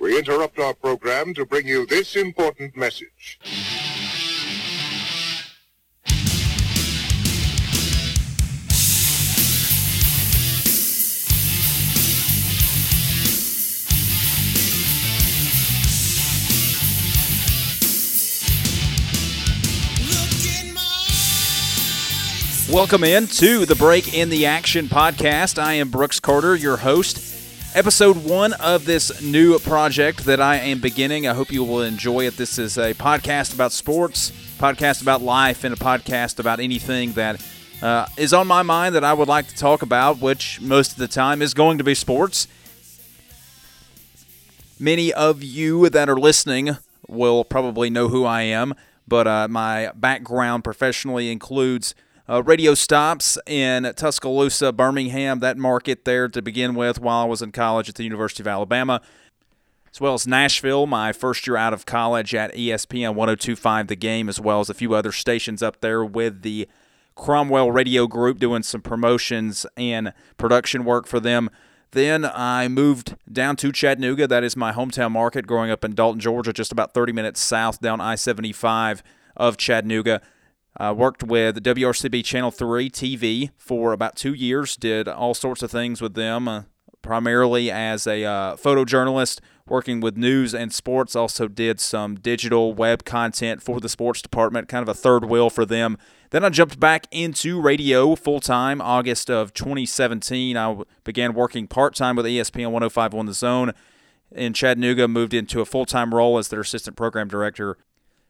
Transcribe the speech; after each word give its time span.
We 0.00 0.18
interrupt 0.18 0.58
our 0.58 0.72
program 0.72 1.34
to 1.34 1.44
bring 1.44 1.66
you 1.66 1.84
this 1.84 2.16
important 2.16 2.74
message. 2.74 3.38
Welcome 22.72 23.04
in 23.04 23.26
to 23.26 23.66
the 23.66 23.74
Break 23.74 24.14
in 24.14 24.30
the 24.30 24.46
Action 24.46 24.86
podcast. 24.86 25.62
I 25.62 25.74
am 25.74 25.90
Brooks 25.90 26.20
Carter, 26.20 26.56
your 26.56 26.78
host. 26.78 27.19
Episode 27.72 28.24
one 28.24 28.52
of 28.54 28.84
this 28.84 29.22
new 29.22 29.56
project 29.60 30.24
that 30.24 30.40
I 30.40 30.56
am 30.56 30.80
beginning. 30.80 31.28
I 31.28 31.34
hope 31.34 31.52
you 31.52 31.62
will 31.62 31.82
enjoy 31.82 32.26
it. 32.26 32.36
This 32.36 32.58
is 32.58 32.76
a 32.76 32.94
podcast 32.94 33.54
about 33.54 33.70
sports, 33.70 34.32
podcast 34.58 35.02
about 35.02 35.22
life, 35.22 35.62
and 35.62 35.72
a 35.72 35.76
podcast 35.76 36.40
about 36.40 36.58
anything 36.58 37.12
that 37.12 37.40
uh, 37.80 38.06
is 38.16 38.32
on 38.32 38.48
my 38.48 38.62
mind 38.62 38.96
that 38.96 39.04
I 39.04 39.12
would 39.12 39.28
like 39.28 39.46
to 39.46 39.54
talk 39.54 39.82
about, 39.82 40.18
which 40.18 40.60
most 40.60 40.92
of 40.92 40.98
the 40.98 41.06
time 41.06 41.40
is 41.40 41.54
going 41.54 41.78
to 41.78 41.84
be 41.84 41.94
sports. 41.94 42.48
Many 44.80 45.12
of 45.12 45.40
you 45.40 45.88
that 45.90 46.08
are 46.08 46.18
listening 46.18 46.76
will 47.06 47.44
probably 47.44 47.88
know 47.88 48.08
who 48.08 48.24
I 48.24 48.42
am, 48.42 48.74
but 49.06 49.28
uh, 49.28 49.46
my 49.46 49.92
background 49.94 50.64
professionally 50.64 51.30
includes 51.30 51.94
uh, 52.30 52.42
radio 52.44 52.74
stops 52.74 53.36
in 53.46 53.92
Tuscaloosa, 53.96 54.72
Birmingham, 54.72 55.40
that 55.40 55.58
market 55.58 56.04
there 56.04 56.28
to 56.28 56.40
begin 56.40 56.76
with 56.76 57.00
while 57.00 57.24
I 57.24 57.24
was 57.24 57.42
in 57.42 57.50
college 57.50 57.88
at 57.88 57.96
the 57.96 58.04
University 58.04 58.40
of 58.44 58.46
Alabama, 58.46 59.00
as 59.90 60.00
well 60.00 60.14
as 60.14 60.28
Nashville, 60.28 60.86
my 60.86 61.12
first 61.12 61.44
year 61.46 61.56
out 61.56 61.72
of 61.72 61.86
college 61.86 62.32
at 62.32 62.54
ESPN 62.54 63.16
1025 63.16 63.88
The 63.88 63.96
Game, 63.96 64.28
as 64.28 64.38
well 64.38 64.60
as 64.60 64.70
a 64.70 64.74
few 64.74 64.94
other 64.94 65.10
stations 65.10 65.60
up 65.60 65.80
there 65.80 66.04
with 66.04 66.42
the 66.42 66.68
Cromwell 67.16 67.72
Radio 67.72 68.06
Group 68.06 68.38
doing 68.38 68.62
some 68.62 68.80
promotions 68.80 69.66
and 69.76 70.12
production 70.36 70.84
work 70.84 71.08
for 71.08 71.18
them. 71.18 71.50
Then 71.90 72.24
I 72.24 72.68
moved 72.68 73.16
down 73.30 73.56
to 73.56 73.72
Chattanooga. 73.72 74.28
That 74.28 74.44
is 74.44 74.56
my 74.56 74.70
hometown 74.70 75.10
market, 75.10 75.48
growing 75.48 75.72
up 75.72 75.84
in 75.84 75.96
Dalton, 75.96 76.20
Georgia, 76.20 76.52
just 76.52 76.70
about 76.70 76.94
30 76.94 77.12
minutes 77.12 77.40
south 77.40 77.80
down 77.80 78.00
I 78.00 78.14
75 78.14 79.02
of 79.36 79.56
Chattanooga. 79.56 80.22
Uh, 80.78 80.94
worked 80.96 81.22
with 81.22 81.62
WRCB 81.62 82.24
Channel 82.24 82.50
3 82.50 82.88
TV 82.90 83.50
for 83.56 83.92
about 83.92 84.16
two 84.16 84.32
years, 84.32 84.76
did 84.76 85.08
all 85.08 85.34
sorts 85.34 85.62
of 85.62 85.70
things 85.70 86.00
with 86.00 86.14
them, 86.14 86.46
uh, 86.46 86.62
primarily 87.02 87.70
as 87.70 88.06
a 88.06 88.24
uh, 88.24 88.56
photojournalist, 88.56 89.40
working 89.66 90.00
with 90.00 90.16
news 90.16 90.54
and 90.54 90.72
sports. 90.72 91.16
Also, 91.16 91.48
did 91.48 91.80
some 91.80 92.14
digital 92.14 92.72
web 92.72 93.04
content 93.04 93.62
for 93.62 93.80
the 93.80 93.88
sports 93.88 94.22
department, 94.22 94.68
kind 94.68 94.82
of 94.82 94.88
a 94.88 94.94
third 94.94 95.24
wheel 95.24 95.50
for 95.50 95.66
them. 95.66 95.98
Then 96.30 96.44
I 96.44 96.50
jumped 96.50 96.78
back 96.78 97.06
into 97.10 97.60
radio 97.60 98.14
full 98.14 98.40
time 98.40 98.80
August 98.80 99.28
of 99.28 99.52
2017. 99.52 100.56
I 100.56 100.82
began 101.02 101.34
working 101.34 101.66
part 101.66 101.94
time 101.96 102.14
with 102.14 102.26
ESPN 102.26 102.66
105 102.66 103.14
on 103.14 103.26
The 103.26 103.34
Zone 103.34 103.72
in 104.32 104.52
Chattanooga, 104.52 105.08
moved 105.08 105.34
into 105.34 105.60
a 105.60 105.64
full 105.64 105.86
time 105.86 106.14
role 106.14 106.38
as 106.38 106.48
their 106.48 106.60
assistant 106.60 106.96
program 106.96 107.28
director 107.28 107.76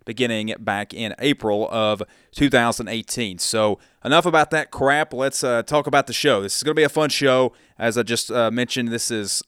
beginning 0.05 0.55
back 0.59 0.93
in 0.95 1.15
April 1.19 1.69
of 1.71 2.03
2018. 2.33 3.39
So, 3.39 3.79
enough 4.05 4.27
about 4.27 4.51
that 4.51 4.71
crap. 4.71 5.13
Let's 5.13 5.45
uh, 5.45 5.63
talk 5.63 5.87
about 5.87 6.07
the 6.07 6.13
show. 6.13 6.43
This 6.43 6.57
is 6.57 6.63
going 6.63 6.75
to 6.75 6.81
be 6.81 6.85
a 6.85 6.89
fun 6.89 7.11
show. 7.11 7.53
As 7.79 7.97
I 7.97 8.03
just 8.03 8.31
uh, 8.31 8.51
mentioned, 8.51 8.89
this 8.89 9.11
is 9.11 9.43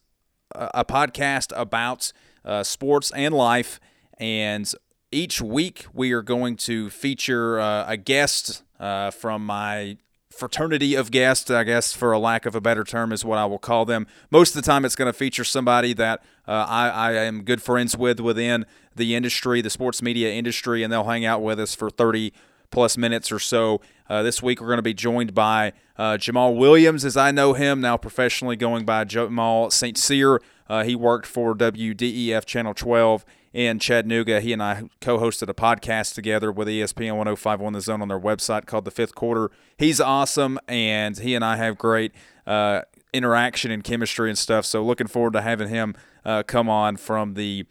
a, 0.54 0.84
podcast 0.84 1.52
about 1.56 2.12
uh, 2.44 2.62
sports 2.62 3.10
and 3.12 3.34
life. 3.34 3.80
And 4.18 4.72
each 5.10 5.40
week, 5.40 5.86
we 5.92 6.12
are 6.12 6.22
going 6.22 6.56
to 6.56 6.90
feature 6.90 7.60
uh, 7.60 7.84
a 7.86 7.96
guest 7.96 8.62
uh, 8.78 9.10
from 9.10 9.44
my 9.44 9.96
fraternity 10.30 10.94
of 10.94 11.10
guests, 11.10 11.50
I 11.50 11.64
guess, 11.64 11.92
for 11.92 12.12
a 12.12 12.18
lack 12.18 12.46
of 12.46 12.54
a 12.54 12.60
better 12.60 12.84
term, 12.84 13.12
is 13.12 13.24
what 13.24 13.38
I 13.38 13.44
will 13.44 13.58
call 13.58 13.84
them. 13.84 14.06
Most 14.30 14.56
of 14.56 14.62
the 14.62 14.66
time, 14.66 14.84
it's 14.84 14.96
going 14.96 15.10
to 15.10 15.16
feature 15.16 15.44
somebody 15.44 15.92
that 15.94 16.22
uh, 16.48 16.66
I, 16.68 16.88
I, 16.88 17.12
am 17.12 17.44
good 17.44 17.62
friends 17.62 17.96
with 17.96 18.18
within 18.18 18.66
the 18.96 19.14
industry, 19.14 19.60
the 19.60 19.70
sports 19.70 20.02
media 20.02 20.32
industry, 20.32 20.82
and 20.82 20.92
they'll 20.92 21.04
hang 21.04 21.24
out 21.24 21.42
with 21.42 21.58
us 21.60 21.74
for 21.74 21.90
30 21.90 22.32
plus 22.72 22.96
minutes 22.96 23.30
or 23.30 23.38
so. 23.38 23.80
Uh, 24.08 24.22
this 24.22 24.42
week, 24.42 24.60
we're 24.60 24.66
going 24.66 24.78
to 24.78 24.82
be 24.82 24.94
joined 24.94 25.34
by 25.34 25.72
uh, 25.96 26.16
Jamal 26.18 26.54
Williams, 26.54 27.04
as 27.04 27.16
I 27.16 27.30
know 27.30 27.52
him, 27.52 27.80
now 27.80 27.96
professionally 27.96 28.56
going 28.56 28.84
by 28.84 29.04
Jamal 29.04 29.70
St. 29.70 29.96
Cyr. 29.96 30.40
Uh, 30.68 30.82
he 30.82 30.96
worked 30.96 31.26
for 31.26 31.54
WDEF 31.54 32.44
Channel 32.44 32.74
12 32.74 33.24
in 33.52 33.78
Chattanooga. 33.78 34.40
He 34.40 34.52
and 34.52 34.62
I 34.62 34.84
co 35.00 35.18
hosted 35.18 35.48
a 35.48 35.54
podcast 35.54 36.14
together 36.14 36.50
with 36.50 36.68
ESPN 36.68 37.16
1051 37.16 37.72
The 37.74 37.80
Zone 37.80 38.02
on 38.02 38.08
their 38.08 38.20
website 38.20 38.66
called 38.66 38.84
The 38.84 38.90
Fifth 38.90 39.14
Quarter. 39.14 39.50
He's 39.76 40.00
awesome, 40.00 40.58
and 40.66 41.18
he 41.18 41.34
and 41.34 41.44
I 41.44 41.56
have 41.56 41.78
great 41.78 42.12
uh, 42.46 42.82
interaction 43.12 43.70
and 43.70 43.84
chemistry 43.84 44.30
and 44.30 44.38
stuff. 44.38 44.64
So, 44.64 44.82
looking 44.82 45.06
forward 45.06 45.34
to 45.34 45.42
having 45.42 45.68
him 45.68 45.94
uh, 46.24 46.42
come 46.42 46.68
on 46.68 46.96
from 46.96 47.34
the 47.34 47.66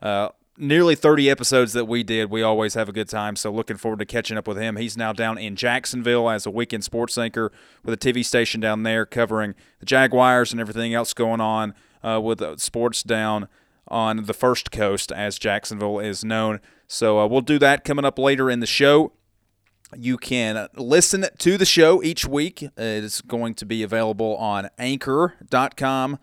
uh, 0.00 0.28
nearly 0.56 0.94
30 0.94 1.30
episodes 1.30 1.72
that 1.72 1.86
we 1.86 2.02
did. 2.02 2.30
We 2.30 2.42
always 2.42 2.74
have 2.74 2.88
a 2.88 2.92
good 2.92 3.08
time. 3.08 3.36
So, 3.36 3.50
looking 3.50 3.76
forward 3.76 3.98
to 4.00 4.06
catching 4.06 4.36
up 4.36 4.46
with 4.46 4.56
him. 4.56 4.76
He's 4.76 4.96
now 4.96 5.12
down 5.12 5.38
in 5.38 5.56
Jacksonville 5.56 6.30
as 6.30 6.46
a 6.46 6.50
weekend 6.50 6.84
sports 6.84 7.18
anchor 7.18 7.52
with 7.84 7.94
a 7.94 7.96
TV 7.96 8.24
station 8.24 8.60
down 8.60 8.82
there 8.82 9.06
covering 9.06 9.54
the 9.80 9.86
Jaguars 9.86 10.52
and 10.52 10.60
everything 10.60 10.94
else 10.94 11.14
going 11.14 11.40
on 11.40 11.74
uh, 12.02 12.20
with 12.22 12.42
sports 12.60 13.02
down 13.02 13.48
on 13.88 14.24
the 14.24 14.34
first 14.34 14.70
coast, 14.70 15.12
as 15.12 15.38
Jacksonville 15.38 15.98
is 15.98 16.24
known. 16.24 16.60
So 16.86 17.20
uh, 17.20 17.26
we'll 17.26 17.40
do 17.40 17.58
that 17.58 17.84
coming 17.84 18.04
up 18.04 18.18
later 18.18 18.50
in 18.50 18.60
the 18.60 18.66
show. 18.66 19.12
You 19.96 20.16
can 20.16 20.68
listen 20.74 21.26
to 21.38 21.58
the 21.58 21.66
show 21.66 22.02
each 22.02 22.26
week. 22.26 22.62
It 22.62 22.72
is 22.76 23.20
going 23.20 23.54
to 23.54 23.66
be 23.66 23.82
available 23.82 24.36
on 24.36 24.70
anchor.com. 24.78 26.18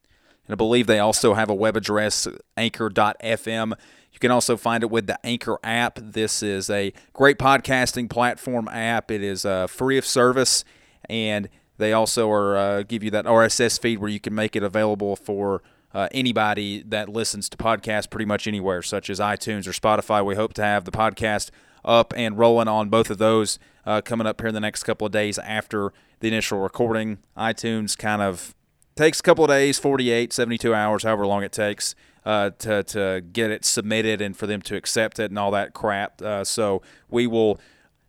And 0.48 0.53
I 0.53 0.56
believe 0.56 0.88
they 0.88 1.00
also 1.00 1.36
have 1.36 1.50
a 1.50 1.56
web 1.56 1.78
address, 1.78 2.28
anchor.fm. 2.58 3.74
You 4.21 4.27
can 4.27 4.35
also 4.35 4.55
find 4.55 4.83
it 4.83 4.91
with 4.91 5.07
the 5.07 5.17
Anchor 5.25 5.57
app. 5.63 5.97
This 5.99 6.43
is 6.43 6.69
a 6.69 6.93
great 7.11 7.39
podcasting 7.39 8.07
platform 8.07 8.67
app. 8.67 9.09
It 9.09 9.23
is 9.23 9.45
uh, 9.45 9.65
free 9.65 9.97
of 9.97 10.05
service, 10.05 10.63
and 11.09 11.49
they 11.79 11.91
also 11.91 12.29
are 12.29 12.55
uh, 12.55 12.83
give 12.83 13.01
you 13.01 13.09
that 13.09 13.25
RSS 13.25 13.79
feed 13.79 13.97
where 13.97 14.11
you 14.11 14.19
can 14.19 14.35
make 14.35 14.55
it 14.55 14.61
available 14.61 15.15
for 15.15 15.63
uh, 15.95 16.07
anybody 16.11 16.83
that 16.83 17.09
listens 17.09 17.49
to 17.49 17.57
podcasts 17.57 18.07
pretty 18.07 18.25
much 18.25 18.45
anywhere, 18.45 18.83
such 18.83 19.09
as 19.09 19.19
iTunes 19.19 19.65
or 19.65 19.71
Spotify. 19.71 20.23
We 20.23 20.35
hope 20.35 20.53
to 20.53 20.63
have 20.63 20.85
the 20.85 20.91
podcast 20.91 21.49
up 21.83 22.13
and 22.15 22.38
rolling 22.38 22.67
on 22.67 22.89
both 22.89 23.09
of 23.09 23.17
those 23.17 23.57
uh, 23.88 24.01
coming 24.01 24.27
up 24.27 24.39
here 24.39 24.49
in 24.49 24.53
the 24.53 24.59
next 24.59 24.83
couple 24.83 25.07
of 25.07 25.11
days 25.11 25.39
after 25.39 25.93
the 26.19 26.27
initial 26.27 26.59
recording. 26.59 27.17
iTunes 27.35 27.97
kind 27.97 28.21
of 28.21 28.53
takes 28.95 29.19
a 29.19 29.23
couple 29.23 29.45
of 29.45 29.49
days 29.49 29.79
48, 29.79 30.31
72 30.31 30.75
hours, 30.75 31.01
however 31.01 31.25
long 31.25 31.41
it 31.41 31.51
takes. 31.51 31.95
Uh, 32.23 32.51
to, 32.59 32.83
to 32.83 33.19
get 33.33 33.49
it 33.49 33.65
submitted 33.65 34.21
and 34.21 34.37
for 34.37 34.45
them 34.45 34.61
to 34.61 34.75
accept 34.75 35.17
it 35.17 35.31
and 35.31 35.39
all 35.39 35.49
that 35.49 35.73
crap. 35.73 36.21
Uh, 36.21 36.43
so 36.43 36.79
we 37.09 37.25
will 37.25 37.59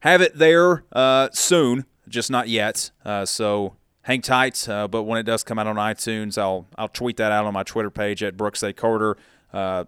have 0.00 0.20
it 0.20 0.36
there 0.36 0.84
uh, 0.92 1.30
soon, 1.32 1.86
just 2.08 2.30
not 2.30 2.46
yet. 2.46 2.90
Uh, 3.06 3.24
so 3.24 3.74
hang 4.02 4.20
tight. 4.20 4.68
Uh, 4.68 4.86
but 4.86 5.04
when 5.04 5.18
it 5.18 5.22
does 5.22 5.42
come 5.42 5.58
out 5.58 5.66
on 5.66 5.76
iTunes, 5.76 6.36
I'll 6.36 6.66
I'll 6.76 6.88
tweet 6.88 7.16
that 7.16 7.32
out 7.32 7.46
on 7.46 7.54
my 7.54 7.62
Twitter 7.62 7.90
page 7.90 8.22
at 8.22 8.36
Brooks 8.36 8.62
A 8.62 8.74
Carter. 8.74 9.16
Uh, 9.50 9.84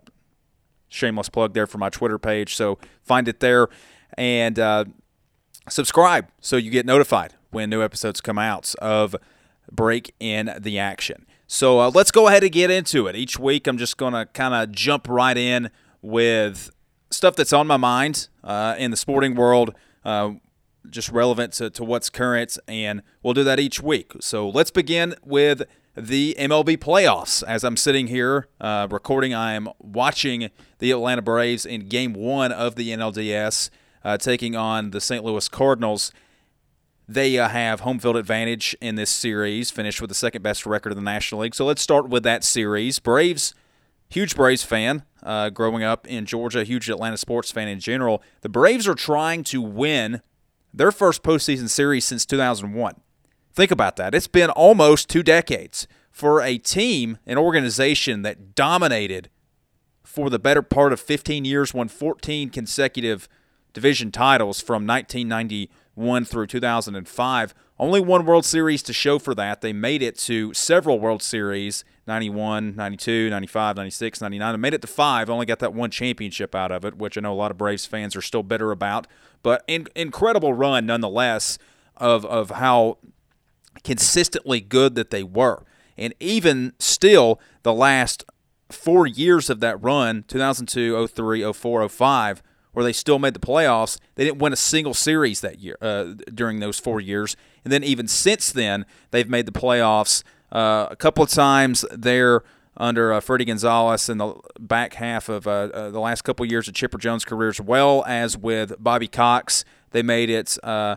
shameless 0.89 1.29
plug 1.29 1.53
there 1.53 1.67
for 1.67 1.77
my 1.77 1.91
Twitter 1.91 2.19
page. 2.19 2.57
So 2.57 2.79
find 3.03 3.29
it 3.29 3.41
there 3.41 3.69
and 4.17 4.59
subscribe 5.69 6.29
so 6.41 6.57
you 6.57 6.71
get 6.71 6.87
notified 6.87 7.35
when 7.51 7.69
new 7.69 7.83
episodes 7.83 8.23
come 8.23 8.39
out 8.39 8.75
of 8.81 9.15
Break 9.71 10.15
in 10.19 10.55
the 10.59 10.79
Action. 10.79 11.27
So 11.47 11.81
uh, 11.81 11.91
let's 11.95 12.11
go 12.11 12.29
ahead 12.29 12.43
and 12.43 12.53
get 12.53 12.71
into 12.71 13.07
it. 13.07 13.17
Each 13.17 13.39
week, 13.39 13.67
I'm 13.67 13.79
just 13.79 13.97
going 13.97 14.15
to 14.15 14.27
kind 14.27 14.55
of 14.55 14.73
jump 14.73 15.09
right 15.09 15.37
in 15.37 15.71
with 16.01 16.71
stuff 17.11 17.37
that's 17.37 17.53
on 17.53 17.67
my 17.67 17.77
mind 17.77 18.29
uh, 18.43 18.75
in 18.79 18.91
the 18.91 18.97
sporting 18.97 19.35
world. 19.35 19.75
Uh, 20.05 20.33
just 20.91 21.11
relevant 21.11 21.53
to, 21.55 21.71
to 21.71 21.83
what's 21.83 22.11
current, 22.11 22.59
and 22.69 23.03
we'll 23.23 23.35
do 23.35 23.45
that 23.45 23.59
each 23.59 23.83
week. 23.83 24.13
So 24.21 24.49
let's 24.49 24.71
begin 24.71 25.15
with 25.25 25.63
the 25.97 26.37
MLB 26.39 26.77
playoffs. 26.77 27.43
As 27.47 27.65
I'm 27.65 27.77
sitting 27.77 28.09
here 28.09 28.49
uh, 28.61 28.89
recording, 28.91 29.33
I 29.33 29.53
am 29.55 29.69
watching 29.79 30.51
the 30.81 30.91
Atlanta 30.91 31.23
Braves 31.23 31.65
in 31.65 31.89
game 31.89 32.13
one 32.13 32.53
of 32.53 32.75
the 32.75 32.91
NLDS 32.91 33.71
uh, 34.05 34.19
taking 34.19 34.55
on 34.55 34.91
the 34.91 35.01
St. 35.01 35.25
Louis 35.25 35.49
Cardinals. 35.49 36.13
They 37.07 37.39
uh, 37.39 37.49
have 37.49 37.81
home 37.81 37.99
field 37.99 38.17
advantage 38.17 38.75
in 38.81 38.95
this 38.95 39.11
series, 39.11 39.71
finished 39.71 40.01
with 40.01 40.09
the 40.09 40.15
second 40.15 40.43
best 40.43 40.65
record 40.65 40.93
in 40.93 40.97
the 40.97 41.03
National 41.03 41.43
League. 41.43 41.55
So 41.55 41.67
let's 41.67 41.83
start 41.83 42.09
with 42.09 42.23
that 42.23 42.45
series. 42.45 42.99
Braves, 42.99 43.55
huge 44.09 44.35
Braves 44.35 44.65
fan 44.65 45.03
uh, 45.23 45.51
growing 45.51 45.83
up 45.83 46.07
in 46.07 46.25
Georgia, 46.25 46.65
huge 46.65 46.89
Atlanta 46.89 47.19
sports 47.19 47.51
fan 47.51 47.69
in 47.69 47.79
general. 47.79 48.23
The 48.41 48.49
Braves 48.49 48.89
are 48.89 48.95
trying 48.95 49.45
to 49.45 49.61
win 49.61 50.23
their 50.73 50.91
first 50.91 51.23
postseason 51.23 51.69
series 51.69 52.05
since 52.05 52.25
2001. 52.25 53.01
Think 53.53 53.71
about 53.71 53.97
that. 53.97 54.15
It's 54.15 54.27
been 54.27 54.51
almost 54.51 55.09
two 55.09 55.23
decades 55.23 55.87
for 56.11 56.41
a 56.41 56.59
team, 56.59 57.19
an 57.27 57.37
organization 57.37 58.23
that 58.23 58.55
dominated 58.55 59.29
for 60.03 60.31
the 60.31 60.39
better 60.39 60.63
part 60.63 60.93
of 60.93 61.01
15 61.01 61.45
years, 61.45 61.75
won 61.75 61.89
14 61.89 62.51
consecutive 62.51 63.29
division 63.73 64.11
titles 64.13 64.61
from 64.61 64.87
1991 65.95 66.25
through 66.25 66.47
2005. 66.47 67.55
Only 67.79 68.01
one 68.01 68.25
World 68.25 68.45
Series 68.45 68.83
to 68.85 68.93
show 68.93 69.19
for 69.19 69.35
that. 69.35 69.61
They 69.61 69.73
made 69.73 70.03
it 70.03 70.17
to 70.19 70.55
several 70.55 71.01
World 71.01 71.23
Series 71.23 71.85
91, 72.07 72.77
92, 72.77 73.31
95, 73.31 73.77
96, 73.77 74.21
99. 74.21 74.53
They 74.53 74.59
made 74.59 74.75
it 74.75 74.83
to 74.83 74.87
five, 74.87 75.31
only 75.31 75.47
got 75.47 75.59
that 75.61 75.75
one 75.75 75.91
championship 75.91 76.55
out 76.55 76.71
of 76.71 76.85
it, 76.85 76.97
which 76.97 77.17
I 77.17 77.21
know 77.21 77.33
a 77.33 77.35
lot 77.35 77.51
of 77.51 77.59
Braves 77.59 77.87
fans 77.87 78.15
are 78.15 78.23
still 78.23 78.43
bitter 78.43 78.71
about. 78.71 79.07
But 79.43 79.65
in, 79.67 79.89
incredible 79.97 80.53
run 80.53 80.87
nonetheless 80.87 81.59
of, 81.97 82.25
of 82.27 82.51
how 82.51 82.99
consistently 83.83 84.61
good 84.61 84.95
that 84.95 85.11
they 85.11 85.23
were. 85.23 85.65
And 85.97 86.15
even 86.21 86.75
still, 86.79 87.41
the 87.63 87.73
last 87.73 88.25
four 88.71 89.07
years 89.07 89.51
of 89.51 89.61
that 89.61 89.83
run 89.83 90.25
2002, 90.29 91.07
03, 91.07 91.53
04, 91.53 91.89
05 91.89 92.43
where 92.75 92.85
they 92.85 92.93
still 92.93 93.19
made 93.19 93.35
the 93.35 93.41
playoffs. 93.41 93.99
They 94.17 94.25
didn't 94.25 94.39
win 94.39 94.53
a 94.53 94.57
single 94.57 94.95
series 94.95 95.41
that 95.41 95.61
year 95.61 95.79
uh, 95.81 96.15
during 96.33 96.61
those 96.61 96.79
four 96.79 97.01
years, 97.01 97.37
and 97.65 97.73
then 97.73 97.83
even 97.83 98.07
since 98.07 98.53
then, 98.53 98.85
they've 99.11 99.29
made 99.29 99.47
the 99.47 99.53
playoffs 99.53 100.23
uh, 100.53 100.89
a 100.91 100.97
couple 100.97 101.25
of 101.25 101.31
times 101.31 101.85
there 101.91 102.43
under 102.77 103.13
uh, 103.13 103.21
Fredi 103.21 103.47
Gonzalez 103.47 104.09
in 104.09 104.19
the 104.19 104.35
back 104.59 104.95
half 104.95 105.29
of 105.29 105.47
uh, 105.47 105.51
uh, 105.51 105.91
the 105.91 106.01
last 106.01 106.23
couple 106.23 106.45
of 106.45 106.51
years 106.51 106.69
of 106.69 106.75
Chipper 106.75 106.99
Jones' 106.99 107.25
career, 107.25 107.49
as 107.49 107.61
well 107.61 108.05
as 108.07 108.37
with 108.37 108.75
Bobby 108.79 109.09
Cox. 109.09 109.65
They 109.91 110.03
made 110.03 110.29
it 110.29 110.59
uh, 110.65 110.97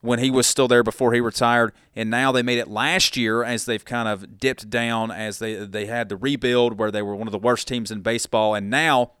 when 0.00 0.18
he 0.18 0.30
was 0.30 0.46
still 0.46 0.66
there 0.66 0.82
before 0.82 1.12
he 1.12 1.20
retired, 1.20 1.72
and 1.94 2.10
now 2.10 2.32
they 2.32 2.42
made 2.42 2.58
it 2.58 2.68
last 2.68 3.16
year 3.16 3.44
as 3.44 3.66
they've 3.66 3.84
kind 3.84 4.08
of 4.08 4.38
dipped 4.38 4.68
down 4.68 5.10
as 5.10 5.38
they 5.38 5.54
they 5.54 5.86
had 5.86 6.08
the 6.08 6.16
rebuild 6.16 6.78
where 6.78 6.90
they 6.90 7.02
were 7.02 7.14
one 7.14 7.28
of 7.28 7.32
the 7.32 7.38
worst 7.38 7.68
teams 7.68 7.90
in 7.90 8.00
baseball, 8.00 8.54
and 8.54 8.68
now 8.68 9.12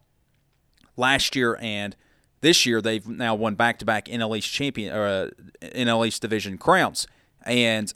last 0.96 1.34
year 1.34 1.58
and 1.60 1.96
this 2.42 2.66
year 2.66 2.82
they've 2.82 3.06
now 3.06 3.34
won 3.34 3.54
back-to-back 3.54 4.06
NL 4.06 4.36
East 4.36 4.52
champion 4.52 4.94
or 4.94 5.06
uh, 5.06 5.28
NL 5.62 6.06
East 6.06 6.20
division 6.20 6.58
crowns, 6.58 7.06
and 7.46 7.92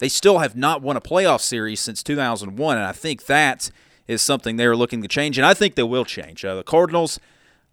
they 0.00 0.08
still 0.08 0.38
have 0.38 0.56
not 0.56 0.82
won 0.82 0.96
a 0.96 1.00
playoff 1.00 1.40
series 1.40 1.80
since 1.80 2.02
2001, 2.02 2.76
and 2.76 2.86
I 2.86 2.92
think 2.92 3.26
that 3.26 3.70
is 4.08 4.20
something 4.20 4.56
they're 4.56 4.76
looking 4.76 5.02
to 5.02 5.08
change, 5.08 5.38
and 5.38 5.46
I 5.46 5.54
think 5.54 5.76
they 5.76 5.82
will 5.82 6.04
change. 6.04 6.44
Uh, 6.44 6.56
the 6.56 6.62
Cardinals 6.62 7.20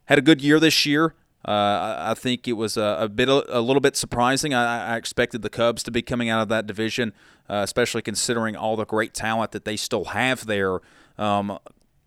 had 0.05 0.19
a 0.19 0.21
good 0.21 0.41
year 0.41 0.59
this 0.59 0.85
year. 0.85 1.15
Uh, 1.43 1.95
I 1.99 2.13
think 2.13 2.47
it 2.47 2.53
was 2.53 2.77
a, 2.77 2.97
a, 2.99 3.09
bit, 3.09 3.27
a 3.27 3.61
little 3.61 3.79
bit 3.79 3.95
surprising. 3.95 4.53
I, 4.53 4.93
I, 4.93 4.95
expected 4.95 5.41
the 5.41 5.49
Cubs 5.49 5.81
to 5.83 5.89
be 5.89 6.03
coming 6.03 6.29
out 6.29 6.39
of 6.39 6.49
that 6.49 6.67
division, 6.67 7.13
uh, 7.49 7.61
especially 7.63 8.03
considering 8.03 8.55
all 8.55 8.75
the 8.75 8.85
great 8.85 9.15
talent 9.15 9.51
that 9.53 9.65
they 9.65 9.75
still 9.75 10.05
have 10.05 10.45
there. 10.45 10.81
Um, 11.17 11.57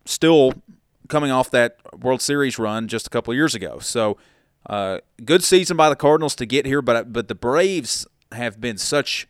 still 0.05 0.53
coming 1.09 1.31
off 1.31 1.51
that 1.51 1.79
World 1.99 2.23
Series 2.23 2.59
run 2.59 2.89
just 2.89 3.07
a 3.07 3.11
couple 3.11 3.35
years 3.35 3.55
ago. 3.55 3.79
So, 3.79 4.17
uh, 4.67 4.99
good 5.25 5.43
season 5.43 5.77
by 5.77 5.89
the 5.89 5.97
Cardinals 5.97 6.35
to 6.37 6.47
get 6.47 6.67
here, 6.67 6.83
but 6.83 7.13
but 7.13 7.29
the 7.29 7.35
Braves 7.35 8.07
have 8.33 8.61
been 8.61 8.79
such 8.79 9.29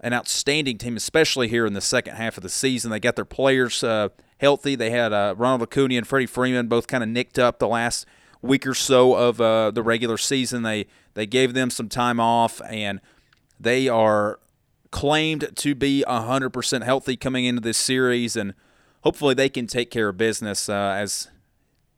an 0.00 0.12
outstanding 0.12 0.78
team, 0.78 0.96
especially 0.96 1.48
here 1.48 1.66
in 1.66 1.74
the 1.74 1.80
second 1.80 2.16
half 2.16 2.36
of 2.36 2.42
the 2.42 2.48
season. 2.48 2.90
They 2.90 3.00
got 3.00 3.16
their 3.16 3.24
players 3.24 3.84
uh, 3.84 4.08
healthy. 4.38 4.74
They 4.74 4.90
had 4.90 5.12
uh, 5.12 5.34
Ronald 5.36 5.62
Acuna 5.62 5.94
and 5.96 6.06
Freddie 6.06 6.26
Freeman 6.26 6.68
both 6.68 6.86
kind 6.86 7.02
of 7.02 7.08
nicked 7.08 7.38
up 7.38 7.58
the 7.58 7.68
last 7.68 8.06
week 8.42 8.66
or 8.66 8.74
so 8.74 9.14
of 9.14 9.40
uh, 9.40 9.70
the 9.70 9.82
regular 9.82 10.16
season. 10.16 10.62
They 10.62 10.86
they 11.14 11.26
gave 11.26 11.54
them 11.54 11.70
some 11.70 11.88
time 11.88 12.20
off, 12.20 12.62
and 12.68 13.00
they 13.58 13.88
are 13.88 14.40
claimed 14.90 15.50
to 15.54 15.74
be 15.74 16.04
100% 16.08 16.82
healthy 16.82 17.16
coming 17.16 17.44
into 17.44 17.60
this 17.60 17.78
series, 17.78 18.36
and 18.36 18.54
hopefully 19.02 19.34
they 19.34 19.48
can 19.48 19.66
take 19.66 19.90
care 19.90 20.08
of 20.08 20.16
business 20.16 20.68
uh, 20.68 20.96
as 20.98 21.28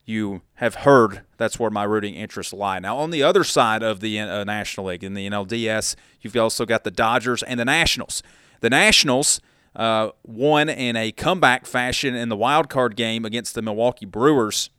you 0.05 0.41
have 0.55 0.75
heard 0.75 1.21
that's 1.37 1.59
where 1.59 1.69
my 1.69 1.83
rooting 1.83 2.15
interests 2.15 2.53
lie. 2.53 2.79
Now, 2.79 2.97
on 2.97 3.11
the 3.11 3.23
other 3.23 3.43
side 3.43 3.83
of 3.83 3.99
the 3.99 4.19
uh, 4.19 4.43
National 4.43 4.87
League, 4.87 5.03
in 5.03 5.13
the 5.13 5.29
NLDS, 5.29 5.95
you've 6.21 6.35
also 6.35 6.65
got 6.65 6.83
the 6.83 6.91
Dodgers 6.91 7.43
and 7.43 7.59
the 7.59 7.65
Nationals. 7.65 8.23
The 8.59 8.69
Nationals 8.69 9.39
uh, 9.75 10.09
won 10.23 10.69
in 10.69 10.95
a 10.95 11.11
comeback 11.11 11.65
fashion 11.65 12.15
in 12.15 12.29
the 12.29 12.35
wild 12.35 12.69
card 12.69 12.95
game 12.95 13.25
against 13.25 13.55
the 13.55 13.61
Milwaukee 13.61 14.05
Brewers. 14.05 14.69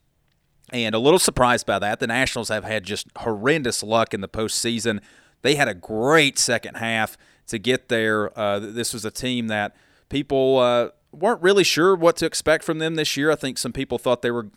And 0.70 0.94
a 0.94 0.99
little 0.99 1.19
surprised 1.19 1.67
by 1.67 1.79
that. 1.79 2.00
The 2.00 2.06
Nationals 2.06 2.49
have 2.49 2.65
had 2.65 2.85
just 2.85 3.09
horrendous 3.19 3.82
luck 3.82 4.15
in 4.15 4.20
the 4.20 4.29
postseason. 4.29 5.00
They 5.43 5.56
had 5.56 5.69
a 5.69 5.75
great 5.75 6.38
second 6.38 6.77
half 6.77 7.19
to 7.49 7.59
get 7.59 7.88
there. 7.88 8.37
Uh, 8.38 8.59
this 8.59 8.94
was 8.94 9.05
a 9.05 9.11
team 9.11 9.49
that 9.49 9.77
people 10.09 10.59
uh, 10.59 10.88
weren't 11.16 11.43
really 11.43 11.64
sure 11.64 11.94
what 11.94 12.16
to 12.19 12.26
expect 12.26 12.64
from 12.64 12.78
them 12.78 12.94
this 12.94 13.16
year. 13.16 13.31
I 13.31 13.37
think 13.37 13.58
some 13.58 13.72
people 13.72 13.99
thought 13.99 14.22
they 14.22 14.31
were 14.31 14.49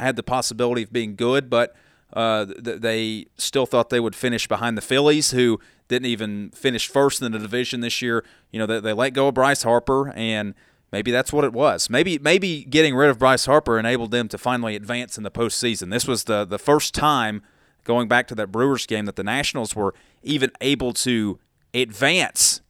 had 0.00 0.16
the 0.16 0.22
possibility 0.22 0.82
of 0.82 0.92
being 0.92 1.14
good, 1.14 1.48
but 1.48 1.74
uh, 2.12 2.46
th- 2.46 2.80
they 2.80 3.26
still 3.36 3.66
thought 3.66 3.90
they 3.90 4.00
would 4.00 4.14
finish 4.14 4.48
behind 4.48 4.76
the 4.76 4.82
Phillies, 4.82 5.32
who 5.32 5.60
didn't 5.88 6.06
even 6.06 6.50
finish 6.50 6.88
first 6.88 7.20
in 7.22 7.32
the 7.32 7.38
division 7.38 7.80
this 7.80 8.00
year. 8.00 8.24
You 8.50 8.58
know, 8.58 8.66
they, 8.66 8.80
they 8.80 8.92
let 8.92 9.10
go 9.10 9.28
of 9.28 9.34
Bryce 9.34 9.62
Harper, 9.62 10.10
and 10.10 10.54
maybe 10.92 11.10
that's 11.10 11.32
what 11.32 11.44
it 11.44 11.52
was. 11.52 11.90
Maybe 11.90 12.18
maybe 12.18 12.64
getting 12.64 12.94
rid 12.94 13.10
of 13.10 13.18
Bryce 13.18 13.46
Harper 13.46 13.78
enabled 13.78 14.10
them 14.10 14.28
to 14.28 14.38
finally 14.38 14.76
advance 14.76 15.16
in 15.16 15.24
the 15.24 15.30
postseason. 15.30 15.90
This 15.90 16.06
was 16.06 16.24
the 16.24 16.44
the 16.44 16.58
first 16.58 16.94
time 16.94 17.42
going 17.84 18.08
back 18.08 18.26
to 18.28 18.34
that 18.34 18.50
Brewers 18.50 18.86
game 18.86 19.04
that 19.06 19.16
the 19.16 19.24
Nationals 19.24 19.76
were 19.76 19.94
even 20.22 20.50
able 20.60 20.92
to 20.94 21.38
advance 21.74 22.62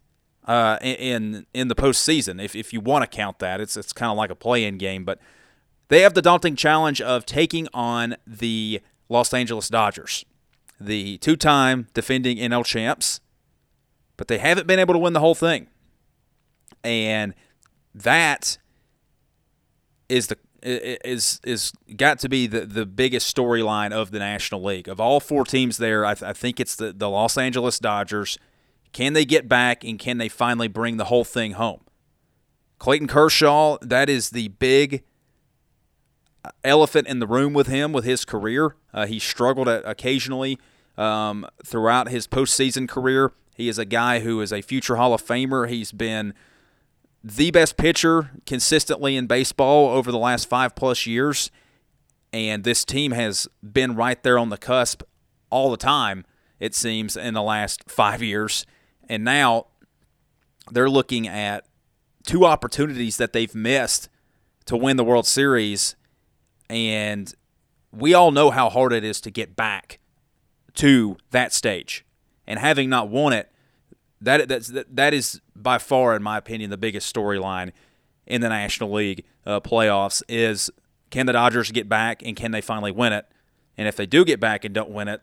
uh, 0.46 0.78
in 0.82 1.46
in 1.54 1.68
the 1.68 1.74
postseason. 1.74 2.42
If 2.42 2.54
if 2.54 2.72
you 2.72 2.80
want 2.80 3.02
to 3.02 3.16
count 3.16 3.38
that, 3.38 3.60
it's 3.60 3.76
it's 3.76 3.92
kind 3.92 4.10
of 4.10 4.16
like 4.16 4.30
a 4.30 4.34
play-in 4.34 4.78
game, 4.78 5.04
but 5.04 5.18
they 5.88 6.00
have 6.00 6.14
the 6.14 6.22
daunting 6.22 6.56
challenge 6.56 7.00
of 7.00 7.26
taking 7.26 7.68
on 7.72 8.16
the 8.26 8.80
Los 9.08 9.32
Angeles 9.32 9.68
Dodgers, 9.68 10.24
the 10.80 11.18
two-time 11.18 11.88
defending 11.94 12.38
NL 12.38 12.64
champs, 12.64 13.20
but 14.16 14.28
they 14.28 14.38
haven't 14.38 14.66
been 14.66 14.78
able 14.78 14.94
to 14.94 14.98
win 14.98 15.12
the 15.12 15.20
whole 15.20 15.34
thing, 15.34 15.68
and 16.82 17.34
that 17.94 18.58
is 20.08 20.26
the 20.26 20.38
is 20.62 21.40
is 21.44 21.72
got 21.96 22.18
to 22.18 22.28
be 22.28 22.46
the, 22.46 22.60
the 22.64 22.86
biggest 22.86 23.34
storyline 23.34 23.92
of 23.92 24.10
the 24.10 24.18
National 24.18 24.62
League. 24.62 24.88
Of 24.88 25.00
all 25.00 25.20
four 25.20 25.44
teams 25.44 25.76
there, 25.76 26.06
I, 26.06 26.14
th- 26.14 26.28
I 26.28 26.32
think 26.32 26.58
it's 26.58 26.74
the, 26.76 26.92
the 26.92 27.08
Los 27.08 27.38
Angeles 27.38 27.78
Dodgers– 27.78 28.38
can 28.94 29.12
they 29.12 29.26
get 29.26 29.48
back 29.48 29.84
and 29.84 29.98
can 29.98 30.16
they 30.16 30.30
finally 30.30 30.68
bring 30.68 30.96
the 30.96 31.06
whole 31.06 31.24
thing 31.24 31.52
home? 31.52 31.80
Clayton 32.78 33.08
Kershaw, 33.08 33.76
that 33.82 34.08
is 34.08 34.30
the 34.30 34.48
big 34.48 35.02
elephant 36.62 37.08
in 37.08 37.18
the 37.18 37.26
room 37.26 37.52
with 37.52 37.66
him 37.66 37.92
with 37.92 38.04
his 38.04 38.24
career. 38.24 38.76
Uh, 38.92 39.06
he 39.06 39.18
struggled 39.18 39.68
occasionally 39.68 40.58
um, 40.96 41.46
throughout 41.64 42.08
his 42.08 42.28
postseason 42.28 42.88
career. 42.88 43.32
He 43.56 43.68
is 43.68 43.78
a 43.78 43.84
guy 43.84 44.20
who 44.20 44.40
is 44.40 44.52
a 44.52 44.62
future 44.62 44.96
Hall 44.96 45.12
of 45.12 45.24
Famer. 45.24 45.68
He's 45.68 45.90
been 45.90 46.32
the 47.22 47.50
best 47.50 47.76
pitcher 47.76 48.30
consistently 48.46 49.16
in 49.16 49.26
baseball 49.26 49.88
over 49.88 50.12
the 50.12 50.18
last 50.18 50.48
five 50.48 50.74
plus 50.74 51.04
years. 51.04 51.50
And 52.32 52.62
this 52.62 52.84
team 52.84 53.12
has 53.12 53.48
been 53.60 53.96
right 53.96 54.22
there 54.22 54.38
on 54.38 54.50
the 54.50 54.58
cusp 54.58 55.02
all 55.50 55.70
the 55.70 55.76
time, 55.76 56.24
it 56.60 56.74
seems, 56.74 57.16
in 57.16 57.34
the 57.34 57.42
last 57.42 57.88
five 57.88 58.22
years. 58.22 58.66
And 59.08 59.24
now 59.24 59.66
they're 60.70 60.90
looking 60.90 61.28
at 61.28 61.66
two 62.24 62.44
opportunities 62.44 63.16
that 63.18 63.32
they've 63.32 63.54
missed 63.54 64.08
to 64.66 64.76
win 64.76 64.96
the 64.96 65.04
World 65.04 65.26
Series. 65.26 65.96
And 66.68 67.32
we 67.92 68.14
all 68.14 68.30
know 68.30 68.50
how 68.50 68.68
hard 68.70 68.92
it 68.92 69.04
is 69.04 69.20
to 69.22 69.30
get 69.30 69.54
back 69.54 69.98
to 70.74 71.16
that 71.30 71.52
stage. 71.52 72.04
And 72.46 72.58
having 72.58 72.88
not 72.88 73.08
won 73.08 73.32
it, 73.32 73.50
that 74.20 74.48
that's, 74.48 74.72
that 74.90 75.14
is 75.14 75.40
by 75.54 75.78
far, 75.78 76.16
in 76.16 76.22
my 76.22 76.38
opinion, 76.38 76.70
the 76.70 76.76
biggest 76.76 77.14
storyline 77.14 77.72
in 78.26 78.40
the 78.40 78.48
National 78.48 78.92
League 78.92 79.24
uh, 79.46 79.60
playoffs 79.60 80.22
is 80.28 80.70
can 81.10 81.26
the 81.26 81.32
Dodgers 81.32 81.70
get 81.70 81.88
back 81.88 82.22
and 82.24 82.34
can 82.34 82.50
they 82.50 82.60
finally 82.60 82.90
win 82.90 83.12
it? 83.12 83.26
And 83.76 83.86
if 83.86 83.96
they 83.96 84.06
do 84.06 84.24
get 84.24 84.40
back 84.40 84.64
and 84.64 84.74
don't 84.74 84.90
win 84.90 85.08
it, 85.08 85.22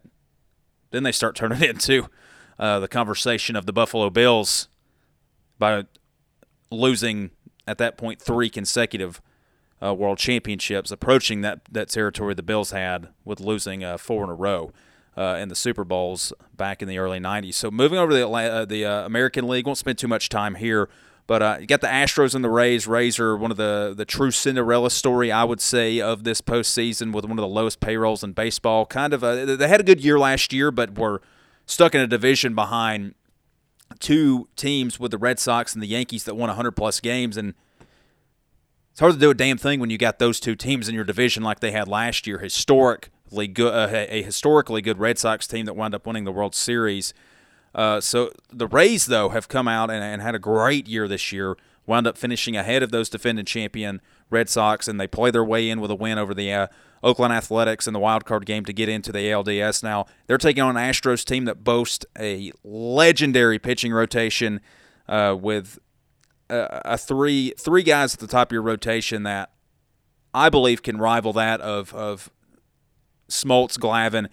then 0.91 1.03
they 1.03 1.11
start 1.11 1.35
turning 1.35 1.61
into 1.69 2.07
uh, 2.61 2.79
the 2.79 2.87
conversation 2.87 3.55
of 3.57 3.65
the 3.65 3.73
Buffalo 3.73 4.09
Bills 4.09 4.69
by 5.57 5.83
losing 6.69 7.31
at 7.67 7.79
that 7.79 7.97
point 7.97 8.21
three 8.21 8.49
consecutive 8.49 9.21
uh, 9.83 9.93
world 9.93 10.19
championships, 10.19 10.91
approaching 10.91 11.41
that, 11.41 11.61
that 11.71 11.89
territory 11.89 12.35
the 12.35 12.43
Bills 12.43 12.69
had 12.69 13.09
with 13.25 13.39
losing 13.39 13.83
uh, 13.83 13.97
four 13.97 14.23
in 14.23 14.29
a 14.29 14.35
row 14.35 14.71
uh, 15.17 15.37
in 15.39 15.49
the 15.49 15.55
Super 15.55 15.83
Bowls 15.83 16.31
back 16.55 16.83
in 16.83 16.87
the 16.87 16.99
early 16.99 17.19
90s. 17.19 17.55
So 17.55 17.71
moving 17.71 17.97
over 17.97 18.11
to 18.11 18.17
the, 18.17 18.29
uh, 18.29 18.65
the 18.65 18.85
uh, 18.85 19.05
American 19.05 19.47
League, 19.47 19.65
won't 19.65 19.79
spend 19.79 19.97
too 19.97 20.07
much 20.07 20.29
time 20.29 20.55
here. 20.55 20.87
But 21.25 21.41
uh, 21.41 21.57
you 21.61 21.67
got 21.67 21.81
the 21.81 21.87
Astros 21.87 22.35
and 22.35 22.43
the 22.43 22.49
Rays. 22.49 22.87
Rays 22.87 23.19
are 23.19 23.37
one 23.37 23.51
of 23.51 23.57
the, 23.57 23.93
the 23.95 24.05
true 24.05 24.31
Cinderella 24.31 24.91
story, 24.91 25.31
I 25.31 25.43
would 25.45 25.61
say, 25.61 25.99
of 25.99 26.23
this 26.23 26.41
postseason 26.41 27.13
with 27.13 27.25
one 27.25 27.39
of 27.39 27.41
the 27.41 27.47
lowest 27.47 27.79
payrolls 27.79 28.23
in 28.23 28.33
baseball. 28.33 28.85
Kind 28.85 29.13
of, 29.13 29.23
a, 29.23 29.45
they 29.45 29.67
had 29.67 29.79
a 29.79 29.83
good 29.83 30.01
year 30.01 30.19
last 30.19 30.51
year, 30.51 30.71
but 30.71 30.97
were 30.97 31.21
stuck 31.71 31.95
in 31.95 32.01
a 32.01 32.07
division 32.07 32.53
behind 32.53 33.15
two 33.99 34.47
teams 34.55 34.99
with 34.99 35.11
the 35.11 35.17
Red 35.17 35.39
Sox 35.39 35.73
and 35.73 35.81
the 35.81 35.87
Yankees 35.87 36.23
that 36.25 36.35
won 36.35 36.47
100 36.47 36.71
plus 36.71 36.99
games. 36.99 37.37
And 37.37 37.53
it's 38.91 38.99
hard 38.99 39.13
to 39.13 39.19
do 39.19 39.29
a 39.29 39.33
damn 39.33 39.57
thing 39.57 39.79
when 39.79 39.89
you 39.89 39.97
got 39.97 40.19
those 40.19 40.39
two 40.39 40.55
teams 40.55 40.89
in 40.89 40.95
your 40.95 41.03
division 41.03 41.43
like 41.43 41.59
they 41.59 41.71
had 41.71 41.87
last 41.87 42.27
year. 42.27 42.39
Historically 42.39 43.47
good, 43.47 43.73
uh, 43.73 44.05
a 44.09 44.21
historically 44.21 44.81
good 44.81 44.99
Red 44.99 45.17
Sox 45.17 45.47
team 45.47 45.65
that 45.65 45.75
wound 45.75 45.95
up 45.95 46.05
winning 46.05 46.25
the 46.25 46.31
World 46.31 46.55
Series. 46.55 47.13
Uh, 47.73 48.01
so 48.01 48.31
the 48.51 48.67
Rays, 48.67 49.05
though, 49.05 49.29
have 49.29 49.47
come 49.47 49.67
out 49.67 49.89
and, 49.89 50.03
and, 50.03 50.21
had 50.21 50.35
a 50.35 50.39
great 50.39 50.87
year 50.87 51.07
this 51.07 51.31
year. 51.31 51.55
Wound 51.85 52.05
up 52.05 52.17
finishing 52.17 52.57
ahead 52.57 52.83
of 52.83 52.91
those 52.91 53.09
defending 53.09 53.45
champion 53.45 54.01
Red 54.29 54.49
Sox, 54.49 54.89
and 54.89 54.99
they 54.99 55.07
play 55.07 55.31
their 55.31 55.43
way 55.43 55.69
in 55.69 55.79
with 55.79 55.89
a 55.89 55.95
win 55.95 56.17
over 56.17 56.33
the 56.33 56.51
uh, 56.51 56.67
Oakland 57.03 57.33
Athletics 57.33 57.87
in 57.87 57.93
the 57.93 57.99
wild 57.99 58.25
card 58.25 58.45
game 58.45 58.65
to 58.65 58.73
get 58.73 58.89
into 58.89 59.11
the 59.11 59.19
ALDS. 59.19 59.83
Now 59.83 60.05
they're 60.27 60.37
taking 60.37 60.63
on 60.63 60.77
an 60.77 60.89
Astros 60.91 61.25
team 61.25 61.45
that 61.45 61.63
boasts 61.63 62.05
a 62.17 62.51
legendary 62.63 63.59
pitching 63.59 63.91
rotation 63.91 64.61
uh, 65.07 65.35
with 65.39 65.79
a, 66.49 66.81
a, 66.85 66.97
three 66.97 67.53
three 67.57 67.83
guys 67.83 68.13
at 68.13 68.19
the 68.19 68.27
top 68.27 68.49
of 68.49 68.53
your 68.53 68.61
rotation 68.61 69.23
that 69.23 69.51
I 70.33 70.49
believe 70.49 70.83
can 70.83 70.97
rival 70.97 71.33
that 71.33 71.61
of 71.61 71.93
of 71.93 72.29
Smoltz, 73.29 73.77
Glavine, 73.77 74.27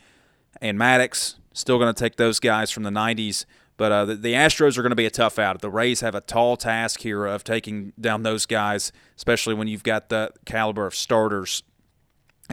and 0.60 0.78
Maddux. 0.78 1.37
Still 1.52 1.78
going 1.78 1.92
to 1.92 1.98
take 1.98 2.16
those 2.16 2.38
guys 2.38 2.70
from 2.70 2.82
the 2.82 2.90
90s. 2.90 3.44
But 3.76 3.92
uh, 3.92 4.04
the, 4.06 4.16
the, 4.16 4.32
Astros 4.32 4.76
are 4.76 4.82
going 4.82 4.90
to 4.90 4.96
be 4.96 5.06
a 5.06 5.10
tough 5.10 5.38
out. 5.38 5.60
The 5.60 5.70
Rays 5.70 6.00
have 6.00 6.16
a 6.16 6.20
tall 6.20 6.56
task 6.56 7.00
here 7.00 7.26
of 7.26 7.44
taking 7.44 7.92
down 7.98 8.25
those 8.25 8.44
guys, 8.44 8.90
especially 9.16 9.54
when 9.54 9.68
you've 9.68 9.84
got 9.84 10.08
the 10.08 10.32
caliber 10.44 10.84
of 10.84 10.96
starters 10.96 11.62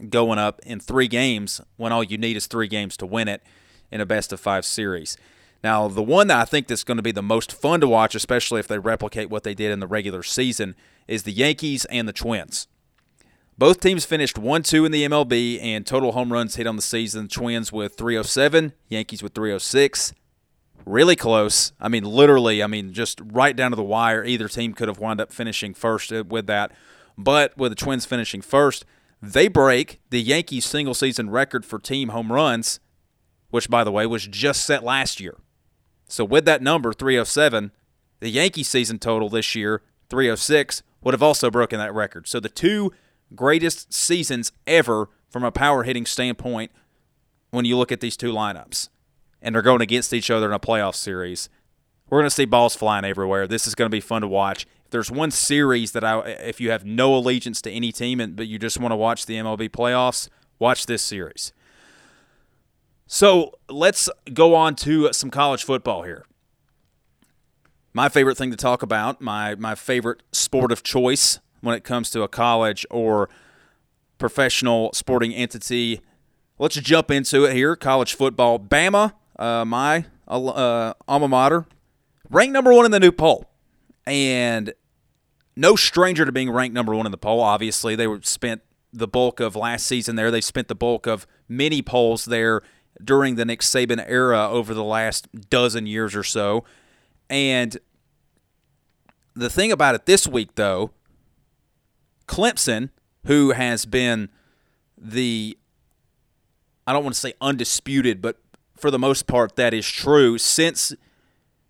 going 0.09 0.39
up 0.39 0.59
in 0.65 0.79
three 0.79 1.07
games 1.07 1.61
when 1.77 1.91
all 1.91 2.03
you 2.03 2.17
need 2.17 2.37
is 2.37 2.47
three 2.47 2.67
games 2.67 2.97
to 2.97 3.05
win 3.05 3.27
it 3.27 3.41
in 3.91 4.01
a 4.01 4.05
best 4.05 4.33
of 4.33 4.39
five 4.39 4.65
series. 4.65 5.17
Now, 5.63 5.87
the 5.87 6.03
one 6.03 6.27
that 6.27 6.39
I 6.39 6.45
think 6.45 6.67
that's 6.67 6.83
going 6.83 6.97
to 6.97 7.03
be 7.03 7.11
the 7.11 7.23
most 7.23 7.51
fun 7.51 7.81
to 7.81 7.87
watch, 7.87 8.13
especially 8.13 8.59
if 8.59 8.67
they 8.67 8.77
replicate 8.77 9.29
what 9.29 9.43
they 9.43 9.55
did 9.55 9.71
in 9.71 9.79
the 9.79 9.87
regular 9.87 10.21
season, 10.21 10.75
is 11.07 11.23
the 11.23 11.31
Yankees 11.31 11.85
and 11.85 12.07
the 12.07 12.13
Twins. 12.13 12.67
Both 13.57 13.79
teams 13.79 14.05
finished 14.05 14.37
1 14.37 14.63
2 14.63 14.85
in 14.85 14.91
the 14.91 15.05
MLB 15.05 15.63
and 15.63 15.85
total 15.85 16.11
home 16.11 16.33
runs 16.33 16.55
hit 16.55 16.67
on 16.67 16.75
the 16.75 16.81
season. 16.81 17.29
Twins 17.29 17.71
with 17.71 17.95
307, 17.95 18.73
Yankees 18.89 19.23
with 19.23 19.33
306. 19.33 20.13
Really 20.85 21.15
close. 21.15 21.71
I 21.79 21.87
mean, 21.87 22.03
literally, 22.03 22.61
I 22.61 22.67
mean, 22.67 22.93
just 22.93 23.21
right 23.23 23.55
down 23.55 23.71
to 23.71 23.75
the 23.75 23.83
wire. 23.83 24.23
Either 24.23 24.47
team 24.49 24.73
could 24.73 24.87
have 24.87 24.99
wound 24.99 25.21
up 25.21 25.31
finishing 25.31 25.73
first 25.73 26.11
with 26.11 26.47
that. 26.47 26.73
But 27.17 27.57
with 27.57 27.71
the 27.71 27.75
Twins 27.75 28.05
finishing 28.05 28.41
first, 28.41 28.85
they 29.21 29.47
break 29.47 30.01
the 30.09 30.21
Yankees 30.21 30.65
single 30.65 30.93
season 30.93 31.29
record 31.29 31.65
for 31.65 31.79
team 31.79 32.09
home 32.09 32.31
runs, 32.31 32.79
which, 33.49 33.69
by 33.69 33.83
the 33.83 33.91
way, 33.91 34.05
was 34.05 34.27
just 34.27 34.65
set 34.65 34.83
last 34.83 35.19
year. 35.19 35.37
So, 36.07 36.23
with 36.23 36.45
that 36.45 36.61
number, 36.61 36.93
307, 36.93 37.71
the 38.19 38.29
Yankee 38.29 38.63
season 38.63 38.99
total 38.99 39.29
this 39.29 39.55
year, 39.55 39.81
306, 40.09 40.83
would 41.01 41.13
have 41.13 41.23
also 41.23 41.49
broken 41.49 41.79
that 41.79 41.93
record. 41.93 42.27
So, 42.27 42.39
the 42.39 42.49
two 42.49 42.91
greatest 43.33 43.93
seasons 43.93 44.51
ever 44.67 45.09
from 45.29 45.43
a 45.43 45.51
power 45.51 45.83
hitting 45.83 46.05
standpoint 46.05 46.71
when 47.51 47.65
you 47.65 47.77
look 47.77 47.91
at 47.91 48.01
these 48.01 48.17
two 48.17 48.31
lineups. 48.31 48.89
And 49.41 49.53
they're 49.55 49.61
going 49.61 49.81
against 49.81 50.13
each 50.13 50.29
other 50.31 50.47
in 50.47 50.53
a 50.53 50.59
playoff 50.59 50.95
series. 50.95 51.49
We're 52.09 52.19
going 52.19 52.29
to 52.29 52.35
see 52.35 52.45
balls 52.45 52.75
flying 52.75 53.05
everywhere. 53.05 53.47
This 53.47 53.67
is 53.67 53.75
going 53.75 53.89
to 53.89 53.95
be 53.95 54.01
fun 54.01 54.21
to 54.21 54.27
watch. 54.27 54.67
There's 54.95 55.11
one 55.11 55.29
series 55.29 55.91
that 55.91 56.05
I, 56.05 56.21
if 56.21 56.61
you 56.61 56.71
have 56.71 56.85
no 56.85 57.13
allegiance 57.17 57.61
to 57.63 57.69
any 57.69 57.91
team, 57.91 58.21
and, 58.21 58.33
but 58.33 58.47
you 58.47 58.57
just 58.57 58.79
want 58.79 58.93
to 58.93 58.95
watch 58.95 59.25
the 59.25 59.33
MLB 59.33 59.67
playoffs, 59.67 60.29
watch 60.57 60.85
this 60.85 61.01
series. 61.01 61.51
So 63.05 63.51
let's 63.69 64.07
go 64.33 64.55
on 64.55 64.75
to 64.75 65.11
some 65.11 65.29
college 65.29 65.65
football 65.65 66.03
here. 66.03 66.23
My 67.91 68.07
favorite 68.07 68.37
thing 68.37 68.51
to 68.51 68.55
talk 68.55 68.83
about, 68.83 69.19
my 69.19 69.55
my 69.55 69.75
favorite 69.75 70.23
sport 70.31 70.71
of 70.71 70.81
choice 70.81 71.39
when 71.59 71.75
it 71.75 71.83
comes 71.83 72.09
to 72.11 72.21
a 72.21 72.29
college 72.29 72.85
or 72.89 73.27
professional 74.17 74.93
sporting 74.93 75.33
entity. 75.33 75.99
Let's 76.57 76.75
jump 76.77 77.11
into 77.11 77.43
it 77.43 77.53
here. 77.53 77.75
College 77.75 78.13
football. 78.13 78.59
Bama, 78.59 79.11
uh, 79.37 79.65
my 79.65 80.05
uh, 80.25 80.93
alma 81.05 81.27
mater, 81.27 81.65
ranked 82.29 82.53
number 82.53 82.71
one 82.71 82.85
in 82.85 82.91
the 82.91 82.99
new 83.01 83.11
poll, 83.11 83.49
and 84.07 84.73
no 85.55 85.75
stranger 85.75 86.25
to 86.25 86.31
being 86.31 86.49
ranked 86.49 86.73
number 86.73 86.93
one 86.93 87.05
in 87.05 87.11
the 87.11 87.17
poll. 87.17 87.39
Obviously, 87.39 87.95
they 87.95 88.07
were 88.07 88.19
spent 88.23 88.61
the 88.91 89.07
bulk 89.07 89.39
of 89.39 89.55
last 89.55 89.85
season 89.85 90.15
there. 90.15 90.31
They 90.31 90.41
spent 90.41 90.67
the 90.67 90.75
bulk 90.75 91.05
of 91.05 91.27
many 91.47 91.81
polls 91.81 92.25
there 92.25 92.61
during 93.03 93.35
the 93.35 93.45
Nick 93.45 93.61
Saban 93.61 94.03
era 94.07 94.49
over 94.49 94.73
the 94.73 94.83
last 94.83 95.27
dozen 95.49 95.85
years 95.85 96.15
or 96.15 96.23
so. 96.23 96.63
And 97.29 97.77
the 99.33 99.49
thing 99.49 99.71
about 99.71 99.95
it 99.95 100.05
this 100.05 100.27
week, 100.27 100.55
though, 100.55 100.91
Clemson, 102.27 102.89
who 103.25 103.51
has 103.51 103.85
been 103.85 104.29
the, 104.97 105.57
I 106.87 106.93
don't 106.93 107.03
want 107.03 107.15
to 107.15 107.19
say 107.19 107.33
undisputed, 107.41 108.21
but 108.21 108.39
for 108.77 108.89
the 108.89 108.99
most 108.99 109.27
part, 109.27 109.55
that 109.55 109.73
is 109.73 109.87
true 109.87 110.37
since 110.37 110.93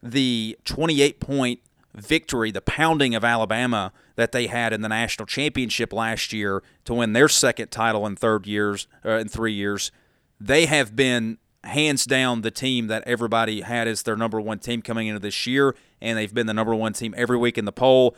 the 0.02 0.58
28 0.66 1.20
point 1.20 1.60
victory, 1.96 2.52
the 2.52 2.62
pounding 2.62 3.16
of 3.16 3.24
Alabama 3.24 3.92
that 4.16 4.32
they 4.32 4.48
had 4.48 4.74
in 4.74 4.82
the 4.82 4.90
national 4.90 5.26
championship 5.26 5.94
last 5.94 6.34
year 6.34 6.62
to 6.86 6.94
win 6.94 7.14
their 7.14 7.30
second 7.30 7.70
title 7.70 8.06
in 8.06 8.16
third 8.16 8.46
years 8.46 8.88
uh, 9.06 9.12
in 9.12 9.28
three 9.28 9.54
years 9.54 9.92
they 10.40 10.66
have 10.66 10.96
been 10.96 11.38
hands 11.64 12.06
down 12.06 12.42
the 12.42 12.52
team 12.52 12.88
that 12.88 13.04
everybody 13.08 13.62
had 13.62 13.88
as 13.88 14.04
their 14.04 14.16
number 14.16 14.40
one 14.40 14.60
team 14.60 14.82
coming 14.82 15.08
into 15.08 15.20
this 15.20 15.48
year, 15.48 15.76
and 16.02 16.18
they've 16.18 16.34
been 16.34 16.48
the 16.48 16.54
number 16.54 16.76
one 16.76 16.94
team 16.94 17.14
every 17.18 17.38
week 17.38 17.58
in 17.58 17.66
the 17.66 17.72
poll. 17.72 18.16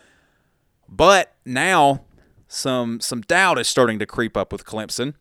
But 0.89 1.34
now 1.46 2.03
some 2.48 3.00
some 3.00 3.22
doubt 3.22 3.60
is 3.60 3.67
starting 3.67 4.00
to 4.00 4.05
creep 4.05 4.36
up 4.36 4.51
with 4.51 4.65
Clemson, 4.65 5.13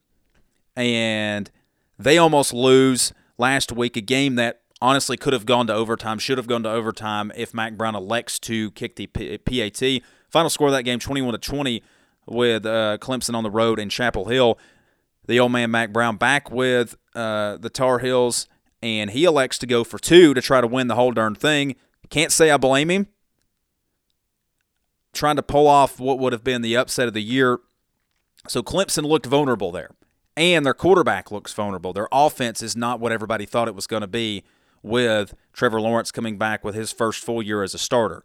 and 0.75 1.51
they 1.99 2.19
almost 2.19 2.53
lose 2.53 3.13
last 3.39 3.73
week 3.73 3.97
a 3.97 4.01
game 4.01 4.37
that 4.37 4.63
honestly 4.81 5.17
could 5.17 5.33
have 5.33 5.47
gone 5.47 5.67
to 5.67 5.75
overtime, 5.75 6.19
should 6.19 6.39
have 6.39 6.47
gone 6.47 6.63
to 6.63 6.71
overtime 6.71 7.33
if 7.37 7.55
Mack 7.55 7.75
Brown 7.77 7.95
elects 7.95 8.39
to 8.41 8.71
kick 8.73 8.97
the 8.97 9.07
PAT. 9.07 10.03
Final 10.31 10.51
score 10.51 10.69
of 10.69 10.73
that 10.73 10.83
game 10.83 10.99
21 10.99 11.33
to 11.33 11.39
20 11.39 11.83
with 12.27 12.67
uh, 12.67 12.99
Clemson 13.01 13.35
on 13.35 13.45
the 13.45 13.51
road 13.51 13.79
in 13.79 13.89
Chapel 13.89 14.27
Hill 14.27 14.59
the 15.27 15.41
old 15.41 15.53
man 15.53 15.71
Mack 15.71 15.93
Brown 15.93 16.17
back 16.17 16.51
with 16.51 16.97
uh, 17.15 17.57
the 17.57 17.71
Tar 17.71 17.99
Heels, 17.99 18.49
and 18.83 19.11
he 19.11 19.25
elects 19.25 19.59
to 19.59 19.67
go 19.67 19.85
for 19.85 19.99
two 19.99 20.35
to 20.35 20.41
try 20.41 20.61
to 20.61 20.67
win 20.67 20.87
the 20.87 20.95
whole 20.95 21.13
darn 21.13 21.35
thing. 21.35 21.77
Can't 22.11 22.33
say 22.33 22.51
I 22.51 22.57
blame 22.57 22.91
him. 22.91 23.09
Trying 25.13 25.37
to 25.37 25.43
pull 25.43 25.67
off 25.67 25.99
what 25.99 26.19
would 26.19 26.33
have 26.33 26.45
been 26.45 26.63
the 26.63 26.77
upset 26.77 27.09
of 27.09 27.15
the 27.15 27.23
year. 27.23 27.59
So 28.49 28.63
Clemson 28.63 29.05
looked 29.05 29.27
vulnerable 29.27 29.73
there, 29.73 29.91
and 30.37 30.65
their 30.65 30.75
quarterback 30.75 31.33
looks 31.33 31.53
vulnerable. 31.53 31.93
Their 31.93 32.09
offense 32.13 32.63
is 32.63 32.77
not 32.77 33.01
what 33.01 33.13
everybody 33.13 33.47
thought 33.47 33.69
it 33.69 33.75
was 33.75 33.87
going 33.87 34.03
to 34.03 34.07
be 34.07 34.45
with 34.87 35.35
Trevor 35.53 35.81
Lawrence 35.81 36.11
coming 36.11 36.39
back 36.39 36.65
with 36.65 36.75
his 36.75 36.93
first 36.93 37.23
full 37.23 37.43
year 37.43 37.63
as 37.63 37.75
a 37.75 37.79
starter. 37.79 38.23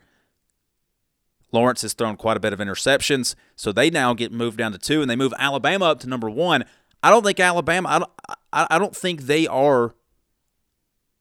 Lawrence 1.51 1.81
has 1.81 1.93
thrown 1.93 2.15
quite 2.15 2.37
a 2.37 2.39
bit 2.39 2.53
of 2.53 2.59
interceptions, 2.59 3.35
so 3.55 3.71
they 3.71 3.89
now 3.89 4.13
get 4.13 4.31
moved 4.31 4.57
down 4.57 4.71
to 4.71 4.77
two, 4.77 5.01
and 5.01 5.09
they 5.09 5.15
move 5.15 5.33
Alabama 5.37 5.85
up 5.85 5.99
to 5.99 6.07
number 6.07 6.29
one. 6.29 6.63
I 7.03 7.09
don't 7.09 7.25
think 7.25 7.39
Alabama. 7.39 7.89
I 7.89 7.99
don't. 7.99 8.11
I, 8.53 8.79
don't 8.79 8.95
think 8.95 9.23
they 9.23 9.47
are 9.47 9.95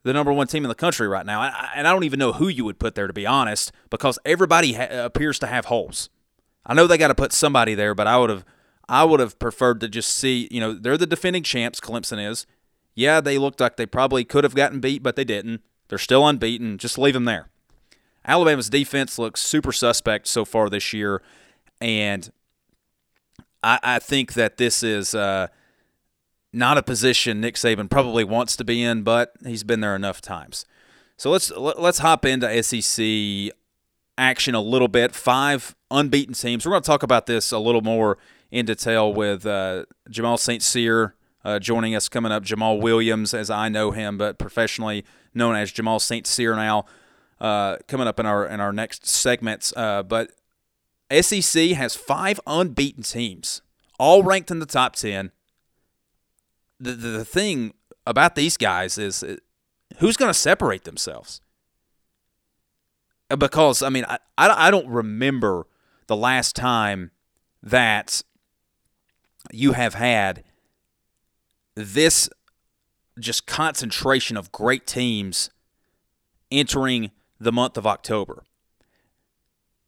the 0.03 0.13
number 0.13 0.33
one 0.33 0.49
team 0.49 0.65
in 0.65 0.69
the 0.69 0.75
country 0.75 1.07
right 1.07 1.25
now, 1.25 1.43
and 1.75 1.87
I 1.87 1.93
don't 1.93 2.05
even 2.05 2.19
know 2.19 2.33
who 2.33 2.49
you 2.49 2.65
would 2.65 2.79
put 2.79 2.95
there 2.95 3.07
to 3.07 3.13
be 3.13 3.27
honest, 3.27 3.73
because 3.89 4.19
everybody 4.25 4.75
ha- 4.75 4.89
appears 4.91 5.39
to 5.41 5.47
have 5.47 5.67
holes. 5.67 6.11
I 6.67 6.75
know 6.75 6.87
they 6.87 6.99
got 6.99 7.09
to 7.09 7.15
put 7.15 7.33
somebody 7.33 7.75
there, 7.75 7.95
but 7.95 8.07
I 8.07 8.19
would 8.19 8.31
have. 8.31 8.45
I 8.89 9.05
would 9.05 9.21
have 9.21 9.39
preferred 9.39 9.81
to 9.81 9.89
just 9.89 10.13
see. 10.13 10.49
You 10.51 10.61
know, 10.61 10.73
they're 10.75 10.99
the 10.99 11.07
defending 11.07 11.43
champs. 11.43 11.81
Clemson 11.81 12.25
is. 12.25 12.47
Yeah, 13.01 13.23
they 13.23 13.39
looked 13.39 13.61
like 13.61 13.77
they 13.77 13.87
probably 13.87 14.25
could 14.25 14.45
have 14.45 14.55
gotten 14.55 14.79
beat, 14.79 15.03
but 15.03 15.17
they 15.17 15.25
didn't. 15.25 15.63
They're 15.89 15.97
still 15.97 16.27
unbeaten. 16.29 16.77
Just 16.77 16.99
leave 16.99 17.15
them 17.15 17.25
there. 17.25 17.49
Alabama's 18.27 18.69
defense 18.69 19.19
looks 19.19 19.41
super 19.41 19.73
suspect 19.73 20.27
so 20.27 20.45
far 20.45 20.69
this 20.69 20.93
year, 20.93 21.23
and 21.81 22.31
I, 23.63 23.79
I 23.83 23.99
think 23.99 24.35
that 24.35 24.59
this 24.59 24.83
is. 24.83 25.15
Uh, 25.15 25.49
not 26.53 26.77
a 26.77 26.83
position 26.83 27.41
Nick 27.41 27.55
Saban 27.55 27.89
probably 27.89 28.25
wants 28.25 28.57
to 28.57 28.65
be 28.65 28.83
in, 28.83 29.03
but 29.03 29.33
he's 29.47 29.63
been 29.63 29.79
there 29.79 29.95
enough 29.95 30.21
times. 30.21 30.67
So 31.17 31.31
let's 31.31 31.53
let's 31.53 31.99
hop 31.99 32.25
into 32.25 32.63
SEC 32.63 33.55
action 34.19 34.57
a 34.57 34.61
little 34.61 34.89
bit. 34.89 35.15
Five 35.15 35.77
unbeaten 35.93 36.35
teams. 36.35 36.67
We're 36.67 36.73
going 36.73 36.83
to 36.83 36.87
talk 36.87 37.05
about 37.05 37.27
this 37.27 37.53
a 37.53 37.59
little 37.61 37.83
more 37.83 38.19
in 38.51 38.67
detail 38.67 39.15
with 39.15 39.47
uh, 39.47 39.85
Jamal 40.11 40.39
St. 40.39 40.61
Cyr 40.61 41.15
uh, 41.45 41.59
joining 41.59 41.95
us 41.95 42.09
coming 42.09 42.33
up. 42.33 42.43
Jamal 42.43 42.81
Williams, 42.81 43.35
as 43.35 43.51
I 43.51 43.69
know 43.69 43.91
him, 43.91 44.19
but 44.19 44.39
professionally 44.39 45.05
known 45.35 45.57
as 45.57 45.73
Jamal 45.73 46.01
St. 46.01 46.27
Cyr 46.27 46.55
now, 46.57 46.85
uh, 47.41 47.77
coming 47.89 48.07
up 48.07 48.21
in 48.21 48.27
our 48.27 48.47
in 48.47 48.61
our 48.61 48.73
next 48.73 49.07
segments. 49.07 49.73
Uh, 49.77 50.03
but 50.03 50.33
SEC 51.21 51.71
has 51.71 51.97
five 51.97 52.41
unbeaten 52.47 53.03
teams, 53.03 53.63
all 53.99 54.23
ranked 54.23 54.51
in 54.51 54.59
the 54.59 54.67
top 54.67 54.95
ten 54.95 55.33
the, 56.81 56.93
the 56.93 57.25
thing 57.25 57.75
about 58.07 58.35
these 58.35 58.57
guys 58.57 58.97
is 58.99 59.23
uh, 59.23 59.37
who's 59.99 60.17
going 60.17 60.31
to 60.31 60.39
separate 60.39 60.85
themselves? 60.85 61.41
Because, 63.29 63.83
I 63.83 63.91
mean, 63.91 64.05
I, 64.09 64.19
I 64.37 64.71
don't 64.73 64.89
remember 64.89 65.67
the 66.09 66.17
last 66.17 66.57
time 66.57 67.13
that 67.63 68.23
you 69.53 69.73
have 69.73 69.95
had 69.95 70.43
this 71.75 72.29
just 73.19 73.47
concentration 73.47 74.37
of 74.37 74.53
great 74.53 74.87
teams 74.87 75.51
entering 76.51 77.11
the 77.39 77.53
month 77.53 77.77
of 77.77 77.87
October. 77.87 78.45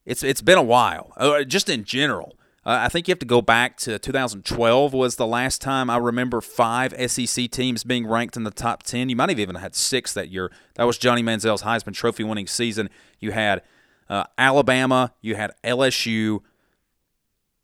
It's 0.04 0.22
it's 0.22 0.42
been 0.42 0.58
a 0.58 0.62
while, 0.62 1.12
uh, 1.16 1.44
just 1.44 1.68
in 1.68 1.84
general. 1.84 2.36
Uh, 2.64 2.78
I 2.82 2.88
think 2.88 3.08
you 3.08 3.12
have 3.12 3.18
to 3.18 3.26
go 3.26 3.42
back 3.42 3.76
to 3.78 3.98
2012 3.98 4.92
was 4.92 5.16
the 5.16 5.26
last 5.26 5.60
time 5.60 5.90
I 5.90 5.96
remember 5.96 6.40
five 6.40 6.94
SEC 7.10 7.50
teams 7.50 7.82
being 7.82 8.06
ranked 8.06 8.36
in 8.36 8.44
the 8.44 8.52
top 8.52 8.84
10. 8.84 9.08
You 9.08 9.16
might 9.16 9.30
have 9.30 9.40
even 9.40 9.56
had 9.56 9.74
six 9.74 10.12
that 10.12 10.28
year. 10.28 10.50
That 10.76 10.84
was 10.84 10.96
Johnny 10.96 11.22
Manziel's 11.22 11.62
Heisman 11.62 11.92
Trophy 11.92 12.22
winning 12.22 12.46
season. 12.46 12.88
You 13.18 13.32
had 13.32 13.62
uh, 14.08 14.24
Alabama, 14.38 15.12
you 15.20 15.34
had 15.34 15.52
LSU 15.64 16.40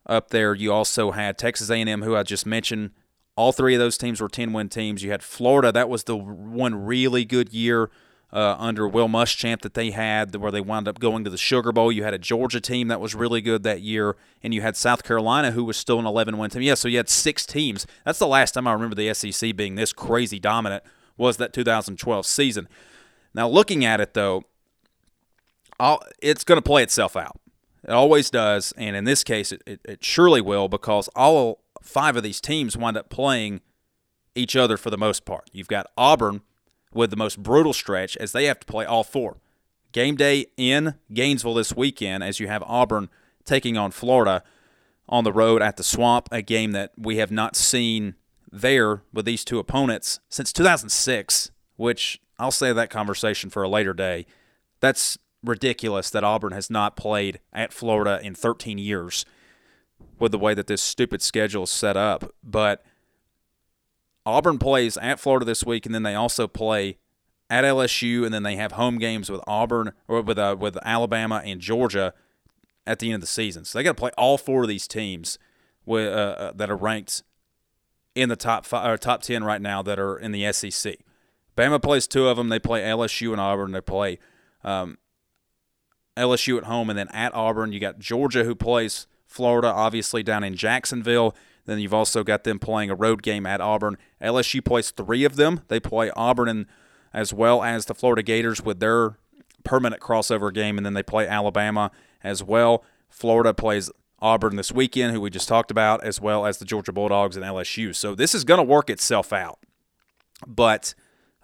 up 0.05 0.31
there. 0.31 0.53
You 0.53 0.73
also 0.73 1.11
had 1.11 1.37
Texas 1.37 1.69
A&M, 1.69 2.01
who 2.01 2.15
I 2.15 2.23
just 2.23 2.45
mentioned. 2.45 2.91
All 3.39 3.53
three 3.53 3.73
of 3.73 3.79
those 3.79 3.97
teams 3.97 4.19
were 4.19 4.27
10-win 4.27 4.67
teams. 4.67 5.01
You 5.01 5.11
had 5.11 5.23
Florida. 5.23 5.71
That 5.71 5.87
was 5.87 6.03
the 6.03 6.17
one 6.17 6.85
really 6.85 7.23
good 7.23 7.53
year 7.53 7.89
uh, 8.33 8.57
under 8.59 8.85
Will 8.85 9.07
Muschamp 9.07 9.61
that 9.61 9.75
they 9.75 9.91
had, 9.91 10.35
where 10.35 10.51
they 10.51 10.59
wound 10.59 10.89
up 10.89 10.99
going 10.99 11.23
to 11.23 11.29
the 11.29 11.37
Sugar 11.37 11.71
Bowl. 11.71 11.89
You 11.89 12.03
had 12.03 12.13
a 12.13 12.17
Georgia 12.17 12.59
team 12.59 12.89
that 12.89 12.99
was 12.99 13.15
really 13.15 13.39
good 13.39 13.63
that 13.63 13.79
year, 13.79 14.17
and 14.43 14.53
you 14.53 14.59
had 14.59 14.75
South 14.75 15.03
Carolina, 15.03 15.51
who 15.51 15.63
was 15.63 15.77
still 15.77 15.99
an 15.99 16.05
11 16.05 16.37
win 16.37 16.49
team. 16.49 16.63
Yeah, 16.63 16.73
so 16.73 16.89
you 16.89 16.97
had 16.97 17.07
six 17.07 17.45
teams. 17.45 17.87
That's 18.03 18.19
the 18.19 18.27
last 18.27 18.55
time 18.55 18.67
I 18.67 18.73
remember 18.73 18.93
the 18.93 19.13
SEC 19.13 19.55
being 19.55 19.75
this 19.75 19.93
crazy 19.93 20.37
dominant, 20.37 20.83
was 21.15 21.37
that 21.37 21.53
2012 21.53 22.25
season. 22.25 22.67
Now, 23.33 23.47
looking 23.47 23.85
at 23.85 24.01
it, 24.01 24.15
though, 24.15 24.43
I'll, 25.79 26.03
it's 26.21 26.43
going 26.43 26.57
to 26.57 26.61
play 26.61 26.83
itself 26.83 27.15
out. 27.15 27.39
It 27.85 27.91
always 27.91 28.29
does, 28.29 28.73
and 28.75 28.97
in 28.97 29.05
this 29.05 29.23
case, 29.23 29.53
it, 29.53 29.61
it, 29.65 29.79
it 29.85 30.03
surely 30.03 30.41
will 30.41 30.67
because 30.67 31.07
all 31.15 31.61
five 31.81 32.15
of 32.15 32.23
these 32.23 32.41
teams 32.41 32.77
wind 32.77 32.97
up 32.97 33.09
playing 33.09 33.61
each 34.35 34.55
other 34.55 34.77
for 34.77 34.89
the 34.89 34.97
most 34.97 35.25
part. 35.25 35.49
You've 35.51 35.67
got 35.67 35.87
Auburn 35.97 36.41
with 36.93 37.09
the 37.09 37.17
most 37.17 37.41
brutal 37.41 37.73
stretch 37.73 38.17
as 38.17 38.31
they 38.31 38.45
have 38.45 38.59
to 38.59 38.65
play 38.65 38.85
all 38.85 39.03
four. 39.03 39.37
Game 39.91 40.15
day 40.15 40.45
in 40.57 40.95
Gainesville 41.13 41.55
this 41.55 41.75
weekend 41.75 42.23
as 42.23 42.39
you 42.39 42.47
have 42.47 42.63
Auburn 42.63 43.09
taking 43.45 43.77
on 43.77 43.91
Florida 43.91 44.43
on 45.07 45.23
the 45.23 45.33
road 45.33 45.61
at 45.61 45.77
the 45.77 45.83
Swamp, 45.83 46.29
a 46.31 46.41
game 46.41 46.71
that 46.71 46.91
we 46.95 47.17
have 47.17 47.31
not 47.31 47.55
seen 47.55 48.15
there 48.51 49.01
with 49.11 49.25
these 49.25 49.43
two 49.43 49.59
opponents 49.59 50.19
since 50.29 50.53
2006, 50.53 51.51
which 51.75 52.21
I'll 52.37 52.51
save 52.51 52.75
that 52.75 52.89
conversation 52.89 53.49
for 53.49 53.63
a 53.63 53.69
later 53.69 53.93
day. 53.93 54.25
That's 54.79 55.17
ridiculous 55.43 56.09
that 56.11 56.23
Auburn 56.23 56.53
has 56.53 56.69
not 56.69 56.95
played 56.95 57.39
at 57.51 57.73
Florida 57.73 58.19
in 58.21 58.35
13 58.35 58.77
years 58.77 59.25
with 60.19 60.31
the 60.31 60.39
way 60.39 60.53
that 60.53 60.67
this 60.67 60.81
stupid 60.81 61.21
schedule 61.21 61.63
is 61.63 61.69
set 61.69 61.97
up. 61.97 62.33
But 62.43 62.83
Auburn 64.25 64.59
plays 64.59 64.97
at 64.97 65.19
Florida 65.19 65.45
this 65.45 65.65
week, 65.65 65.85
and 65.85 65.95
then 65.95 66.03
they 66.03 66.15
also 66.15 66.47
play 66.47 66.97
at 67.49 67.63
LSU, 67.63 68.25
and 68.25 68.33
then 68.33 68.43
they 68.43 68.55
have 68.55 68.73
home 68.73 68.97
games 68.97 69.29
with 69.29 69.41
Auburn 69.47 69.93
or 70.07 70.21
with 70.21 70.37
uh, 70.37 70.55
with 70.59 70.77
Alabama 70.83 71.41
and 71.43 71.59
Georgia 71.59 72.13
at 72.85 72.99
the 72.99 73.07
end 73.07 73.15
of 73.15 73.21
the 73.21 73.27
season. 73.27 73.65
So 73.65 73.77
they 73.77 73.83
got 73.83 73.91
to 73.91 73.99
play 73.99 74.11
all 74.17 74.37
four 74.37 74.63
of 74.63 74.67
these 74.67 74.87
teams 74.87 75.39
with, 75.85 76.11
uh, 76.11 76.17
uh, 76.17 76.51
that 76.55 76.69
are 76.69 76.75
ranked 76.75 77.23
in 78.15 78.29
the 78.29 78.35
top 78.35 78.65
five, 78.65 78.89
or 78.89 78.97
top 78.97 79.21
ten 79.21 79.43
right 79.43 79.61
now 79.61 79.81
that 79.81 79.99
are 79.99 80.17
in 80.17 80.31
the 80.31 80.51
SEC. 80.51 80.97
Bama 81.57 81.81
plays 81.81 82.07
two 82.07 82.27
of 82.27 82.37
them. 82.37 82.49
They 82.49 82.59
play 82.59 82.81
LSU 82.81 83.31
and 83.31 83.41
Auburn. 83.41 83.71
They 83.71 83.81
play 83.81 84.19
um, 84.63 84.97
LSU 86.15 86.57
at 86.57 86.65
home, 86.65 86.89
and 86.89 86.97
then 86.97 87.07
at 87.09 87.33
Auburn 87.33 87.71
you 87.71 87.79
got 87.79 87.99
Georgia 87.99 88.43
who 88.43 88.55
plays 88.55 89.07
Florida, 89.29 89.67
obviously 89.67 90.23
down 90.23 90.43
in 90.43 90.55
Jacksonville. 90.55 91.35
Then 91.65 91.79
you've 91.79 91.93
also 91.93 92.23
got 92.23 92.43
them 92.43 92.57
playing 92.57 92.89
a 92.89 92.95
road 92.95 93.21
game 93.21 93.45
at 93.45 93.61
Auburn. 93.61 93.97
LSU 94.21 94.65
plays 94.65 94.89
three 94.89 95.23
of 95.23 95.35
them. 95.35 95.61
They 95.67 95.79
play 95.79 96.11
Auburn 96.15 96.49
and 96.49 96.65
as 97.13 97.33
well 97.33 97.63
as 97.63 97.85
the 97.85 97.95
Florida 97.95 98.23
Gators 98.23 98.61
with 98.61 98.79
their 98.79 99.17
permanent 99.63 100.01
crossover 100.01 100.53
game, 100.53 100.77
and 100.77 100.85
then 100.85 100.93
they 100.93 101.03
play 101.03 101.27
Alabama 101.27 101.91
as 102.23 102.43
well. 102.43 102.83
Florida 103.09 103.53
plays 103.53 103.91
Auburn 104.19 104.55
this 104.55 104.71
weekend, 104.71 105.13
who 105.13 105.21
we 105.21 105.29
just 105.29 105.47
talked 105.47 105.71
about, 105.71 106.03
as 106.03 106.19
well 106.19 106.45
as 106.45 106.57
the 106.57 106.65
Georgia 106.65 106.91
Bulldogs 106.91 107.35
and 107.35 107.45
LSU. 107.45 107.95
So 107.95 108.15
this 108.15 108.35
is 108.35 108.43
going 108.43 108.59
to 108.59 108.63
work 108.63 108.89
itself 108.89 109.31
out. 109.33 109.59
But 110.45 110.93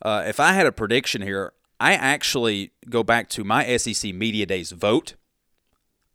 uh, 0.02 0.24
if 0.28 0.40
I 0.40 0.54
had 0.54 0.68
a 0.68 0.72
prediction 0.72 1.22
here, 1.22 1.54
I 1.80 1.94
actually 1.94 2.72
go 2.90 3.04
back 3.04 3.30
to 3.30 3.44
my 3.44 3.78
SEC 3.78 4.14
Media 4.14 4.46
Days 4.46 4.72
vote. 4.72 5.16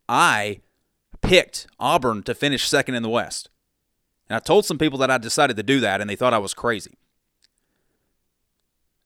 I 0.07 0.61
picked 1.21 1.67
Auburn 1.79 2.23
to 2.23 2.35
finish 2.35 2.67
second 2.67 2.95
in 2.95 3.03
the 3.03 3.09
West. 3.09 3.49
And 4.29 4.35
I 4.35 4.39
told 4.39 4.65
some 4.65 4.77
people 4.77 4.99
that 4.99 5.11
I 5.11 5.17
decided 5.17 5.57
to 5.57 5.63
do 5.63 5.79
that, 5.81 6.01
and 6.01 6.09
they 6.09 6.15
thought 6.15 6.33
I 6.33 6.37
was 6.37 6.53
crazy. 6.53 6.97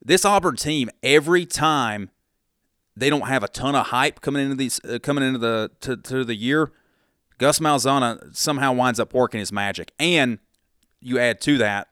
This 0.04 0.24
Auburn 0.24 0.56
team, 0.56 0.90
every 1.02 1.46
time 1.46 2.12
they 2.96 3.10
don't 3.10 3.28
have 3.28 3.44
a 3.44 3.48
ton 3.48 3.76
of 3.76 3.88
hype 3.88 4.22
coming 4.22 4.44
into 4.44 4.56
these 4.56 4.80
uh, 4.86 5.00
coming 5.00 5.24
into 5.24 5.40
the 5.40 5.72
to, 5.82 5.98
to 5.98 6.24
the 6.24 6.36
year, 6.36 6.72
Gus 7.40 7.60
Malzahn 7.60 8.36
somehow 8.36 8.72
winds 8.72 9.00
up 9.00 9.14
working 9.14 9.40
his 9.40 9.52
magic. 9.52 9.92
And 10.00 10.40
you 11.02 11.20
add 11.20 11.42
to 11.42 11.58
that, 11.58 11.88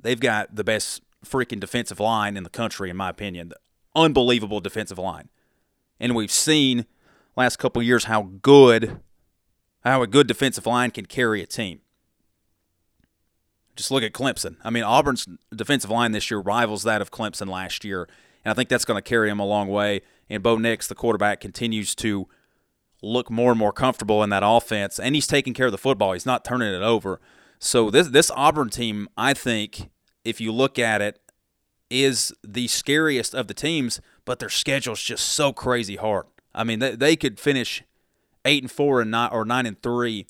they've 0.00 0.20
got 0.20 0.56
the 0.56 0.64
best 0.64 1.02
freaking 1.24 1.60
defensive 1.60 2.00
line 2.00 2.36
in 2.36 2.42
the 2.42 2.50
country, 2.50 2.90
in 2.90 2.96
my 2.96 3.10
opinion. 3.10 3.50
The 3.50 3.56
unbelievable 3.94 4.60
defensive 4.60 4.98
line. 4.98 5.28
And 6.00 6.14
we've 6.14 6.32
seen 6.32 6.86
last 7.36 7.56
couple 7.56 7.82
years 7.82 8.04
how 8.04 8.22
good 8.42 9.00
how 9.84 10.02
a 10.02 10.06
good 10.06 10.26
defensive 10.26 10.66
line 10.66 10.90
can 10.90 11.06
carry 11.06 11.42
a 11.42 11.46
team. 11.46 11.80
Just 13.74 13.90
look 13.90 14.02
at 14.02 14.12
Clemson. 14.12 14.56
I 14.62 14.70
mean, 14.70 14.84
Auburn's 14.84 15.26
defensive 15.54 15.90
line 15.90 16.12
this 16.12 16.30
year 16.30 16.40
rivals 16.40 16.82
that 16.82 17.00
of 17.00 17.10
Clemson 17.10 17.48
last 17.48 17.84
year, 17.84 18.08
and 18.44 18.52
I 18.52 18.54
think 18.54 18.68
that's 18.68 18.84
going 18.84 18.98
to 18.98 19.08
carry 19.08 19.28
them 19.28 19.40
a 19.40 19.46
long 19.46 19.68
way. 19.68 20.02
And 20.28 20.42
Bo 20.42 20.56
Nix, 20.56 20.86
the 20.86 20.94
quarterback, 20.94 21.40
continues 21.40 21.94
to 21.96 22.28
look 23.02 23.30
more 23.30 23.50
and 23.50 23.58
more 23.58 23.72
comfortable 23.72 24.22
in 24.22 24.30
that 24.30 24.42
offense, 24.44 24.98
and 24.98 25.14
he's 25.14 25.26
taking 25.26 25.54
care 25.54 25.66
of 25.66 25.72
the 25.72 25.78
football. 25.78 26.12
He's 26.12 26.26
not 26.26 26.44
turning 26.44 26.72
it 26.72 26.82
over. 26.82 27.20
So 27.58 27.90
this 27.90 28.08
this 28.08 28.30
Auburn 28.34 28.70
team, 28.70 29.08
I 29.16 29.34
think, 29.34 29.90
if 30.24 30.40
you 30.40 30.52
look 30.52 30.78
at 30.78 31.00
it, 31.00 31.18
is 31.90 32.32
the 32.42 32.68
scariest 32.68 33.34
of 33.34 33.48
the 33.48 33.54
teams, 33.54 34.00
but 34.24 34.38
their 34.38 34.48
schedule's 34.48 35.02
just 35.02 35.28
so 35.28 35.52
crazy 35.52 35.96
hard. 35.96 36.26
I 36.54 36.64
mean, 36.64 36.78
they, 36.78 36.94
they 36.96 37.16
could 37.16 37.38
finish 37.38 37.82
eight 38.44 38.62
and 38.62 38.70
four 38.70 39.00
and 39.00 39.10
nine 39.10 39.30
or 39.32 39.44
nine 39.44 39.66
and 39.66 39.80
three 39.82 40.26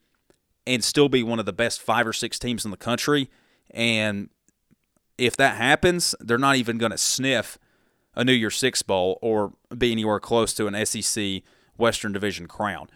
and 0.67 0.85
still 0.85 1.09
be 1.09 1.23
one 1.23 1.39
of 1.39 1.47
the 1.47 1.53
best 1.53 1.81
five 1.81 2.07
or 2.07 2.13
six 2.13 2.39
teams 2.39 2.65
in 2.65 2.71
the 2.71 2.77
country. 2.77 3.29
And 3.71 4.31
if 5.19 5.37
that 5.37 5.57
happens, 5.57 6.15
they're 6.21 6.39
not 6.39 6.57
even 6.57 6.79
going 6.79 6.93
to 6.93 6.99
sniff 6.99 7.59
a 8.15 8.25
New 8.25 8.33
Year's 8.33 8.57
Six 8.57 8.83
bowl 8.83 9.19
or 9.23 9.55
be 9.77 9.93
anywhere 9.93 10.21
close 10.21 10.53
to 10.55 10.67
an 10.67 10.87
SEC 10.87 11.43
Western 11.77 12.13
Division 12.13 12.47
crown. 12.47 12.89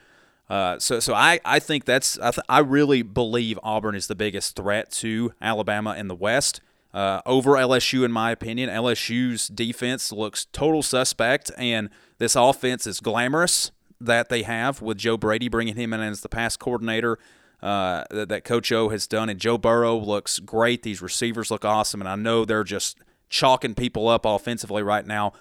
Uh, 0.49 0.79
so, 0.79 1.01
so 1.01 1.15
I, 1.15 1.41
I 1.45 1.59
think 1.59 1.87
that's 1.87 2.19
I, 2.19 2.31
th- 2.31 2.45
I 2.49 2.61
really 2.61 3.03
believe 3.03 3.59
Auburn 3.63 3.97
is 3.97 4.07
the 4.07 4.15
biggest 4.15 4.55
threat 4.55 4.91
to 4.93 5.33
Alabama 5.41 5.95
in 5.97 6.07
the 6.07 6.15
West 6.15 6.61
uh, 6.95 7.21
over 7.27 7.53
LSU 7.53 8.05
in 8.05 8.13
my 8.13 8.31
opinion. 8.31 8.71
LSU's 8.71 9.49
defense 9.49 10.13
looks 10.13 10.45
total 10.47 10.83
suspect, 10.83 11.51
and 11.59 11.91
this 12.19 12.37
offense 12.37 12.87
is 12.87 13.01
glamorous 13.01 13.73
that 14.01 14.29
they 14.29 14.43
have 14.43 14.83
with 14.83 14.99
Joe 14.99 15.17
Brady 15.17 15.49
bringing 15.49 15.77
him 15.77 15.93
in 15.93 16.01
as 16.01 16.21
the 16.21 16.29
pass 16.29 16.57
coordinator 16.57 17.19
uh, 17.63 18.05
that, 18.11 18.29
that 18.29 18.45
Coach 18.45 18.71
O 18.73 18.91
has 18.91 19.07
done. 19.07 19.29
And 19.29 19.41
Joe 19.41 19.59
Burrow 19.59 19.97
looks 19.97 20.39
great. 20.39 20.83
These 20.83 21.03
receivers 21.03 21.51
look 21.51 21.65
awesome. 21.65 22.01
And 22.01 22.09
I 22.09 22.17
know 22.17 22.45
they're 22.45 22.65
just 22.65 22.99
chalking 23.29 23.75
people 23.75 24.09
up 24.09 24.25
offensively 24.25 24.83
right 24.83 25.07
now. 25.07 25.33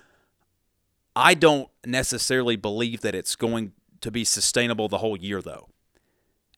I 1.16 1.34
don't 1.34 1.70
necessarily 1.86 2.56
believe 2.56 3.02
that 3.02 3.16
it's 3.16 3.36
going 3.36 3.74
to 4.02 4.12
be 4.12 4.24
sustainable 4.24 4.90
the 4.90 4.98
whole 4.98 5.18
year, 5.18 5.42
though. 5.42 5.70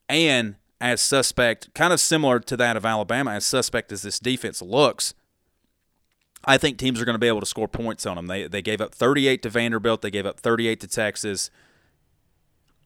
And 0.10 0.56
as 0.80 1.02
suspect, 1.02 1.74
kind 1.74 1.94
of 1.94 2.00
similar 2.00 2.40
to 2.40 2.58
that 2.58 2.78
of 2.78 2.86
Alabama, 2.86 3.32
as 3.32 3.46
suspect 3.46 3.92
as 3.92 4.02
this 4.02 4.20
defense 4.20 4.62
looks, 4.62 5.14
I 6.46 6.58
think 6.58 6.78
teams 6.78 7.02
are 7.02 7.06
going 7.06 7.16
to 7.16 7.20
be 7.20 7.28
able 7.28 7.40
to 7.40 7.46
score 7.46 7.68
points 7.68 8.06
on 8.06 8.16
them. 8.16 8.28
They, 8.28 8.48
they 8.48 8.62
gave 8.62 8.80
up 8.80 8.94
38 8.94 9.44
to 9.44 9.50
Vanderbilt, 9.50 10.02
they 10.02 10.12
gave 10.12 10.26
up 10.26 10.40
38 10.40 10.80
to 10.80 10.88
Texas. 10.88 11.50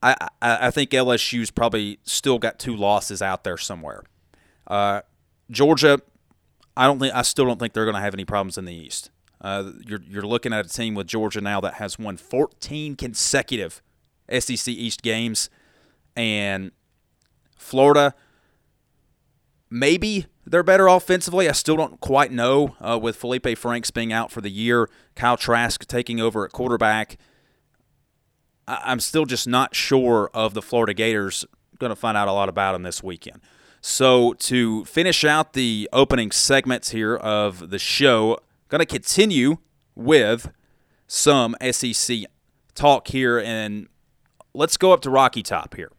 I, 0.03 0.29
I, 0.41 0.71
think 0.71 0.89
LSU's 0.89 1.51
probably 1.51 1.99
still 2.03 2.39
got 2.39 2.57
two 2.57 2.75
losses 2.75 3.21
out 3.21 3.43
there 3.43 3.57
somewhere. 3.57 4.03
Uh, 4.65 5.01
Georgia, 5.51 5.99
I 6.75 6.87
don't 6.87 6.99
think 6.99 7.13
I 7.13 7.21
still 7.21 7.45
don't 7.45 7.59
think 7.59 7.73
they're 7.73 7.85
going 7.85 7.95
to 7.95 8.01
have 8.01 8.15
any 8.15 8.25
problems 8.25 8.57
in 8.57 8.65
the 8.65 8.73
East. 8.73 9.11
Uh, 9.39 9.71
you're 9.85 10.01
you're 10.07 10.25
looking 10.25 10.53
at 10.53 10.65
a 10.65 10.69
team 10.69 10.95
with 10.95 11.07
Georgia 11.07 11.41
now 11.41 11.61
that 11.61 11.75
has 11.75 11.99
won 11.99 12.17
14 12.17 12.95
consecutive 12.95 13.81
SEC 14.39 14.67
East 14.67 15.01
games, 15.01 15.49
and 16.15 16.71
Florida. 17.57 18.13
Maybe 19.69 20.25
they're 20.45 20.63
better 20.63 20.87
offensively. 20.87 21.47
I 21.47 21.53
still 21.53 21.77
don't 21.77 21.99
quite 22.01 22.31
know. 22.31 22.75
Uh, 22.81 22.99
with 23.01 23.15
Felipe 23.15 23.57
Franks 23.57 23.91
being 23.91 24.11
out 24.11 24.31
for 24.31 24.41
the 24.41 24.49
year, 24.51 24.89
Kyle 25.15 25.37
Trask 25.37 25.85
taking 25.87 26.19
over 26.19 26.43
at 26.43 26.51
quarterback, 26.51 27.17
I'm 28.67 28.99
still 28.99 29.25
just 29.25 29.47
not 29.47 29.75
sure 29.75 30.29
of 30.33 30.53
the 30.53 30.61
Florida 30.61 30.93
Gators 30.93 31.45
going 31.79 31.89
to 31.89 31.95
find 31.95 32.15
out 32.15 32.27
a 32.27 32.31
lot 32.31 32.49
about 32.49 32.73
them 32.73 32.83
this 32.83 33.03
weekend. 33.03 33.41
So 33.81 34.33
to 34.33 34.85
finish 34.85 35.23
out 35.23 35.53
the 35.53 35.89
opening 35.91 36.31
segments 36.31 36.91
here 36.91 37.15
of 37.15 37.71
the 37.71 37.79
show, 37.79 38.37
going 38.69 38.79
to 38.79 38.85
continue 38.85 39.57
with 39.95 40.51
some 41.07 41.55
SEC 41.71 42.19
talk 42.75 43.07
here, 43.07 43.39
and 43.39 43.87
let's 44.53 44.77
go 44.77 44.93
up 44.93 45.01
to 45.01 45.09
Rocky 45.09 45.41
Top 45.41 45.75
here. 45.75 45.91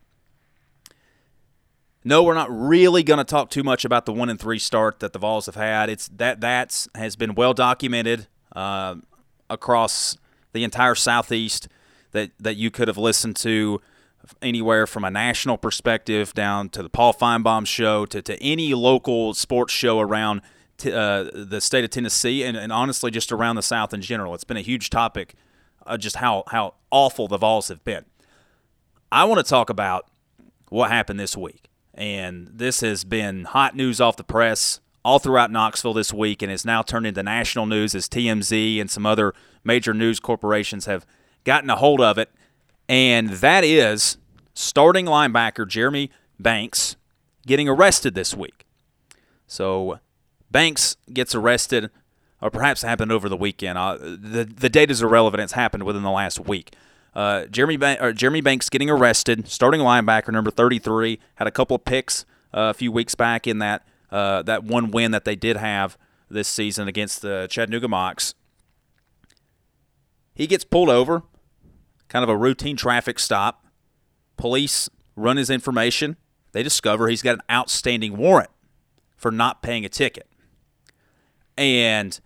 No, 2.05 2.23
we're 2.23 2.35
not 2.35 2.51
really 2.51 3.03
going 3.03 3.19
to 3.19 3.25
talk 3.25 3.51
too 3.51 3.63
much 3.63 3.85
about 3.85 4.07
the 4.07 4.13
one 4.13 4.29
and 4.29 4.39
three 4.39 4.59
start 4.59 5.01
that 5.01 5.13
the 5.13 5.19
Vols 5.19 5.47
have 5.47 5.55
had. 5.55 5.89
It's 5.89 6.09
that 6.09 6.41
that 6.41 6.87
has 6.95 7.15
been 7.15 7.35
well 7.35 7.55
documented 7.55 8.27
uh, 8.57 8.97
across 9.49 10.17
the 10.53 10.65
entire 10.65 10.95
Southeast. 10.95 11.69
That 12.13 12.31
that 12.39 12.57
you 12.57 12.71
could 12.71 12.89
have 12.89 12.99
listened 12.99 13.37
to 13.37 13.81
anywhere 14.41 14.87
from 14.87 15.05
a 15.05 15.11
national 15.11 15.59
perspective 15.59 16.33
down 16.33 16.69
to 16.71 16.83
the 16.83 16.89
Paul 16.89 17.13
Finebaum 17.13 17.67
show 17.67 18.07
to, 18.07 18.23
to 18.23 18.41
any 18.41 18.73
local 18.73 19.35
sports 19.35 19.73
show 19.73 19.99
around 19.99 20.43
t- 20.79 20.93
uh, 20.93 21.29
the 21.35 21.61
state 21.61 21.83
of 21.83 21.91
Tennessee 21.91 22.45
and, 22.45 22.57
and 22.57 22.73
honestly 22.73 23.11
just 23.11 23.33
around 23.33 23.57
the 23.57 23.63
South 23.63 23.93
in 23.93 24.01
general. 24.01 24.33
It's 24.35 24.45
been 24.45 24.57
a 24.57 24.63
huge 24.63 24.91
topic, 24.91 25.35
uh, 25.87 25.97
just 25.97 26.17
how 26.17 26.45
how 26.49 26.75
awful 26.91 27.29
the 27.29 27.39
Vols 27.39 27.69
have 27.69 27.85
been. 27.85 28.05
I 29.11 29.25
want 29.25 29.45
to 29.45 29.49
talk 29.49 29.69
about 29.69 30.09
what 30.69 30.91
happened 30.91 31.21
this 31.21 31.37
week. 31.37 31.69
And 31.95 32.49
this 32.51 32.81
has 32.81 33.05
been 33.05 33.45
hot 33.45 33.77
news 33.77 34.01
off 34.01 34.17
the 34.17 34.25
press 34.25 34.81
all 35.05 35.19
throughout 35.19 35.51
Knoxville 35.51 35.93
this 35.93 36.13
week 36.13 36.41
and 36.41 36.51
has 36.51 36.65
now 36.65 36.81
turned 36.81 37.07
into 37.07 37.23
national 37.23 37.67
news 37.67 37.95
as 37.95 38.09
TMZ 38.09 38.81
and 38.81 38.91
some 38.91 39.05
other 39.05 39.35
major 39.65 39.93
news 39.93 40.19
corporations 40.19 40.87
have 40.87 41.05
gotten 41.45 41.71
a 41.71 41.77
hold 41.77 42.01
of 42.01 42.19
it. 42.19 42.31
And 42.89 43.31
that 43.31 43.65
is 43.65 44.19
starting 44.55 45.07
linebacker 45.07 45.67
Jeremy 45.67 46.11
Banks 46.39 46.97
getting 47.47 47.69
arrested 47.69 48.15
this 48.15 48.35
week. 48.35 48.67
So 49.47 49.99
Banks 50.51 50.97
gets 51.13 51.35
arrested, 51.35 51.91
or 52.41 52.51
perhaps 52.51 52.83
happened 52.83 53.13
over 53.13 53.29
the 53.29 53.37
weekend. 53.37 53.79
Uh, 53.79 53.97
the, 53.97 54.45
the 54.45 54.69
date 54.69 54.91
is 54.91 55.03
irrelevant. 55.03 55.43
It's 55.43 55.53
happened 55.53 55.85
within 55.85 56.03
the 56.03 56.11
last 56.11 56.41
week. 56.41 56.75
Uh, 57.15 57.47
Jeremy 57.47 57.77
ba- 57.77 58.13
Jeremy 58.15 58.41
Banks 58.41 58.69
getting 58.69 58.91
arrested, 58.91 59.49
starting 59.49 59.81
linebacker 59.81 60.33
number 60.33 60.51
33, 60.51 61.19
had 61.37 61.47
a 61.47 61.51
couple 61.51 61.77
of 61.77 61.85
picks 61.85 62.25
uh, 62.55 62.71
a 62.71 62.75
few 62.75 62.91
weeks 62.91 63.15
back 63.15 63.47
in 63.47 63.59
that 63.59 63.87
uh, 64.11 64.43
that 64.43 64.65
one 64.65 64.91
win 64.91 65.11
that 65.11 65.25
they 65.25 65.37
did 65.37 65.57
have 65.57 65.97
this 66.31 66.49
season 66.49 66.89
against 66.89 67.23
the 67.23 67.47
Chattanooga 67.51 67.87
Mocs. 67.87 68.35
He 70.35 70.47
gets 70.47 70.65
pulled 70.65 70.89
over, 70.89 71.23
kind 72.13 72.23
of 72.23 72.29
a 72.29 72.37
routine 72.37 72.77
traffic 72.77 73.19
stop. 73.19 73.67
Police 74.37 74.91
run 75.17 75.39
his 75.39 75.49
information. 75.49 76.19
They 76.53 76.63
discover 76.63 77.09
he's 77.09 77.23
got 77.23 77.37
an 77.37 77.43
outstanding 77.51 78.19
warrant 78.19 78.51
for 79.17 79.31
not 79.31 79.63
paying 79.63 79.87
a 79.87 79.89
ticket. 79.89 80.29
And 81.57 82.21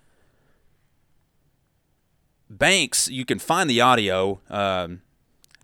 Banks, 2.51 3.09
you 3.09 3.25
can 3.25 3.39
find 3.39 3.71
the 3.71 3.81
audio. 3.81 4.41
Um, 4.51 5.03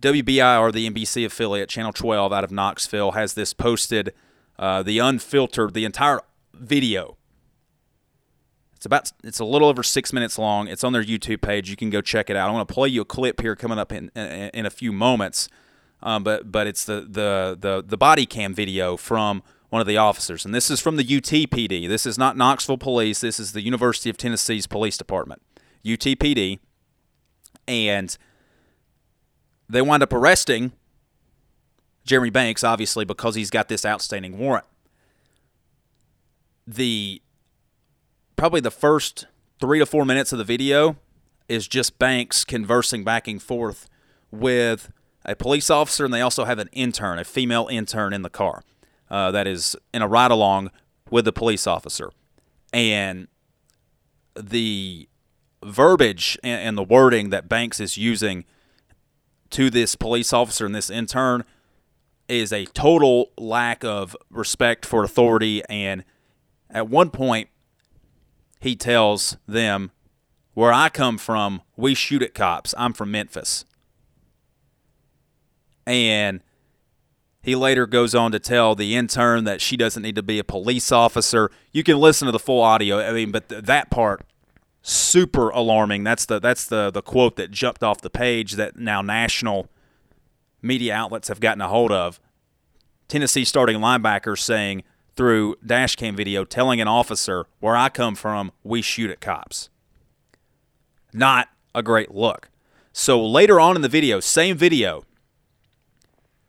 WBIR, 0.00 0.72
the 0.72 0.88
NBC 0.88 1.26
affiliate, 1.26 1.68
Channel 1.68 1.92
12 1.92 2.32
out 2.32 2.44
of 2.44 2.52
Knoxville, 2.52 3.12
has 3.12 3.35
this 3.35 3.52
posted, 3.52 4.14
uh, 4.56 4.85
the 4.85 5.00
unfiltered, 5.00 5.74
the 5.74 5.85
entire 5.85 6.20
video. 6.54 7.16
It's 8.83 8.87
about, 8.87 9.12
it's 9.23 9.38
a 9.38 9.45
little 9.45 9.68
over 9.68 9.85
six 9.85 10.12
minutes 10.12 10.38
long. 10.38 10.66
It's 10.66 10.83
on 10.83 10.92
their 10.92 11.05
YouTube 11.05 11.40
page. 11.40 11.71
You 11.71 11.77
can 11.77 11.88
go 11.88 12.01
check 12.01 12.29
it 12.29 12.35
out. 12.35 12.49
I 12.49 12.53
want 12.53 12.66
to 12.66 12.75
play 12.75 12.88
you 12.88 13.03
a 13.03 13.05
clip 13.05 13.40
here 13.40 13.55
coming 13.55 13.79
up 13.79 13.92
in 13.92 14.11
in, 14.16 14.51
in 14.51 14.66
a 14.66 14.71
few 14.71 14.92
moments, 14.92 15.49
um, 16.03 16.25
but 16.25 16.51
but 16.51 16.66
it's 16.66 16.85
the 16.85 17.07
the 17.09 17.57
the 17.59 17.85
the 17.87 17.97
body 17.97 18.27
cam 18.27 18.55
video 18.55 18.97
from 18.97 19.45
one 19.71 19.81
of 19.81 19.87
the 19.87 19.97
officers, 19.97 20.45
and 20.45 20.53
this 20.53 20.68
is 20.68 20.81
from 20.81 20.97
the 20.97 21.05
UTPD. 21.05 21.88
This 21.88 22.07
is 22.07 22.18
not 22.18 22.37
Knoxville 22.37 22.77
Police. 22.77 23.21
This 23.21 23.38
is 23.38 23.53
the 23.53 23.62
University 23.62 24.11
of 24.11 24.16
Tennessee's 24.16 24.66
Police 24.66 24.99
Department, 24.99 25.42
UTPD 25.85 26.59
and 27.68 28.16
they 29.68 29.83
wind 29.83 30.03
up 30.03 30.12
arresting 30.12 30.73
Jeremy 32.05 32.31
Banks, 32.31 32.64
obviously, 32.64 33.05
because 33.05 33.35
he's 33.35 33.51
got 33.51 33.68
this 33.68 33.87
outstanding 33.87 34.38
warrant. 34.38 34.66
The 36.66 37.23
probably 38.42 38.61
the 38.61 38.72
first 38.72 39.28
three 39.61 39.78
to 39.78 39.87
four 39.87 40.05
minutes 40.05 40.33
of 40.33 40.38
the 40.38 40.42
video 40.42 40.96
is 41.48 41.68
just 41.68 41.96
Banks 42.00 42.44
conversing 42.44 43.05
back 43.05 43.28
and 43.28 43.40
forth 43.40 43.88
with 44.33 44.90
a 45.24 45.37
police 45.37 45.70
officer, 45.70 46.05
and 46.05 46.12
they 46.12 46.20
also 46.20 46.44
have 46.44 46.59
an 46.59 46.68
intern, 46.72 47.20
a 47.20 47.24
female 47.24 47.68
intern 47.70 48.12
in 48.12 48.22
the 48.22 48.28
car 48.28 48.64
uh, 49.09 49.31
that 49.31 49.46
is 49.46 49.76
in 49.94 50.02
a 50.02 50.09
ride 50.09 50.33
along 50.33 50.72
with 51.09 51.24
the 51.24 51.33
police 51.33 51.68
officer. 51.68 52.11
And 52.72 53.28
the 54.35 55.09
verbiage 55.64 56.37
and, 56.42 56.66
and 56.66 56.76
the 56.76 56.83
wording 56.83 57.31
that 57.31 57.48
Banks 57.48 57.78
is 57.78 57.96
using 57.96 58.44
to 59.50 59.70
this 59.70 59.94
police 59.94 60.33
officer 60.33 60.66
and 60.66 60.74
this 60.74 60.90
intern 60.90 61.44
is 62.28 62.52
a 62.52 62.64
total 62.64 63.31
lack 63.38 63.85
of 63.85 64.16
respect 64.31 64.85
for 64.85 65.05
authority. 65.05 65.62
And 65.68 66.02
at 66.68 66.88
one 66.88 67.11
point, 67.11 67.50
he 68.62 68.77
tells 68.77 69.37
them, 69.48 69.90
Where 70.55 70.72
I 70.72 70.88
come 70.88 71.18
from, 71.18 71.62
we 71.77 71.94
shoot 71.96 72.22
at 72.22 72.33
cops. 72.33 72.72
I'm 72.79 72.92
from 72.92 73.11
Memphis. 73.11 73.64
And 75.85 76.42
he 77.42 77.57
later 77.57 77.88
goes 77.88 78.14
on 78.14 78.31
to 78.31 78.38
tell 78.38 78.77
the 78.77 78.94
intern 78.94 79.42
that 79.44 79.61
she 79.61 79.77
doesn't 79.77 80.05
need 80.05 80.14
to 80.14 80.22
be 80.22 80.38
a 80.38 80.44
police 80.44 80.92
officer. 80.92 81.51
You 81.72 81.83
can 81.83 81.98
listen 81.98 82.27
to 82.27 82.33
the 82.33 82.38
full 82.38 82.61
audio. 82.61 83.01
I 83.01 83.12
mean, 83.12 83.33
but 83.33 83.48
th- 83.48 83.64
that 83.64 83.90
part 83.90 84.22
super 84.81 85.51
alarming. 85.51 86.05
That's 86.05 86.25
the 86.25 86.38
that's 86.38 86.64
the 86.64 86.92
the 86.92 87.03
quote 87.03 87.35
that 87.37 87.51
jumped 87.51 87.83
off 87.83 88.01
the 88.01 88.11
page 88.11 88.53
that 88.53 88.77
now 88.77 89.03
national 89.03 89.68
media 90.62 90.94
outlets 90.94 91.27
have 91.27 91.40
gotten 91.40 91.61
a 91.61 91.68
hold 91.68 91.90
of. 91.90 92.20
Tennessee 93.09 93.44
starting 93.44 93.79
linebacker 93.79 94.38
saying 94.38 94.85
through 95.16 95.57
dashcam 95.64 96.16
video 96.16 96.44
telling 96.44 96.81
an 96.81 96.88
officer 96.88 97.46
where 97.61 97.77
I 97.77 97.88
come 97.88 98.14
from, 98.14 98.53
we 98.62 98.83
shoot 98.83 99.11
at 99.11 99.20
cops. 99.20 99.68
Not 101.12 101.48
a 101.75 101.83
great 101.83 102.14
look. 102.14 102.48
So 102.92 103.25
later 103.25 103.61
on 103.61 103.77
in 103.77 103.83
the 103.83 103.88
video, 103.88 104.20
same 104.20 104.57
video, 104.57 105.05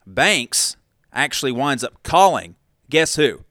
Banks 0.05 0.75
actually 1.13 1.51
winds 1.51 1.83
up 1.83 2.01
calling 2.03 2.55
guess 2.89 3.15
who? 3.15 3.43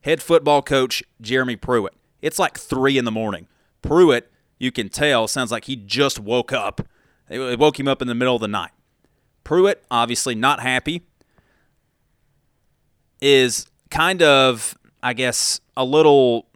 Head 0.00 0.20
football 0.20 0.60
coach 0.60 1.04
Jeremy 1.20 1.54
Pruitt. 1.54 1.94
It's 2.20 2.38
like 2.38 2.58
three 2.58 2.98
in 2.98 3.04
the 3.04 3.12
morning. 3.12 3.46
Pruitt, 3.80 4.32
you 4.58 4.72
can 4.72 4.88
tell, 4.88 5.28
sounds 5.28 5.52
like 5.52 5.66
he 5.66 5.76
just 5.76 6.18
woke 6.18 6.52
up. 6.52 6.80
It 7.28 7.58
woke 7.60 7.78
him 7.78 7.86
up 7.86 8.02
in 8.02 8.08
the 8.08 8.14
middle 8.14 8.34
of 8.34 8.40
the 8.40 8.48
night. 8.48 8.72
Pruitt, 9.44 9.84
obviously 9.88 10.34
not 10.34 10.60
happy, 10.60 11.02
is 13.20 13.66
kind 13.92 14.22
of, 14.22 14.76
I 15.02 15.12
guess, 15.12 15.60
a 15.76 15.84
little 15.84 16.46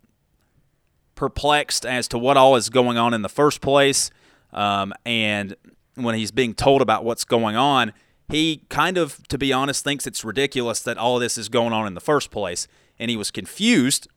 perplexed 1.14 1.84
as 1.84 2.08
to 2.08 2.18
what 2.18 2.36
all 2.36 2.56
is 2.56 2.70
going 2.70 2.96
on 2.96 3.12
in 3.12 3.20
the 3.22 3.28
first 3.28 3.60
place. 3.60 4.10
Um, 4.52 4.94
and 5.04 5.54
when 5.96 6.14
he's 6.14 6.30
being 6.30 6.54
told 6.54 6.80
about 6.80 7.04
what's 7.04 7.24
going 7.24 7.54
on, 7.54 7.92
he 8.28 8.62
kind 8.70 8.96
of, 8.96 9.28
to 9.28 9.36
be 9.36 9.52
honest, 9.52 9.84
thinks 9.84 10.06
it's 10.06 10.24
ridiculous 10.24 10.80
that 10.80 10.96
all 10.96 11.18
this 11.18 11.36
is 11.36 11.48
going 11.48 11.74
on 11.74 11.86
in 11.86 11.94
the 11.94 12.00
first 12.00 12.30
place. 12.30 12.66
And 12.98 13.10
he 13.10 13.16
was 13.16 13.30
confused 13.30 14.08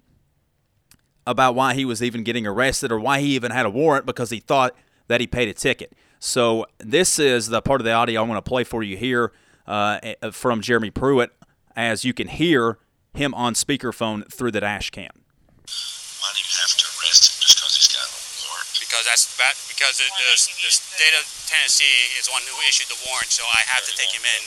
about 1.27 1.55
why 1.55 1.73
he 1.73 1.83
was 1.83 2.01
even 2.01 2.23
getting 2.23 2.47
arrested 2.47 2.89
or 2.89 2.99
why 2.99 3.19
he 3.19 3.35
even 3.35 3.51
had 3.51 3.65
a 3.65 3.69
warrant 3.69 4.05
because 4.05 4.29
he 4.29 4.39
thought 4.39 4.73
that 5.07 5.19
he 5.19 5.27
paid 5.27 5.49
a 5.49 5.53
ticket. 5.53 5.93
So 6.19 6.65
this 6.77 7.19
is 7.19 7.49
the 7.49 7.61
part 7.61 7.81
of 7.81 7.85
the 7.85 7.91
audio 7.91 8.23
I 8.23 8.25
want 8.25 8.43
to 8.43 8.49
play 8.49 8.63
for 8.63 8.81
you 8.81 8.95
here 8.95 9.33
uh, 9.67 9.99
from 10.31 10.61
Jeremy 10.61 10.89
Pruitt, 10.89 11.31
as 11.75 12.05
you 12.05 12.13
can 12.13 12.29
hear 12.29 12.79
him 13.19 13.35
on 13.35 13.51
speakerphone 13.53 14.23
through 14.31 14.55
the 14.55 14.63
dash 14.63 14.89
cam. 14.95 15.11
Why 15.11 16.31
do 16.31 16.39
you 16.39 16.55
have 16.63 16.73
to 16.79 16.87
arrest 16.97 17.27
him 17.27 17.43
just 17.43 17.59
because 17.59 17.75
he's 17.75 17.91
got 17.91 18.07
a 18.07 18.15
warrant? 18.47 18.71
Because 18.79 19.03
that's 19.03 19.27
because 19.67 19.99
the, 19.99 20.07
the, 20.07 20.31
the 20.63 20.71
state 20.71 21.15
of 21.19 21.27
Tennessee 21.51 22.15
is 22.15 22.31
the 22.31 22.33
one 22.33 22.41
who 22.47 22.55
issued 22.63 22.87
the 22.87 22.99
warrant, 23.03 23.27
so 23.27 23.43
I 23.43 23.61
have 23.75 23.83
to 23.83 23.93
take 23.99 24.15
him 24.15 24.23
in 24.23 24.43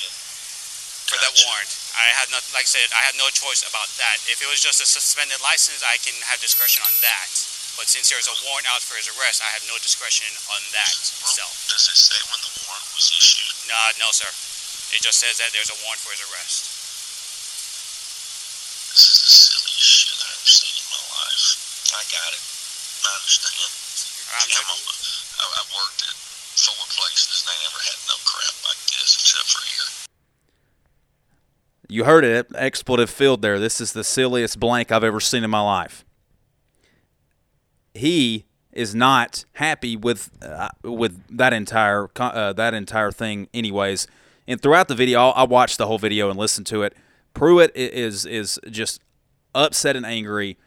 for 1.08 1.20
that 1.20 1.36
warrant. 1.44 1.68
I 1.92 2.08
had 2.16 2.32
not, 2.32 2.40
like 2.56 2.64
I 2.64 2.72
said, 2.72 2.88
I 2.96 3.04
had 3.04 3.16
no 3.20 3.28
choice 3.28 3.60
about 3.68 3.92
that. 4.00 4.16
If 4.32 4.40
it 4.40 4.48
was 4.48 4.64
just 4.64 4.80
a 4.80 4.88
suspended 4.88 5.36
license, 5.44 5.84
I 5.84 6.00
can 6.00 6.16
have 6.32 6.40
discretion 6.40 6.80
on 6.88 6.94
that. 7.04 7.28
But 7.76 7.88
since 7.88 8.08
there's 8.08 8.28
a 8.28 8.36
warrant 8.48 8.68
out 8.72 8.80
for 8.80 8.96
his 8.96 9.08
arrest, 9.12 9.44
I 9.44 9.52
have 9.52 9.64
no 9.68 9.76
discretion 9.80 10.28
on 10.52 10.60
that 10.72 10.92
itself. 10.92 11.52
Does 11.68 11.88
it 11.88 11.96
say 11.96 12.20
when 12.32 12.40
the 12.40 12.52
warrant 12.64 12.88
was 12.96 13.12
issued? 13.12 13.52
No, 13.68 13.76
no, 14.00 14.08
sir. 14.12 14.28
It 14.92 15.04
just 15.04 15.20
says 15.20 15.40
that 15.40 15.52
there's 15.52 15.72
a 15.72 15.78
warrant 15.84 16.00
for 16.00 16.12
his 16.12 16.24
arrest. 16.32 16.71
This 18.92 19.08
is 19.08 19.20
the 19.24 19.32
silliest 19.32 19.88
shit 19.88 20.16
I've 20.20 20.36
ever 20.36 20.52
seen 20.52 20.76
in 20.76 20.86
my 20.92 21.00
life. 21.00 21.44
I 21.96 22.02
got 22.12 22.30
it. 22.36 22.44
I 22.44 23.10
understand. 23.16 23.72
I'm 24.36 24.48
Yeah, 24.52 24.68
I'm 24.68 24.80
a- 24.84 25.00
I, 25.40 25.44
I've 25.60 25.70
worked 25.72 26.00
at 26.04 26.16
four 26.60 26.84
places 26.92 27.40
and 27.40 27.46
they 27.48 27.58
never 27.64 27.80
had 27.88 27.98
no 28.08 28.16
crap 28.28 28.54
like 28.68 28.80
this 28.92 29.10
except 29.16 29.48
for 29.48 29.62
here. 29.64 29.88
You 31.88 32.04
heard 32.04 32.24
it, 32.24 32.48
expletive 32.54 33.10
filled 33.10 33.42
there. 33.42 33.58
This 33.58 33.80
is 33.80 33.92
the 33.92 34.04
silliest 34.04 34.60
blank 34.60 34.92
I've 34.92 35.04
ever 35.04 35.20
seen 35.20 35.44
in 35.44 35.50
my 35.50 35.60
life. 35.60 36.04
He 37.94 38.44
is 38.72 38.94
not 38.94 39.44
happy 39.54 39.96
with 39.96 40.30
uh, 40.42 40.68
with 40.82 41.22
that 41.36 41.52
entire 41.52 42.08
uh, 42.16 42.52
that 42.54 42.72
entire 42.74 43.10
thing, 43.12 43.48
anyways. 43.52 44.06
And 44.48 44.60
throughout 44.60 44.88
the 44.88 44.94
video, 44.94 45.28
I 45.28 45.44
watched 45.44 45.78
the 45.78 45.86
whole 45.86 45.98
video 45.98 46.30
and 46.30 46.38
listened 46.38 46.66
to 46.68 46.82
it. 46.82 46.94
Pruitt 47.34 47.72
is 47.74 48.24
is 48.26 48.60
just 48.70 49.00
upset 49.54 49.96
and 49.96 50.06
angry 50.06 50.58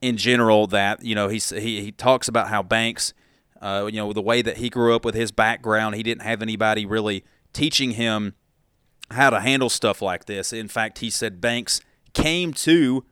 in 0.00 0.16
general 0.16 0.66
that 0.68 1.02
you 1.04 1.14
know 1.14 1.28
he 1.28 1.38
he 1.38 1.92
talks 1.92 2.28
about 2.28 2.48
how 2.48 2.62
Banks, 2.62 3.12
uh, 3.60 3.88
you 3.90 3.98
know, 3.98 4.12
the 4.12 4.22
way 4.22 4.42
that 4.42 4.58
he 4.58 4.70
grew 4.70 4.94
up 4.94 5.04
with 5.04 5.14
his 5.14 5.30
background, 5.32 5.94
he 5.94 6.02
didn't 6.02 6.22
have 6.22 6.42
anybody 6.42 6.86
really 6.86 7.24
teaching 7.52 7.92
him 7.92 8.34
how 9.10 9.30
to 9.30 9.40
handle 9.40 9.68
stuff 9.68 10.02
like 10.02 10.26
this. 10.26 10.52
In 10.52 10.68
fact, 10.68 10.98
he 10.98 11.10
said 11.10 11.40
Banks 11.40 11.80
came 12.12 12.52
to 12.52 13.04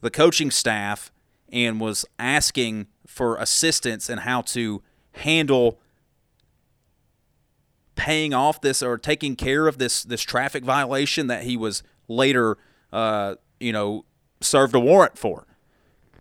the 0.00 0.10
coaching 0.10 0.50
staff 0.50 1.10
and 1.50 1.80
was 1.80 2.04
asking 2.18 2.86
for 3.06 3.36
assistance 3.36 4.08
in 4.10 4.18
how 4.18 4.42
to 4.42 4.82
handle 5.12 5.78
paying 7.98 8.32
off 8.32 8.60
this 8.60 8.82
or 8.82 8.96
taking 8.96 9.36
care 9.36 9.66
of 9.66 9.76
this 9.76 10.04
this 10.04 10.22
traffic 10.22 10.64
violation 10.64 11.26
that 11.26 11.42
he 11.42 11.56
was 11.56 11.82
later 12.06 12.56
uh, 12.92 13.34
you 13.60 13.72
know 13.72 14.04
served 14.40 14.74
a 14.74 14.80
warrant 14.80 15.18
for. 15.18 15.46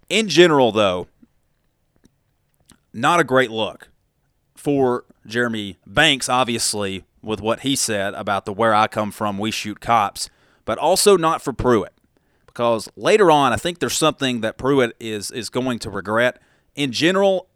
In 0.09 0.27
general 0.27 0.71
though, 0.71 1.07
not 2.91 3.19
a 3.19 3.23
great 3.23 3.51
look 3.51 3.89
for 4.55 5.05
Jeremy 5.25 5.77
Banks 5.85 6.27
obviously 6.27 7.05
with 7.21 7.41
what 7.41 7.59
he 7.59 7.75
said 7.75 8.15
about 8.15 8.45
the 8.45 8.53
where 8.53 8.73
I 8.73 8.87
come 8.87 9.11
from, 9.11 9.37
we 9.37 9.51
shoot 9.51 9.79
cops, 9.79 10.29
but 10.65 10.77
also 10.77 11.15
not 11.15 11.41
for 11.41 11.53
Pruitt. 11.53 11.93
Because 12.47 12.89
later 12.95 13.29
on, 13.29 13.53
I 13.53 13.57
think 13.57 13.77
there's 13.77 13.97
something 13.97 14.41
that 14.41 14.57
Pruitt 14.57 14.95
is 14.99 15.29
is 15.29 15.49
going 15.49 15.77
to 15.79 15.91
regret. 15.91 16.41
In 16.73 16.91
general, 16.91 17.49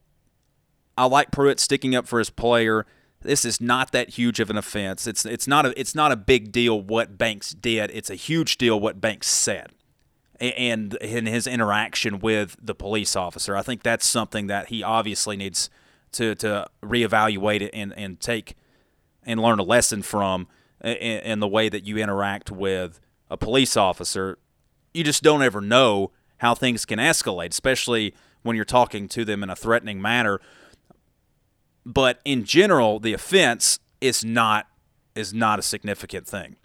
I 0.96 1.06
like 1.06 1.32
Pruitt 1.32 1.60
sticking 1.60 1.96
up 1.96 2.08
for 2.08 2.20
his 2.20 2.30
player. 2.30 2.86
This 3.22 3.46
is 3.46 3.62
not 3.62 3.92
that 3.92 4.10
huge 4.12 4.40
of 4.40 4.50
an 4.50 4.58
offense. 4.58 5.06
It's 5.06 5.26
it's 5.26 5.48
not 5.48 5.66
a 5.66 5.80
it's 5.80 5.94
not 5.94 6.12
a 6.12 6.16
big 6.16 6.52
deal 6.52 6.82
what 6.82 7.18
Banks 7.18 7.52
did. 7.52 7.92
It's 7.94 8.10
a 8.10 8.16
huge 8.16 8.58
deal 8.58 8.80
what 8.80 9.00
Banks 9.00 9.28
said 9.28 9.72
and 10.42 10.96
in 10.96 11.28
his 11.28 11.46
interaction 11.46 12.20
with 12.20 12.58
the 12.62 12.74
police 12.74 13.16
officer. 13.16 13.56
I 13.56 13.62
think 13.62 13.84
that's 13.84 14.06
something 14.06 14.48
that 14.48 14.70
he 14.70 14.82
obviously 14.82 15.38
needs 15.38 15.70
to 16.14 16.36
to 16.36 16.68
reevaluate 16.84 17.62
it 17.62 17.70
and 17.74 17.94
and 17.96 18.20
take 18.20 18.56
and 19.24 19.40
learn 19.40 19.60
a 19.60 19.64
lesson 19.64 20.02
from 20.02 20.48
in, 20.84 20.96
in 20.96 21.40
the 21.40 21.48
way 21.48 21.70
that 21.70 21.86
you 21.86 21.98
interact 21.98 22.50
with 22.50 23.00
a 23.30 23.38
police 23.38 23.78
officer. 23.78 24.40
You 24.94 25.04
just 25.04 25.22
don't 25.22 25.44
ever 25.44 25.62
know 25.62 26.12
how 26.38 26.56
things 26.56 26.86
can 26.86 26.98
escalate, 26.98 27.52
especially 27.52 28.16
when 28.42 28.56
you're 28.56 28.66
talking 28.66 29.08
to 29.10 29.24
them 29.24 29.44
in 29.44 29.50
a 29.52 29.56
threatening 29.56 30.02
manner. 30.02 30.40
But 31.86 32.20
in 32.26 32.44
general, 32.44 33.00
the 33.00 33.14
offense 33.14 33.80
is 34.00 34.24
not 34.24 34.68
is 35.14 35.34
not 35.34 35.60
a 35.60 35.62
significant 35.62 36.26
thing. 36.26 36.56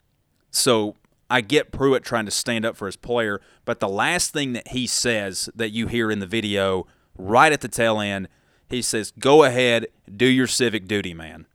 So 0.50 0.94
I 1.28 1.40
get 1.40 1.72
Pruitt 1.72 2.04
trying 2.04 2.26
to 2.26 2.30
stand 2.30 2.64
up 2.64 2.76
for 2.76 2.86
his 2.86 2.96
player, 2.96 3.40
but 3.64 3.80
the 3.80 3.88
last 3.88 4.32
thing 4.32 4.52
that 4.52 4.68
he 4.68 4.86
says 4.86 5.50
that 5.56 5.70
you 5.70 5.88
hear 5.88 6.10
in 6.10 6.20
the 6.20 6.26
video 6.26 6.86
right 7.18 7.52
at 7.52 7.60
the 7.60 7.68
tail 7.68 8.00
end, 8.00 8.28
he 8.68 8.82
says, 8.82 9.12
"Go 9.18 9.42
ahead, 9.42 9.86
do 10.14 10.26
your 10.26 10.46
civic 10.46 10.86
duty, 10.86 11.14
man." 11.14 11.46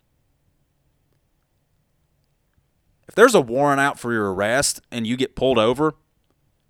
If 3.08 3.16
there's 3.16 3.36
a 3.36 3.42
warrant 3.42 3.82
out 3.82 4.00
for 4.00 4.14
your 4.14 4.34
arrest 4.34 4.82
and 4.90 5.06
you 5.06 5.18
get 5.18 5.36
pulled 5.36 5.58
over, 5.58 5.96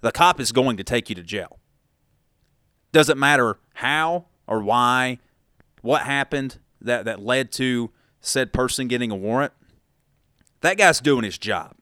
the 0.01 0.11
cop 0.11 0.39
is 0.39 0.51
going 0.51 0.77
to 0.77 0.83
take 0.83 1.07
you 1.09 1.15
to 1.15 1.23
jail. 1.23 1.59
Doesn't 2.91 3.19
matter 3.19 3.59
how 3.75 4.25
or 4.47 4.59
why, 4.59 5.19
what 5.81 6.01
happened 6.01 6.57
that, 6.81 7.05
that 7.05 7.21
led 7.21 7.51
to 7.53 7.91
said 8.19 8.53
person 8.53 8.87
getting 8.87 9.11
a 9.11 9.15
warrant. 9.15 9.53
That 10.61 10.77
guy's 10.77 10.99
doing 10.99 11.23
his 11.23 11.37
job. 11.37 11.75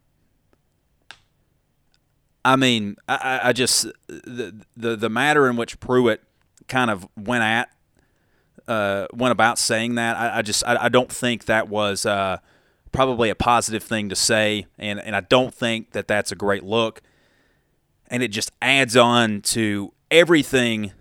I 2.46 2.56
mean, 2.56 2.96
I, 3.08 3.42
I 3.44 3.54
just 3.54 3.84
the, 4.08 4.66
the 4.78 4.96
the 4.96 5.10
matter 5.10 5.50
in 5.50 5.58
which 5.58 5.80
Pruitt 5.82 6.24
kind 6.68 6.90
of 6.90 7.08
went 7.18 7.44
at 7.44 7.70
uh, 8.68 9.08
went 9.14 9.32
about 9.32 9.58
saying 9.60 9.96
that. 9.96 10.16
I, 10.16 10.38
I 10.38 10.42
just 10.42 10.64
I, 10.66 10.86
I, 10.86 10.90
don't 10.90 11.12
think 11.12 11.46
that 11.46 11.68
was 11.68 12.06
uh, 12.06 12.38
probably 12.92 13.30
a 13.30 13.36
positive 13.36 13.84
thing 13.84 14.10
to 14.10 14.16
say, 14.16 14.68
and, 14.78 15.00
and 15.00 15.16
I 15.16 15.22
don't 15.22 15.54
think 15.54 15.92
that 15.92 16.08
that's 16.08 16.32
a 16.32 16.36
great 16.36 16.64
look. 16.64 17.02
And 18.08 18.24
it 18.24 18.30
just 18.30 18.52
adds 18.62 18.96
on 18.96 19.42
to 19.42 19.94
everything 20.10 20.94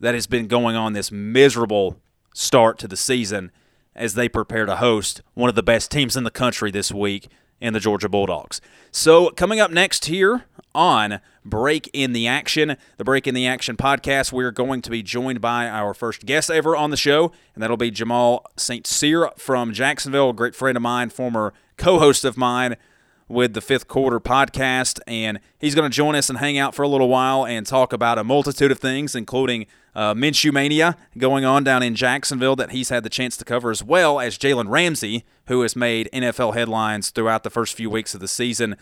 that 0.00 0.14
has 0.14 0.26
been 0.26 0.46
going 0.46 0.76
on 0.76 0.92
this 0.92 1.12
miserable 1.12 2.00
start 2.34 2.78
to 2.80 2.88
the 2.88 2.96
season 2.96 3.50
as 3.96 4.14
they 4.14 4.28
prepare 4.28 4.66
to 4.66 4.76
host 4.76 5.22
one 5.32 5.48
of 5.48 5.54
the 5.54 5.62
best 5.62 5.90
teams 5.90 6.16
in 6.16 6.24
the 6.24 6.30
country 6.30 6.70
this 6.70 6.92
week 6.92 7.28
in 7.60 7.72
the 7.72 7.80
Georgia 7.80 8.08
Bulldogs. 8.08 8.60
So, 8.90 9.30
coming 9.30 9.60
up 9.60 9.70
next 9.70 10.04
here 10.04 10.44
on 10.74 11.20
Break 11.44 11.88
in 11.92 12.12
the 12.12 12.26
Action, 12.26 12.76
the 12.98 13.04
Break 13.04 13.26
in 13.26 13.34
the 13.34 13.46
Action 13.46 13.76
podcast. 13.76 14.32
We're 14.32 14.50
going 14.50 14.82
to 14.82 14.90
be 14.90 15.02
joined 15.02 15.40
by 15.40 15.68
our 15.68 15.94
first 15.94 16.26
guest 16.26 16.50
ever 16.50 16.76
on 16.76 16.90
the 16.90 16.96
show, 16.96 17.32
and 17.54 17.62
that'll 17.62 17.76
be 17.76 17.90
Jamal 17.90 18.44
St. 18.56 18.86
Cyr 18.86 19.30
from 19.36 19.72
Jacksonville, 19.72 20.30
a 20.30 20.34
great 20.34 20.54
friend 20.54 20.76
of 20.76 20.82
mine, 20.82 21.10
former 21.10 21.54
co 21.76 21.98
host 21.98 22.24
of 22.24 22.36
mine 22.36 22.76
with 23.28 23.54
the 23.54 23.60
Fifth 23.60 23.88
Quarter 23.88 24.20
podcast. 24.20 25.00
And 25.06 25.40
he's 25.58 25.74
going 25.74 25.90
to 25.90 25.94
join 25.94 26.14
us 26.14 26.28
and 26.28 26.38
hang 26.38 26.58
out 26.58 26.74
for 26.74 26.82
a 26.82 26.88
little 26.88 27.08
while 27.08 27.46
and 27.46 27.66
talk 27.66 27.92
about 27.92 28.18
a 28.18 28.24
multitude 28.24 28.70
of 28.70 28.78
things, 28.78 29.14
including 29.14 29.66
uh, 29.94 30.14
Minshew 30.14 30.52
Mania 30.52 30.96
going 31.16 31.44
on 31.44 31.64
down 31.64 31.82
in 31.82 31.94
Jacksonville 31.94 32.56
that 32.56 32.72
he's 32.72 32.88
had 32.88 33.02
the 33.02 33.10
chance 33.10 33.36
to 33.36 33.44
cover, 33.44 33.70
as 33.70 33.82
well 33.82 34.20
as 34.20 34.38
Jalen 34.38 34.68
Ramsey, 34.68 35.24
who 35.46 35.62
has 35.62 35.76
made 35.76 36.08
NFL 36.12 36.54
headlines 36.54 37.10
throughout 37.10 37.44
the 37.44 37.50
first 37.50 37.76
few 37.76 37.90
weeks 37.90 38.14
of 38.14 38.20
the 38.20 38.28
season 38.28 38.76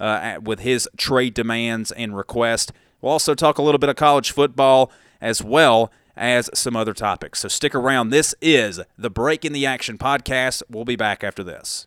uh, 0.00 0.38
with 0.42 0.60
his 0.60 0.88
trade 0.96 1.34
demands 1.34 1.92
and 1.92 2.16
request. 2.16 2.72
We'll 3.00 3.12
also 3.12 3.34
talk 3.34 3.58
a 3.58 3.62
little 3.62 3.78
bit 3.78 3.90
of 3.90 3.96
college 3.96 4.30
football 4.30 4.90
as 5.20 5.42
well 5.42 5.92
as 6.16 6.48
some 6.54 6.76
other 6.76 6.94
topics. 6.94 7.40
So 7.40 7.48
stick 7.48 7.74
around. 7.74 8.10
This 8.10 8.34
is 8.40 8.80
the 8.96 9.10
Break 9.10 9.44
in 9.44 9.52
the 9.52 9.66
Action 9.66 9.98
podcast. 9.98 10.62
We'll 10.70 10.84
be 10.84 10.96
back 10.96 11.24
after 11.24 11.42
this. 11.42 11.86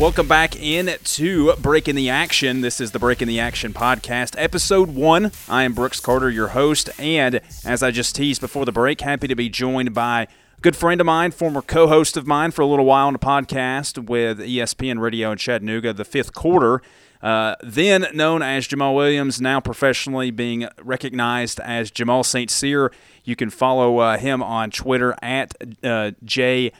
Welcome 0.00 0.28
back 0.28 0.58
in 0.58 0.96
to 0.98 1.54
Break 1.56 1.86
in 1.86 1.94
the 1.94 2.08
Action. 2.08 2.62
This 2.62 2.80
is 2.80 2.92
the 2.92 2.98
Break 2.98 3.20
in 3.20 3.28
the 3.28 3.38
Action 3.38 3.74
podcast, 3.74 4.34
episode 4.38 4.94
one. 4.94 5.30
I 5.46 5.64
am 5.64 5.74
Brooks 5.74 6.00
Carter, 6.00 6.30
your 6.30 6.48
host, 6.48 6.88
and 6.98 7.42
as 7.66 7.82
I 7.82 7.90
just 7.90 8.16
teased 8.16 8.40
before 8.40 8.64
the 8.64 8.72
break, 8.72 9.02
happy 9.02 9.28
to 9.28 9.34
be 9.34 9.50
joined 9.50 9.92
by 9.92 10.22
a 10.22 10.60
good 10.62 10.74
friend 10.74 11.02
of 11.02 11.04
mine, 11.04 11.32
former 11.32 11.60
co-host 11.60 12.16
of 12.16 12.26
mine 12.26 12.50
for 12.50 12.62
a 12.62 12.66
little 12.66 12.86
while 12.86 13.08
on 13.08 13.14
a 13.14 13.18
podcast 13.18 14.08
with 14.08 14.38
ESPN 14.38 15.00
Radio 15.00 15.32
in 15.32 15.36
Chattanooga, 15.36 15.92
the 15.92 16.06
Fifth 16.06 16.32
Quarter. 16.32 16.80
Uh, 17.20 17.56
then 17.62 18.06
known 18.14 18.40
as 18.40 18.66
Jamal 18.66 18.94
Williams, 18.94 19.38
now 19.38 19.60
professionally 19.60 20.30
being 20.30 20.66
recognized 20.82 21.60
as 21.60 21.90
Jamal 21.90 22.24
St. 22.24 22.50
Cyr. 22.50 22.90
You 23.22 23.36
can 23.36 23.50
follow 23.50 23.98
uh, 23.98 24.16
him 24.16 24.42
on 24.42 24.70
Twitter 24.70 25.14
at 25.20 25.54
uh, 25.84 26.12
J 26.24 26.72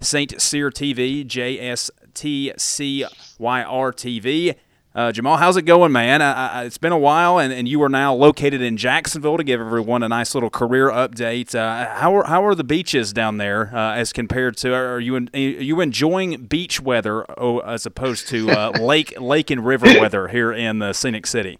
St. 0.00 0.40
Cyr 0.40 0.72
TV, 0.72 1.24
J 1.24 1.60
S 1.60 1.88
TCYR 2.14 3.08
TV. 3.38 4.56
Uh, 4.94 5.10
Jamal, 5.10 5.38
how's 5.38 5.56
it 5.56 5.62
going, 5.62 5.90
man? 5.90 6.22
it's 6.64 6.78
been 6.78 6.92
a 6.92 6.98
while, 6.98 7.40
and, 7.40 7.52
and 7.52 7.66
you 7.66 7.82
are 7.82 7.88
now 7.88 8.14
located 8.14 8.62
in 8.62 8.76
Jacksonville 8.76 9.36
to 9.36 9.42
give 9.42 9.60
everyone 9.60 10.04
a 10.04 10.08
nice 10.08 10.34
little 10.34 10.50
career 10.50 10.88
update. 10.88 11.52
Uh, 11.52 11.92
how 11.96 12.14
are 12.14 12.24
how 12.26 12.46
are 12.46 12.54
the 12.54 12.62
beaches 12.62 13.12
down 13.12 13.38
there 13.38 13.74
uh, 13.74 13.96
as 13.96 14.12
compared 14.12 14.56
to? 14.58 14.72
Are 14.72 15.00
you 15.00 15.16
in, 15.16 15.30
are 15.34 15.38
you 15.38 15.80
enjoying 15.80 16.44
beach 16.44 16.80
weather 16.80 17.26
oh, 17.36 17.58
as 17.58 17.86
opposed 17.86 18.28
to 18.28 18.48
uh, 18.50 18.70
lake 18.80 19.20
lake 19.20 19.50
and 19.50 19.66
river 19.66 19.86
weather 20.00 20.28
here 20.28 20.52
in 20.52 20.78
the 20.78 20.92
scenic 20.92 21.26
city? 21.26 21.58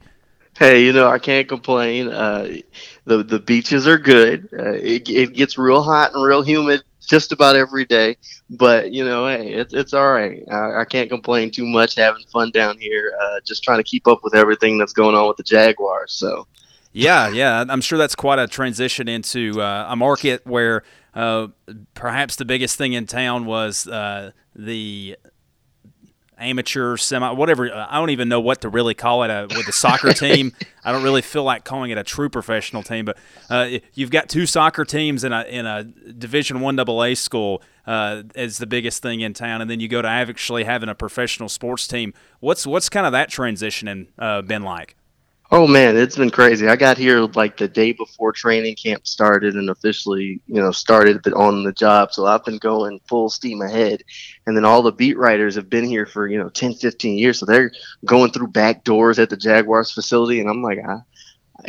Hey, 0.56 0.84
you 0.84 0.92
know 0.92 1.08
I 1.08 1.18
can't 1.18 1.48
complain. 1.48 2.10
Uh, 2.10 2.58
the 3.04 3.24
the 3.24 3.40
beaches 3.40 3.88
are 3.88 3.98
good. 3.98 4.48
Uh, 4.52 4.74
it, 4.74 5.08
it 5.08 5.32
gets 5.32 5.58
real 5.58 5.82
hot 5.82 6.14
and 6.14 6.24
real 6.24 6.42
humid 6.42 6.84
just 7.04 7.32
about 7.32 7.56
every 7.56 7.84
day. 7.84 8.16
But 8.50 8.92
you 8.92 9.04
know, 9.04 9.26
hey, 9.26 9.52
it's 9.52 9.74
it's 9.74 9.94
all 9.94 10.12
right. 10.12 10.42
I, 10.50 10.80
I 10.80 10.84
can't 10.84 11.08
complain 11.08 11.50
too 11.50 11.66
much. 11.66 11.94
Having 11.94 12.24
fun 12.32 12.50
down 12.50 12.78
here, 12.78 13.12
uh, 13.20 13.40
just 13.44 13.62
trying 13.62 13.78
to 13.78 13.84
keep 13.84 14.06
up 14.06 14.20
with 14.22 14.34
everything 14.34 14.78
that's 14.78 14.92
going 14.92 15.14
on 15.14 15.28
with 15.28 15.36
the 15.36 15.42
Jaguars. 15.42 16.12
So. 16.12 16.46
Yeah, 16.96 17.28
yeah, 17.28 17.64
I'm 17.68 17.80
sure 17.80 17.98
that's 17.98 18.14
quite 18.14 18.38
a 18.38 18.46
transition 18.46 19.08
into 19.08 19.60
uh, 19.60 19.86
a 19.88 19.96
market 19.96 20.46
where 20.46 20.84
uh, 21.12 21.48
perhaps 21.94 22.36
the 22.36 22.44
biggest 22.44 22.78
thing 22.78 22.92
in 22.92 23.06
town 23.06 23.46
was 23.46 23.88
uh, 23.88 24.30
the 24.54 25.16
amateur, 26.38 26.96
semi, 26.96 27.30
whatever. 27.32 27.72
uh, 27.72 27.86
I 27.88 27.98
don't 27.98 28.10
even 28.10 28.28
know 28.28 28.40
what 28.40 28.60
to 28.62 28.68
really 28.68 28.94
call 28.94 29.22
it 29.22 29.30
uh, 29.30 29.46
with 29.48 29.66
the 29.66 29.72
soccer 29.72 30.12
team. 30.14 30.52
I 30.84 30.92
don't 30.92 31.02
really 31.02 31.22
feel 31.22 31.44
like 31.44 31.64
calling 31.64 31.90
it 31.90 31.98
a 31.98 32.04
true 32.04 32.28
professional 32.28 32.82
team, 32.82 33.04
but 33.04 33.18
uh, 33.50 33.78
you've 33.94 34.10
got 34.10 34.28
two 34.28 34.46
soccer 34.46 34.84
teams 34.84 35.24
in 35.24 35.32
a 35.32 35.42
in 35.44 35.66
a 35.66 35.84
Division 35.84 36.60
One 36.60 36.78
AA 36.78 37.14
school 37.14 37.62
uh, 37.86 38.22
as 38.34 38.58
the 38.58 38.66
biggest 38.66 39.02
thing 39.02 39.20
in 39.20 39.34
town, 39.34 39.60
and 39.60 39.70
then 39.70 39.80
you 39.80 39.88
go 39.88 40.02
to 40.02 40.08
actually 40.08 40.64
having 40.64 40.88
a 40.88 40.94
professional 40.94 41.48
sports 41.48 41.86
team. 41.86 42.14
What's 42.40 42.66
what's 42.66 42.88
kind 42.88 43.06
of 43.06 43.12
that 43.12 43.28
transition 43.28 44.08
uh, 44.18 44.42
been 44.42 44.62
like? 44.62 44.96
Oh 45.50 45.66
man, 45.66 45.96
it's 45.96 46.16
been 46.16 46.30
crazy. 46.30 46.68
I 46.68 46.74
got 46.74 46.96
here 46.96 47.20
like 47.20 47.58
the 47.58 47.68
day 47.68 47.92
before 47.92 48.32
training 48.32 48.76
camp 48.76 49.06
started 49.06 49.54
and 49.54 49.68
officially, 49.68 50.40
you 50.46 50.60
know, 50.60 50.72
started 50.72 51.26
on 51.34 51.64
the 51.64 51.72
job. 51.72 52.12
So 52.12 52.24
I've 52.24 52.44
been 52.44 52.56
going 52.56 52.98
full 53.06 53.28
steam 53.28 53.60
ahead. 53.60 54.02
And 54.46 54.56
then 54.56 54.64
all 54.64 54.82
the 54.82 54.90
beat 54.90 55.18
writers 55.18 55.54
have 55.56 55.68
been 55.68 55.84
here 55.84 56.06
for, 56.06 56.26
you 56.26 56.38
know, 56.38 56.48
10, 56.48 56.74
15 56.74 57.18
years. 57.18 57.38
So 57.38 57.46
they're 57.46 57.70
going 58.06 58.32
through 58.32 58.48
back 58.48 58.84
doors 58.84 59.18
at 59.18 59.28
the 59.28 59.36
Jaguars 59.36 59.92
facility. 59.92 60.40
And 60.40 60.48
I'm 60.48 60.62
like, 60.62 60.78
I, 60.78 61.00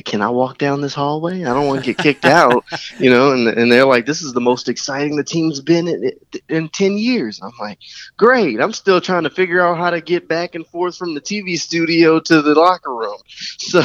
can 0.04 0.22
I 0.22 0.30
walk 0.30 0.58
down 0.58 0.82
this 0.82 0.94
hallway? 0.94 1.44
I 1.44 1.54
don't 1.54 1.68
want 1.68 1.84
to 1.84 1.94
get 1.94 1.98
kicked 2.02 2.26
out, 2.26 2.66
you 3.00 3.10
know. 3.10 3.32
And, 3.32 3.48
and 3.48 3.72
they're 3.72 3.86
like, 3.86 4.06
this 4.06 4.22
is 4.22 4.34
the 4.34 4.42
most 4.42 4.68
exciting 4.68 5.16
the 5.16 5.24
team's 5.24 5.62
been 5.62 5.88
in, 5.88 6.12
in 6.50 6.70
10 6.70 6.98
years. 6.98 7.40
I'm 7.42 7.52
like, 7.60 7.80
great. 8.18 8.60
I'm 8.60 8.74
still 8.74 9.00
trying 9.00 9.24
to 9.24 9.30
figure 9.30 9.62
out 9.62 9.78
how 9.78 9.92
to 9.92 10.02
get 10.02 10.28
back 10.28 10.56
and 10.56 10.66
forth 10.68 10.98
from 10.98 11.14
the 11.14 11.22
TV 11.22 11.60
studio 11.60 12.20
to 12.20 12.42
the 12.42 12.56
locker 12.56 12.94
room. 12.94 13.18
So 13.58 13.84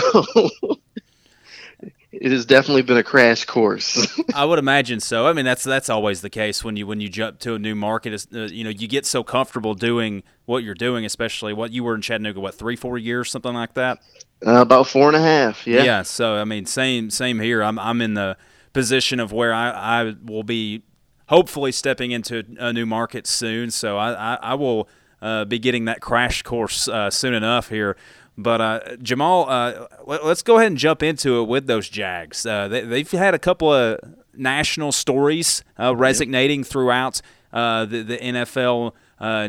it 2.21 2.33
has 2.33 2.45
definitely 2.45 2.83
been 2.83 2.99
a 2.99 3.03
crash 3.03 3.47
course. 3.47 4.07
I 4.35 4.45
would 4.45 4.59
imagine 4.59 5.01
so. 5.01 5.27
I 5.27 5.33
mean, 5.33 5.47
that's 5.47 5.65
that's 5.65 5.89
always 5.89 6.21
the 6.21 6.29
case 6.29 6.63
when 6.63 6.77
you 6.77 6.87
when 6.87 7.01
you 7.01 7.09
jump 7.09 7.39
to 7.41 7.55
a 7.55 7.59
new 7.59 7.75
market. 7.75 8.27
Uh, 8.33 8.41
you 8.41 8.63
know, 8.63 8.71
you 8.71 8.87
get 8.87 9.07
so 9.07 9.25
comfortable 9.25 9.75
doing 9.75 10.23
what 10.45 10.63
you're 10.63 10.75
doing, 10.75 11.07
especially 11.07 11.55
what 11.55 11.73
you 11.73 11.83
were 11.83 11.95
in 11.95 12.03
Chattanooga, 12.03 12.39
what 12.39 12.55
three, 12.55 12.77
four 12.77 12.99
years, 12.99 13.31
something 13.31 13.55
like 13.55 13.73
that. 13.75 14.01
Uh, 14.47 14.61
about 14.61 14.87
four 14.87 15.09
and 15.09 15.17
a 15.17 15.21
half. 15.21 15.67
Yeah. 15.67 15.83
Yeah. 15.83 16.03
So 16.03 16.37
I 16.37 16.45
mean, 16.45 16.67
same 16.67 17.09
same 17.09 17.41
here. 17.41 17.63
I'm 17.63 17.79
I'm 17.79 18.03
in 18.03 18.13
the 18.13 18.37
position 18.75 19.19
of 19.19 19.33
where 19.33 19.55
I, 19.55 19.71
I 19.71 20.15
will 20.23 20.45
be 20.45 20.83
hopefully 21.29 21.73
stepping 21.73 22.11
into 22.11 22.45
a 22.59 22.71
new 22.71 22.85
market 22.85 23.27
soon. 23.27 23.71
So 23.71 23.97
I 23.97 24.35
I, 24.35 24.35
I 24.35 24.55
will 24.55 24.91
uh, 25.23 25.45
be 25.45 25.59
getting 25.59 25.87
that 25.87 26.01
crash 26.01 26.43
course 26.43 26.89
uh, 26.89 27.11
soon 27.11 27.35
enough 27.35 27.69
here. 27.69 27.97
But 28.43 28.61
uh, 28.61 28.97
Jamal, 29.03 29.49
uh, 29.49 29.87
let, 30.07 30.23
us 30.23 30.43
go 30.43 30.57
ahead 30.57 30.69
and 30.69 30.77
jump 30.77 31.03
into 31.03 31.41
it 31.41 31.49
with 31.49 31.67
those 31.67 31.89
Jags. 31.89 32.45
Uh, 32.45 32.69
they, 32.69 32.99
have 32.99 33.11
had 33.11 33.35
a 33.35 33.39
couple 33.39 33.73
of 33.73 33.99
national 34.35 34.93
stories 34.93 35.63
uh, 35.79 35.95
resonating 35.95 36.65
throughout 36.65 37.21
the, 37.53 38.05
the 38.07 38.19
NFL 38.19 38.93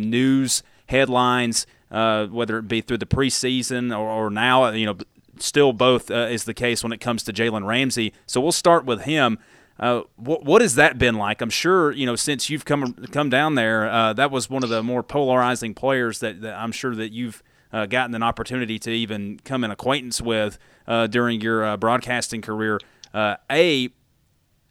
news 0.01 0.63
headlines 0.87 1.65
uh, 1.91 2.27
whether 2.27 2.57
it 2.57 2.67
be 2.67 2.81
through 2.81 2.97
the 2.97 3.05
preseason 3.05 3.91
or, 3.91 4.07
or 4.09 4.29
now, 4.29 4.69
you 4.69 4.85
know, 4.85 4.97
still 5.39 5.73
both 5.73 6.09
uh, 6.09 6.27
is 6.29 6.45
the 6.45 6.53
case 6.53 6.83
when 6.83 6.93
it 6.93 6.99
comes 6.99 7.23
to 7.23 7.33
Jalen 7.33 7.65
Ramsey. 7.65 8.13
So 8.25 8.39
we'll 8.39 8.51
start 8.51 8.85
with 8.85 9.01
him. 9.01 9.37
Uh, 9.79 10.03
what, 10.15 10.45
what 10.45 10.61
has 10.61 10.75
that 10.75 10.97
been 10.97 11.15
like? 11.15 11.41
I'm 11.41 11.49
sure 11.49 11.91
you 11.91 12.05
know 12.05 12.15
since 12.15 12.49
you've 12.49 12.65
come 12.65 12.93
come 13.11 13.29
down 13.29 13.55
there. 13.55 13.89
Uh, 13.89 14.13
that 14.13 14.29
was 14.29 14.49
one 14.49 14.63
of 14.63 14.69
the 14.69 14.83
more 14.83 15.01
polarizing 15.01 15.73
players 15.73 16.19
that, 16.19 16.41
that 16.41 16.55
I'm 16.55 16.71
sure 16.71 16.93
that 16.95 17.11
you've 17.11 17.41
uh, 17.73 17.85
gotten 17.85 18.15
an 18.15 18.23
opportunity 18.23 18.79
to 18.79 18.91
even 18.91 19.39
come 19.43 19.63
in 19.63 19.71
acquaintance 19.71 20.21
with 20.21 20.57
uh, 20.87 21.07
during 21.07 21.41
your 21.41 21.63
uh, 21.63 21.77
broadcasting 21.77 22.41
career. 22.41 22.79
Uh, 23.13 23.35
a, 23.49 23.89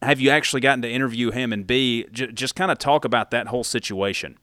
have 0.03 0.21
you 0.21 0.31
actually 0.31 0.61
gotten 0.61 0.83
to 0.83 0.91
interview 0.91 1.31
him? 1.31 1.53
And 1.53 1.67
B, 1.67 2.07
j- 2.13 2.33
just 2.33 2.55
kind 2.55 2.71
of 2.71 2.79
talk 2.79 3.05
about 3.05 3.31
that 3.31 3.49
whole 3.49 3.65
situation. 3.65 4.39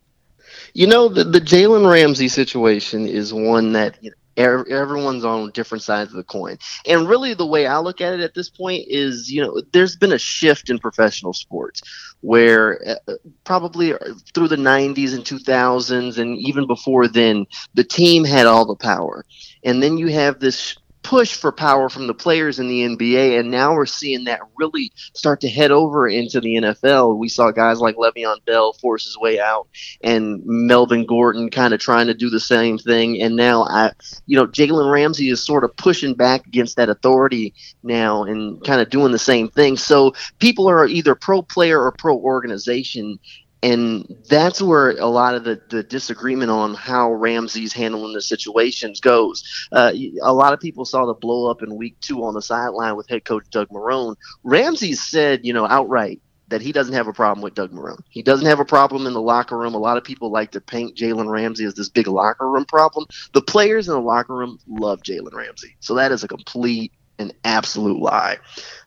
You 0.74 0.88
know, 0.88 1.10
the, 1.10 1.24
the 1.24 1.41
Jalen 1.41 1.89
Ramsey 1.89 2.28
situation 2.28 3.08
is 3.08 3.34
one 3.34 3.74
that 3.74 3.98
you 4.02 4.12
everyone's 4.38 5.26
on 5.26 5.52
different 5.52 5.84
sides 5.84 6.12
of 6.12 6.17
the 6.17 6.23
coin. 6.23 6.58
And 6.88 7.10
really, 7.10 7.34
the 7.34 7.45
way 7.45 7.65
I 7.67 7.80
look 7.80 8.02
at 8.02 8.13
it 8.13 8.21
at 8.21 8.34
this 8.34 8.50
point 8.50 8.86
is, 8.88 9.32
you 9.32 9.41
know, 9.41 9.62
there's 9.73 9.95
been 9.95 10.12
a 10.12 10.19
shift 10.19 10.69
in 10.69 10.80
professional 10.80 11.34
sports 11.34 11.82
where 12.21 12.80
uh, 13.08 13.13
probably 13.43 13.93
through 14.34 14.47
the 14.47 14.56
90s 14.56 15.13
and 15.13 15.23
2000s, 15.23 16.17
and 16.17 16.38
even 16.38 16.67
before 16.67 17.08
then, 17.08 17.45
the 17.73 17.84
team 17.84 18.23
had 18.23 18.45
all 18.45 18.65
the 18.65 18.76
power. 18.76 19.26
And 19.63 19.82
then 19.82 19.97
you 19.97 20.08
have 20.08 20.39
this 20.39 20.78
push 21.08 21.36
for 21.36 21.54
power 21.54 21.88
from 21.88 22.06
the 22.06 22.13
players 22.13 22.60
in 22.60 22.67
the 22.67 22.82
NBA, 22.82 23.39
and 23.39 23.50
now 23.50 23.74
we're 23.74 23.86
seeing 23.86 24.26
that 24.26 24.41
really 24.58 24.91
start 25.13 25.39
to 25.39 25.48
head 25.48 25.72
over 25.72 26.06
into 26.06 26.41
the 26.41 26.56
NFL. 26.56 27.17
We 27.17 27.30
saw 27.30 27.52
guys 27.52 27.80
like 27.80 27.96
Le'Veon 27.96 28.43
Bell 28.43 28.74
force 28.74 29.06
his 29.06 29.17
way 29.17 29.39
out, 29.39 29.70
and 30.04 30.41
Melvin 30.46 31.06
Gordon 31.06 31.50
kind 31.50 31.74
of 31.74 31.80
trying 31.80 32.08
to 32.08 32.13
do 32.13 32.30
the 32.30 32.41
same 32.41 32.78
thing. 32.78 33.22
And 33.22 33.38
now, 33.38 33.63
I, 33.63 33.93
you 34.26 34.36
know, 34.36 34.48
Jalen 34.48 34.91
Ramsey 34.91 35.30
is 35.30 35.41
sort 35.41 35.63
of 35.63 35.74
pushing 35.78 36.13
back 36.13 36.46
against 36.46 36.76
that 36.76 36.89
authority 36.89 37.54
now, 37.84 38.24
and 38.24 38.62
kind 38.65 38.82
of 38.82 38.89
doing 38.89 39.13
the 39.13 39.17
same 39.17 39.48
thing. 39.48 39.78
So 39.78 40.13
people 40.39 40.67
are 40.67 40.88
either 40.88 41.15
pro 41.15 41.41
player 41.41 41.82
or 41.82 41.93
pro 41.93 42.17
organization, 42.17 43.17
and 43.63 44.06
that's 44.30 44.62
where 44.62 44.91
a 44.91 45.08
lot 45.08 45.36
of 45.36 45.43
the, 45.43 45.62
the 45.70 45.84
disagreement 45.84 46.52
on 46.52 46.74
how 46.76 47.12
Ramsey's 47.12 47.74
handling 47.74 48.13
the 48.13 48.22
situations 48.22 49.00
goes. 49.00 49.43
Uh, 49.72 49.93
a 50.22 50.34
lot 50.34 50.54
of 50.54 50.60
people 50.60 50.86
saw 50.86 51.06
the 51.06 51.13
blow 51.13 51.50
up 51.50 51.63
in 51.63 51.76
week 51.76 51.98
two 52.02 52.24
on 52.24 52.34
the 52.34 52.41
sideline 52.41 52.96
with 52.96 53.10
head 53.10 53.26
coach 53.26 53.46
Doug 53.52 53.67
Marrone. 53.70 54.15
Ramsey 54.43 54.93
said, 54.93 55.41
you 55.43 55.54
know, 55.54 55.65
outright 55.67 56.22
that 56.50 56.62
he 56.62 56.72
doesn't 56.72 56.93
have 56.93 57.08
a 57.08 57.13
problem 57.13 57.43
with 57.43 57.56
Doug 57.56 57.72
Marrone. 57.72 58.02
He 58.10 58.22
doesn't 58.22 58.46
have 58.46 58.60
a 58.60 58.65
problem 58.65 59.06
in 59.06 59.13
the 59.13 59.22
locker 59.22 59.58
room. 59.58 59.74
A 59.74 59.80
lot 59.80 59.98
of 59.98 60.04
people 60.04 60.32
like 60.32 60.52
to 60.52 60.62
paint 60.62 60.96
Jalen 60.96 61.30
Ramsey 61.30 61.65
as 61.65 61.74
this 61.74 61.89
big 61.89 62.08
locker 62.08 62.50
room 62.50 62.65
problem. 62.65 63.06
The 63.34 63.41
players 63.41 63.88
in 63.88 63.93
the 63.96 64.02
locker 64.02 64.34
room 64.36 64.58
love 64.67 65.02
Jalen 65.02 65.34
Ramsey. 65.34 65.76
So 65.82 65.96
that 65.96 66.12
is 66.12 66.24
a 66.24 66.28
complete 66.28 66.93
an 67.20 67.32
absolute 67.44 68.00
lie. 68.00 68.38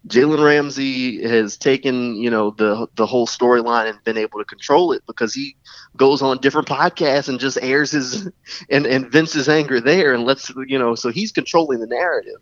Jalen 0.06 0.44
Ramsey 0.44 1.22
has 1.22 1.56
taken, 1.56 2.16
you 2.16 2.30
know, 2.30 2.50
the 2.50 2.86
the 2.94 3.06
whole 3.06 3.26
storyline 3.26 3.88
and 3.88 4.02
been 4.04 4.16
able 4.16 4.38
to 4.38 4.44
control 4.44 4.92
it 4.92 5.02
because 5.06 5.34
he 5.34 5.56
goes 5.96 6.22
on 6.22 6.38
different 6.38 6.68
podcasts 6.68 7.28
and 7.28 7.38
just 7.38 7.58
airs 7.60 7.90
his 7.90 8.30
and, 8.70 8.86
and 8.86 9.10
vents 9.10 9.32
his 9.32 9.48
anger 9.48 9.80
there 9.80 10.14
and 10.14 10.24
lets 10.24 10.50
you 10.66 10.78
know, 10.78 10.94
so 10.94 11.10
he's 11.10 11.32
controlling 11.32 11.80
the 11.80 11.86
narrative. 11.86 12.40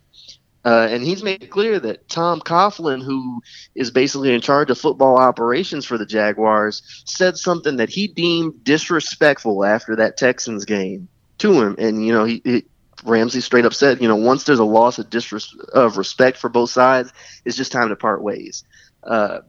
Uh, 0.65 0.87
and 0.89 1.03
he's 1.03 1.23
made 1.23 1.41
it 1.41 1.49
clear 1.49 1.79
that 1.79 2.07
Tom 2.09 2.41
Coughlin, 2.41 3.01
who 3.01 3.41
is 3.75 3.91
basically 3.91 4.33
in 4.33 4.41
charge 4.41 4.69
of 4.69 4.77
football 4.77 5.17
operations 5.17 5.85
for 5.85 5.97
the 5.97 6.05
Jaguars, 6.05 6.81
said 7.05 7.37
something 7.37 7.77
that 7.77 7.89
he 7.89 8.07
deemed 8.07 8.61
disrespectful 8.65 9.63
after 9.63 9.95
that 9.95 10.17
Texans 10.17 10.65
game 10.65 11.07
to 11.37 11.61
him. 11.61 11.75
And, 11.79 12.05
you 12.05 12.11
know, 12.11 12.25
he 12.25 12.65
Ramsey 13.03 13.41
straight 13.41 13.65
up 13.65 13.73
said, 13.73 14.01
you 14.01 14.07
know, 14.07 14.15
once 14.15 14.43
there's 14.43 14.59
a 14.59 14.63
loss 14.65 14.99
of 14.99 15.09
disres- 15.09 15.57
of 15.69 15.97
respect 15.97 16.37
for 16.37 16.49
both 16.49 16.69
sides, 16.69 17.11
it's 17.45 17.57
just 17.57 17.71
time 17.71 17.89
to 17.89 17.95
part 17.95 18.23
ways. 18.23 18.63
Uh, 19.03 19.39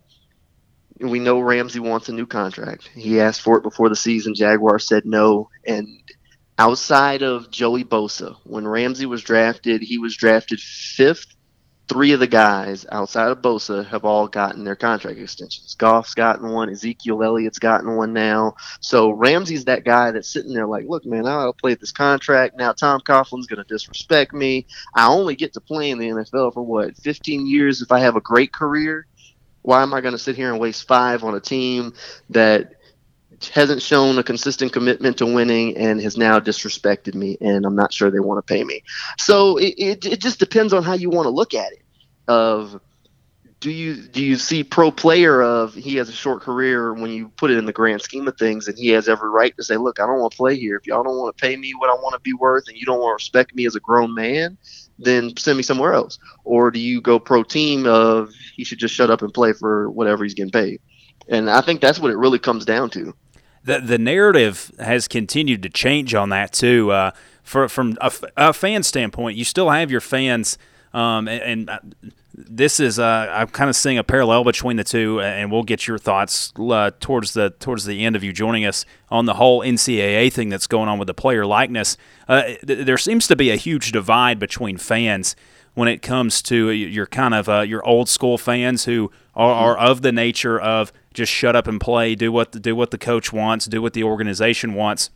we 1.01 1.19
know 1.19 1.41
Ramsey 1.41 1.81
wants 1.81 2.09
a 2.09 2.13
new 2.13 2.27
contract. 2.27 2.89
He 2.95 3.21
asked 3.21 3.41
for 3.41 3.57
it 3.57 3.63
before 3.63 3.89
the 3.89 3.97
season. 3.97 4.35
Jaguar 4.35 4.79
said 4.79 5.05
no. 5.07 5.49
And 5.67 5.89
outside 6.59 7.23
of 7.23 7.51
Joey 7.51 7.85
Bosa, 7.85 8.37
when 8.45 8.69
Ramsey 8.69 9.07
was 9.07 9.23
drafted, 9.23 9.81
he 9.83 9.99
was 9.99 10.17
drafted 10.17 10.61
fifth 10.61 11.27
three 11.91 12.13
of 12.13 12.21
the 12.21 12.27
guys 12.29 12.87
outside 12.93 13.33
of 13.33 13.43
Bosa 13.43 13.85
have 13.89 14.05
all 14.05 14.29
gotten 14.29 14.63
their 14.63 14.77
contract 14.77 15.19
extensions. 15.19 15.75
Goff's 15.75 16.15
gotten 16.15 16.53
one, 16.53 16.71
Ezekiel 16.71 17.21
Elliott's 17.21 17.59
gotten 17.59 17.97
one 17.97 18.13
now. 18.13 18.55
So 18.79 19.11
Ramsey's 19.11 19.65
that 19.65 19.85
guy 19.85 20.13
that's 20.13 20.33
sitting 20.33 20.53
there 20.53 20.69
like, 20.69 20.85
look, 20.87 21.05
man, 21.05 21.27
I'll 21.27 21.53
play 21.53 21.75
this 21.75 21.91
contract. 21.91 22.57
Now 22.57 22.71
Tom 22.73 23.01
Coughlin's 23.01 23.49
going 23.49 23.61
to 23.61 23.69
disrespect 23.69 24.33
me. 24.33 24.69
I 24.95 25.09
only 25.09 25.35
get 25.35 25.53
to 25.55 25.61
play 25.61 25.91
in 25.91 25.99
the 25.99 26.11
NFL 26.11 26.55
for 26.55 26.63
what, 26.63 26.97
15 26.97 27.49
years 27.49 27.83
if 27.83 27.91
I 27.91 27.99
have 27.99 28.15
a 28.15 28.21
great 28.21 28.53
career? 28.53 29.09
Why 29.63 29.83
am 29.83 29.93
I 29.93 30.01
going 30.01 30.13
to 30.13 30.19
sit 30.19 30.37
here 30.37 30.53
and 30.53 30.61
waste 30.61 30.87
five 30.87 31.25
on 31.25 31.35
a 31.35 31.41
team 31.41 31.95
that 32.31 32.75
hasn't 33.53 33.83
shown 33.83 34.17
a 34.19 34.23
consistent 34.23 34.73
commitment 34.73 35.19
to 35.19 35.27
winning 35.27 35.77
and 35.77 36.01
has 36.01 36.17
now 36.17 36.39
disrespected 36.39 37.15
me 37.15 37.37
and 37.41 37.67
I'm 37.67 37.75
not 37.75 37.93
sure 37.93 38.13
they 38.13 38.21
want 38.21 38.47
to 38.47 38.55
pay 38.55 38.63
me. 38.63 38.85
So 39.19 39.57
it, 39.57 39.75
it, 39.77 40.07
it 40.07 40.21
just 40.21 40.39
depends 40.39 40.73
on 40.73 40.85
how 40.85 40.93
you 40.93 41.11
want 41.11 41.27
to 41.27 41.31
look 41.31 41.53
at 41.53 41.73
it 41.73 41.80
of 42.31 42.81
do 43.59 43.71
you 43.71 43.95
do 43.97 44.25
you 44.25 44.37
see 44.37 44.65
pro 44.65 44.91
player 44.91 45.43
of 45.43 45.75
he 45.75 45.97
has 45.97 46.09
a 46.09 46.13
short 46.13 46.41
career 46.41 46.95
when 46.95 47.11
you 47.11 47.29
put 47.37 47.51
it 47.51 47.59
in 47.59 47.67
the 47.67 47.73
grand 47.73 48.01
scheme 48.01 48.27
of 48.27 48.39
things 48.39 48.69
and 48.69 48.79
he 48.79 48.89
has 48.89 49.09
every 49.09 49.29
right 49.29 49.55
to 49.57 49.63
say 49.63 49.77
look 49.77 50.01
I 50.01 50.07
don't 50.07 50.19
want 50.19 50.33
to 50.33 50.37
play 50.37 50.57
here. 50.57 50.77
If 50.77 50.87
y'all 50.87 51.03
don't 51.03 51.19
want 51.19 51.37
to 51.37 51.41
pay 51.41 51.57
me 51.57 51.73
what 51.73 51.91
I 51.91 51.95
want 51.95 52.15
to 52.15 52.21
be 52.21 52.33
worth 52.33 52.69
and 52.69 52.77
you 52.77 52.87
don't 52.87 53.01
want 53.01 53.11
to 53.11 53.23
respect 53.23 53.55
me 53.55 53.67
as 53.67 53.75
a 53.75 53.81
grown 53.81 54.15
man 54.15 54.57
then 55.01 55.37
send 55.37 55.57
me 55.57 55.63
somewhere 55.63 55.95
else. 55.95 56.19
Or 56.45 56.71
do 56.71 56.79
you 56.79 57.01
go 57.01 57.19
pro 57.19 57.43
team 57.43 57.87
of 57.87 58.33
he 58.55 58.65
should 58.65 58.79
just 58.79 58.95
shut 58.95 59.11
up 59.11 59.23
and 59.23 59.33
play 59.33 59.53
for 59.53 59.91
whatever 59.91 60.23
he's 60.25 60.35
getting 60.35 60.53
paid? 60.53 60.81
And 61.29 61.51
I 61.51 61.61
think 61.63 61.81
that's 61.81 61.99
what 61.99 62.11
it 62.11 62.17
really 62.17 62.39
comes 62.39 62.65
down 62.65 62.91
to. 62.91 63.15
The 63.65 63.81
the 63.81 63.99
narrative 63.99 64.71
has 64.79 65.09
continued 65.09 65.63
to 65.63 65.69
change 65.69 66.15
on 66.15 66.29
that 66.31 66.53
too. 66.53 66.93
Uh, 66.93 67.11
for, 67.43 67.69
from 67.69 67.97
a, 68.01 68.13
a, 68.37 68.53
fan 68.53 68.83
standpoint, 68.83 69.37
you 69.37 69.45
still 69.45 69.71
have 69.71 69.91
your 69.91 70.01
fans, 70.01 70.57
um, 70.93 71.27
and, 71.27 71.43
and, 71.43 71.71
uh, 71.71 71.79
this 72.49 72.81
is 72.81 72.99
uh, 72.99 73.29
I'm 73.31 73.49
kind 73.49 73.71
of 73.71 73.77
seeing 73.77 73.99
a 73.99 74.05
parallel 74.05 74.45
between 74.45 74.77
the 74.77 74.85
two, 74.85 75.21
and 75.21 75.51
we'll 75.51 75.63
get 75.63 75.87
your 75.87 75.99
thoughts 75.99 76.53
uh, 76.59 76.91
towards 77.01 77.33
the 77.35 77.51
towards 77.51 77.85
the 77.85 78.05
end 78.05 78.17
of 78.17 78.25
you 78.25 78.33
joining 78.33 78.65
us 78.65 78.85
on 79.11 79.27
the 79.27 79.35
whole 79.35 79.61
NCAA 79.61 80.33
thing 80.33 80.49
that's 80.49 80.67
going 80.67 80.89
on 80.89 80.99
with 80.99 81.07
the 81.07 81.15
player 81.15 81.47
likeness. 81.47 81.97
Uh, 82.29 82.43
th- 82.67 82.87
there 82.87 82.99
seems 82.99 83.27
to 83.29 83.37
be 83.37 83.51
a 83.51 83.57
huge 83.57 83.93
divide 83.93 84.39
between 84.39 84.77
fans 84.77 85.37
when 85.75 85.89
it 85.89 86.03
comes 86.03 86.43
to 86.43 86.71
your 86.71 87.07
kind 87.07 87.35
of 87.35 87.49
uh, 87.49 87.61
your 87.61 87.85
old 87.87 88.09
school 88.09 88.39
fans 88.39 88.85
who 88.85 89.11
are, 89.35 89.77
are, 89.77 89.79
of 89.79 90.03
the 90.03 90.13
nature 90.13 90.61
of 90.61 90.93
just 91.15 91.33
shut 91.33 91.57
up 91.57 91.67
and 91.67 91.81
play, 91.81 92.15
do 92.15 92.33
what 92.33 92.53
the, 92.53 92.61
do 92.61 92.75
what 92.75 92.91
the 92.91 92.99
coach 92.99 93.33
wants, 93.33 93.67
do 93.67 93.81
what 93.81 93.93
the 93.93 94.03
organization 94.03 94.75
wants. 94.75 95.11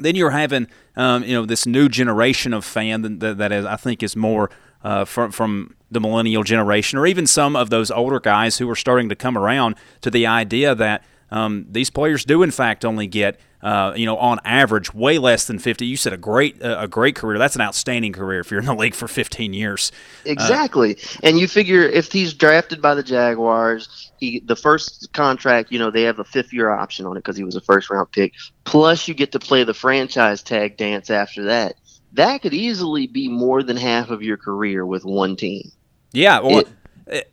Then 0.00 0.16
you're 0.16 0.30
having 0.30 0.66
um, 0.96 1.22
you 1.22 1.34
know 1.34 1.46
this 1.46 1.66
new 1.66 1.88
generation 1.88 2.52
of 2.52 2.64
fan 2.64 3.18
that, 3.18 3.38
that 3.38 3.52
is, 3.52 3.64
I 3.64 3.76
think 3.76 4.02
is 4.02 4.16
more 4.16 4.50
uh, 4.84 5.04
from 5.04 5.32
from 5.32 5.74
the 5.90 6.00
millennial 6.00 6.42
generation, 6.42 6.98
or 6.98 7.06
even 7.06 7.26
some 7.26 7.56
of 7.56 7.70
those 7.70 7.90
older 7.90 8.20
guys 8.20 8.58
who 8.58 8.70
are 8.70 8.76
starting 8.76 9.08
to 9.08 9.16
come 9.16 9.36
around 9.36 9.74
to 10.02 10.10
the 10.10 10.26
idea 10.26 10.74
that 10.74 11.04
um, 11.30 11.66
these 11.70 11.90
players 11.90 12.24
do 12.24 12.42
in 12.42 12.50
fact 12.50 12.84
only 12.84 13.06
get 13.06 13.40
uh, 13.64 13.94
you 13.96 14.04
know, 14.04 14.18
on 14.18 14.38
average, 14.44 14.92
way 14.92 15.16
less 15.16 15.46
than 15.46 15.58
50. 15.58 15.86
You 15.86 15.96
said 15.96 16.12
a 16.12 16.18
great 16.18 16.62
uh, 16.62 16.76
a 16.80 16.86
great 16.86 17.16
career. 17.16 17.38
That's 17.38 17.54
an 17.54 17.62
outstanding 17.62 18.12
career 18.12 18.40
if 18.40 18.50
you're 18.50 18.60
in 18.60 18.66
the 18.66 18.74
league 18.74 18.94
for 18.94 19.08
15 19.08 19.54
years. 19.54 19.90
Exactly. 20.26 20.96
Uh, 20.96 21.20
and 21.22 21.38
you 21.38 21.48
figure 21.48 21.82
if 21.82 22.12
he's 22.12 22.34
drafted 22.34 22.82
by 22.82 22.94
the 22.94 23.02
Jaguars, 23.02 24.12
he 24.18 24.40
the 24.40 24.54
first 24.54 25.10
contract, 25.14 25.72
you 25.72 25.78
know, 25.78 25.90
they 25.90 26.02
have 26.02 26.18
a 26.18 26.24
fifth 26.24 26.52
year 26.52 26.68
option 26.68 27.06
on 27.06 27.16
it 27.16 27.20
because 27.20 27.38
he 27.38 27.44
was 27.44 27.56
a 27.56 27.62
first 27.62 27.88
round 27.88 28.12
pick. 28.12 28.34
Plus, 28.64 29.08
you 29.08 29.14
get 29.14 29.32
to 29.32 29.38
play 29.38 29.64
the 29.64 29.74
franchise 29.74 30.42
tag 30.42 30.76
dance 30.76 31.08
after 31.08 31.44
that. 31.44 31.76
That 32.14 32.42
could 32.42 32.54
easily 32.54 33.06
be 33.06 33.28
more 33.28 33.62
than 33.62 33.76
half 33.76 34.10
of 34.10 34.22
your 34.22 34.36
career 34.36 34.86
with 34.86 35.04
one 35.04 35.36
team. 35.36 35.70
Yeah, 36.12 36.40
well, 36.40 36.60
it, 36.60 36.68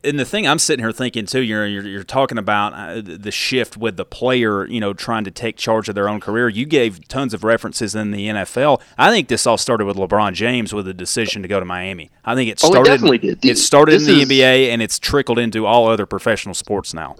and 0.03 0.19
the 0.19 0.25
thing 0.25 0.47
I'm 0.47 0.59
sitting 0.59 0.84
here 0.84 0.91
thinking 0.91 1.25
too, 1.25 1.41
you're 1.41 1.65
you're, 1.65 1.88
you're 1.88 2.03
talking 2.03 2.38
about 2.38 2.73
uh, 2.73 3.01
the 3.01 3.32
shift 3.32 3.77
with 3.77 3.95
the 3.95 4.03
player, 4.03 4.65
you 4.67 4.79
know, 4.79 4.93
trying 4.93 5.23
to 5.23 5.32
take 5.32 5.55
charge 5.55 5.88
of 5.88 5.95
their 5.95 6.09
own 6.09 6.19
career. 6.19 6.49
You 6.49 6.65
gave 6.65 7.07
tons 7.07 7.34
of 7.34 7.43
references 7.43 7.95
in 7.95 8.11
the 8.11 8.27
NFL. 8.27 8.82
I 8.97 9.11
think 9.11 9.27
this 9.27 9.47
all 9.47 9.57
started 9.57 9.86
with 9.86 9.97
LeBron 9.97 10.34
James 10.34 10.73
with 10.73 10.86
the 10.86 10.93
decision 10.93 11.41
to 11.41 11.47
go 11.47 11.59
to 11.59 11.65
Miami. 11.65 12.09
I 12.25 12.36
think 12.36 12.49
it 12.49 12.59
started. 12.59 12.77
Oh, 12.77 12.82
it 12.82 12.86
definitely 12.86 13.17
did. 13.19 13.45
It 13.45 13.57
started 13.57 14.01
in 14.01 14.05
the 14.05 14.21
is, 14.21 14.29
NBA 14.29 14.69
and 14.69 14.82
it's 14.82 14.99
trickled 14.99 15.39
into 15.39 15.65
all 15.65 15.88
other 15.88 16.05
professional 16.05 16.53
sports 16.53 16.93
now. 16.93 17.15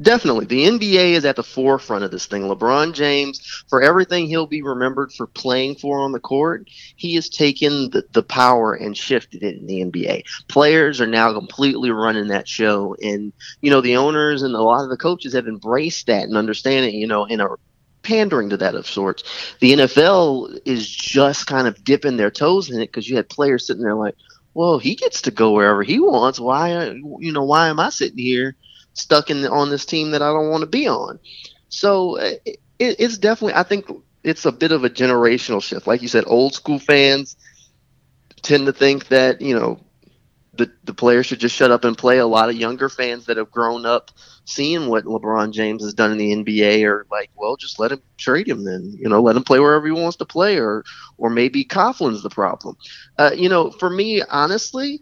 Definitely. 0.00 0.46
The 0.46 0.66
NBA 0.66 1.12
is 1.12 1.24
at 1.24 1.36
the 1.36 1.42
forefront 1.42 2.04
of 2.04 2.10
this 2.10 2.26
thing. 2.26 2.42
LeBron 2.42 2.94
James, 2.94 3.64
for 3.68 3.80
everything 3.82 4.26
he'll 4.26 4.46
be 4.46 4.62
remembered 4.62 5.12
for 5.12 5.26
playing 5.26 5.76
for 5.76 6.00
on 6.00 6.12
the 6.12 6.20
court, 6.20 6.68
he 6.96 7.14
has 7.14 7.28
taken 7.28 7.90
the, 7.90 8.04
the 8.12 8.22
power 8.22 8.74
and 8.74 8.96
shifted 8.96 9.42
it 9.42 9.56
in 9.56 9.66
the 9.66 9.84
NBA. 9.84 10.24
Players 10.48 11.00
are 11.00 11.06
now 11.06 11.32
completely 11.32 11.90
running 11.90 12.28
that 12.28 12.48
show. 12.48 12.96
And, 13.02 13.32
you 13.60 13.70
know, 13.70 13.80
the 13.80 13.96
owners 13.96 14.42
and 14.42 14.54
a 14.54 14.62
lot 14.62 14.82
of 14.82 14.90
the 14.90 14.96
coaches 14.96 15.34
have 15.34 15.46
embraced 15.46 16.06
that 16.06 16.24
and 16.24 16.36
understand 16.36 16.86
it, 16.86 16.94
you 16.94 17.06
know, 17.06 17.26
and 17.26 17.40
are 17.40 17.58
pandering 18.02 18.50
to 18.50 18.56
that 18.58 18.74
of 18.74 18.86
sorts. 18.86 19.22
The 19.60 19.72
NFL 19.72 20.60
is 20.64 20.88
just 20.88 21.46
kind 21.46 21.66
of 21.66 21.82
dipping 21.84 22.16
their 22.16 22.30
toes 22.30 22.70
in 22.70 22.80
it 22.80 22.86
because 22.86 23.08
you 23.08 23.16
had 23.16 23.28
players 23.28 23.66
sitting 23.66 23.82
there 23.82 23.94
like, 23.94 24.16
well, 24.54 24.78
he 24.78 24.94
gets 24.94 25.22
to 25.22 25.30
go 25.32 25.52
wherever 25.52 25.82
he 25.82 25.98
wants. 25.98 26.38
Why, 26.38 26.90
you 27.18 27.32
know, 27.32 27.44
why 27.44 27.68
am 27.68 27.80
I 27.80 27.90
sitting 27.90 28.18
here? 28.18 28.54
Stuck 28.94 29.30
in 29.30 29.46
on 29.46 29.70
this 29.70 29.84
team 29.84 30.12
that 30.12 30.22
I 30.22 30.32
don't 30.32 30.50
want 30.50 30.62
to 30.62 30.66
be 30.66 30.88
on. 30.88 31.18
So 31.68 32.18
uh, 32.18 32.34
it, 32.44 32.58
it's 32.78 33.18
definitely, 33.18 33.54
I 33.54 33.62
think 33.62 33.86
it's 34.22 34.44
a 34.46 34.52
bit 34.52 34.72
of 34.72 34.84
a 34.84 34.90
generational 34.90 35.62
shift. 35.62 35.86
Like 35.86 36.02
you 36.02 36.08
said, 36.08 36.24
old 36.26 36.54
school 36.54 36.78
fans 36.78 37.36
tend 38.42 38.66
to 38.66 38.72
think 38.72 39.08
that 39.08 39.40
you 39.40 39.58
know 39.58 39.80
the 40.54 40.70
the 40.84 40.94
players 40.94 41.26
should 41.26 41.40
just 41.40 41.54
shut 41.54 41.70
up 41.70 41.84
and 41.84 41.96
play. 41.96 42.18
A 42.18 42.26
lot 42.26 42.48
of 42.48 42.56
younger 42.56 42.88
fans 42.88 43.26
that 43.26 43.36
have 43.36 43.50
grown 43.50 43.86
up 43.86 44.10
seeing 44.44 44.88
what 44.88 45.04
LeBron 45.04 45.52
James 45.52 45.82
has 45.82 45.94
done 45.94 46.12
in 46.12 46.18
the 46.18 46.32
NBA 46.32 46.84
are 46.84 47.06
like, 47.10 47.30
well, 47.34 47.56
just 47.56 47.78
let 47.78 47.92
him 47.92 48.02
trade 48.18 48.48
him 48.48 48.64
then. 48.64 48.96
You 48.98 49.08
know, 49.08 49.20
let 49.20 49.36
him 49.36 49.44
play 49.44 49.60
wherever 49.60 49.86
he 49.86 49.92
wants 49.92 50.16
to 50.18 50.24
play, 50.24 50.58
or 50.58 50.84
or 51.18 51.30
maybe 51.30 51.64
Coughlin's 51.64 52.22
the 52.22 52.30
problem. 52.30 52.76
Uh, 53.18 53.32
you 53.34 53.48
know, 53.48 53.70
for 53.70 53.90
me, 53.90 54.22
honestly, 54.22 55.00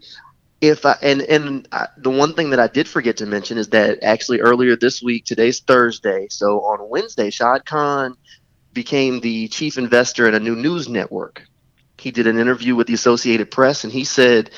if 0.63 0.85
I, 0.85 0.95
and 1.01 1.21
and 1.23 1.67
I, 1.73 1.89
the 1.97 2.09
one 2.09 2.35
thing 2.35 2.51
that 2.51 2.59
I 2.59 2.67
did 2.67 2.87
forget 2.87 3.17
to 3.17 3.25
mention 3.25 3.57
is 3.57 3.67
that 3.69 4.01
actually 4.01 4.39
earlier 4.39 4.77
this 4.77 5.03
week, 5.03 5.25
today's 5.25 5.59
Thursday, 5.59 6.27
so 6.29 6.61
on 6.61 6.89
Wednesday, 6.89 7.29
Shad 7.31 7.65
Khan 7.65 8.15
became 8.71 9.19
the 9.19 9.49
chief 9.49 9.77
investor 9.77 10.25
in 10.25 10.35
a 10.35 10.39
new 10.39 10.55
news 10.55 10.87
network. 10.87 11.43
He 11.97 12.11
did 12.11 12.27
an 12.27 12.39
interview 12.39 12.75
with 12.75 12.87
the 12.87 12.93
Associated 12.93 13.51
Press, 13.51 13.83
and 13.83 13.91
he 13.91 14.05
said 14.05 14.51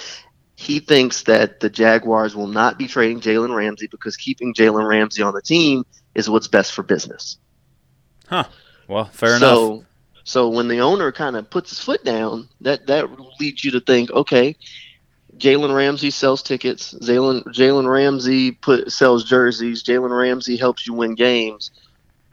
he 0.55 0.77
thinks 0.77 1.23
that 1.23 1.59
the 1.59 1.71
Jaguars 1.71 2.35
will 2.35 2.47
not 2.47 2.77
be 2.77 2.87
trading 2.87 3.19
Jalen 3.19 3.55
Ramsey 3.55 3.87
because 3.87 4.15
keeping 4.15 4.53
Jalen 4.53 4.87
Ramsey 4.87 5.23
on 5.23 5.33
the 5.33 5.41
team 5.41 5.87
is 6.13 6.29
what's 6.29 6.47
best 6.47 6.73
for 6.73 6.83
business. 6.83 7.39
Huh. 8.27 8.43
Well, 8.87 9.05
fair 9.05 9.39
so, 9.39 9.73
enough. 9.73 9.85
So 10.23 10.49
when 10.49 10.67
the 10.67 10.81
owner 10.81 11.11
kind 11.11 11.35
of 11.35 11.49
puts 11.49 11.71
his 11.71 11.79
foot 11.79 12.05
down, 12.05 12.47
that 12.61 12.85
that 12.85 13.09
leads 13.39 13.63
you 13.63 13.71
to 13.71 13.79
think, 13.79 14.11
okay, 14.11 14.55
Jalen 15.37 15.75
Ramsey 15.75 16.11
sells 16.11 16.41
tickets. 16.41 16.93
Jalen 16.93 17.43
Jalen 17.45 17.89
Ramsey 17.89 18.51
put 18.51 18.91
sells 18.91 19.23
jerseys. 19.23 19.83
Jalen 19.83 20.17
Ramsey 20.17 20.55
helps 20.55 20.87
you 20.87 20.93
win 20.93 21.15
games. 21.15 21.71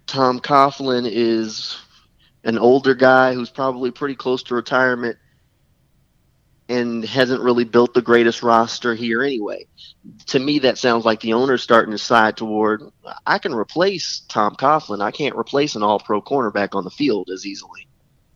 Tom 0.06 0.40
Coughlin 0.40 1.08
is 1.10 1.78
an 2.44 2.58
older 2.58 2.94
guy 2.94 3.34
who's 3.34 3.50
probably 3.50 3.90
pretty 3.90 4.14
close 4.14 4.42
to 4.44 4.54
retirement 4.54 5.16
and 6.68 7.04
hasn't 7.04 7.42
really 7.42 7.64
built 7.64 7.92
the 7.92 8.02
greatest 8.02 8.42
roster 8.42 8.94
here 8.94 9.22
anyway. 9.22 9.66
To 10.26 10.38
me, 10.38 10.60
that 10.60 10.78
sounds 10.78 11.04
like 11.04 11.20
the 11.20 11.32
owner's 11.32 11.62
starting 11.62 11.92
to 11.92 11.98
side 11.98 12.36
toward 12.36 12.82
I 13.26 13.38
can 13.38 13.54
replace 13.54 14.22
Tom 14.28 14.54
Coughlin. 14.54 15.02
I 15.02 15.10
can't 15.10 15.36
replace 15.36 15.74
an 15.74 15.82
all 15.82 15.98
pro 15.98 16.22
cornerback 16.22 16.74
on 16.74 16.84
the 16.84 16.90
field 16.90 17.30
as 17.30 17.44
easily. 17.46 17.86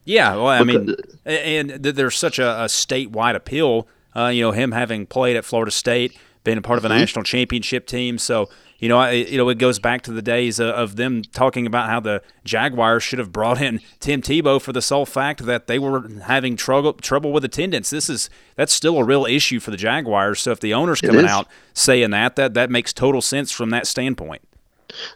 Yeah, 0.04 0.36
well, 0.36 0.46
I 0.46 0.62
mean, 0.62 0.94
and 1.24 1.70
there's 1.70 2.16
such 2.16 2.38
a, 2.38 2.62
a 2.62 2.64
statewide 2.66 3.34
appeal 3.34 3.88
uh, 4.16 4.28
you 4.28 4.42
know, 4.42 4.52
him 4.52 4.72
having 4.72 5.06
played 5.06 5.36
at 5.36 5.44
Florida 5.44 5.70
State, 5.70 6.16
being 6.44 6.58
a 6.58 6.62
part 6.62 6.78
of 6.78 6.84
a 6.84 6.88
mm-hmm. 6.88 6.98
national 6.98 7.24
championship 7.24 7.86
team. 7.86 8.18
So, 8.18 8.48
you 8.78 8.88
know, 8.88 8.98
I, 8.98 9.12
you 9.12 9.36
know, 9.36 9.48
it 9.48 9.58
goes 9.58 9.78
back 9.78 10.02
to 10.02 10.12
the 10.12 10.22
days 10.22 10.60
of, 10.60 10.68
of 10.68 10.96
them 10.96 11.22
talking 11.22 11.66
about 11.66 11.88
how 11.88 12.00
the 12.00 12.22
Jaguars 12.44 13.02
should 13.02 13.18
have 13.18 13.32
brought 13.32 13.60
in 13.60 13.80
Tim 14.00 14.22
Tebow 14.22 14.60
for 14.60 14.72
the 14.72 14.82
sole 14.82 15.06
fact 15.06 15.44
that 15.46 15.66
they 15.66 15.78
were 15.78 16.08
having 16.24 16.56
trouble 16.56 16.92
trouble 16.92 17.32
with 17.32 17.44
attendance. 17.44 17.90
This 17.90 18.08
is 18.08 18.30
that's 18.54 18.72
still 18.72 18.98
a 18.98 19.04
real 19.04 19.24
issue 19.26 19.60
for 19.60 19.70
the 19.70 19.76
Jaguars. 19.76 20.40
So 20.40 20.52
if 20.52 20.60
the 20.60 20.74
owner's 20.74 21.00
coming 21.00 21.26
out 21.26 21.48
saying 21.74 22.10
that, 22.10 22.36
that 22.36 22.54
that 22.54 22.70
makes 22.70 22.92
total 22.92 23.22
sense 23.22 23.50
from 23.50 23.70
that 23.70 23.86
standpoint. 23.86 24.42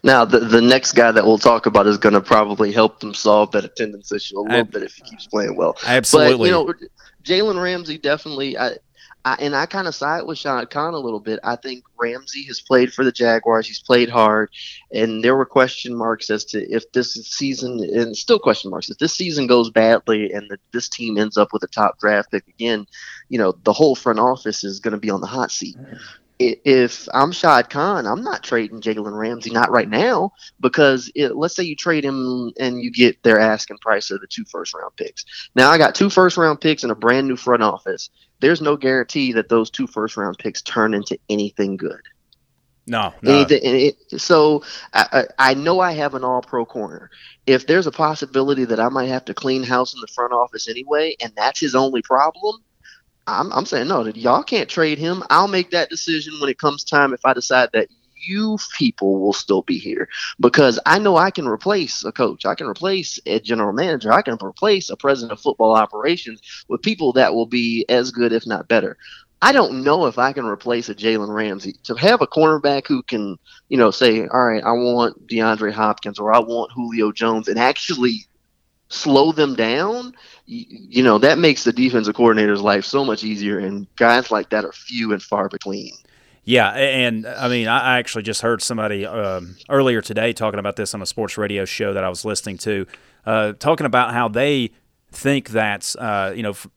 Now, 0.03 0.25
the 0.25 0.39
the 0.39 0.61
next 0.61 0.93
guy 0.93 1.11
that 1.11 1.23
we'll 1.23 1.37
talk 1.37 1.65
about 1.65 1.87
is 1.87 1.97
going 1.97 2.13
to 2.13 2.21
probably 2.21 2.71
help 2.71 2.99
them 2.99 3.13
solve 3.13 3.51
that 3.51 3.63
attendance 3.63 4.11
issue 4.11 4.39
a 4.39 4.41
little 4.41 4.57
I, 4.57 4.63
bit 4.63 4.83
if 4.83 4.95
he 4.95 5.03
keeps 5.03 5.27
playing 5.27 5.55
well. 5.55 5.77
Absolutely. 5.85 6.51
But, 6.51 6.79
you 6.79 6.87
know, 6.89 6.89
Jalen 7.23 7.61
Ramsey 7.61 7.97
definitely. 7.97 8.57
I, 8.57 8.77
I, 9.23 9.35
and 9.39 9.55
I 9.55 9.65
kind 9.65 9.87
of 9.87 9.93
side 9.93 10.23
with 10.23 10.37
Shad 10.37 10.69
Khan 10.69 10.93
a 10.93 10.99
little 10.99 11.19
bit. 11.19 11.39
I 11.43 11.55
think 11.55 11.83
Ramsey 11.99 12.43
has 12.45 12.59
played 12.59 12.91
for 12.91 13.03
the 13.05 13.11
Jaguars. 13.11 13.67
He's 13.67 13.81
played 13.81 14.09
hard, 14.09 14.49
and 14.91 15.23
there 15.23 15.35
were 15.35 15.45
question 15.45 15.95
marks 15.95 16.29
as 16.29 16.43
to 16.45 16.67
if 16.71 16.91
this 16.91 17.13
season, 17.13 17.79
and 17.93 18.17
still 18.17 18.39
question 18.39 18.71
marks, 18.71 18.89
if 18.89 18.97
this 18.97 19.13
season 19.13 19.47
goes 19.47 19.69
badly 19.69 20.31
and 20.31 20.49
the, 20.49 20.57
this 20.73 20.89
team 20.89 21.17
ends 21.17 21.37
up 21.37 21.49
with 21.53 21.63
a 21.63 21.67
top 21.67 21.99
draft 21.99 22.31
pick 22.31 22.47
again, 22.47 22.85
you 23.29 23.37
know, 23.37 23.53
the 23.63 23.73
whole 23.73 23.95
front 23.95 24.19
office 24.19 24.63
is 24.63 24.79
going 24.79 24.93
to 24.93 24.99
be 24.99 25.09
on 25.09 25.21
the 25.21 25.27
hot 25.27 25.51
seat. 25.51 25.77
If 26.63 27.07
I'm 27.13 27.31
Shad 27.31 27.69
Khan, 27.69 28.05
I'm 28.05 28.23
not 28.23 28.43
trading 28.43 28.81
Jalen 28.81 29.17
Ramsey, 29.17 29.49
not 29.51 29.71
right 29.71 29.89
now, 29.89 30.33
because 30.59 31.11
it, 31.15 31.35
let's 31.35 31.55
say 31.55 31.63
you 31.63 31.75
trade 31.75 32.03
him 32.03 32.51
and 32.59 32.81
you 32.81 32.91
get 32.91 33.21
their 33.23 33.39
asking 33.39 33.77
price 33.79 34.11
of 34.11 34.21
the 34.21 34.27
two 34.27 34.45
first 34.45 34.73
round 34.73 34.95
picks. 34.95 35.25
Now 35.55 35.69
I 35.69 35.77
got 35.77 35.95
two 35.95 36.09
first 36.09 36.37
round 36.37 36.61
picks 36.61 36.83
and 36.83 36.91
a 36.91 36.95
brand 36.95 37.27
new 37.27 37.35
front 37.35 37.63
office 37.63 38.09
there's 38.41 38.61
no 38.61 38.75
guarantee 38.75 39.31
that 39.33 39.47
those 39.47 39.69
two 39.69 39.87
first 39.87 40.17
round 40.17 40.37
picks 40.37 40.61
turn 40.61 40.93
into 40.93 41.17
anything 41.29 41.77
good. 41.77 42.01
No, 42.87 43.13
no. 43.21 43.31
Anything, 43.31 43.93
so 44.17 44.63
I, 44.91 45.25
I 45.37 45.53
know 45.53 45.79
I 45.79 45.93
have 45.93 46.15
an 46.15 46.23
all 46.23 46.41
pro 46.41 46.65
corner. 46.65 47.11
If 47.45 47.67
there's 47.67 47.87
a 47.87 47.91
possibility 47.91 48.65
that 48.65 48.79
I 48.79 48.89
might 48.89 49.07
have 49.07 49.23
to 49.25 49.35
clean 49.35 49.63
house 49.63 49.93
in 49.93 50.01
the 50.01 50.07
front 50.07 50.33
office 50.33 50.67
anyway, 50.67 51.15
and 51.21 51.31
that's 51.35 51.59
his 51.59 51.75
only 51.75 52.01
problem, 52.01 52.55
I'm, 53.27 53.51
I'm 53.53 53.65
saying 53.65 53.87
no. 53.87 54.05
Y'all 54.07 54.43
can't 54.43 54.69
trade 54.69 54.97
him. 54.97 55.23
I'll 55.29 55.47
make 55.47 55.71
that 55.71 55.89
decision 55.89 56.33
when 56.39 56.49
it 56.49 56.59
comes 56.59 56.83
time. 56.83 57.13
If 57.13 57.25
I 57.25 57.33
decide 57.33 57.69
that 57.73 57.87
you 58.23 58.57
people 58.77 59.19
will 59.19 59.33
still 59.33 59.63
be 59.63 59.77
here 59.77 60.07
because 60.39 60.79
I 60.85 60.99
know 60.99 61.17
I 61.17 61.31
can 61.31 61.47
replace 61.47 62.03
a 62.03 62.11
coach, 62.11 62.45
I 62.45 62.55
can 62.55 62.67
replace 62.67 63.19
a 63.25 63.39
general 63.39 63.73
manager, 63.73 64.11
I 64.11 64.21
can 64.21 64.37
replace 64.41 64.89
a 64.89 64.97
president 64.97 65.31
of 65.31 65.39
football 65.41 65.75
operations 65.75 66.41
with 66.67 66.81
people 66.81 67.13
that 67.13 67.33
will 67.33 67.47
be 67.47 67.85
as 67.89 68.11
good, 68.11 68.31
if 68.31 68.45
not 68.45 68.67
better. 68.67 68.97
I 69.43 69.53
don't 69.53 69.83
know 69.83 70.05
if 70.05 70.19
I 70.19 70.33
can 70.33 70.45
replace 70.45 70.87
a 70.89 70.95
Jalen 70.95 71.33
Ramsey. 71.33 71.73
To 71.85 71.95
have 71.95 72.21
a 72.21 72.27
cornerback 72.27 72.85
who 72.87 73.01
can, 73.01 73.37
you 73.69 73.77
know, 73.77 73.89
say, 73.89 74.27
all 74.27 74.45
right, 74.45 74.63
I 74.63 74.71
want 74.71 75.27
DeAndre 75.27 75.71
Hopkins 75.71 76.19
or 76.19 76.31
I 76.31 76.37
want 76.39 76.71
Julio 76.73 77.11
Jones 77.11 77.47
and 77.47 77.57
actually 77.57 78.27
slow 78.91 79.31
them 79.31 79.55
down, 79.55 80.13
you, 80.45 80.65
you 80.69 81.03
know, 81.03 81.17
that 81.17 81.39
makes 81.39 81.63
the 81.63 81.73
defensive 81.73 82.15
coordinator's 82.15 82.61
life 82.61 82.85
so 82.85 83.05
much 83.05 83.23
easier. 83.23 83.59
And 83.59 83.87
guys 83.95 84.31
like 84.31 84.49
that 84.49 84.65
are 84.65 84.71
few 84.71 85.13
and 85.13 85.21
far 85.21 85.49
between. 85.49 85.91
Yeah, 86.43 86.71
and 86.71 87.27
I 87.27 87.47
mean, 87.49 87.67
I 87.67 87.99
actually 87.99 88.23
just 88.23 88.41
heard 88.41 88.63
somebody 88.63 89.05
um, 89.05 89.57
earlier 89.69 90.01
today 90.01 90.33
talking 90.33 90.59
about 90.59 90.75
this 90.75 90.93
on 90.95 91.01
a 91.01 91.05
sports 91.05 91.37
radio 91.37 91.65
show 91.65 91.93
that 91.93 92.03
I 92.03 92.09
was 92.09 92.25
listening 92.25 92.57
to, 92.59 92.87
uh, 93.27 93.53
talking 93.53 93.85
about 93.85 94.13
how 94.13 94.27
they 94.27 94.71
think 95.11 95.49
that 95.49 95.95
uh, 95.99 96.33
you 96.35 96.41
know, 96.41 96.51
f- 96.51 96.67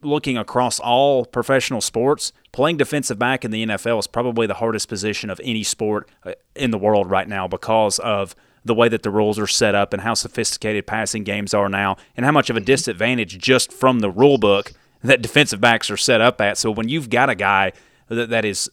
looking 0.00 0.38
across 0.38 0.80
all 0.80 1.26
professional 1.26 1.82
sports, 1.82 2.32
playing 2.52 2.78
defensive 2.78 3.18
back 3.18 3.44
in 3.44 3.50
the 3.50 3.66
NFL 3.66 3.98
is 3.98 4.06
probably 4.06 4.46
the 4.46 4.54
hardest 4.54 4.88
position 4.88 5.28
of 5.28 5.38
any 5.44 5.62
sport 5.62 6.08
uh, 6.24 6.32
in 6.54 6.70
the 6.70 6.78
world 6.78 7.10
right 7.10 7.28
now 7.28 7.46
because 7.46 7.98
of 7.98 8.34
the 8.66 8.74
way 8.74 8.88
that 8.88 9.02
the 9.02 9.10
rules 9.10 9.38
are 9.38 9.46
set 9.46 9.74
up 9.74 9.92
and 9.92 10.02
how 10.02 10.14
sophisticated 10.14 10.86
passing 10.86 11.24
games 11.24 11.54
are 11.54 11.68
now, 11.68 11.96
and 12.16 12.26
how 12.26 12.32
much 12.32 12.50
of 12.50 12.56
a 12.56 12.60
disadvantage 12.60 13.38
just 13.38 13.72
from 13.72 14.00
the 14.00 14.10
rule 14.10 14.38
book 14.38 14.72
that 15.02 15.22
defensive 15.22 15.60
backs 15.60 15.90
are 15.90 15.96
set 15.96 16.20
up 16.20 16.40
at. 16.40 16.58
So 16.58 16.70
when 16.70 16.88
you've 16.88 17.10
got 17.10 17.30
a 17.30 17.34
guy 17.34 17.72
that, 18.08 18.30
that 18.30 18.44
is 18.44 18.70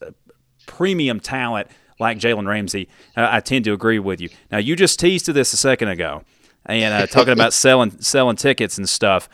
premium 0.65 1.19
talent 1.19 1.67
like 1.99 2.17
Jalen 2.17 2.47
Ramsey, 2.47 2.89
uh, 3.15 3.27
I 3.29 3.39
tend 3.39 3.65
to 3.65 3.73
agree 3.73 3.99
with 3.99 4.19
you. 4.19 4.29
Now 4.51 4.57
you 4.57 4.75
just 4.75 4.99
teased 4.99 5.25
to 5.25 5.33
this 5.33 5.53
a 5.53 5.57
second 5.57 5.89
ago, 5.89 6.23
and 6.65 6.93
uh, 6.93 7.07
talking 7.07 7.33
about 7.33 7.53
selling 7.63 8.01
selling 8.01 8.35
tickets 8.35 8.77
and 8.77 8.89
stuff. 8.89 9.29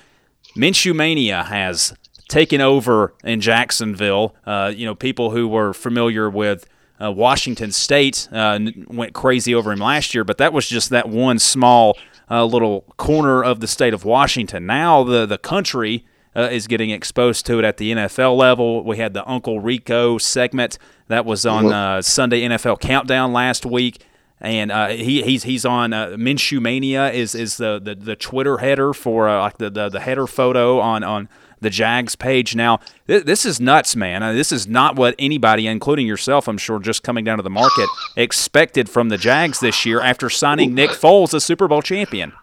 Minshew 0.57 0.95
Mania 0.95 1.43
has 1.43 1.93
taken 2.27 2.59
over 2.59 3.13
in 3.23 3.39
Jacksonville. 3.39 4.35
Uh, 4.45 4.71
you 4.75 4.85
know, 4.85 4.95
people 4.95 5.31
who 5.31 5.47
were 5.47 5.73
familiar 5.73 6.29
with 6.29 6.67
uh, 7.01 7.11
Washington 7.11 7.71
State 7.71 8.27
uh, 8.31 8.59
went 8.87 9.13
crazy 9.13 9.55
over 9.55 9.71
him 9.71 9.79
last 9.79 10.13
year, 10.13 10.23
but 10.23 10.37
that 10.37 10.53
was 10.53 10.67
just 10.67 10.89
that 10.89 11.09
one 11.09 11.39
small 11.39 11.97
uh, 12.29 12.45
little 12.45 12.81
corner 12.97 13.43
of 13.43 13.59
the 13.59 13.67
state 13.67 13.93
of 13.93 14.05
Washington. 14.05 14.65
Now 14.65 15.03
the 15.03 15.25
the 15.25 15.37
country 15.37 16.05
uh, 16.35 16.49
is 16.51 16.67
getting 16.67 16.89
exposed 16.91 17.45
to 17.47 17.59
it 17.59 17.65
at 17.65 17.77
the 17.77 17.91
NFL 17.91 18.37
level. 18.37 18.83
We 18.83 18.97
had 18.97 19.13
the 19.13 19.27
Uncle 19.27 19.59
Rico 19.59 20.17
segment 20.17 20.77
that 21.07 21.25
was 21.25 21.45
on 21.45 21.73
uh, 21.73 22.01
Sunday 22.01 22.41
NFL 22.41 22.79
Countdown 22.79 23.33
last 23.33 23.65
week. 23.65 24.03
And 24.41 24.71
uh, 24.71 24.89
he, 24.89 25.21
he's 25.23 25.43
he's 25.43 25.65
on 25.65 25.91
uh, 25.91 26.07
Minshew 26.11 26.61
Mania 26.61 27.11
is 27.11 27.35
is 27.35 27.57
the, 27.57 27.77
the, 27.83 27.93
the 27.93 28.15
Twitter 28.15 28.59
header 28.59 28.93
for 28.93 29.27
like 29.27 29.57
the, 29.57 29.69
the, 29.69 29.89
the 29.89 29.99
header 29.99 30.27
photo 30.27 30.79
on 30.79 31.03
on 31.03 31.27
the 31.61 31.69
Jags 31.69 32.15
page. 32.15 32.55
Now, 32.55 32.79
th- 33.07 33.23
this 33.23 33.45
is 33.45 33.59
nuts, 33.59 33.95
man. 33.95 34.23
Uh, 34.23 34.33
this 34.33 34.51
is 34.51 34.67
not 34.67 34.95
what 34.95 35.15
anybody, 35.19 35.67
including 35.67 36.07
yourself, 36.07 36.47
I'm 36.47 36.57
sure, 36.57 36.79
just 36.79 37.03
coming 37.03 37.23
down 37.23 37.37
to 37.37 37.43
the 37.43 37.49
market, 37.49 37.87
expected 38.15 38.89
from 38.89 39.09
the 39.09 39.17
Jags 39.17 39.59
this 39.59 39.85
year 39.85 40.01
after 40.01 40.29
signing 40.29 40.73
Nick 40.73 40.91
Foles, 40.91 41.33
a 41.33 41.39
Super 41.39 41.67
Bowl 41.67 41.81
champion. 41.81 42.33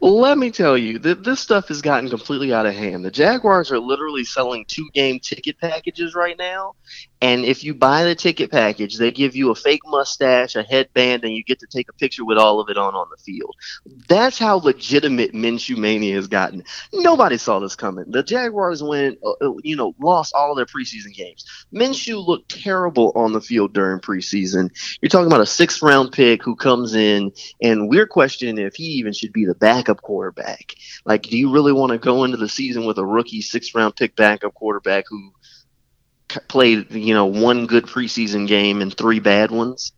Let 0.00 0.38
me 0.38 0.50
tell 0.50 0.76
you 0.76 0.98
that 1.00 1.24
this 1.24 1.40
stuff 1.40 1.68
has 1.68 1.80
gotten 1.82 2.08
completely 2.08 2.52
out 2.52 2.66
of 2.66 2.74
hand. 2.74 3.04
The 3.04 3.10
Jaguars 3.10 3.70
are 3.70 3.78
literally 3.78 4.24
selling 4.24 4.64
two 4.66 4.88
game 4.92 5.20
ticket 5.20 5.58
packages 5.58 6.14
right 6.14 6.36
now. 6.38 6.74
And 7.22 7.44
if 7.44 7.62
you 7.62 7.74
buy 7.74 8.04
the 8.04 8.14
ticket 8.14 8.50
package, 8.50 8.96
they 8.96 9.10
give 9.10 9.36
you 9.36 9.50
a 9.50 9.54
fake 9.54 9.82
mustache, 9.84 10.56
a 10.56 10.62
headband, 10.62 11.22
and 11.22 11.34
you 11.34 11.44
get 11.44 11.58
to 11.60 11.66
take 11.66 11.90
a 11.90 11.92
picture 11.92 12.24
with 12.24 12.38
all 12.38 12.60
of 12.60 12.70
it 12.70 12.78
on 12.78 12.94
on 12.94 13.08
the 13.10 13.22
field. 13.22 13.54
That's 14.08 14.38
how 14.38 14.56
legitimate 14.56 15.34
Minshew 15.34 15.76
Mania 15.76 16.14
has 16.14 16.28
gotten. 16.28 16.64
Nobody 16.92 17.36
saw 17.36 17.58
this 17.58 17.76
coming. 17.76 18.06
The 18.08 18.22
Jaguars 18.22 18.82
went, 18.82 19.18
uh, 19.22 19.32
uh 19.42 19.54
you 19.62 19.76
know, 19.76 19.94
lost 20.00 20.32
all 20.34 20.54
their 20.54 20.64
preseason 20.64 21.14
games. 21.14 21.44
Minshew 21.74 22.26
looked 22.26 22.50
terrible 22.62 23.12
on 23.14 23.32
the 23.32 23.40
field 23.40 23.74
during 23.74 24.00
preseason. 24.00 24.70
You're 25.02 25.10
talking 25.10 25.26
about 25.26 25.42
a 25.42 25.46
sixth 25.46 25.82
round 25.82 26.12
pick 26.12 26.42
who 26.42 26.56
comes 26.56 26.94
in, 26.94 27.32
and 27.60 27.90
we're 27.90 28.06
questioning 28.06 28.56
if 28.58 28.76
he 28.76 28.84
even 28.84 29.12
should 29.12 29.32
be 29.32 29.44
the 29.44 29.54
backup 29.54 30.00
quarterback. 30.00 30.74
Like, 31.04 31.22
do 31.24 31.36
you 31.36 31.52
really 31.52 31.72
want 31.72 31.92
to 31.92 31.98
go 31.98 32.24
into 32.24 32.38
the 32.38 32.48
season 32.48 32.86
with 32.86 32.96
a 32.96 33.04
rookie 33.04 33.42
sixth 33.42 33.74
round 33.74 33.96
pick 33.96 34.16
backup 34.16 34.54
quarterback 34.54 35.04
who 35.06 35.32
played, 36.48 36.90
you 36.90 37.14
know, 37.14 37.26
one 37.26 37.66
good 37.66 37.84
preseason 37.84 38.46
game 38.46 38.82
and 38.82 38.94
three 38.94 39.20
bad 39.20 39.50
ones? 39.50 39.92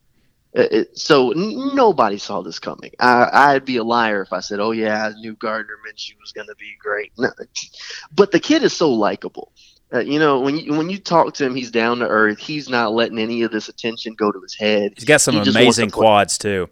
Uh, 0.57 0.67
it, 0.71 0.99
so 0.99 1.33
nobody 1.35 2.19
saw 2.19 2.43
this 2.43 2.59
coming. 2.59 2.91
I, 3.01 3.55
would 3.55 3.65
be 3.65 3.79
a 3.79 3.85
liar 3.85 4.21
if 4.21 4.33
I 4.35 4.41
said, 4.41 4.61
"Oh 4.61 4.73
yeah, 4.73 5.07
I 5.07 5.19
knew 5.19 5.35
Gardner 5.35 5.77
Minshew 5.87 6.21
was 6.21 6.33
going 6.33 6.49
to 6.49 6.55
be 6.57 6.77
great." 6.79 7.13
No. 7.17 7.31
But 8.15 8.33
the 8.33 8.41
kid 8.41 8.63
is 8.63 8.75
so 8.75 8.93
likable. 8.93 9.53
Uh, 9.95 10.01
you 10.01 10.19
know, 10.19 10.41
when 10.41 10.59
you 10.59 10.75
when 10.75 10.91
you 10.91 10.99
talk 10.99 11.33
to 11.35 11.47
him, 11.47 11.55
he's 11.55 11.71
down 11.71 11.99
to 11.99 12.09
earth. 12.09 12.39
He's 12.39 12.69
not 12.69 12.93
letting 12.93 13.19
any 13.19 13.43
of 13.43 13.51
this 13.51 13.69
attention 13.69 14.15
go 14.15 14.31
to 14.31 14.41
his 14.41 14.55
head. 14.55 14.93
He's 14.95 15.05
got 15.05 15.23
some 15.23 15.43
he 15.43 15.51
amazing 15.51 15.91
quads 15.91 16.37
too. 16.37 16.69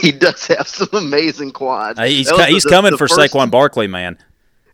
he 0.00 0.12
does 0.12 0.46
have 0.46 0.66
some 0.66 0.88
amazing 0.92 1.52
quads. 1.52 1.98
Uh, 1.98 2.04
he's 2.04 2.30
co- 2.30 2.44
he's 2.44 2.64
the, 2.64 2.70
coming 2.70 2.92
the 2.92 2.98
for 2.98 3.08
first, 3.08 3.32
Saquon 3.32 3.50
Barkley, 3.50 3.86
man. 3.86 4.18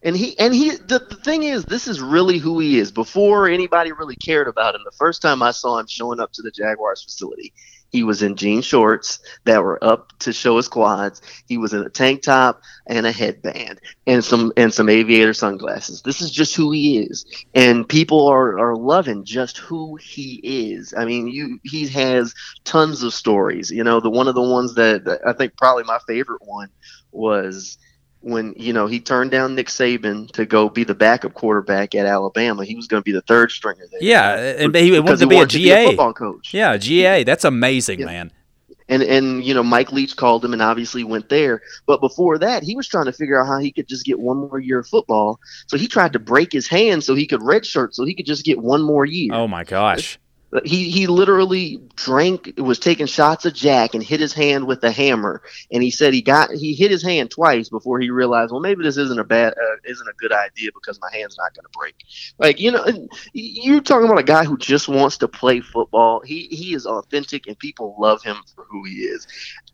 And 0.05 0.15
he 0.15 0.39
and 0.39 0.55
he 0.55 0.71
the, 0.71 1.05
the 1.09 1.17
thing 1.25 1.45
is, 1.45 1.65
this 1.65 1.89
is 1.89 2.01
really 2.01 2.37
who 2.37 2.61
he 2.61 2.79
is. 2.79 2.93
Before 2.93 3.49
anybody 3.49 3.91
really 3.93 4.17
cared 4.17 4.49
about 4.49 4.75
him, 4.75 4.83
the 4.85 4.97
first 4.97 5.23
time 5.23 5.43
I 5.43 5.51
saw 5.51 5.79
him 5.79 5.87
showing 5.89 6.21
up 6.21 6.31
to 6.33 6.43
the 6.43 6.51
Jaguars 6.51 7.03
facility, 7.03 7.55
he 7.95 8.03
was 8.03 8.23
in 8.23 8.37
jean 8.37 8.61
shorts 8.61 9.21
that 9.45 9.63
were 9.63 9.83
up 9.83 10.13
to 10.19 10.33
show 10.33 10.59
his 10.59 10.69
quads. 10.69 11.23
He 11.47 11.57
was 11.57 11.73
in 11.73 11.81
a 11.81 11.89
tank 11.89 12.23
top 12.23 12.61
and 12.87 13.07
a 13.07 13.13
headband 13.13 13.81
and 14.07 14.23
some 14.23 14.53
and 14.59 14.75
some 14.75 14.91
aviator 14.91 15.33
sunglasses. 15.33 16.03
This 16.03 16.21
is 16.21 16.31
just 16.31 16.55
who 16.55 16.71
he 16.71 16.99
is, 16.99 17.25
and 17.55 17.89
people 17.89 18.27
are 18.27 18.59
are 18.59 18.77
loving 18.77 19.25
just 19.25 19.57
who 19.57 19.97
he 19.97 20.41
is. 20.43 20.93
I 20.95 21.07
mean, 21.07 21.29
you 21.29 21.61
he 21.63 21.87
has 21.89 22.35
tons 22.65 23.03
of 23.03 23.15
stories. 23.15 23.71
You 23.71 23.85
know, 23.85 24.01
the 24.01 24.11
one 24.11 24.29
of 24.29 24.35
the 24.35 24.43
ones 24.43 24.75
that, 24.75 25.05
that 25.07 25.21
I 25.27 25.33
think 25.33 25.57
probably 25.57 25.85
my 25.85 26.01
favorite 26.07 26.43
one 26.45 26.69
was 27.11 27.79
when 28.25 28.55
you 28.57 28.73
know 28.73 28.87
he 28.87 29.01
turned 29.01 29.31
down 29.31 29.55
Nick 29.55 29.69
Saban 29.69 30.31
to 30.33 30.47
go 30.47 30.69
be 30.69 30.83
the 30.83 30.95
backup 30.95 31.35
quarterback 31.35 31.95
at 31.95 32.07
Alabama. 32.07 32.65
He 32.65 32.75
was 32.75 32.87
going 32.87 33.03
to 33.03 33.05
be 33.05 33.13
the 33.13 33.21
third 33.23 33.51
stringer 33.51 33.85
there. 33.91 34.03
Yeah, 34.03 34.35
and 34.59 34.75
he 34.75 34.99
wanted 34.99 35.19
to 35.19 35.27
be 35.27 35.39
a 35.39 35.47
GA 35.47 35.59
be 35.59 35.71
a 35.71 35.87
football 35.89 36.15
coach. 36.15 36.55
Yeah, 36.55 36.77
GA. 36.79 37.25
That's 37.25 37.45
amazing, 37.45 38.01
yeah. 38.01 38.07
man. 38.07 38.33
And 38.89 39.03
and 39.03 39.45
you 39.45 39.53
know 39.53 39.63
Mike 39.63 39.93
Leach 39.93 40.17
called 40.17 40.45
him 40.45 40.53
and 40.55 40.63
obviously 40.63 41.05
went 41.05 41.29
there. 41.29 41.63
But 41.87 42.01
before 42.01 42.39
that, 42.39 42.63
he 42.63 42.75
was 42.75 42.89
trying 42.89 43.07
to 43.07 43.13
figure 43.13 43.41
out 43.41 43.47
how 43.47 43.59
he 43.59 43.71
could 43.71 43.89
just 43.89 44.05
get 44.05 44.19
one 44.19 44.39
more 44.39 44.59
year 44.59 44.81
of 44.81 44.87
football. 44.87 45.39
So 45.67 45.77
he 45.77 45.87
tried 45.87 46.15
to 46.15 46.19
break 46.19 46.51
his 46.51 46.67
hand 46.67 47.05
so 47.05 47.15
he 47.15 47.27
could 47.27 47.41
redshirt 47.41 47.95
so 47.95 48.05
he 48.05 48.15
could 48.15 48.27
just 48.27 48.45
get 48.45 48.59
one 48.59 48.83
more 48.83 49.05
year. 49.05 49.33
Oh 49.35 49.49
my 49.49 49.65
gosh! 49.65 50.19
He 50.65 50.91
he 50.91 51.07
literally 51.07 51.81
drank 51.97 52.53
was 52.59 52.79
taking 52.79 53.07
shots 53.07 53.45
of 53.45 53.55
jack 53.55 53.95
and 53.95 54.03
hit 54.03 54.21
his 54.21 54.33
hand 54.33 54.67
with 54.67 54.85
a 54.85 54.91
hammer. 54.91 55.43
And 55.73 55.83
he 55.83 55.91
said 55.91 56.15
he 56.15 56.23
got 56.23 56.51
he 56.53 56.75
hit 56.75 56.91
his 56.91 57.03
hand 57.03 57.31
twice 57.31 57.69
before 57.69 57.99
he 57.99 58.11
realized 58.11 58.53
well 58.53 58.61
maybe 58.61 58.85
this 58.85 58.97
isn't 58.97 59.19
a 59.19 59.25
bad 59.25 59.55
uh, 59.55 59.77
isn't 59.85 60.09
a 60.09 60.13
good 60.19 60.33
idea 60.33 60.71
because 60.75 61.01
my 61.01 61.09
hand's 61.13 61.37
not 61.37 61.55
going 61.55 61.65
to 61.65 61.79
break. 61.79 61.97
Like 62.39 62.61
you 62.61 62.71
know 62.71 62.85
you're 63.33 63.81
talking 63.81 64.07
about 64.07 64.19
a 64.19 64.25
guy 64.25 64.45
who 64.45 64.57
just 64.57 64.89
wants 64.89 65.19
to 65.19 65.29
play 65.29 65.61
football. 65.61 66.21
He 66.25 66.47
he 66.49 66.75
is 66.75 66.87
authentic 66.87 67.47
and 67.47 67.59
people 67.59 67.97
love 67.99 68.23
him 68.23 68.37
for 68.55 68.65
who 68.71 68.85
he 68.85 69.03
is. 69.03 69.27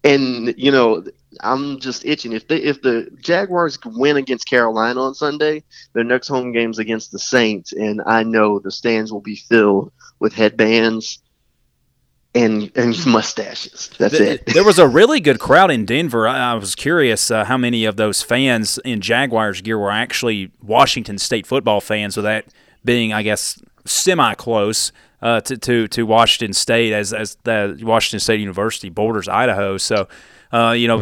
And 0.03 0.55
you 0.57 0.73
know 0.73 1.05
I'm 1.41 1.79
just 1.79 2.05
itching. 2.05 2.33
If 2.33 2.49
they 2.49 2.57
if 2.57 2.83
the 2.83 3.09
Jaguars 3.21 3.79
win 3.85 4.17
against 4.17 4.49
Carolina 4.49 5.01
on 5.01 5.15
Sunday, 5.15 5.63
their 5.93 6.05
next 6.05 6.29
home 6.29 6.53
game's 6.53 6.79
against 6.79 7.13
the 7.13 7.19
Saints, 7.19 7.73
and 7.73 8.03
I 8.05 8.23
know 8.25 8.59
the 8.59 8.73
stands 8.73 9.13
will 9.13 9.21
be 9.21 9.37
filled 9.37 9.93
with 10.19 10.33
headbands 10.33 11.21
and 12.35 12.71
and 12.75 13.07
mustaches. 13.07 13.91
That's 13.99 14.19
the, 14.19 14.33
it. 14.33 14.47
there 14.47 14.65
was 14.65 14.79
a 14.79 14.89
really 14.89 15.21
good 15.21 15.39
crowd 15.39 15.71
in 15.71 15.85
Denver. 15.85 16.27
I, 16.27 16.53
I 16.53 16.55
was 16.55 16.75
curious 16.75 17.31
uh, 17.31 17.45
how 17.45 17.57
many 17.57 17.85
of 17.85 17.97
those 17.97 18.23
fans 18.23 18.79
in 18.85 19.01
Jaguars 19.01 19.61
gear 19.61 19.79
were 19.79 19.91
actually 19.91 20.51
Washington 20.63 21.19
State 21.19 21.47
football 21.47 21.81
fans, 21.81 22.17
with 22.17 22.25
that 22.25 22.47
being, 22.85 23.13
I 23.13 23.23
guess, 23.23 23.61
semi 23.85 24.35
close. 24.35 24.93
Uh, 25.23 25.39
to, 25.39 25.59
to 25.59 25.87
to 25.87 26.07
Washington 26.07 26.55
State 26.55 26.95
as 26.95 27.13
as 27.13 27.37
the 27.45 27.79
Washington 27.83 28.21
State 28.21 28.41
University 28.41 28.89
borders 28.89 29.29
Idaho, 29.29 29.77
so 29.77 30.09
uh, 30.53 30.73
you 30.73 30.89
know, 30.89 31.01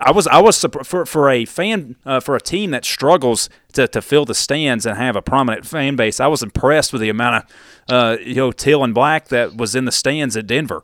I 0.00 0.10
was 0.10 0.26
I 0.26 0.40
was 0.40 0.64
for 0.82 1.06
for 1.06 1.30
a 1.30 1.44
fan 1.44 1.96
uh, 2.04 2.20
for 2.20 2.34
a 2.34 2.40
team 2.40 2.72
that 2.72 2.84
struggles 2.84 3.48
to, 3.74 3.86
to 3.88 4.02
fill 4.02 4.24
the 4.24 4.34
stands 4.34 4.84
and 4.84 4.96
have 4.96 5.14
a 5.14 5.22
prominent 5.22 5.64
fan 5.64 5.96
base. 5.96 6.18
I 6.18 6.26
was 6.26 6.42
impressed 6.42 6.92
with 6.92 7.00
the 7.00 7.08
amount 7.08 7.44
of 7.44 7.52
uh, 7.88 8.16
you 8.20 8.34
know 8.34 8.50
teal 8.50 8.82
and 8.82 8.92
black 8.92 9.28
that 9.28 9.56
was 9.56 9.74
in 9.74 9.84
the 9.84 9.92
stands 9.92 10.36
at 10.36 10.46
Denver. 10.46 10.82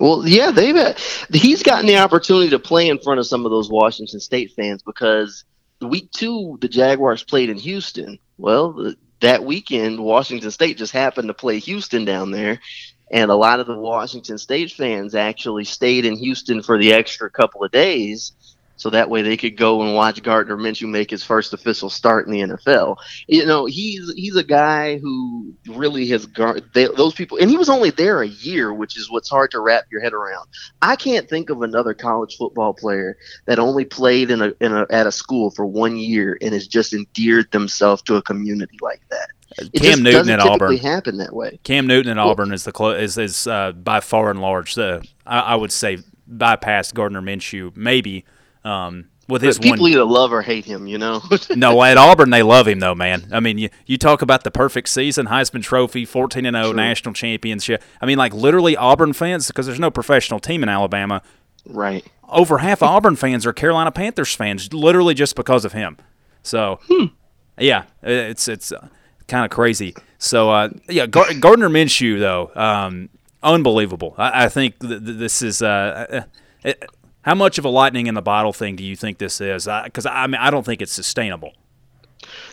Well, 0.00 0.26
yeah, 0.26 0.50
they've 0.50 0.74
had, 0.74 0.98
he's 1.32 1.62
gotten 1.62 1.86
the 1.86 1.98
opportunity 1.98 2.50
to 2.50 2.58
play 2.58 2.88
in 2.88 2.98
front 2.98 3.20
of 3.20 3.26
some 3.26 3.44
of 3.44 3.50
those 3.50 3.70
Washington 3.70 4.20
State 4.20 4.52
fans 4.56 4.82
because 4.82 5.44
week 5.80 6.10
two 6.12 6.58
the 6.60 6.68
Jaguars 6.68 7.22
played 7.22 7.50
in 7.50 7.58
Houston. 7.58 8.18
Well, 8.38 8.94
that 9.20 9.44
weekend 9.44 10.00
Washington 10.00 10.50
State 10.50 10.78
just 10.78 10.92
happened 10.92 11.28
to 11.28 11.34
play 11.34 11.58
Houston 11.58 12.04
down 12.04 12.30
there, 12.30 12.60
and 13.10 13.30
a 13.30 13.34
lot 13.34 13.60
of 13.60 13.66
the 13.66 13.76
Washington 13.76 14.38
State 14.38 14.72
fans 14.72 15.14
actually 15.14 15.64
stayed 15.64 16.04
in 16.04 16.16
Houston 16.16 16.62
for 16.62 16.78
the 16.78 16.92
extra 16.92 17.30
couple 17.30 17.64
of 17.64 17.70
days 17.70 18.32
so 18.78 18.90
that 18.90 19.10
way 19.10 19.22
they 19.22 19.36
could 19.36 19.56
go 19.56 19.82
and 19.82 19.94
watch 19.94 20.22
Gardner 20.22 20.56
Minshew 20.56 20.88
make 20.88 21.10
his 21.10 21.24
first 21.24 21.52
official 21.52 21.90
start 21.90 22.26
in 22.26 22.32
the 22.32 22.40
NFL. 22.40 22.96
You 23.26 23.44
know, 23.44 23.66
he's 23.66 24.12
he's 24.14 24.36
a 24.36 24.44
guy 24.44 24.98
who 24.98 25.52
really 25.66 26.06
has 26.08 26.26
gar- 26.26 26.60
they, 26.74 26.86
those 26.86 27.14
people, 27.14 27.38
and 27.38 27.50
he 27.50 27.56
was 27.56 27.68
only 27.68 27.90
there 27.90 28.22
a 28.22 28.28
year, 28.28 28.72
which 28.72 28.96
is 28.96 29.10
what's 29.10 29.28
hard 29.28 29.50
to 29.50 29.60
wrap 29.60 29.84
your 29.90 30.00
head 30.00 30.14
around. 30.14 30.48
I 30.80 30.94
can't 30.94 31.28
think 31.28 31.50
of 31.50 31.62
another 31.62 31.92
college 31.92 32.36
football 32.36 32.72
player 32.72 33.18
that 33.46 33.58
only 33.58 33.84
played 33.84 34.30
in 34.30 34.40
a, 34.40 34.52
in 34.60 34.72
a 34.72 34.86
at 34.90 35.08
a 35.08 35.12
school 35.12 35.50
for 35.50 35.66
one 35.66 35.96
year 35.96 36.38
and 36.40 36.54
has 36.54 36.68
just 36.68 36.92
endeared 36.92 37.50
themselves 37.50 38.02
to 38.02 38.14
a 38.14 38.22
community 38.22 38.78
like 38.80 39.02
that. 39.10 39.28
It 39.56 39.72
Cam 39.72 39.82
just 39.82 40.02
Newton 40.02 40.12
doesn't 40.26 40.32
at 40.34 40.40
Auburn. 40.40 40.76
happen 40.76 41.16
that 41.18 41.34
way. 41.34 41.58
Cam 41.64 41.86
Newton 41.86 42.12
at 42.12 42.18
Auburn 42.18 42.52
is 42.52 42.64
the 42.64 42.72
clo- 42.72 42.90
is 42.90 43.16
is 43.18 43.46
uh, 43.46 43.72
by 43.72 44.00
far 44.00 44.30
and 44.30 44.40
large 44.40 44.74
the 44.74 45.06
I, 45.26 45.40
I 45.40 45.54
would 45.54 45.72
say 45.72 45.98
bypassed 46.30 46.94
Gardner 46.94 47.22
Minshew 47.22 47.74
maybe 47.76 48.24
um, 48.64 49.08
with 49.28 49.40
his 49.42 49.58
people 49.58 49.82
one. 49.84 49.90
either 49.92 50.04
love 50.04 50.32
or 50.32 50.42
hate 50.42 50.64
him, 50.66 50.86
you 50.86 50.98
know. 50.98 51.22
No, 51.56 51.82
at 51.82 51.96
Auburn 51.96 52.28
they 52.30 52.42
love 52.42 52.68
him 52.68 52.80
though, 52.80 52.94
man. 52.94 53.28
I 53.32 53.40
mean, 53.40 53.56
you, 53.58 53.70
you 53.86 53.96
talk 53.96 54.20
about 54.22 54.44
the 54.44 54.50
perfect 54.50 54.88
season, 54.90 55.26
Heisman 55.26 55.62
Trophy, 55.62 56.04
fourteen 56.04 56.44
and 56.44 56.54
zero, 56.56 56.72
national 56.72 57.14
championship. 57.14 57.82
I 58.02 58.06
mean, 58.06 58.18
like 58.18 58.34
literally 58.34 58.76
Auburn 58.76 59.12
fans 59.14 59.46
because 59.48 59.64
there's 59.66 59.80
no 59.80 59.90
professional 59.90 60.40
team 60.40 60.62
in 60.62 60.68
Alabama. 60.68 61.22
right. 61.66 62.06
Over 62.30 62.58
half 62.58 62.82
Auburn 62.82 63.16
fans 63.16 63.46
are 63.46 63.54
Carolina 63.54 63.90
Panthers 63.90 64.34
fans, 64.34 64.74
literally 64.74 65.14
just 65.14 65.34
because 65.34 65.64
of 65.64 65.72
him. 65.72 65.96
So, 66.42 66.78
yeah, 67.58 67.84
it's 68.02 68.48
it's 68.48 68.70
uh, 68.70 68.88
kind 69.28 69.44
of 69.44 69.50
crazy. 69.50 69.94
So, 70.18 70.50
uh, 70.50 70.70
yeah, 70.88 71.06
Gar- 71.06 71.34
Gardner 71.34 71.68
Minshew 71.68 72.18
though, 72.18 72.50
um, 72.54 73.08
unbelievable. 73.42 74.14
I, 74.18 74.44
I 74.44 74.48
think 74.48 74.78
th- 74.80 75.04
th- 75.04 75.18
this 75.18 75.42
is. 75.42 75.62
Uh, 75.62 76.24
uh, 76.64 76.68
uh, 76.68 76.72
how 77.22 77.34
much 77.34 77.58
of 77.58 77.64
a 77.64 77.68
lightning 77.68 78.06
in 78.06 78.14
the 78.14 78.22
bottle 78.22 78.54
thing 78.54 78.74
do 78.74 78.82
you 78.82 78.96
think 78.96 79.18
this 79.18 79.40
is? 79.40 79.68
Because 79.84 80.06
I, 80.06 80.24
I 80.24 80.26
mean, 80.26 80.40
I 80.40 80.50
don't 80.50 80.64
think 80.64 80.80
it's 80.80 80.92
sustainable. 80.92 81.52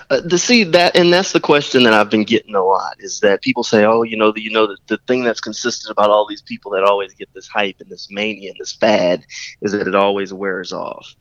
Uh, 0.10 0.22
to 0.22 0.38
see 0.38 0.64
that, 0.64 0.96
and 0.96 1.12
that's 1.12 1.32
the 1.32 1.40
question 1.40 1.84
that 1.84 1.94
I've 1.94 2.10
been 2.10 2.26
getting 2.26 2.54
a 2.54 2.64
lot 2.64 2.96
is 3.00 3.22
that 3.22 3.42
people 3.42 3.64
say, 3.64 3.86
"Oh, 3.86 4.04
you 4.04 4.16
know, 4.16 4.32
the, 4.32 4.42
you 4.42 4.52
know, 4.52 4.68
the, 4.68 4.78
the 4.88 4.98
thing 5.08 5.24
that's 5.24 5.42
consistent 5.42 5.92
about 5.92 6.12
all 6.12 6.28
these 6.28 6.42
people 6.42 6.72
that 6.72 6.84
always 6.84 7.14
get 7.14 7.34
this 7.34 7.48
hype 7.48 7.78
and 7.80 7.90
this 7.90 8.08
mania 8.12 8.52
and 8.52 8.60
this 8.60 8.74
fad 8.74 9.26
is 9.62 9.72
that 9.72 9.88
it 9.88 9.96
always 9.96 10.32
wears 10.32 10.72
off." 10.72 11.16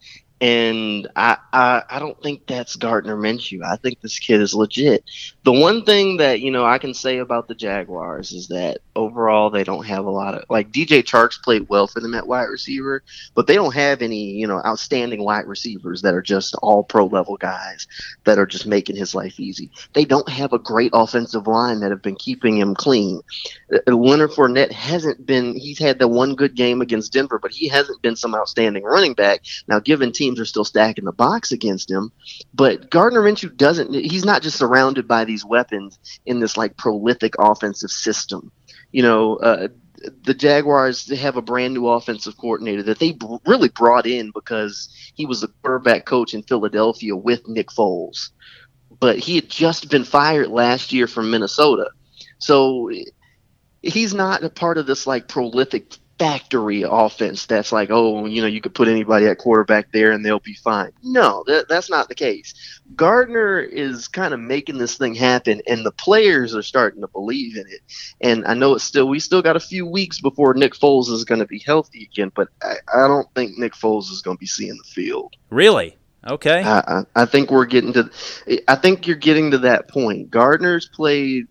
And 0.45 1.09
I, 1.16 1.38
I, 1.55 1.84
I 1.88 1.99
don't 1.99 2.22
think 2.22 2.47
that's 2.47 2.76
Gardner 2.76 3.16
Minshew. 3.16 3.64
I 3.64 3.76
think 3.76 4.03
this 4.03 4.18
kid 4.18 4.42
is 4.42 4.55
legit. 4.55 5.03
The 5.42 5.53
one 5.53 5.86
thing 5.86 6.18
that 6.18 6.40
you 6.40 6.51
know 6.51 6.66
I 6.66 6.76
can 6.76 6.92
say 6.92 7.16
about 7.16 7.49
the 7.49 7.55
Jaguars 7.55 8.30
is 8.30 8.49
that 8.49 8.80
overall 8.95 9.49
they 9.49 9.64
don't 9.64 9.86
have 9.86 10.05
a 10.05 10.11
lot 10.11 10.34
of 10.34 10.45
like 10.51 10.70
DJ 10.70 11.03
Charks 11.03 11.42
played 11.42 11.70
well 11.70 11.86
for 11.86 12.01
them 12.01 12.14
at 12.14 12.26
wide 12.26 12.51
receiver, 12.51 13.03
but 13.34 13.47
they 13.47 13.55
don't 13.55 13.72
have 13.72 14.03
any 14.03 14.32
you 14.32 14.47
know 14.47 14.61
outstanding 14.66 15.24
wide 15.24 15.47
receivers 15.47 16.03
that 16.03 16.12
are 16.12 16.20
just 16.20 16.55
all 16.57 16.84
pro 16.84 17.07
level 17.07 17.38
guys 17.38 17.86
that 18.24 18.38
are 18.38 18.45
just 18.45 18.66
making 18.66 18.97
his 18.97 19.14
life 19.14 19.40
easy. 19.40 19.70
They 19.95 20.05
don't 20.05 20.28
have 20.28 20.53
a 20.53 20.59
great 20.59 20.90
offensive 20.92 21.47
line 21.47 21.80
that 21.80 21.90
have 21.90 22.03
been 22.03 22.16
keeping 22.16 22.59
him 22.59 22.74
clean. 22.74 23.22
Uh, 23.72 23.97
Leonard 23.97 24.32
Fournette 24.32 24.72
hasn't 24.72 25.24
been. 25.24 25.57
He's 25.57 25.78
had 25.78 25.99
the 25.99 26.09
one 26.09 26.34
good 26.34 26.55
game 26.55 26.82
against 26.82 27.14
Denver, 27.14 27.38
but 27.38 27.53
he 27.53 27.66
hasn't 27.68 28.03
been 28.03 28.16
some 28.16 28.34
outstanding 28.34 28.84
running 28.84 29.14
back. 29.14 29.40
Now, 29.68 29.80
given 29.80 30.12
teams 30.35 30.41
are 30.41 30.49
still 30.49 30.64
stacking 30.64 31.05
the 31.05 31.12
box 31.12 31.53
against 31.53 31.91
him, 31.91 32.11
but 32.53 32.91
Gardner 32.91 33.22
Minshew 33.22 33.57
doesn't. 33.57 33.95
He's 33.95 34.24
not 34.24 34.43
just 34.43 34.59
surrounded 34.59 35.07
by 35.07 35.24
these 35.24 35.45
weapons 35.45 35.99
in 36.26 36.41
this 36.41 36.57
like 36.57 36.76
prolific 36.76 37.35
offensive 37.39 37.91
system. 37.91 38.51
You 38.93 39.03
know, 39.03 39.37
uh, 39.37 39.68
the 40.22 40.35
Jaguars 40.35 41.09
have 41.18 41.37
a 41.37 41.43
brand 41.43 41.74
new 41.74 41.89
offensive 41.89 42.37
coordinator 42.37 42.82
that 42.85 42.99
they 42.99 43.12
b- 43.12 43.39
really 43.47 43.68
brought 43.68 44.07
in 44.07 44.32
because 44.35 44.89
he 45.14 45.26
was 45.26 45.41
the 45.41 45.49
quarterback 45.62 46.05
coach 46.05 46.35
in 46.35 46.43
Philadelphia 46.43 47.16
with 47.16 47.47
Nick 47.49 47.68
Foles, 47.68 48.30
but 49.01 49.18
he 49.18 49.37
had 49.37 49.49
just 49.49 49.91
been 49.91 50.05
fired 50.05 50.49
last 50.49 50.93
year 50.93 51.07
from 51.07 51.30
Minnesota, 51.30 51.91
so 52.39 52.91
he's 53.82 54.14
not 54.14 54.43
a 54.43 54.51
part 54.51 54.78
of 54.78 54.87
this 54.87 55.07
like 55.07 55.28
prolific 55.28 55.97
factory 56.19 56.85
offense 56.89 57.47
that's 57.47 57.73
like 57.73 57.91
oh 57.91 58.25
you 58.27 58.41
know 58.41 58.47
you 58.47 58.61
could 58.61 58.75
put 58.75 58.87
anybody 58.87 59.27
at 59.27 59.39
quarterback 59.39 59.91
there 59.91 60.12
and 60.12 60.25
they'll 60.25 60.39
be 60.39 60.55
fine 60.55 60.93
no 61.03 61.43
that, 61.47 61.69
that's 61.69 61.91
not 61.91 62.09
the 62.09 62.15
case 62.15 62.81
gardner 62.95 63.59
is 63.59 64.07
kind 64.07 64.33
of 64.33 64.39
making 64.39 64.79
this 64.79 64.97
thing 64.97 65.15
happen 65.15 65.61
and 65.67 65.85
the 65.85 65.91
players 65.91 66.55
are 66.55 66.62
starting 66.62 67.01
to 67.01 67.09
believe 67.09 67.57
in 67.57 67.67
it 67.67 67.81
and 68.21 68.47
i 68.47 68.55
know 68.55 68.75
it's 68.75 68.85
still 68.85 69.09
we 69.09 69.19
still 69.19 69.43
got 69.43 69.57
a 69.57 69.61
few 69.61 69.85
weeks 69.85 70.21
before 70.21 70.55
nick 70.55 70.75
foles 70.75 71.11
is 71.11 71.25
going 71.25 71.41
to 71.41 71.47
be 71.47 71.59
healthy 71.59 72.09
again 72.12 72.31
but 72.35 72.49
I, 72.62 72.77
I 72.95 73.09
don't 73.09 73.29
think 73.35 73.59
nick 73.59 73.73
foles 73.73 74.11
is 74.12 74.23
going 74.23 74.37
to 74.37 74.41
be 74.41 74.47
seeing 74.47 74.77
the 74.77 74.85
field 74.85 75.35
Really? 75.55 75.97
Okay. 76.27 76.65
I, 76.65 76.79
I 76.79 77.03
I 77.15 77.25
think 77.27 77.51
we're 77.51 77.67
getting 77.67 77.93
to. 77.93 78.11
I 78.67 78.75
think 78.75 79.07
you're 79.07 79.17
getting 79.17 79.53
to 79.53 79.59
that 79.59 79.89
point. 79.89 80.31
Gardner's 80.31 80.89
played 80.89 81.47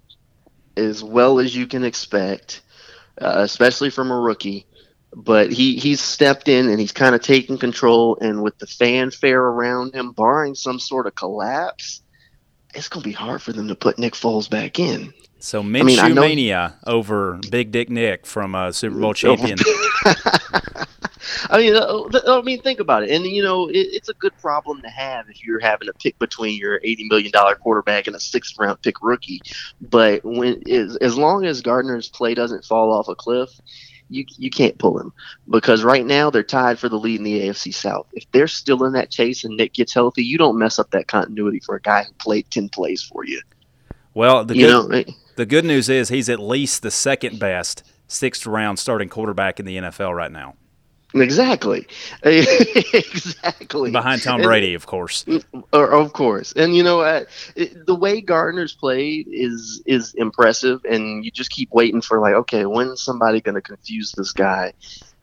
as 0.76 1.04
well 1.04 1.40
as 1.40 1.56
you 1.56 1.68
can 1.68 1.84
expect, 1.84 2.62
uh, 3.22 3.40
especially 3.40 3.90
from 3.90 4.12
a 4.12 4.20
rookie. 4.20 4.66
But 5.16 5.52
he 5.52 5.78
he's 5.78 6.02
stepped 6.02 6.48
in 6.48 6.70
and 6.70 6.80
he's 6.80 6.92
kind 6.92 7.14
of 7.14 7.22
taken 7.22 7.58
control. 7.58 8.18
And 8.20 8.42
with 8.42 8.58
the 8.58 8.66
fanfare 8.68 9.42
around 9.42 9.94
him, 9.94 10.12
barring 10.12 10.56
some 10.56 10.80
sort 10.80 11.06
of 11.06 11.14
collapse, 11.14 12.02
it's 12.74 12.90
going 12.90 13.04
to 13.04 13.10
be 13.10 13.14
hard 13.14 13.42
for 13.42 13.54
them 13.54 13.68
to 13.68 13.76
put 13.76 14.00
Nick 14.00 14.14
Foles 14.14 14.50
back 14.50 14.80
in. 14.80 15.14
so 15.38 15.62
mean, 15.62 16.00
I 16.00 16.10
Minshew 16.10 16.14
know- 16.16 16.22
mania 16.22 16.80
over 16.88 17.40
Big 17.52 17.72
Dick 17.72 17.90
Nick 17.92 18.26
from 18.26 18.56
uh, 18.56 18.72
Super 18.72 19.00
Bowl 19.00 19.14
champion. 19.14 19.60
I 21.50 21.58
mean, 21.58 21.76
uh, 21.76 22.04
I 22.28 22.42
mean, 22.42 22.62
think 22.62 22.80
about 22.80 23.04
it, 23.04 23.12
and 23.12 23.26
you 23.26 23.44
know, 23.44 23.68
it, 23.68 23.78
it's 23.78 24.10
a 24.10 24.14
good 24.14 24.38
problem 24.40 24.82
to 24.82 24.90
have 24.90 25.30
if 25.30 25.44
you're 25.44 25.60
having 25.60 25.88
to 25.88 25.94
pick 25.94 26.18
between 26.20 26.60
your 26.60 26.80
eighty 26.84 27.08
million 27.08 27.32
dollar 27.32 27.56
quarterback 27.56 28.08
and 28.08 28.16
a 28.16 28.20
sixth 28.20 28.58
round 28.58 28.82
pick 28.82 29.02
rookie. 29.02 29.42
But 29.82 30.24
when 30.24 30.62
as, 30.70 30.98
as 30.98 31.18
long 31.18 31.46
as 31.46 31.62
Gardner's 31.62 32.10
play 32.10 32.34
doesn't 32.34 32.66
fall 32.66 32.94
off 32.94 33.08
a 33.08 33.16
cliff, 33.16 33.50
you 34.10 34.26
you 34.38 34.50
can't 34.50 34.78
pull 34.78 35.00
him 35.00 35.14
because 35.50 35.84
right 35.84 36.06
now 36.06 36.30
they're 36.30 36.44
tied 36.44 36.80
for 36.80 36.90
the 36.90 37.00
lead 37.00 37.18
in 37.20 37.24
the 37.24 37.42
AFC 37.42 37.74
South. 37.74 38.08
If 38.14 38.30
they're 38.32 38.48
still 38.48 38.84
in 38.86 38.94
that 38.94 39.10
chase 39.10 39.44
and 39.44 39.58
Nick 39.58 39.74
gets 39.74 39.94
healthy, 39.94 40.24
you 40.24 40.38
don't 40.38 40.58
mess 40.58 40.80
up 40.80 40.92
that 40.92 41.08
continuity 41.08 41.60
for 41.60 41.76
a 41.76 41.82
guy 41.82 42.04
who 42.04 42.14
played 42.14 42.50
ten 42.52 42.70
plays 42.70 43.02
for 43.02 43.26
you. 43.26 43.42
Well, 44.14 44.46
the 44.46 44.56
You 44.56 44.68
good, 44.68 44.90
know, 44.90 44.96
eh, 44.96 45.04
the 45.36 45.46
good 45.46 45.66
news 45.66 45.90
is 45.90 46.10
he's 46.10 46.30
at 46.30 46.40
least 46.40 46.82
the 46.84 46.92
second 46.92 47.40
best 47.40 47.84
sixth 48.08 48.46
round 48.46 48.78
starting 48.80 49.10
quarterback 49.10 49.60
in 49.60 49.66
the 49.66 49.78
NFL 49.78 50.16
right 50.16 50.32
now, 50.32 50.56
exactly, 51.14 51.88
exactly 52.24 53.92
behind 53.92 54.22
Tom 54.22 54.36
And- 54.36 54.44
Brady, 54.44 54.74
of 54.74 54.86
course. 54.86 55.26
Or, 55.72 55.92
of 55.92 56.14
course, 56.14 56.54
and 56.54 56.76
you 56.76 56.84
know 56.84 57.02
uh, 57.02 57.26
it, 57.56 57.86
the 57.86 57.96
way 57.96 58.22
Gardner's 58.22 58.74
played 58.74 59.28
is 59.30 59.82
is 59.86 60.14
impressive, 60.16 60.84
and 60.86 61.24
you 61.24 61.32
just 61.32 61.50
keep 61.52 61.72
waiting 61.72 62.02
for 62.02 62.20
like, 62.20 62.34
okay, 62.36 62.66
when's 62.66 63.02
somebody 63.02 63.42
going 63.42 63.56
to 63.56 63.62
confuse 63.62 64.12
this 64.12 64.32
guy? 64.32 64.74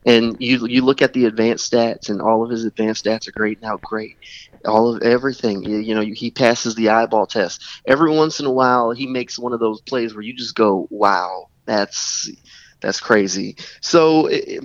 And 0.07 0.37
you 0.41 0.67
you 0.67 0.83
look 0.83 1.03
at 1.03 1.13
the 1.13 1.27
advanced 1.27 1.71
stats, 1.71 2.09
and 2.09 2.23
all 2.23 2.43
of 2.43 2.51
his 2.51 2.65
advanced 2.65 3.05
stats 3.05 3.29
are 3.29 3.33
great 3.33 3.61
now. 3.61 3.77
Great, 3.77 4.17
all 4.65 4.95
of 4.95 5.03
everything. 5.03 5.63
You, 5.63 5.77
you 5.77 5.95
know, 5.95 6.01
he 6.01 6.31
passes 6.31 6.75
the 6.75 6.89
eyeball 6.89 7.27
test. 7.27 7.63
Every 7.87 8.11
once 8.11 8.41
in 8.41 8.47
a 8.47 8.51
while, 8.51 8.93
he 8.93 9.07
makes 9.07 9.39
one 9.39 9.53
of 9.53 9.61
those 9.61 9.81
plays 9.83 10.15
where 10.15 10.23
you 10.23 10.33
just 10.33 10.55
go, 10.55 10.87
"Wow, 10.91 11.49
that's 11.67 12.31
that's 12.81 13.01
crazy." 13.01 13.57
So. 13.81 14.27
It, 14.27 14.65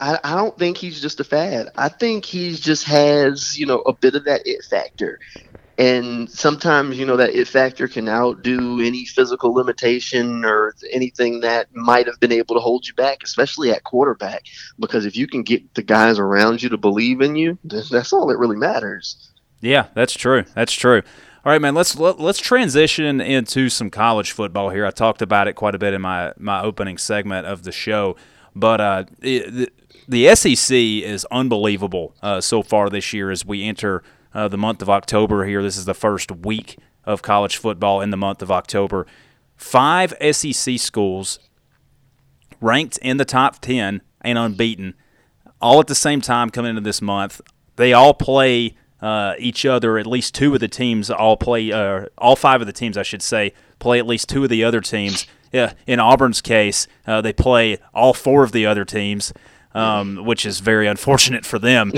I, 0.00 0.18
I 0.22 0.34
don't 0.36 0.56
think 0.58 0.76
he's 0.76 1.00
just 1.00 1.20
a 1.20 1.24
fad. 1.24 1.68
I 1.76 1.88
think 1.88 2.24
he 2.24 2.54
just 2.54 2.84
has, 2.84 3.58
you 3.58 3.66
know, 3.66 3.80
a 3.80 3.92
bit 3.92 4.14
of 4.14 4.24
that 4.24 4.42
it 4.46 4.64
factor. 4.64 5.18
And 5.76 6.28
sometimes, 6.28 6.98
you 6.98 7.06
know, 7.06 7.16
that 7.16 7.30
it 7.30 7.46
factor 7.46 7.86
can 7.86 8.08
outdo 8.08 8.80
any 8.80 9.04
physical 9.04 9.54
limitation 9.54 10.44
or 10.44 10.74
anything 10.90 11.40
that 11.40 11.72
might 11.72 12.06
have 12.06 12.18
been 12.18 12.32
able 12.32 12.56
to 12.56 12.60
hold 12.60 12.88
you 12.88 12.94
back, 12.94 13.22
especially 13.22 13.70
at 13.70 13.84
quarterback. 13.84 14.46
Because 14.80 15.06
if 15.06 15.16
you 15.16 15.28
can 15.28 15.44
get 15.44 15.74
the 15.74 15.82
guys 15.82 16.18
around 16.18 16.62
you 16.62 16.68
to 16.70 16.76
believe 16.76 17.20
in 17.20 17.36
you, 17.36 17.58
that's 17.62 18.12
all 18.12 18.26
that 18.26 18.38
really 18.38 18.56
matters. 18.56 19.30
Yeah, 19.60 19.86
that's 19.94 20.14
true. 20.14 20.44
That's 20.54 20.72
true. 20.72 21.02
All 21.44 21.52
right, 21.52 21.62
man. 21.62 21.74
Let's 21.74 21.96
let, 21.96 22.18
let's 22.18 22.40
transition 22.40 23.20
into 23.20 23.68
some 23.68 23.88
college 23.88 24.32
football 24.32 24.70
here. 24.70 24.84
I 24.84 24.90
talked 24.90 25.22
about 25.22 25.46
it 25.46 25.54
quite 25.54 25.76
a 25.76 25.78
bit 25.78 25.94
in 25.94 26.02
my 26.02 26.32
my 26.36 26.60
opening 26.60 26.98
segment 26.98 27.46
of 27.46 27.62
the 27.62 27.72
show, 27.72 28.16
but 28.54 28.80
uh, 28.80 29.04
it, 29.20 29.72
the, 30.08 30.34
SEC 30.34 30.74
is 30.74 31.26
unbelievable 31.30 32.14
uh, 32.22 32.40
so 32.40 32.62
far 32.62 32.88
this 32.88 33.12
year 33.12 33.30
as 33.30 33.44
we 33.44 33.64
enter 33.64 34.02
uh, 34.34 34.48
the 34.48 34.58
month 34.58 34.82
of 34.82 34.88
October. 34.88 35.44
Here, 35.44 35.62
this 35.62 35.76
is 35.76 35.84
the 35.84 35.94
first 35.94 36.30
week 36.32 36.78
of 37.04 37.22
college 37.22 37.56
football 37.56 38.00
in 38.00 38.10
the 38.10 38.16
month 38.16 38.42
of 38.42 38.50
October. 38.50 39.06
Five 39.56 40.14
SEC 40.32 40.78
schools 40.78 41.38
ranked 42.60 42.98
in 42.98 43.16
the 43.16 43.24
top 43.24 43.60
ten 43.60 44.02
and 44.20 44.38
unbeaten 44.38 44.94
all 45.60 45.80
at 45.80 45.86
the 45.86 45.94
same 45.94 46.20
time 46.20 46.50
coming 46.50 46.70
into 46.70 46.82
this 46.82 47.02
month. 47.02 47.40
They 47.76 47.92
all 47.92 48.14
play 48.14 48.76
uh, 49.00 49.34
each 49.38 49.64
other. 49.64 49.98
At 49.98 50.06
least 50.06 50.34
two 50.34 50.54
of 50.54 50.60
the 50.60 50.68
teams 50.68 51.10
all 51.10 51.36
play. 51.36 51.72
Uh, 51.72 52.06
all 52.16 52.36
five 52.36 52.60
of 52.60 52.66
the 52.66 52.72
teams, 52.72 52.96
I 52.96 53.02
should 53.02 53.22
say, 53.22 53.52
play 53.78 53.98
at 53.98 54.06
least 54.06 54.28
two 54.28 54.44
of 54.44 54.50
the 54.50 54.64
other 54.64 54.80
teams. 54.80 55.26
Yeah, 55.52 55.72
in 55.86 55.98
Auburn's 55.98 56.40
case, 56.40 56.86
uh, 57.06 57.20
they 57.20 57.32
play 57.32 57.78
all 57.94 58.12
four 58.12 58.44
of 58.44 58.52
the 58.52 58.66
other 58.66 58.84
teams. 58.84 59.32
Um, 59.74 60.24
which 60.24 60.46
is 60.46 60.60
very 60.60 60.86
unfortunate 60.86 61.44
for 61.44 61.58
them. 61.58 61.92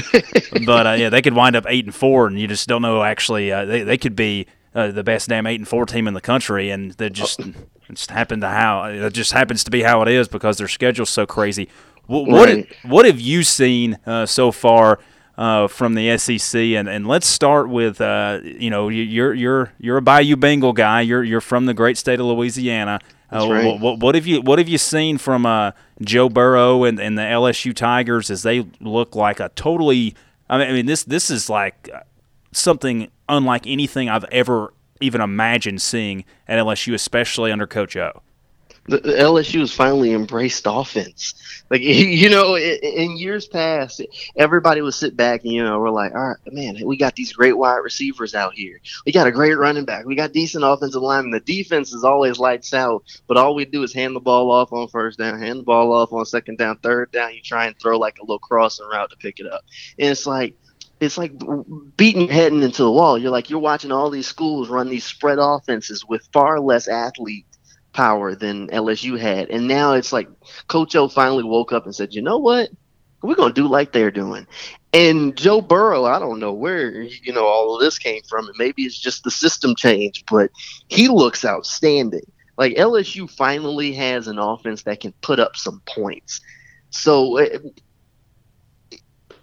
but 0.66 0.86
uh, 0.86 0.92
yeah, 0.98 1.08
they 1.08 1.22
could 1.22 1.34
wind 1.34 1.56
up 1.56 1.64
eight 1.68 1.84
and 1.84 1.94
four, 1.94 2.26
and 2.26 2.38
you 2.38 2.46
just 2.46 2.68
don't 2.68 2.82
know. 2.82 3.02
Actually, 3.02 3.52
uh, 3.52 3.64
they 3.64 3.82
they 3.82 3.96
could 3.98 4.16
be 4.16 4.46
uh, 4.74 4.88
the 4.90 5.02
best 5.04 5.28
damn 5.28 5.46
eight 5.46 5.60
and 5.60 5.68
four 5.68 5.86
team 5.86 6.06
in 6.08 6.14
the 6.14 6.20
country, 6.20 6.70
and 6.70 6.92
they 6.92 7.10
just 7.10 7.40
it 7.40 7.54
just 7.92 8.10
happened 8.10 8.42
to 8.42 8.48
how 8.48 8.84
it 8.84 9.12
just 9.12 9.32
happens 9.32 9.64
to 9.64 9.70
be 9.70 9.82
how 9.82 10.02
it 10.02 10.08
is 10.08 10.28
because 10.28 10.58
their 10.58 10.68
schedule's 10.68 11.10
so 11.10 11.26
crazy. 11.26 11.68
What 12.06 12.26
what, 12.26 12.48
Right. 12.48 12.72
what 12.84 13.06
have 13.06 13.20
you 13.20 13.42
seen 13.42 13.98
uh, 14.06 14.26
so 14.26 14.52
far? 14.52 14.98
Uh, 15.38 15.66
from 15.68 15.94
the 15.94 16.18
SEC, 16.18 16.60
and, 16.60 16.86
and 16.86 17.06
let's 17.06 17.26
start 17.26 17.70
with 17.70 17.98
uh, 18.02 18.40
you 18.42 18.68
know 18.68 18.90
you- 18.90 19.04
you're 19.04 19.32
you're 19.32 19.72
you're 19.78 19.96
a 19.96 20.02
Bayou 20.02 20.36
Bengal 20.36 20.74
guy. 20.74 21.00
You're 21.00 21.24
you're 21.24 21.40
from 21.40 21.64
the 21.64 21.72
great 21.72 21.96
state 21.96 22.20
of 22.20 22.26
Louisiana. 22.26 23.00
Uh, 23.32 23.48
right. 23.48 23.64
what, 23.64 23.80
what, 23.80 23.98
what 24.00 24.14
have 24.14 24.26
you 24.26 24.40
what 24.40 24.58
have 24.58 24.68
you 24.68 24.78
seen 24.78 25.16
from 25.16 25.46
uh, 25.46 25.72
Joe 26.02 26.28
Burrow 26.28 26.84
and, 26.84 26.98
and 26.98 27.16
the 27.16 27.22
LSU 27.22 27.74
Tigers 27.74 28.30
as 28.30 28.42
they 28.42 28.66
look 28.80 29.14
like 29.14 29.40
a 29.40 29.50
totally? 29.50 30.14
I 30.48 30.58
mean, 30.58 30.68
I 30.68 30.72
mean 30.72 30.86
this 30.86 31.04
this 31.04 31.30
is 31.30 31.48
like 31.48 31.88
uh, 31.92 32.00
something 32.52 33.08
unlike 33.28 33.66
anything 33.66 34.08
I've 34.08 34.24
ever 34.24 34.72
even 35.00 35.20
imagined 35.20 35.80
seeing 35.80 36.24
at 36.48 36.58
LSU, 36.58 36.92
especially 36.94 37.52
under 37.52 37.66
Coach 37.66 37.96
O. 37.96 38.22
the, 38.90 38.98
LSU 38.98 39.60
has 39.60 39.72
finally 39.72 40.12
embraced 40.12 40.66
offense. 40.66 41.34
Like 41.70 41.80
you 41.82 42.28
know, 42.28 42.56
in 42.56 43.16
years 43.16 43.46
past, 43.46 44.02
everybody 44.36 44.82
would 44.82 44.94
sit 44.94 45.16
back 45.16 45.44
and 45.44 45.52
you 45.52 45.62
know 45.62 45.78
we're 45.78 45.90
like, 45.90 46.12
all 46.12 46.28
right, 46.28 46.52
man, 46.52 46.78
we 46.84 46.96
got 46.96 47.14
these 47.14 47.32
great 47.32 47.56
wide 47.56 47.78
receivers 47.78 48.34
out 48.34 48.54
here. 48.54 48.80
We 49.06 49.12
got 49.12 49.28
a 49.28 49.32
great 49.32 49.56
running 49.56 49.84
back. 49.84 50.04
We 50.04 50.16
got 50.16 50.32
decent 50.32 50.64
offensive 50.64 51.02
linemen. 51.02 51.30
The 51.30 51.40
defense 51.40 51.92
is 51.92 52.04
always 52.04 52.38
lights 52.38 52.74
out, 52.74 53.04
but 53.28 53.36
all 53.36 53.54
we 53.54 53.64
do 53.64 53.82
is 53.84 53.94
hand 53.94 54.16
the 54.16 54.20
ball 54.20 54.50
off 54.50 54.72
on 54.72 54.88
first 54.88 55.18
down, 55.18 55.40
hand 55.40 55.60
the 55.60 55.64
ball 55.64 55.92
off 55.92 56.12
on 56.12 56.26
second 56.26 56.58
down, 56.58 56.78
third 56.78 57.12
down. 57.12 57.34
You 57.34 57.42
try 57.42 57.66
and 57.66 57.78
throw 57.78 57.98
like 57.98 58.18
a 58.18 58.22
little 58.22 58.40
crossing 58.40 58.88
route 58.88 59.10
to 59.10 59.16
pick 59.16 59.38
it 59.38 59.46
up, 59.46 59.62
and 59.98 60.10
it's 60.10 60.26
like. 60.26 60.54
It's 60.98 61.16
like 61.16 61.32
beating 61.96 62.26
your 62.26 62.32
head 62.34 62.52
into 62.52 62.82
the 62.82 62.90
wall. 62.90 63.16
You're 63.16 63.30
like 63.30 63.48
you're 63.48 63.58
watching 63.58 63.90
all 63.90 64.10
these 64.10 64.26
schools 64.26 64.68
run 64.68 64.90
these 64.90 65.02
spread 65.02 65.38
offenses 65.40 66.04
with 66.06 66.28
far 66.30 66.60
less 66.60 66.88
athlete 66.88 67.46
power 67.92 68.34
than 68.34 68.68
LSU 68.68 69.18
had. 69.18 69.50
And 69.50 69.66
now 69.68 69.92
it's 69.94 70.12
like 70.12 70.28
Coach 70.68 70.94
O 70.96 71.08
finally 71.08 71.44
woke 71.44 71.72
up 71.72 71.84
and 71.84 71.94
said, 71.94 72.14
you 72.14 72.22
know 72.22 72.38
what? 72.38 72.70
We're 73.22 73.34
going 73.34 73.52
to 73.52 73.60
do 73.60 73.68
like 73.68 73.92
they're 73.92 74.10
doing. 74.10 74.46
And 74.92 75.36
Joe 75.36 75.60
Burrow, 75.60 76.04
I 76.04 76.18
don't 76.18 76.40
know 76.40 76.52
where, 76.52 77.02
you 77.02 77.32
know, 77.32 77.46
all 77.46 77.74
of 77.74 77.80
this 77.80 77.98
came 77.98 78.22
from. 78.28 78.46
And 78.46 78.54
maybe 78.58 78.82
it's 78.82 78.98
just 78.98 79.24
the 79.24 79.30
system 79.30 79.76
change, 79.76 80.24
but 80.30 80.50
he 80.88 81.08
looks 81.08 81.44
outstanding. 81.44 82.24
Like 82.56 82.74
LSU 82.74 83.30
finally 83.30 83.92
has 83.94 84.26
an 84.26 84.38
offense 84.38 84.82
that 84.82 85.00
can 85.00 85.12
put 85.20 85.38
up 85.38 85.56
some 85.56 85.80
points. 85.86 86.40
So 86.90 87.36
eh, 87.36 87.58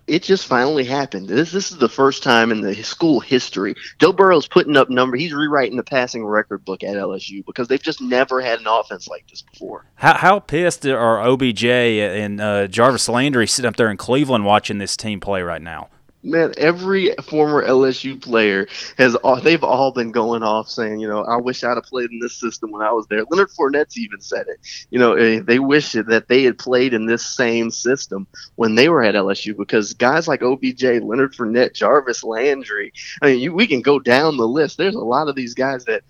it, 0.08 0.24
just 0.24 0.48
finally 0.48 0.84
happened. 0.84 1.28
This 1.28 1.52
this 1.52 1.72
is 1.72 1.78
the 1.78 1.90
first 1.90 2.24
time 2.24 2.52
in 2.52 2.62
the 2.62 2.76
school 2.84 3.20
history 3.20 3.76
Joe 4.00 4.12
Burrow's 4.12 4.48
putting 4.48 4.78
up 4.78 4.90
number. 4.90 5.18
He's 5.18 5.34
rewriting 5.34 5.78
the 5.78 5.84
passing 5.84 6.26
record 6.26 6.66
book 6.66 6.84
at 6.84 6.96
LSU 6.96 7.46
because 7.46 7.68
they've 7.68 7.82
just 7.82 8.02
never 8.02 8.42
had 8.42 8.60
an 8.60 8.68
offense 8.68 9.08
like 9.08 9.28
this 9.30 9.42
before. 9.42 9.86
How, 9.96 10.18
how 10.18 10.40
pissed 10.40 10.86
are 10.86 11.22
OBJ 11.22 11.64
and 11.66 12.42
uh, 12.42 12.68
Jarvis 12.68 13.10
Landry 13.10 13.48
sitting 13.48 13.70
up 13.70 13.76
there 13.76 13.90
in 13.90 13.98
Cleveland 13.98 14.46
watching 14.46 14.78
this 14.78 14.98
team 14.98 15.20
play 15.20 15.42
right 15.42 15.62
now? 15.62 15.90
Man, 16.24 16.54
every 16.58 17.14
former 17.24 17.66
LSU 17.66 18.22
player 18.22 18.68
has 18.98 19.16
all, 19.16 19.40
they've 19.40 19.64
all 19.64 19.92
been 19.92 20.12
going 20.12 20.44
off 20.44 20.68
saying, 20.68 21.00
you 21.00 21.08
know, 21.08 21.24
I 21.24 21.38
wish 21.38 21.64
I'd 21.64 21.76
have 21.76 21.84
played 21.84 22.12
in 22.12 22.20
this 22.20 22.34
system 22.34 22.72
when 22.72 22.82
I 22.82 22.92
was 22.92 23.06
there. 23.08 23.24
Leonard 23.30 23.50
Fournette's 23.50 23.98
even 23.98 24.20
said 24.20 24.48
it. 24.48 24.60
You 24.90 25.00
know, 25.00 25.14
eh, 25.14 25.42
they 25.44 25.60
wish 25.60 25.92
that 25.94 26.28
they 26.28 26.44
had 26.44 26.58
played 26.58 26.94
in 26.94 27.06
this 27.06 27.26
same 27.26 27.70
system 27.70 28.28
when 28.56 28.76
they 28.76 28.90
were 28.90 29.04
at 29.04 29.16
LSU 29.16 29.56
because 29.56 29.94
guys 29.94 30.28
like 30.28 30.42
OBJ, 30.42 30.84
Leonard 30.84 31.34
Fournette, 31.34 31.74
Jarvis 31.74 32.24
Landry, 32.24 32.92
I 33.22 33.28
mean, 33.28 33.40
you, 33.40 33.54
we 33.54 33.68
can 33.68 33.82
go 33.82 34.00
down 34.00 34.38
the 34.38 34.48
list. 34.48 34.78
There's 34.78 34.96
a 34.96 35.00
lot 35.00 35.30
of 35.30 35.36
these 35.36 35.54
guys 35.54 35.86
that 35.86 36.04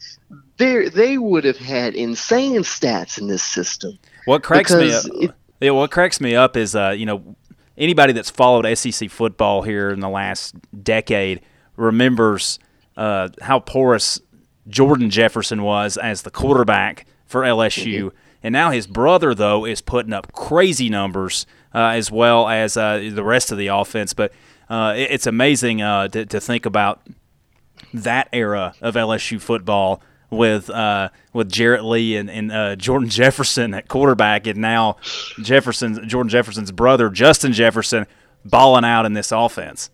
they 0.58 0.90
they 0.90 1.18
would 1.18 1.44
have 1.44 1.58
had 1.58 1.96
insane 1.96 2.62
stats 2.62 3.18
in 3.18 3.28
this 3.28 3.44
system. 3.44 3.98
What 4.26 4.44
cracks 4.44 4.74
me 4.74 4.94
up. 4.94 5.06
It, 5.14 5.32
yeah, 5.62 5.72
what 5.72 5.92
cracks 5.92 6.22
me 6.22 6.36
up 6.36 6.58
is 6.58 6.76
uh, 6.76 6.94
you 6.98 7.06
know 7.06 7.36
anybody 7.78 8.14
that's 8.14 8.30
followed 8.30 8.66
SEC 8.78 9.10
football 9.10 9.62
here 9.64 9.90
in 9.90 10.00
the 10.00 10.10
last 10.10 10.56
decade 10.84 11.42
remembers 11.76 12.60
uh, 12.96 13.30
how 13.42 13.60
porous 13.60 14.20
Jordan 14.68 15.10
Jefferson 15.10 15.62
was 15.64 15.96
as 15.98 16.24
the 16.24 16.32
quarterback 16.32 17.06
for 17.26 17.42
LSU, 17.42 18.12
and 18.44 18.52
now 18.54 18.72
his 18.72 18.88
brother 18.88 19.34
though 19.36 19.66
is 19.66 19.82
putting 19.82 20.14
up 20.14 20.32
crazy 20.34 20.90
numbers 20.90 21.46
uh, 21.76 21.90
as 21.90 22.12
well 22.12 22.48
as 22.50 22.76
uh, 22.78 23.10
the 23.14 23.24
rest 23.24 23.52
of 23.52 23.58
the 23.58 23.68
offense. 23.68 24.14
But 24.14 24.32
uh, 24.70 24.94
it- 24.98 25.12
it's 25.12 25.28
amazing 25.28 25.82
uh, 25.82 26.08
to, 26.10 26.26
to 26.26 26.40
think 26.42 26.66
about 26.66 27.02
that 27.94 28.28
era 28.34 28.74
of 28.82 28.96
LSU 28.96 29.40
football 29.40 30.02
with 30.30 30.70
uh, 30.70 31.10
with 31.34 31.52
Jarrett 31.52 31.86
Lee 31.86 32.18
and, 32.18 32.30
and 32.30 32.52
uh, 32.52 32.76
Jordan 32.76 33.10
Jefferson 33.10 33.74
at 33.74 33.88
quarterback, 33.88 34.48
and 34.48 34.60
now 34.60 34.98
Jefferson 35.42 36.08
Jordan 36.08 36.30
Jefferson's 36.30 36.72
brother 36.72 37.10
Justin 37.10 37.54
Jefferson 37.54 38.06
balling 38.46 38.86
out 38.86 39.06
in 39.06 39.14
this 39.14 39.32
offense. 39.32 39.90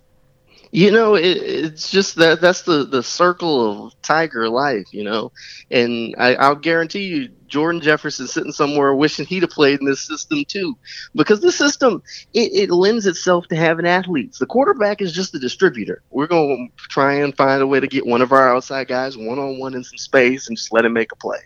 You 0.71 0.89
know, 0.89 1.13
it, 1.13 1.37
it's 1.37 1.91
just 1.91 2.15
that 2.15 2.41
that's 2.41 2.63
the, 2.63 2.83
the 2.83 3.03
circle 3.03 3.85
of 3.85 4.01
Tiger 4.01 4.49
life, 4.49 4.87
you 4.91 5.03
know. 5.03 5.31
And 5.69 6.15
I, 6.17 6.33
I'll 6.35 6.55
guarantee 6.55 7.03
you, 7.03 7.29
Jordan 7.53 7.81
Jefferson 7.81 8.25
sitting 8.25 8.51
somewhere 8.51 8.95
wishing 8.95 9.27
he'd 9.27 9.43
have 9.43 9.51
played 9.51 9.79
in 9.79 9.85
this 9.85 10.01
system 10.01 10.43
too, 10.43 10.75
because 11.13 11.39
the 11.39 11.51
system 11.51 12.01
it, 12.33 12.51
it 12.51 12.71
lends 12.71 13.05
itself 13.05 13.47
to 13.49 13.55
having 13.55 13.85
athletes. 13.85 14.39
The 14.39 14.47
quarterback 14.47 15.03
is 15.03 15.13
just 15.13 15.33
the 15.33 15.39
distributor. 15.39 16.01
We're 16.09 16.25
going 16.25 16.71
to 16.75 16.83
try 16.89 17.13
and 17.13 17.37
find 17.37 17.61
a 17.61 17.67
way 17.67 17.79
to 17.79 17.85
get 17.85 18.07
one 18.07 18.23
of 18.23 18.31
our 18.31 18.55
outside 18.55 18.87
guys 18.87 19.15
one 19.15 19.37
on 19.37 19.59
one 19.59 19.75
in 19.75 19.83
some 19.83 19.99
space 19.99 20.47
and 20.47 20.57
just 20.57 20.73
let 20.73 20.83
him 20.83 20.93
make 20.93 21.11
a 21.11 21.15
play. 21.15 21.37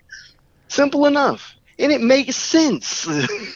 Simple 0.69 1.07
enough. 1.07 1.55
And 1.77 1.91
it 1.91 1.99
makes 1.99 2.37
sense, 2.37 3.05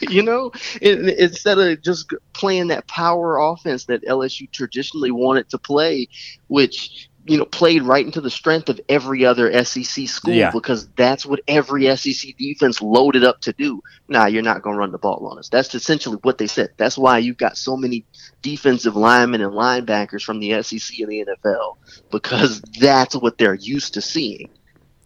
you 0.02 0.22
know, 0.22 0.52
it, 0.82 1.18
instead 1.18 1.58
of 1.58 1.80
just 1.80 2.12
playing 2.34 2.68
that 2.68 2.86
power 2.86 3.38
offense 3.38 3.86
that 3.86 4.04
LSU 4.04 4.52
traditionally 4.52 5.10
wanted 5.10 5.48
to 5.48 5.58
play, 5.58 6.06
which 6.48 7.08
you 7.24 7.38
know 7.38 7.44
played 7.44 7.82
right 7.82 8.04
into 8.04 8.20
the 8.20 8.30
strength 8.30 8.68
of 8.68 8.80
every 8.88 9.24
other 9.24 9.64
SEC 9.64 10.08
school 10.08 10.34
Yeah. 10.34 10.50
because 10.50 10.88
that's 10.96 11.24
what 11.24 11.40
every 11.46 11.94
SEC 11.96 12.36
defense 12.36 12.82
loaded 12.82 13.24
up 13.24 13.40
to 13.42 13.52
do. 13.52 13.80
Nah, 14.08 14.26
you're 14.26 14.42
not 14.42 14.62
going 14.62 14.74
to 14.74 14.78
run 14.80 14.92
the 14.92 14.98
ball 14.98 15.26
on 15.30 15.38
us. 15.38 15.48
That's 15.48 15.74
essentially 15.74 16.18
what 16.22 16.38
they 16.38 16.46
said. 16.46 16.70
That's 16.76 16.98
why 16.98 17.18
you've 17.18 17.38
got 17.38 17.56
so 17.56 17.76
many 17.76 18.04
defensive 18.42 18.96
linemen 18.96 19.40
and 19.40 19.52
linebackers 19.52 20.22
from 20.22 20.40
the 20.40 20.62
SEC 20.62 20.98
and 20.98 21.08
the 21.08 21.24
NFL 21.26 21.76
because 22.10 22.60
that's 22.80 23.14
what 23.14 23.38
they're 23.38 23.54
used 23.54 23.94
to 23.94 24.00
seeing. 24.00 24.48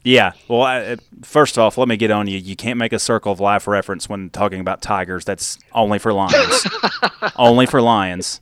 Yeah. 0.03 0.33
Well, 0.47 0.63
I, 0.63 0.79
uh, 0.83 0.97
first 1.23 1.59
off, 1.59 1.77
let 1.77 1.89
me 1.89 1.97
get 1.97 2.13
on 2.13 2.29
you. 2.29 2.39
You 2.39 2.55
can't 2.55 2.79
make 2.79 2.93
a 2.93 2.99
circle 2.99 3.33
of 3.33 3.41
life 3.41 3.67
reference 3.67 4.09
when 4.09 4.31
talking 4.31 4.61
about 4.61 4.81
tigers. 4.81 5.25
That's 5.25 5.59
only 5.73 5.99
for 5.99 6.13
lions. 6.13 6.65
only 7.37 7.67
for 7.67 7.83
lions. 7.83 8.41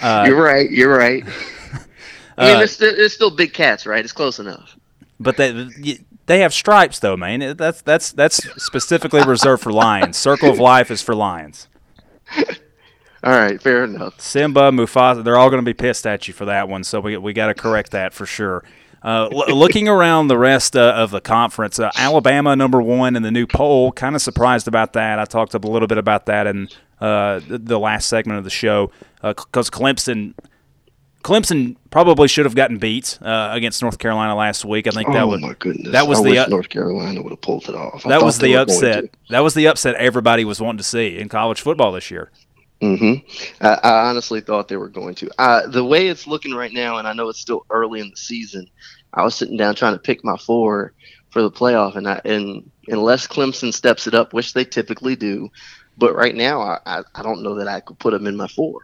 Uh, 0.00 0.24
you're 0.26 0.42
right. 0.42 0.68
You're 0.68 0.96
right. 0.96 1.24
I 2.38 2.46
mean, 2.46 2.56
Uh, 2.56 2.60
it's, 2.60 2.72
still, 2.72 2.94
it's 2.96 3.14
still 3.14 3.30
big 3.30 3.52
cats, 3.52 3.86
right? 3.86 4.02
It's 4.02 4.12
close 4.12 4.38
enough. 4.38 4.76
But 5.20 5.36
they 5.36 5.98
they 6.26 6.40
have 6.40 6.52
stripes 6.52 6.98
though, 6.98 7.16
man. 7.16 7.56
That's 7.56 7.82
that's 7.82 8.12
that's 8.12 8.40
specifically 8.62 9.22
reserved 9.24 9.62
for 9.62 9.72
lions. 9.72 10.16
Circle 10.16 10.50
of 10.50 10.58
life 10.58 10.90
is 10.90 11.02
for 11.02 11.14
lions. 11.14 11.68
All 13.24 13.32
right, 13.32 13.60
fair 13.62 13.84
enough. 13.84 14.20
Simba, 14.20 14.72
Mufasa, 14.72 15.22
they're 15.22 15.36
all 15.38 15.48
going 15.48 15.62
to 15.62 15.68
be 15.68 15.74
pissed 15.74 16.08
at 16.08 16.26
you 16.26 16.34
for 16.34 16.44
that 16.46 16.68
one. 16.68 16.82
So 16.82 16.98
we 16.98 17.16
we 17.16 17.32
got 17.32 17.46
to 17.48 17.54
correct 17.54 17.92
that 17.92 18.12
for 18.12 18.26
sure. 18.26 18.64
Uh, 19.04 19.28
l- 19.32 19.56
looking 19.56 19.88
around 19.88 20.26
the 20.28 20.38
rest 20.38 20.76
uh, 20.76 20.92
of 20.96 21.10
the 21.12 21.20
conference, 21.20 21.78
uh, 21.78 21.90
Alabama 21.96 22.56
number 22.56 22.82
one 22.82 23.14
in 23.14 23.22
the 23.22 23.30
new 23.30 23.46
poll. 23.46 23.92
Kind 23.92 24.16
of 24.16 24.22
surprised 24.22 24.66
about 24.66 24.92
that. 24.94 25.20
I 25.20 25.24
talked 25.24 25.54
a 25.54 25.58
little 25.58 25.88
bit 25.88 25.98
about 25.98 26.26
that 26.26 26.48
in 26.48 26.68
uh, 27.00 27.40
the, 27.46 27.58
the 27.58 27.78
last 27.78 28.08
segment 28.08 28.38
of 28.38 28.44
the 28.44 28.50
show 28.50 28.90
because 29.22 29.70
Clemson. 29.70 30.34
Clemson 31.22 31.76
probably 31.90 32.26
should 32.26 32.44
have 32.46 32.54
gotten 32.54 32.78
beat 32.78 33.18
uh, 33.22 33.50
against 33.52 33.80
North 33.80 33.98
Carolina 33.98 34.34
last 34.34 34.64
week. 34.64 34.86
I 34.86 34.90
think 34.90 35.12
that 35.12 35.22
oh 35.22 35.28
was 35.28 35.40
my 35.40 35.54
goodness! 35.58 35.92
that 35.92 36.08
was 36.08 36.20
I 36.20 36.22
the, 36.22 36.46
North 36.48 36.68
Carolina 36.68 37.22
would 37.22 37.30
have 37.30 37.40
pulled 37.40 37.68
it 37.68 37.74
off. 37.74 38.04
I 38.04 38.10
that 38.10 38.22
was 38.22 38.38
the 38.38 38.56
upset. 38.56 39.04
That 39.30 39.40
was 39.40 39.54
the 39.54 39.68
upset 39.68 39.94
everybody 39.96 40.44
was 40.44 40.60
wanting 40.60 40.78
to 40.78 40.84
see 40.84 41.18
in 41.18 41.28
college 41.28 41.60
football 41.60 41.92
this 41.92 42.10
year. 42.10 42.30
hmm 42.80 43.14
I, 43.60 43.78
I 43.82 44.08
honestly 44.08 44.40
thought 44.40 44.68
they 44.68 44.76
were 44.76 44.88
going 44.88 45.14
to. 45.16 45.30
Uh, 45.38 45.66
the 45.68 45.84
way 45.84 46.08
it's 46.08 46.26
looking 46.26 46.54
right 46.54 46.72
now, 46.72 46.98
and 46.98 47.06
I 47.06 47.12
know 47.12 47.28
it's 47.28 47.40
still 47.40 47.66
early 47.70 48.00
in 48.00 48.10
the 48.10 48.16
season. 48.16 48.68
I 49.14 49.22
was 49.22 49.34
sitting 49.34 49.56
down 49.56 49.74
trying 49.76 49.94
to 49.94 50.00
pick 50.00 50.24
my 50.24 50.36
four 50.36 50.92
for 51.30 51.42
the 51.42 51.50
playoff, 51.50 51.96
and 51.96 52.08
I, 52.08 52.20
and 52.24 52.68
unless 52.88 53.28
Clemson 53.28 53.72
steps 53.72 54.06
it 54.06 54.14
up, 54.14 54.32
which 54.32 54.54
they 54.54 54.64
typically 54.64 55.14
do, 55.14 55.50
but 55.98 56.14
right 56.14 56.34
now 56.34 56.60
I, 56.60 56.78
I, 56.84 57.02
I 57.14 57.22
don't 57.22 57.42
know 57.42 57.54
that 57.56 57.68
I 57.68 57.80
could 57.80 57.98
put 57.98 58.12
them 58.12 58.26
in 58.26 58.36
my 58.36 58.48
four. 58.48 58.80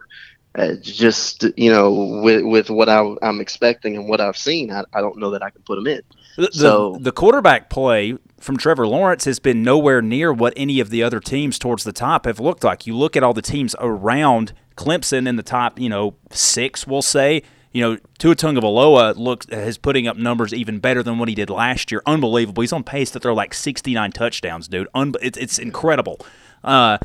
Uh, 0.55 0.73
just 0.81 1.45
you 1.57 1.71
know, 1.71 2.21
with 2.23 2.43
with 2.43 2.69
what 2.69 2.89
I, 2.89 3.03
I'm 3.21 3.39
expecting 3.39 3.95
and 3.95 4.09
what 4.09 4.19
I've 4.19 4.37
seen, 4.37 4.71
I, 4.71 4.83
I 4.93 4.99
don't 5.01 5.17
know 5.17 5.29
that 5.31 5.43
I 5.43 5.49
can 5.51 5.61
put 5.61 5.75
them 5.75 5.87
in. 5.87 6.01
The, 6.37 6.49
So- 6.51 6.97
the 6.99 7.11
quarterback 7.11 7.69
play 7.69 8.17
from 8.39 8.57
Trevor 8.57 8.87
Lawrence 8.87 9.25
has 9.25 9.37
been 9.39 9.61
nowhere 9.61 10.01
near 10.01 10.33
what 10.33 10.53
any 10.57 10.79
of 10.79 10.89
the 10.89 11.03
other 11.03 11.19
teams 11.19 11.59
towards 11.59 11.83
the 11.83 11.91
top 11.91 12.25
have 12.25 12.39
looked 12.39 12.63
like. 12.63 12.87
You 12.87 12.95
look 12.95 13.15
at 13.15 13.21
all 13.23 13.33
the 13.33 13.41
teams 13.41 13.75
around 13.79 14.53
Clemson 14.75 15.27
in 15.27 15.35
the 15.35 15.43
top, 15.43 15.79
you 15.79 15.89
know, 15.89 16.15
six, 16.31 16.87
we'll 16.87 17.01
say. 17.01 17.43
You 17.71 17.81
know, 17.83 17.97
Tua 18.17 18.35
Tagovailoa 18.35 19.15
looks 19.17 19.45
is 19.47 19.77
putting 19.77 20.07
up 20.07 20.17
numbers 20.17 20.53
even 20.55 20.79
better 20.79 21.03
than 21.03 21.19
what 21.19 21.29
he 21.29 21.35
did 21.35 21.51
last 21.51 21.91
year. 21.91 22.01
Unbelievable. 22.07 22.61
He's 22.61 22.73
on 22.73 22.83
pace 22.83 23.11
to 23.11 23.19
throw 23.19 23.35
like 23.35 23.53
69 23.53 24.11
touchdowns, 24.13 24.67
dude. 24.67 24.87
Un- 24.95 25.13
it's, 25.21 25.37
it's 25.37 25.59
incredible. 25.59 26.19
Uh, 26.63 26.97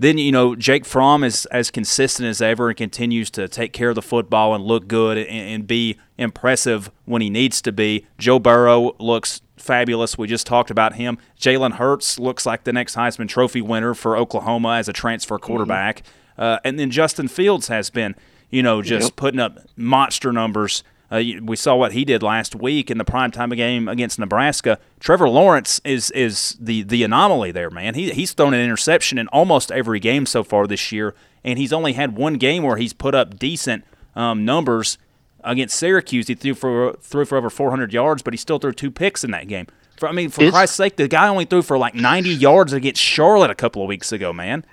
then 0.00 0.16
you 0.16 0.32
know 0.32 0.56
Jake 0.56 0.86
Fromm 0.86 1.22
is 1.22 1.44
as 1.46 1.70
consistent 1.70 2.26
as 2.26 2.40
ever 2.40 2.68
and 2.68 2.76
continues 2.76 3.30
to 3.32 3.46
take 3.48 3.74
care 3.74 3.90
of 3.90 3.94
the 3.94 4.02
football 4.02 4.54
and 4.54 4.64
look 4.64 4.88
good 4.88 5.18
and, 5.18 5.28
and 5.28 5.66
be 5.66 5.98
impressive 6.16 6.90
when 7.04 7.20
he 7.20 7.28
needs 7.28 7.60
to 7.62 7.70
be. 7.70 8.06
Joe 8.18 8.38
Burrow 8.38 8.96
looks 8.98 9.42
fabulous. 9.58 10.16
We 10.16 10.26
just 10.26 10.46
talked 10.46 10.70
about 10.70 10.94
him. 10.94 11.18
Jalen 11.38 11.72
Hurts 11.72 12.18
looks 12.18 12.46
like 12.46 12.64
the 12.64 12.72
next 12.72 12.96
Heisman 12.96 13.28
Trophy 13.28 13.60
winner 13.60 13.92
for 13.92 14.16
Oklahoma 14.16 14.76
as 14.76 14.88
a 14.88 14.92
transfer 14.94 15.38
quarterback. 15.38 15.98
Mm-hmm. 15.98 16.42
Uh, 16.42 16.58
and 16.64 16.78
then 16.78 16.90
Justin 16.90 17.28
Fields 17.28 17.68
has 17.68 17.90
been, 17.90 18.14
you 18.48 18.62
know, 18.62 18.80
just 18.80 19.08
yep. 19.08 19.16
putting 19.16 19.38
up 19.38 19.58
monster 19.76 20.32
numbers. 20.32 20.82
Uh, 21.10 21.22
we 21.42 21.56
saw 21.56 21.74
what 21.74 21.92
he 21.92 22.04
did 22.04 22.22
last 22.22 22.54
week 22.54 22.90
in 22.90 22.98
the 22.98 23.04
primetime 23.04 23.54
game 23.56 23.88
against 23.88 24.18
Nebraska. 24.18 24.78
Trevor 25.00 25.28
Lawrence 25.28 25.80
is 25.84 26.10
is 26.12 26.56
the 26.60 26.82
the 26.82 27.02
anomaly 27.02 27.50
there, 27.50 27.70
man. 27.70 27.94
He 27.94 28.10
he's 28.10 28.32
thrown 28.32 28.54
an 28.54 28.60
interception 28.60 29.18
in 29.18 29.26
almost 29.28 29.72
every 29.72 29.98
game 29.98 30.24
so 30.24 30.44
far 30.44 30.68
this 30.68 30.92
year, 30.92 31.14
and 31.42 31.58
he's 31.58 31.72
only 31.72 31.94
had 31.94 32.16
one 32.16 32.34
game 32.34 32.62
where 32.62 32.76
he's 32.76 32.92
put 32.92 33.14
up 33.14 33.38
decent 33.38 33.84
um, 34.14 34.44
numbers 34.44 34.98
against 35.42 35.76
Syracuse. 35.76 36.28
He 36.28 36.34
threw 36.34 36.54
for 36.54 36.92
threw 37.00 37.24
for 37.24 37.36
over 37.36 37.50
400 37.50 37.92
yards, 37.92 38.22
but 38.22 38.32
he 38.32 38.38
still 38.38 38.60
threw 38.60 38.72
two 38.72 38.92
picks 38.92 39.24
in 39.24 39.32
that 39.32 39.48
game. 39.48 39.66
For, 39.98 40.08
I 40.08 40.12
mean, 40.12 40.30
for 40.30 40.44
it's, 40.44 40.52
Christ's 40.52 40.76
sake, 40.76 40.96
the 40.96 41.08
guy 41.08 41.28
only 41.28 41.44
threw 41.44 41.60
for 41.60 41.76
like 41.76 41.94
90 41.94 42.30
yards 42.30 42.72
against 42.72 43.02
Charlotte 43.02 43.50
a 43.50 43.54
couple 43.54 43.82
of 43.82 43.88
weeks 43.88 44.12
ago, 44.12 44.32
man. 44.32 44.64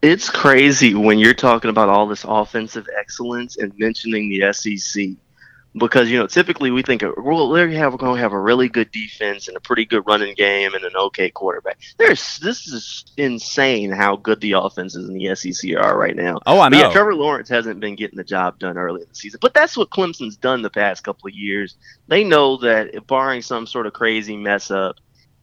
It's 0.00 0.30
crazy 0.30 0.94
when 0.94 1.18
you're 1.18 1.34
talking 1.34 1.70
about 1.70 1.88
all 1.88 2.06
this 2.06 2.24
offensive 2.26 2.88
excellence 2.98 3.56
and 3.58 3.72
mentioning 3.78 4.28
the 4.30 4.52
SEC 4.52 5.10
because 5.74 6.10
you 6.10 6.18
know 6.18 6.26
typically 6.26 6.70
we 6.70 6.82
think 6.82 7.02
well 7.16 7.48
they're 7.48 7.70
have, 7.70 7.96
going 7.96 8.16
to 8.16 8.20
have 8.20 8.32
a 8.32 8.40
really 8.40 8.68
good 8.68 8.90
defense 8.90 9.48
and 9.48 9.56
a 9.56 9.60
pretty 9.60 9.84
good 9.84 10.06
running 10.06 10.34
game 10.34 10.74
and 10.74 10.84
an 10.84 10.94
okay 10.94 11.30
quarterback. 11.30 11.78
There's 11.98 12.38
this 12.38 12.66
is 12.68 13.04
insane 13.16 13.90
how 13.90 14.16
good 14.16 14.40
the 14.40 14.52
offenses 14.52 15.08
in 15.08 15.14
the 15.14 15.34
SEC 15.34 15.74
are 15.76 15.96
right 15.96 16.16
now. 16.16 16.40
Oh, 16.46 16.60
I 16.60 16.68
know. 16.68 16.78
But 16.78 16.86
yeah, 16.86 16.92
Trevor 16.92 17.14
Lawrence 17.14 17.48
hasn't 17.48 17.80
been 17.80 17.96
getting 17.96 18.16
the 18.16 18.24
job 18.24 18.58
done 18.58 18.76
early 18.76 19.02
in 19.02 19.08
the 19.08 19.14
season, 19.14 19.38
but 19.40 19.54
that's 19.54 19.76
what 19.76 19.90
Clemson's 19.90 20.36
done 20.36 20.62
the 20.62 20.70
past 20.70 21.04
couple 21.04 21.28
of 21.28 21.34
years. 21.34 21.76
They 22.08 22.24
know 22.24 22.58
that 22.58 23.06
barring 23.06 23.42
some 23.42 23.66
sort 23.66 23.86
of 23.86 23.92
crazy 23.92 24.36
mess 24.36 24.70
up, 24.70 24.96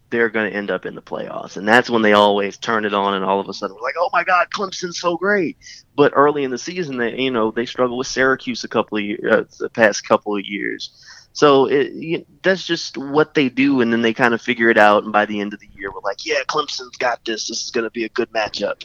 they're 0.10 0.30
going 0.30 0.50
to 0.52 0.58
end 0.58 0.72
up 0.72 0.86
in 0.86 0.96
the 0.96 1.02
playoffs. 1.02 1.58
And 1.58 1.68
that's 1.68 1.90
when 1.90 2.02
they 2.02 2.14
always 2.14 2.58
turn 2.58 2.86
it 2.86 2.94
on, 2.94 3.14
and 3.14 3.24
all 3.24 3.40
of 3.40 3.48
a 3.48 3.54
sudden 3.54 3.76
we're 3.76 3.82
like, 3.82 3.96
oh 4.00 4.10
my 4.12 4.24
God, 4.24 4.48
Clemson's 4.52 5.00
so 5.00 5.18
great. 5.18 5.58
But 5.96 6.14
early 6.16 6.44
in 6.44 6.52
the 6.52 6.58
season, 6.58 6.98
they 6.98 7.20
you 7.20 7.32
know 7.32 7.52
they 7.52 7.66
struggle 7.66 7.98
with 7.98 8.08
Syracuse 8.08 8.64
a 8.64 8.68
couple 8.68 8.98
of 8.98 9.04
years, 9.04 9.22
uh, 9.32 9.44
the 9.60 9.70
past 9.70 10.08
couple 10.08 10.36
of 10.36 10.46
years. 10.46 11.06
So 11.34 11.66
it, 11.68 11.94
you, 11.94 12.26
that's 12.42 12.66
just 12.66 12.98
what 12.98 13.34
they 13.34 13.50
do, 13.50 13.82
and 13.82 13.94
then 13.94 14.02
they 14.02 14.14
kind 14.14 14.34
of 14.34 14.42
figure 14.42 14.70
it 14.70 14.78
out. 14.78 15.04
And 15.04 15.14
by 15.14 15.26
the 15.26 15.40
end 15.40 15.54
of 15.54 15.60
the 15.60 15.70
year, 15.76 15.92
we're 15.92 16.02
like, 16.02 16.26
yeah, 16.26 16.42
Clemson's 16.48 16.98
got 16.98 17.24
this. 17.26 17.48
This 17.48 17.64
is 17.64 17.72
going 17.72 17.84
to 17.84 17.92
be 17.92 18.04
a 18.04 18.10
good 18.10 18.32
matchup. 18.32 18.84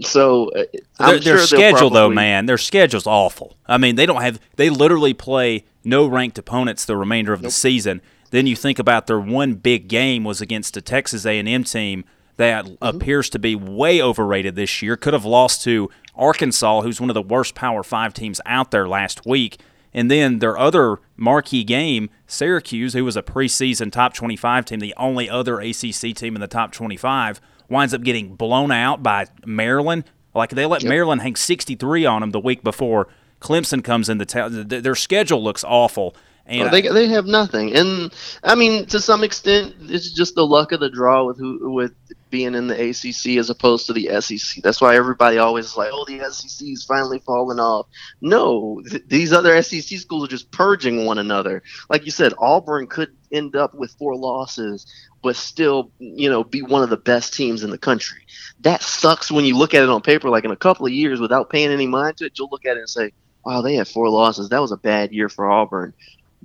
So 0.00 0.50
uh, 0.50 0.64
their, 0.98 1.18
their 1.18 1.38
sure 1.38 1.46
schedule, 1.46 1.78
probably... 1.78 1.98
though, 1.98 2.10
man, 2.10 2.46
their 2.46 2.58
schedule's 2.58 3.06
awful. 3.06 3.56
I 3.66 3.78
mean, 3.78 3.96
they 3.96 4.06
don't 4.06 4.22
have. 4.22 4.40
They 4.56 4.70
literally 4.70 5.14
play 5.14 5.64
no 5.84 6.06
ranked 6.06 6.38
opponents 6.38 6.84
the 6.84 6.96
remainder 6.96 7.32
of 7.32 7.40
nope. 7.40 7.48
the 7.48 7.52
season 7.52 8.00
then 8.32 8.46
you 8.46 8.56
think 8.56 8.78
about 8.78 9.06
their 9.06 9.20
one 9.20 9.54
big 9.54 9.88
game 9.88 10.24
was 10.24 10.40
against 10.40 10.76
a 10.76 10.80
Texas 10.80 11.26
A&M 11.26 11.64
team 11.64 12.04
that 12.36 12.64
mm-hmm. 12.64 12.84
appears 12.84 13.28
to 13.30 13.38
be 13.38 13.54
way 13.54 14.00
overrated 14.00 14.56
this 14.56 14.80
year. 14.82 14.96
Could 14.96 15.12
have 15.12 15.26
lost 15.26 15.62
to 15.64 15.90
Arkansas, 16.16 16.80
who's 16.80 17.00
one 17.00 17.10
of 17.10 17.14
the 17.14 17.22
worst 17.22 17.54
Power 17.54 17.82
5 17.82 18.14
teams 18.14 18.40
out 18.46 18.70
there 18.70 18.88
last 18.88 19.26
week. 19.26 19.60
And 19.94 20.10
then 20.10 20.38
their 20.38 20.56
other 20.56 20.96
marquee 21.16 21.62
game, 21.62 22.08
Syracuse, 22.26 22.94
who 22.94 23.04
was 23.04 23.18
a 23.18 23.22
preseason 23.22 23.92
top 23.92 24.14
25 24.14 24.64
team, 24.64 24.80
the 24.80 24.94
only 24.96 25.28
other 25.28 25.60
ACC 25.60 26.14
team 26.14 26.34
in 26.34 26.40
the 26.40 26.48
top 26.48 26.72
25, 26.72 27.38
winds 27.68 27.92
up 27.92 28.02
getting 28.02 28.34
blown 28.34 28.72
out 28.72 29.02
by 29.02 29.26
Maryland. 29.44 30.04
Like 30.34 30.50
they 30.50 30.64
let 30.64 30.82
yep. 30.82 30.88
Maryland 30.88 31.20
hang 31.20 31.36
63 31.36 32.06
on 32.06 32.22
them 32.22 32.30
the 32.30 32.40
week 32.40 32.64
before 32.64 33.08
Clemson 33.42 33.84
comes 33.84 34.08
into 34.08 34.24
town. 34.24 34.68
Their 34.68 34.94
schedule 34.94 35.44
looks 35.44 35.64
awful. 35.64 36.16
And 36.52 36.68
oh, 36.68 36.70
they 36.70 36.82
they 36.82 37.06
have 37.08 37.26
nothing, 37.26 37.74
and 37.74 38.12
I 38.44 38.54
mean 38.54 38.84
to 38.86 39.00
some 39.00 39.24
extent 39.24 39.74
it's 39.82 40.12
just 40.12 40.34
the 40.34 40.46
luck 40.46 40.72
of 40.72 40.80
the 40.80 40.90
draw 40.90 41.24
with 41.24 41.38
who 41.38 41.70
with 41.72 41.92
being 42.32 42.54
in 42.54 42.66
the 42.66 42.90
ACC 42.90 43.38
as 43.38 43.50
opposed 43.50 43.86
to 43.86 43.92
the 43.92 44.08
SEC. 44.20 44.62
That's 44.62 44.80
why 44.80 44.96
everybody 44.96 45.38
always 45.38 45.66
is 45.66 45.76
like, 45.76 45.90
oh, 45.92 46.04
the 46.06 46.18
SEC 46.32 46.66
is 46.66 46.84
finally 46.84 47.20
falling 47.20 47.60
off. 47.60 47.86
No, 48.20 48.82
th- 48.88 49.04
these 49.06 49.32
other 49.32 49.62
SEC 49.62 49.98
schools 49.98 50.24
are 50.24 50.30
just 50.30 50.50
purging 50.50 51.04
one 51.04 51.18
another. 51.18 51.62
Like 51.90 52.06
you 52.06 52.10
said, 52.10 52.32
Auburn 52.38 52.86
could 52.86 53.14
end 53.30 53.54
up 53.54 53.74
with 53.74 53.92
four 53.92 54.16
losses, 54.16 54.86
but 55.22 55.36
still, 55.36 55.90
you 55.98 56.28
know, 56.30 56.42
be 56.42 56.62
one 56.62 56.82
of 56.82 56.90
the 56.90 56.96
best 56.96 57.34
teams 57.34 57.62
in 57.62 57.70
the 57.70 57.78
country. 57.78 58.26
That 58.60 58.82
sucks 58.82 59.30
when 59.30 59.44
you 59.44 59.56
look 59.56 59.74
at 59.74 59.82
it 59.82 59.90
on 59.90 60.00
paper. 60.00 60.30
Like 60.30 60.44
in 60.44 60.50
a 60.50 60.56
couple 60.56 60.86
of 60.86 60.92
years, 60.92 61.20
without 61.20 61.50
paying 61.50 61.70
any 61.70 61.86
mind 61.86 62.16
to 62.16 62.26
it, 62.26 62.38
you'll 62.38 62.48
look 62.50 62.64
at 62.64 62.76
it 62.76 62.80
and 62.80 62.90
say, 62.90 63.12
wow, 63.44 63.60
they 63.60 63.74
had 63.74 63.88
four 63.88 64.08
losses. 64.08 64.48
That 64.48 64.60
was 64.62 64.72
a 64.72 64.76
bad 64.76 65.12
year 65.12 65.28
for 65.28 65.50
Auburn. 65.50 65.92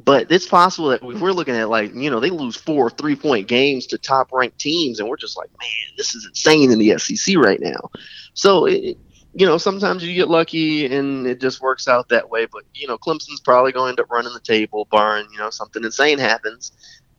But 0.03 0.31
it's 0.31 0.47
possible 0.47 0.89
that 0.89 1.01
oh, 1.01 1.11
if 1.11 1.19
we're 1.19 1.31
looking 1.31 1.55
at 1.55 1.69
like, 1.69 1.93
you 1.95 2.09
know, 2.09 2.19
they 2.19 2.29
lose 2.29 2.55
four 2.55 2.89
three 2.89 3.15
point 3.15 3.47
games 3.47 3.87
to 3.87 3.97
top 3.97 4.31
ranked 4.31 4.59
teams, 4.59 4.99
and 4.99 5.09
we're 5.09 5.17
just 5.17 5.35
like, 5.35 5.49
man, 5.59 5.95
this 5.97 6.13
is 6.13 6.25
insane 6.25 6.71
in 6.71 6.77
the 6.77 6.97
SEC 6.99 7.35
right 7.37 7.59
now. 7.59 7.89
So, 8.33 8.65
it, 8.65 8.97
you 9.33 9.45
know, 9.45 9.57
sometimes 9.57 10.03
you 10.03 10.13
get 10.15 10.29
lucky 10.29 10.85
and 10.85 11.27
it 11.27 11.39
just 11.39 11.61
works 11.61 11.87
out 11.87 12.09
that 12.09 12.29
way. 12.29 12.45
But, 12.45 12.63
you 12.73 12.87
know, 12.87 12.97
Clemson's 12.97 13.39
probably 13.39 13.71
going 13.71 13.87
to 13.87 13.89
end 13.89 13.99
up 13.99 14.11
running 14.11 14.33
the 14.33 14.39
table, 14.39 14.87
barring, 14.89 15.27
you 15.31 15.37
know, 15.37 15.49
something 15.49 15.83
insane 15.83 16.17
happens, 16.17 16.71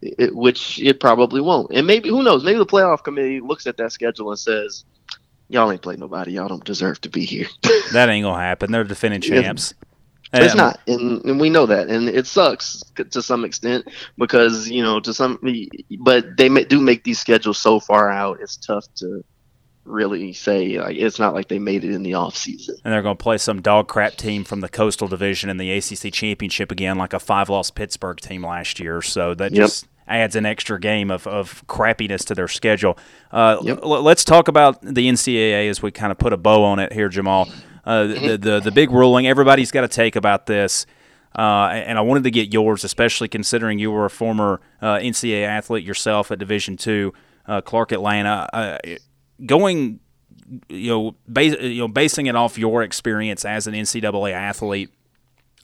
it, 0.03 0.35
which 0.35 0.81
it 0.81 0.99
probably 0.99 1.41
won't. 1.41 1.71
And 1.73 1.87
maybe, 1.87 2.09
who 2.09 2.23
knows, 2.23 2.43
maybe 2.43 2.59
the 2.59 2.67
playoff 2.67 3.05
committee 3.05 3.41
looks 3.41 3.67
at 3.67 3.77
that 3.77 3.93
schedule 3.93 4.31
and 4.31 4.39
says, 4.39 4.85
y'all 5.49 5.71
ain't 5.71 5.83
played 5.83 5.99
nobody. 6.01 6.33
Y'all 6.33 6.49
don't 6.49 6.65
deserve 6.65 7.01
to 7.03 7.09
be 7.09 7.25
here. 7.25 7.47
that 7.93 8.09
ain't 8.09 8.25
going 8.25 8.35
to 8.35 8.43
happen. 8.43 8.73
They're 8.73 8.85
defending 8.85 9.21
champs. 9.21 9.75
It's 10.33 10.55
not, 10.55 10.81
and, 10.87 11.25
and 11.25 11.41
we 11.41 11.49
know 11.49 11.67
that, 11.67 11.89
and 11.89 12.09
it 12.09 12.27
sucks 12.27 12.83
to 13.11 13.23
some 13.23 13.45
extent 13.45 13.89
because 14.19 14.69
you 14.69 14.83
know 14.83 15.01
to 15.01 15.15
some, 15.15 15.39
but 16.01 16.37
they 16.37 16.49
do 16.65 16.81
make 16.81 17.05
these 17.05 17.19
schedules 17.19 17.59
so 17.59 17.81
far 17.81 18.11
out. 18.11 18.39
It's 18.41 18.57
tough 18.57 18.85
to 18.97 19.25
really 19.89 20.35
say 20.35 20.79
like 20.79 20.97
it's 20.97 21.19
not 21.19 21.35
like 21.35 21.49
they 21.49 21.59
made 21.59 21.83
it 21.85 21.93
in 21.93 22.03
the 22.03 22.15
off 22.15 22.37
season. 22.37 22.77
And 22.85 22.93
they're 22.93 23.03
going 23.03 23.17
to 23.17 23.23
play 23.23 23.39
some 23.39 23.63
dog 23.63 23.89
crap 23.89 24.17
team 24.17 24.45
from 24.45 24.61
the 24.61 24.69
Coastal 24.69 25.09
Division 25.09 25.51
in 25.51 25.57
the 25.57 25.73
ACC 25.73 26.13
championship 26.13 26.71
again, 26.71 26.99
like 26.99 27.13
a 27.13 27.19
five 27.19 27.49
loss 27.49 27.71
Pittsburgh 27.71 28.21
team 28.21 28.45
last 28.45 28.79
year. 28.79 29.03
So 29.03 29.35
that 29.35 29.53
yep. 29.53 29.67
just 29.67 29.87
adds 30.09 30.37
an 30.37 30.47
extra 30.47 30.81
game 30.81 31.11
of, 31.11 31.27
of 31.27 31.67
crappiness 31.67 32.25
to 32.27 32.35
their 32.35 32.49
schedule. 32.49 32.99
Uh, 33.31 33.59
yep. 33.63 33.81
l- 33.83 34.03
let's 34.03 34.25
talk 34.25 34.49
about 34.49 34.81
the 34.83 35.09
NCAA 35.09 35.69
as 35.69 35.83
we 35.83 35.91
kind 35.91 36.11
of 36.11 36.19
put 36.19 36.33
a 36.33 36.37
bow 36.37 36.65
on 36.65 36.79
it 36.79 36.93
here, 36.93 37.09
Jamal. 37.09 37.49
Uh, 37.85 38.07
the, 38.07 38.37
the 38.37 38.61
the 38.61 38.71
big 38.71 38.91
ruling 38.91 39.27
everybody's 39.27 39.71
got 39.71 39.81
to 39.81 39.89
take 39.89 40.15
about 40.17 40.47
this. 40.47 40.85
Uh, 41.39 41.69
and 41.73 41.99
I 41.99 42.01
wanted 42.01 42.25
to 42.25 42.31
get 42.31 42.53
yours, 42.53 42.85
especially 42.85 43.29
considering 43.29 43.79
you 43.79 43.91
were 43.91 44.07
a 44.07 44.11
former 44.11 44.61
uh, 44.83 44.97
NCAA 44.97 45.47
athlete 45.47 45.85
yourself 45.85 46.31
at 46.31 46.39
Division 46.39 46.77
Two, 46.77 47.13
uh, 47.47 47.61
Clark 47.61 47.93
Atlanta. 47.93 48.49
Uh, 48.53 48.79
going, 49.47 50.01
you 50.69 50.91
know, 50.91 51.17
base, 51.31 51.55
you 51.61 51.81
know, 51.81 51.89
basing 51.89 52.27
it 52.27 52.35
off 52.35 52.59
your 52.59 52.83
experience 52.83 53.45
as 53.45 53.67
an 53.67 53.75
NCAA 53.75 54.33
athlete, 54.33 54.91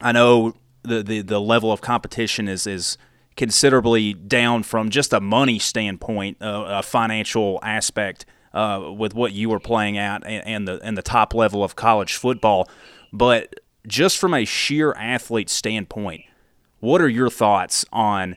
I 0.00 0.12
know 0.12 0.54
the, 0.82 1.02
the, 1.02 1.22
the 1.22 1.40
level 1.40 1.72
of 1.72 1.80
competition 1.80 2.48
is 2.48 2.66
is 2.66 2.96
considerably 3.36 4.14
down 4.14 4.62
from 4.62 4.90
just 4.90 5.12
a 5.12 5.20
money 5.20 5.58
standpoint, 5.58 6.38
uh, 6.40 6.64
a 6.68 6.82
financial 6.82 7.58
aspect 7.62 8.26
uh, 8.52 8.92
with 8.96 9.14
what 9.14 9.32
you 9.32 9.48
were 9.48 9.60
playing 9.60 9.98
at 9.98 10.24
and, 10.24 10.46
and 10.46 10.68
the 10.68 10.80
and 10.84 10.96
the 10.96 11.02
top 11.02 11.34
level 11.34 11.64
of 11.64 11.76
college 11.76 12.16
football. 12.16 12.68
But 13.12 13.60
just 13.86 14.18
from 14.18 14.34
a 14.34 14.44
sheer 14.44 14.92
athlete 14.92 15.50
standpoint, 15.50 16.22
what 16.80 17.00
are 17.00 17.08
your 17.08 17.30
thoughts 17.30 17.84
on 17.92 18.36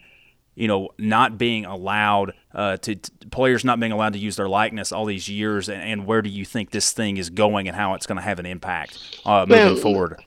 you 0.55 0.67
know 0.67 0.89
not 0.97 1.37
being 1.37 1.65
allowed 1.65 2.33
uh, 2.53 2.77
to, 2.77 2.95
players 3.29 3.63
not 3.63 3.79
being 3.79 3.91
allowed 3.91 4.13
to 4.13 4.19
use 4.19 4.35
their 4.35 4.49
likeness 4.49 4.91
all 4.91 5.05
these 5.05 5.29
years, 5.29 5.69
and, 5.69 5.81
and 5.81 6.05
where 6.07 6.23
do 6.23 6.29
you 6.29 6.43
think 6.43 6.71
this 6.71 6.91
thing 6.91 7.17
is 7.17 7.29
going 7.29 7.67
and 7.67 7.77
how 7.77 7.93
it's 7.93 8.07
going 8.07 8.15
to 8.15 8.23
have 8.23 8.39
an 8.39 8.47
impact 8.47 9.19
uh, 9.25 9.45
moving 9.47 9.73
Man, 9.73 9.77
forward? 9.77 10.23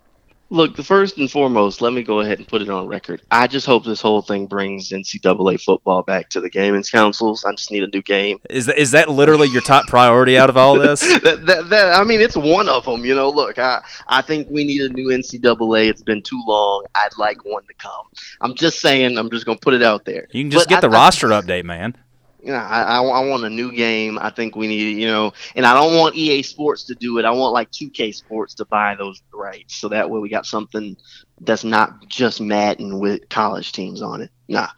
Look, 0.52 0.74
the 0.74 0.82
first 0.82 1.16
and 1.18 1.30
foremost, 1.30 1.80
let 1.80 1.92
me 1.92 2.02
go 2.02 2.20
ahead 2.20 2.38
and 2.38 2.48
put 2.48 2.60
it 2.60 2.68
on 2.68 2.88
record. 2.88 3.22
I 3.30 3.46
just 3.46 3.66
hope 3.66 3.84
this 3.84 4.00
whole 4.00 4.20
thing 4.20 4.46
brings 4.46 4.90
NCAA 4.90 5.62
football 5.62 6.02
back 6.02 6.28
to 6.30 6.40
the 6.40 6.50
gaming 6.50 6.82
councils. 6.82 7.44
I 7.44 7.52
just 7.52 7.70
need 7.70 7.84
a 7.84 7.86
new 7.86 8.02
game. 8.02 8.40
Is 8.50 8.66
that, 8.66 8.76
is 8.76 8.90
that 8.90 9.08
literally 9.08 9.48
your 9.48 9.62
top 9.62 9.86
priority 9.86 10.36
out 10.36 10.50
of 10.50 10.56
all 10.56 10.74
this? 10.74 11.00
that, 11.22 11.46
that, 11.46 11.70
that, 11.70 12.00
I 12.00 12.02
mean, 12.02 12.20
it's 12.20 12.36
one 12.36 12.68
of 12.68 12.84
them. 12.84 13.04
You 13.04 13.14
know, 13.14 13.30
look, 13.30 13.60
I, 13.60 13.80
I 14.08 14.22
think 14.22 14.50
we 14.50 14.64
need 14.64 14.82
a 14.82 14.88
new 14.88 15.08
NCAA. 15.08 15.88
It's 15.88 16.02
been 16.02 16.20
too 16.20 16.42
long. 16.44 16.84
I'd 16.96 17.16
like 17.16 17.44
one 17.44 17.62
to 17.68 17.74
come. 17.74 18.06
I'm 18.40 18.56
just 18.56 18.80
saying. 18.80 19.18
I'm 19.18 19.30
just 19.30 19.46
gonna 19.46 19.58
put 19.58 19.74
it 19.74 19.84
out 19.84 20.04
there. 20.04 20.26
You 20.32 20.42
can 20.42 20.50
just 20.50 20.66
but 20.66 20.70
get 20.70 20.84
I, 20.84 20.88
the 20.88 20.96
I, 20.96 20.98
roster 20.98 21.28
update, 21.28 21.64
man. 21.64 21.96
You 22.42 22.52
know, 22.52 22.58
I, 22.58 22.82
I, 22.82 23.02
I 23.02 23.26
want 23.26 23.44
a 23.44 23.50
new 23.50 23.72
game. 23.72 24.18
I 24.18 24.30
think 24.30 24.56
we 24.56 24.66
need, 24.66 24.98
you 24.98 25.06
know, 25.06 25.32
and 25.54 25.66
I 25.66 25.74
don't 25.74 25.96
want 25.96 26.16
EA 26.16 26.42
Sports 26.42 26.84
to 26.84 26.94
do 26.94 27.18
it. 27.18 27.24
I 27.24 27.30
want 27.30 27.52
like 27.52 27.70
2K 27.70 28.14
Sports 28.14 28.54
to 28.54 28.64
buy 28.64 28.94
those 28.94 29.22
rights, 29.32 29.76
so 29.76 29.88
that 29.88 30.08
way 30.08 30.20
we 30.20 30.28
got 30.28 30.46
something 30.46 30.96
that's 31.42 31.64
not 31.64 32.06
just 32.08 32.40
Madden 32.40 32.98
with 32.98 33.28
college 33.28 33.72
teams 33.72 34.02
on 34.02 34.22
it. 34.22 34.30
Nah, 34.48 34.68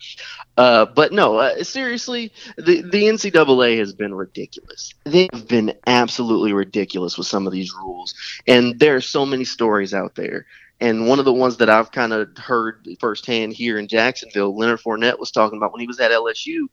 uh, 0.56 0.86
but 0.86 1.12
no, 1.12 1.36
uh, 1.36 1.62
seriously, 1.62 2.32
the 2.56 2.82
the 2.82 3.04
NCAA 3.04 3.78
has 3.78 3.92
been 3.92 4.14
ridiculous. 4.14 4.92
They've 5.04 5.48
been 5.48 5.74
absolutely 5.86 6.52
ridiculous 6.52 7.16
with 7.16 7.26
some 7.26 7.46
of 7.46 7.52
these 7.52 7.72
rules, 7.72 8.14
and 8.46 8.78
there 8.78 8.96
are 8.96 9.00
so 9.00 9.24
many 9.24 9.44
stories 9.44 9.94
out 9.94 10.14
there. 10.14 10.46
And 10.80 11.06
one 11.06 11.20
of 11.20 11.24
the 11.24 11.32
ones 11.32 11.58
that 11.58 11.70
I've 11.70 11.92
kind 11.92 12.12
of 12.12 12.36
heard 12.36 12.88
firsthand 12.98 13.52
here 13.52 13.78
in 13.78 13.86
Jacksonville, 13.86 14.56
Leonard 14.56 14.80
Fournette 14.80 15.20
was 15.20 15.30
talking 15.30 15.56
about 15.56 15.72
when 15.72 15.80
he 15.80 15.86
was 15.86 16.00
at 16.00 16.10
LSU 16.10 16.66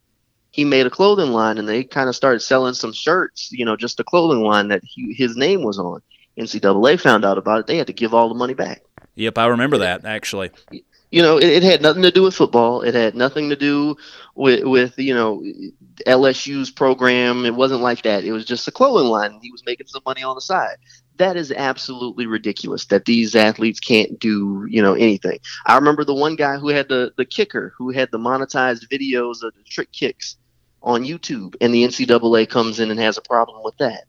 he 0.51 0.65
made 0.65 0.85
a 0.85 0.89
clothing 0.89 1.31
line 1.31 1.57
and 1.57 1.67
they 1.67 1.83
kind 1.83 2.09
of 2.09 2.15
started 2.15 2.39
selling 2.39 2.73
some 2.73 2.93
shirts, 2.93 3.51
you 3.51 3.65
know, 3.65 3.75
just 3.75 3.99
a 3.99 4.03
clothing 4.03 4.43
line 4.43 4.67
that 4.69 4.81
he, 4.83 5.13
his 5.13 5.37
name 5.37 5.63
was 5.63 5.77
on. 5.77 6.01
NCAA 6.37 6.99
found 6.99 7.25
out 7.25 7.37
about 7.37 7.59
it. 7.59 7.67
They 7.67 7.77
had 7.77 7.87
to 7.87 7.93
give 7.93 8.13
all 8.13 8.29
the 8.29 8.35
money 8.35 8.53
back. 8.53 8.81
Yep, 9.15 9.37
I 9.37 9.47
remember 9.47 9.79
that 9.79 10.05
actually. 10.05 10.51
You 11.11 11.21
know, 11.21 11.37
it, 11.37 11.45
it 11.45 11.63
had 11.63 11.81
nothing 11.81 12.03
to 12.03 12.11
do 12.11 12.23
with 12.23 12.35
football. 12.35 12.81
It 12.81 12.93
had 12.93 13.15
nothing 13.15 13.49
to 13.49 13.55
do 13.55 13.97
with, 14.35 14.63
with 14.63 14.97
you 14.97 15.13
know 15.13 15.43
LSU's 16.07 16.71
program. 16.71 17.45
It 17.45 17.55
wasn't 17.55 17.81
like 17.81 18.03
that. 18.03 18.23
It 18.23 18.31
was 18.31 18.45
just 18.45 18.67
a 18.67 18.71
clothing 18.71 19.09
line. 19.09 19.39
He 19.41 19.51
was 19.51 19.65
making 19.65 19.87
some 19.87 20.03
money 20.05 20.23
on 20.23 20.35
the 20.35 20.41
side 20.41 20.77
that 21.19 21.37
is 21.37 21.51
absolutely 21.51 22.25
ridiculous 22.25 22.85
that 22.85 23.05
these 23.05 23.35
athletes 23.35 23.79
can't 23.79 24.17
do 24.19 24.65
you 24.69 24.81
know 24.81 24.93
anything. 24.93 25.39
I 25.65 25.75
remember 25.75 26.03
the 26.03 26.15
one 26.15 26.35
guy 26.35 26.57
who 26.57 26.69
had 26.69 26.89
the 26.89 27.13
the 27.17 27.25
kicker 27.25 27.73
who 27.77 27.91
had 27.91 28.09
the 28.11 28.17
monetized 28.17 28.87
videos 28.89 29.43
of 29.43 29.53
the 29.53 29.63
trick 29.65 29.91
kicks 29.91 30.37
on 30.81 31.03
youtube 31.03 31.55
and 31.59 31.73
the 31.73 31.83
ncaa 31.83 32.49
comes 32.49 32.79
in 32.79 32.89
and 32.89 32.99
has 32.99 33.17
a 33.17 33.21
problem 33.21 33.61
with 33.63 33.77
that. 33.77 34.05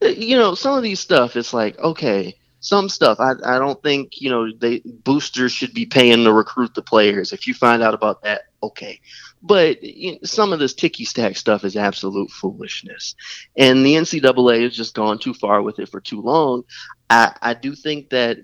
You 0.00 0.36
know 0.36 0.54
some 0.54 0.76
of 0.76 0.82
these 0.82 1.00
stuff 1.00 1.36
it's 1.36 1.54
like 1.54 1.78
okay 1.78 2.34
some 2.64 2.88
stuff 2.88 3.18
I, 3.20 3.32
I 3.44 3.58
don't 3.58 3.82
think 3.82 4.20
you 4.20 4.30
know 4.30 4.50
they 4.52 4.80
boosters 4.84 5.52
should 5.52 5.74
be 5.74 5.86
paying 5.86 6.24
to 6.24 6.32
recruit 6.32 6.74
the 6.74 6.82
players 6.82 7.32
if 7.32 7.46
you 7.46 7.54
find 7.54 7.82
out 7.82 7.94
about 7.94 8.22
that 8.22 8.42
okay 8.62 9.00
but 9.44 9.82
you 9.82 10.12
know, 10.12 10.18
some 10.24 10.54
of 10.54 10.58
this 10.58 10.72
ticky 10.72 11.04
stack 11.04 11.36
stuff 11.36 11.64
is 11.64 11.76
absolute 11.76 12.30
foolishness. 12.30 13.14
And 13.58 13.84
the 13.84 13.94
NCAA 13.94 14.62
has 14.62 14.74
just 14.74 14.94
gone 14.94 15.18
too 15.18 15.34
far 15.34 15.60
with 15.60 15.78
it 15.78 15.90
for 15.90 16.00
too 16.00 16.22
long. 16.22 16.64
I, 17.10 17.36
I 17.42 17.52
do 17.52 17.74
think 17.74 18.08
that 18.08 18.38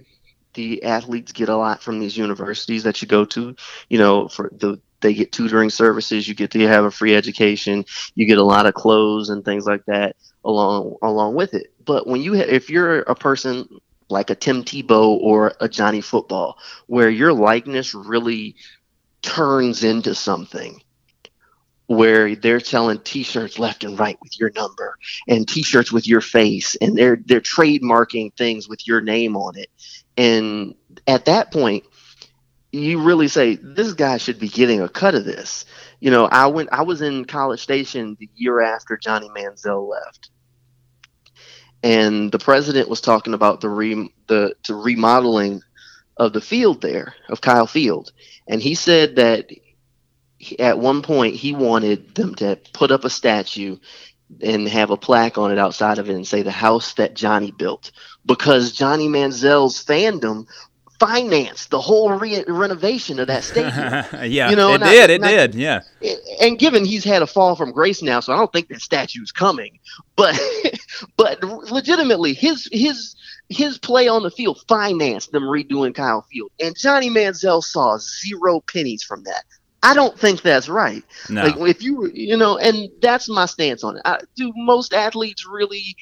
the 0.53 0.83
athletes 0.83 1.33
get 1.33 1.49
a 1.49 1.57
lot 1.57 1.83
from 1.83 2.01
these 2.01 2.19
universities 2.19 2.83
that 2.83 3.01
you 3.01 3.09
go 3.09 3.25
to. 3.25 3.57
You 3.89 3.99
know, 3.99 4.29
for 4.29 4.51
the 4.53 4.79
they 5.01 5.15
get 5.15 5.33
tutoring 5.33 5.71
services, 5.71 6.29
you 6.29 6.35
get 6.35 6.51
to 6.51 6.61
have 6.69 6.85
a 6.85 6.91
free 6.91 7.15
education, 7.15 7.87
you 8.15 8.27
get 8.27 8.37
a 8.37 8.45
lot 8.45 8.67
of 8.67 8.75
clothes 8.75 9.31
and 9.31 9.43
things 9.43 9.65
like 9.65 9.87
that 9.87 10.17
along 10.45 10.97
along 11.01 11.35
with 11.35 11.55
it. 11.55 11.73
But 11.83 12.07
when 12.07 12.21
you 12.21 12.37
ha- 12.37 12.45
if 12.47 12.69
you're 12.69 13.01
a 13.01 13.15
person 13.15 13.67
like 14.11 14.31
a 14.31 14.35
Tim 14.35 14.65
Tebow 14.65 15.19
or 15.21 15.55
a 15.61 15.69
Johnny 15.69 16.01
Football, 16.01 16.59
where 16.87 17.11
your 17.11 17.33
likeness 17.33 17.95
really 17.95 18.57
turns 19.23 19.85
into 19.85 20.15
something 20.15 20.83
where 21.91 22.37
they're 22.37 22.61
selling 22.61 23.01
t-shirts 23.01 23.59
left 23.59 23.83
and 23.83 23.99
right 23.99 24.17
with 24.23 24.39
your 24.39 24.53
number 24.55 24.97
and 25.27 25.49
t-shirts 25.49 25.91
with 25.91 26.07
your 26.07 26.21
face 26.21 26.77
and 26.77 26.97
they're 26.97 27.19
they're 27.27 27.41
trademarking 27.41 28.33
things 28.37 28.69
with 28.69 28.87
your 28.87 29.01
name 29.01 29.37
on 29.37 29.59
it. 29.59 29.69
And 30.17 30.77
at 31.09 31.25
that 31.25 31.51
point 31.51 31.85
you 32.71 33.03
really 33.03 33.27
say 33.27 33.57
this 33.57 33.95
guy 33.95 34.19
should 34.19 34.39
be 34.39 34.49
getting 34.49 34.81
a 34.81 34.89
cut 34.89 35.17
of 35.17 35.25
this. 35.25 35.65
You 35.99 36.13
know 36.13 36.27
i 36.27 36.47
went 36.47 36.69
i 36.71 36.83
was 36.83 37.03
in 37.03 37.25
college 37.25 37.61
station 37.61 38.17
the 38.21 38.31
year 38.37 38.61
after 38.61 38.97
johnny 38.97 39.29
manziel 39.29 39.91
left 39.91 40.31
and 41.83 42.31
the 42.31 42.39
president 42.39 42.89
was 42.89 43.01
talking 43.01 43.35
about 43.35 43.61
the 43.61 43.69
re, 43.69 44.13
the 44.27 44.55
to 44.65 44.75
remodeling 44.75 45.63
of 46.17 46.33
the 46.33 46.41
field 46.41 46.83
there 46.83 47.15
of 47.29 47.41
kyle 47.41 47.67
field. 47.67 48.13
And 48.47 48.61
he 48.61 48.75
said 48.75 49.17
that 49.17 49.51
at 50.59 50.79
one 50.79 51.03
point 51.03 51.35
he 51.35 51.53
wanted 51.53 52.15
them 52.15 52.35
to 52.37 52.59
put 52.73 52.91
up 52.91 53.05
a 53.05 53.11
statue 53.11 53.79
and 54.43 54.69
have 54.69 54.91
a 54.91 54.97
plaque 54.97 55.39
on 55.39 55.51
it 55.51 55.59
outside 55.59 55.99
of 55.99 56.09
it 56.09 56.15
and 56.15 56.27
say 56.27 56.43
the 56.43 56.51
house 56.51 56.95
that 56.95 57.15
Johnny 57.15 57.51
built. 57.51 57.91
Because 58.25 58.73
Johnny 58.73 59.09
Manziel's 59.09 59.83
fandom 59.83 60.47
financed 61.01 61.71
the 61.71 61.81
whole 61.81 62.13
re- 62.13 62.45
renovation 62.47 63.19
of 63.19 63.27
that 63.27 63.43
stadium. 63.43 63.73
yeah, 64.31 64.51
you 64.51 64.57
know, 64.57 64.75
it 64.75 64.83
did. 64.83 65.25
I, 65.25 65.31
it 65.31 65.53
did. 65.53 65.55
Yeah. 65.55 65.81
And 66.41 66.59
given 66.59 66.85
he's 66.85 67.03
had 67.03 67.23
a 67.23 67.27
fall 67.27 67.57
from 67.57 67.73
grace 67.73 68.03
now, 68.03 68.21
so 68.21 68.33
I 68.33 68.37
don't 68.37 68.53
think 68.53 68.69
that 68.69 68.83
statue's 68.83 69.33
coming. 69.33 69.79
But 70.15 70.39
but 71.17 71.43
legitimately, 71.43 72.35
his 72.35 72.69
his 72.71 73.17
his 73.49 73.79
play 73.79 74.07
on 74.07 74.23
the 74.23 74.31
field 74.31 74.63
financed 74.69 75.33
them 75.33 75.45
redoing 75.45 75.95
Kyle 75.95 76.27
Field, 76.31 76.53
and 76.61 76.77
Johnny 76.79 77.09
Manziel 77.09 77.65
saw 77.65 77.97
zero 77.99 78.61
pennies 78.61 79.03
from 79.03 79.25
that. 79.25 79.45
I 79.83 79.95
don't 79.95 80.19
think 80.19 80.43
that's 80.43 80.69
right. 80.69 81.03
No. 81.31 81.45
Like 81.45 81.71
if 81.71 81.83
you 81.83 82.11
you 82.13 82.37
know, 82.37 82.59
and 82.59 82.91
that's 83.01 83.29
my 83.29 83.47
stance 83.47 83.83
on 83.83 83.97
it. 83.97 84.03
I, 84.05 84.19
do 84.37 84.53
most 84.55 84.93
athletes 84.93 85.47
really 85.47 85.97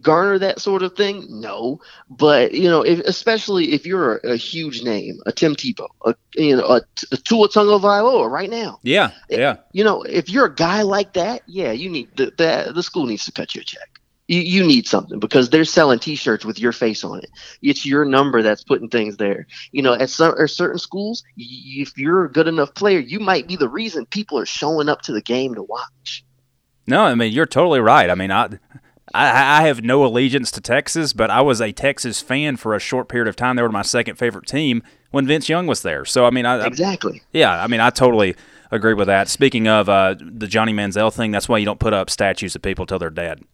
garner 0.00 0.38
that 0.38 0.60
sort 0.60 0.82
of 0.82 0.96
thing? 0.96 1.26
No, 1.28 1.80
but 2.08 2.52
you 2.52 2.68
know, 2.68 2.82
if, 2.82 3.00
especially 3.00 3.72
if 3.72 3.86
you're 3.86 4.16
a, 4.16 4.32
a, 4.32 4.36
huge 4.36 4.82
name, 4.82 5.20
a 5.26 5.32
Tim 5.32 5.54
Tebow, 5.54 5.88
a 6.04 6.14
you 6.34 6.56
know, 6.56 6.64
a, 6.66 6.82
a 7.10 7.16
Tua 7.16 7.48
Tagovailoa 7.48 8.30
right 8.30 8.50
now. 8.50 8.80
Yeah, 8.82 9.12
yeah. 9.28 9.56
You 9.72 9.84
know, 9.84 10.02
if 10.02 10.30
you're 10.30 10.46
a 10.46 10.54
guy 10.54 10.82
like 10.82 11.14
that, 11.14 11.42
yeah, 11.46 11.72
you 11.72 11.90
need 11.90 12.16
the 12.16 12.32
the, 12.36 12.72
the 12.74 12.82
school 12.82 13.06
needs 13.06 13.24
to 13.26 13.32
cut 13.32 13.54
you 13.54 13.60
a 13.60 13.64
check 13.64 13.92
you, 14.28 14.40
you 14.40 14.66
need 14.66 14.86
something 14.86 15.18
because 15.18 15.50
they're 15.50 15.64
selling 15.64 15.98
T-shirts 15.98 16.44
with 16.44 16.58
your 16.58 16.72
face 16.72 17.04
on 17.04 17.18
it. 17.18 17.30
It's 17.60 17.84
your 17.84 18.04
number 18.04 18.42
that's 18.42 18.64
putting 18.64 18.88
things 18.88 19.16
there. 19.16 19.46
You 19.72 19.82
know, 19.82 19.94
at 19.94 20.10
some 20.10 20.34
or 20.36 20.48
certain 20.48 20.78
schools, 20.78 21.22
if 21.36 21.96
you're 21.98 22.24
a 22.24 22.32
good 22.32 22.48
enough 22.48 22.74
player, 22.74 22.98
you 22.98 23.20
might 23.20 23.46
be 23.46 23.56
the 23.56 23.68
reason 23.68 24.06
people 24.06 24.38
are 24.38 24.46
showing 24.46 24.88
up 24.88 25.02
to 25.02 25.12
the 25.12 25.20
game 25.20 25.54
to 25.54 25.62
watch. 25.62 26.24
No, 26.86 27.02
I 27.02 27.14
mean 27.14 27.32
you're 27.32 27.46
totally 27.46 27.80
right. 27.80 28.08
I 28.10 28.14
mean 28.14 28.30
I. 28.30 28.48
I, 29.14 29.60
I 29.60 29.66
have 29.66 29.82
no 29.82 30.04
allegiance 30.04 30.50
to 30.52 30.60
Texas, 30.60 31.12
but 31.12 31.30
I 31.30 31.40
was 31.40 31.60
a 31.60 31.72
Texas 31.72 32.20
fan 32.20 32.56
for 32.56 32.74
a 32.74 32.80
short 32.80 33.08
period 33.08 33.28
of 33.28 33.36
time. 33.36 33.56
They 33.56 33.62
were 33.62 33.68
my 33.68 33.82
second 33.82 34.16
favorite 34.16 34.46
team 34.46 34.82
when 35.10 35.26
Vince 35.26 35.48
Young 35.48 35.66
was 35.66 35.82
there. 35.82 36.04
So 36.04 36.24
I 36.24 36.30
mean, 36.30 36.46
I, 36.46 36.66
exactly. 36.66 37.20
I, 37.20 37.38
yeah, 37.38 37.62
I 37.62 37.66
mean, 37.66 37.80
I 37.80 37.90
totally 37.90 38.34
agree 38.70 38.94
with 38.94 39.06
that. 39.06 39.28
Speaking 39.28 39.68
of 39.68 39.88
uh, 39.88 40.16
the 40.18 40.46
Johnny 40.46 40.72
Manziel 40.72 41.12
thing, 41.12 41.30
that's 41.30 41.48
why 41.48 41.58
you 41.58 41.64
don't 41.64 41.80
put 41.80 41.92
up 41.92 42.10
statues 42.10 42.56
of 42.56 42.62
people 42.62 42.86
till 42.86 42.98
they're 42.98 43.10
dead. 43.10 43.44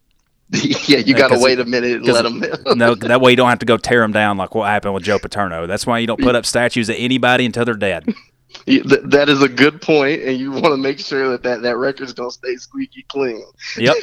yeah, 0.89 0.99
you 0.99 1.15
got 1.15 1.29
to 1.29 1.39
wait 1.39 1.61
a 1.61 1.65
minute 1.67 1.97
and 1.97 2.07
let 2.07 2.23
them. 2.23 2.43
no, 2.79 2.95
that 3.01 3.21
way 3.21 3.33
you 3.33 3.37
don't 3.37 3.51
have 3.51 3.59
to 3.59 3.67
go 3.67 3.77
tear 3.77 4.01
them 4.01 4.13
down 4.13 4.39
like 4.39 4.55
what 4.55 4.67
happened 4.67 4.95
with 4.95 5.03
Joe 5.03 5.19
Paterno. 5.19 5.67
That's 5.67 5.87
why 5.87 5.99
you 5.99 6.07
don't 6.07 6.21
put 6.21 6.35
up 6.35 6.47
statues 6.47 6.89
of 6.89 6.97
anybody 6.99 7.45
until 7.45 7.67
they're 7.67 7.75
dead. 7.75 8.07
That 8.66 9.26
is 9.28 9.42
a 9.42 9.49
good 9.49 9.80
point, 9.80 10.22
and 10.22 10.38
you 10.38 10.51
want 10.51 10.66
to 10.66 10.76
make 10.76 10.99
sure 10.99 11.30
that 11.30 11.42
that, 11.42 11.62
that 11.62 11.76
record's 11.76 12.12
gonna 12.12 12.30
stay 12.30 12.57
squeaky 12.57 13.05
clean. 13.09 13.44
Yep. 13.76 13.96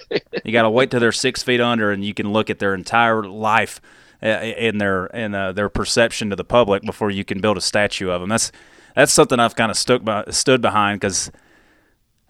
you 0.44 0.52
got 0.52 0.62
to 0.62 0.70
wait 0.70 0.90
till 0.90 1.00
they're 1.00 1.12
six 1.12 1.42
feet 1.42 1.60
under, 1.60 1.90
and 1.90 2.04
you 2.04 2.14
can 2.14 2.32
look 2.32 2.50
at 2.50 2.58
their 2.58 2.74
entire 2.74 3.24
life 3.24 3.80
uh, 4.22 4.26
in 4.26 4.78
their 4.78 5.06
in 5.06 5.34
uh, 5.34 5.52
their 5.52 5.68
perception 5.68 6.30
to 6.30 6.36
the 6.36 6.44
public 6.44 6.82
before 6.82 7.10
you 7.10 7.24
can 7.24 7.40
build 7.40 7.56
a 7.56 7.60
statue 7.60 8.10
of 8.10 8.20
them. 8.20 8.30
That's 8.30 8.52
that's 8.94 9.12
something 9.12 9.38
I've 9.38 9.56
kind 9.56 9.70
of 9.70 9.76
stuck 9.76 10.04
by, 10.04 10.24
stood 10.30 10.60
behind 10.60 11.00
because 11.00 11.30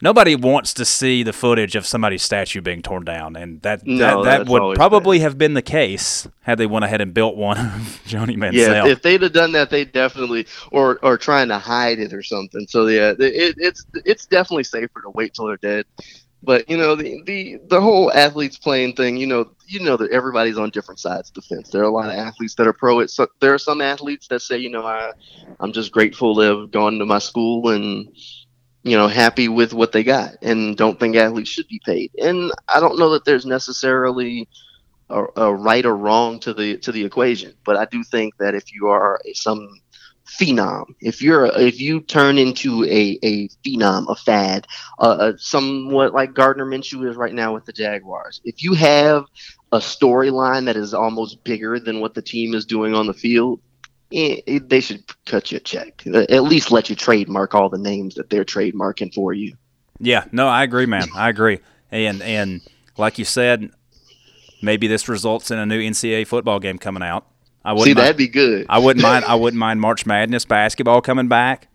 Nobody 0.03 0.36
wants 0.36 0.74
to 0.74 0.84
see 0.84 1.22
the 1.22 1.32
footage 1.32 1.74
of 1.74 1.86
somebody's 1.86 2.22
statue 2.22 2.61
being 2.61 2.82
torn 2.82 3.05
down, 3.05 3.34
and 3.34 3.62
that 3.62 3.86
no, 3.86 4.22
that, 4.22 4.44
that 4.44 4.49
would 4.49 4.76
probably 4.76 5.18
bad. 5.18 5.22
have 5.22 5.38
been 5.38 5.55
the 5.55 5.62
case 5.62 6.28
had 6.42 6.59
they 6.59 6.66
went 6.66 6.84
ahead 6.84 7.01
and 7.01 7.14
built 7.14 7.34
one 7.34 7.59
of 7.74 8.03
Johnny 8.05 8.36
Manziel. 8.36 8.53
Yeah, 8.53 8.86
if 8.86 9.01
they'd 9.01 9.22
have 9.22 9.32
done 9.32 9.53
that, 9.53 9.70
they 9.70 9.86
definitely 9.86 10.47
or 10.70 10.99
or 11.03 11.16
trying 11.16 11.49
to 11.49 11.59
hide 11.59 11.99
it 11.99 12.12
or 12.12 12.22
something. 12.22 12.66
So 12.68 12.86
yeah, 12.88 13.14
it, 13.18 13.55
it's 13.57 13.86
it's 14.05 14.26
definitely 14.26 14.64
safer 14.64 15.01
to 15.01 15.11
wait 15.11 15.32
till 15.32 15.47
they're 15.47 15.57
dead. 15.57 15.86
But 16.42 16.68
you 16.68 16.76
know 16.76 16.94
the 16.94 17.22
the 17.24 17.59
the 17.68 17.80
whole 17.80 18.12
athletes 18.12 18.59
playing 18.59 18.97
thing. 18.97 19.16
You 19.16 19.26
know 19.26 19.51
you 19.66 19.80
know 19.80 19.97
that 19.97 20.11
everybody's 20.11 20.59
on 20.59 20.68
different 20.70 21.01
sides 21.01 21.30
of 21.30 21.34
the 21.36 21.42
fence. 21.42 21.70
There 21.70 21.80
are 21.80 21.86
a 21.86 21.90
lot 21.90 22.11
of 22.11 22.16
athletes 22.16 22.55
that 22.57 22.66
are 22.66 22.74
pro 22.74 23.01
it. 23.01 23.09
So 23.09 23.28
there 23.40 23.55
are 23.55 23.59
some 23.59 23.80
athletes 23.80 24.28
that 24.28 24.42
say, 24.42 24.59
you 24.59 24.68
know, 24.68 24.84
I 24.84 25.12
I'm 25.59 25.72
just 25.72 25.90
grateful 25.90 26.34
to 26.34 26.40
have 26.42 26.70
gone 26.70 26.99
to 26.99 27.07
my 27.07 27.18
school 27.18 27.70
and 27.70 28.14
you 28.87 28.97
know, 28.97 29.09
happy 29.09 29.49
with 29.49 29.74
what 29.74 29.91
they 29.91 30.05
got 30.05 30.37
and 30.43 30.76
don't 30.76 31.01
think 31.01 31.16
athletes 31.16 31.51
should 31.51 31.66
be 31.66 31.80
paid. 31.84 32.12
And 32.22 32.53
I 32.68 32.78
don't 32.78 33.01
know 33.01 33.11
that 33.11 33.24
there's 33.24 33.45
necessarily 33.45 34.49
a, 35.11 35.24
a, 35.34 35.53
right 35.53 35.84
or 35.84 35.97
wrong 35.97 36.39
to 36.41 36.55
the 36.55 36.76
to 36.78 36.93
the 36.93 37.05
equation, 37.05 37.55
but 37.64 37.76
I 37.76 37.87
do 37.87 38.05
think 38.05 38.37
that 38.39 38.55
if 38.55 38.72
you 38.72 38.87
are 38.87 39.20
some 39.34 39.68
phenom, 40.41 40.84
if 41.01 41.20
you're 41.20 41.47
if 41.47 41.80
you 41.80 42.01
turn 42.01 42.39
into 42.39 42.84
a, 42.84 43.18
a 43.24 43.49
phenom, 43.64 44.09
a 44.09 44.14
fad, 44.14 44.68
uh, 45.01 45.32
somewhat 45.37 46.14
like 46.14 46.34
Gardner 46.34 46.64
Minshew 46.64 47.11
is 47.11 47.16
right 47.16 47.34
now 47.34 47.55
with 47.55 47.64
the 47.64 47.72
Jaguars, 47.72 48.41
if 48.45 48.62
you 48.62 48.74
have 48.74 49.24
a 49.72 49.78
storyline 49.78 50.66
that 50.66 50.76
is 50.76 50.95
almost 50.95 51.43
bigger 51.43 51.80
than 51.80 51.99
what 51.99 52.14
the 52.14 52.22
team 52.22 52.55
is 52.55 52.64
doing 52.64 52.95
on 52.95 53.09
the 53.09 53.14
field, 53.14 53.61
it, 54.11 54.68
they 54.68 54.80
should 54.80 55.04
cut 55.24 55.50
you 55.50 55.57
a 55.57 55.61
check. 55.61 56.07
At 56.07 56.44
least 56.44 56.70
let 56.70 56.88
you 56.88 56.96
trademark 56.96 57.54
all 57.54 57.68
the 57.68 57.78
names 57.78 58.14
that 58.14 58.30
they're 58.30 58.44
trademarking 58.44 59.12
for 59.12 59.32
you. 59.32 59.57
Yeah, 59.98 60.24
no, 60.32 60.48
I 60.48 60.62
agree, 60.62 60.86
man. 60.86 61.09
I 61.14 61.28
agree. 61.28 61.61
And 61.90 62.22
and 62.22 62.61
like 62.96 63.18
you 63.18 63.24
said, 63.24 63.70
maybe 64.62 64.86
this 64.86 65.09
results 65.09 65.50
in 65.50 65.59
a 65.59 65.66
new 65.66 65.80
NCAA 65.80 66.26
football 66.26 66.61
game 66.61 66.78
coming 66.78 67.02
out. 67.02 67.26
I 67.64 67.72
wouldn't 67.72 67.86
See, 67.86 67.94
mind, 67.94 68.04
that'd 68.04 68.16
be 68.16 68.28
good. 68.28 68.66
I 68.68 68.78
wouldn't 68.78 69.02
mind. 69.02 69.24
I 69.24 69.34
wouldn't 69.34 69.59
mind 69.59 69.80
March 69.80 70.07
Madness 70.07 70.44
basketball 70.44 71.00
coming 71.00 71.28
back. 71.28 71.68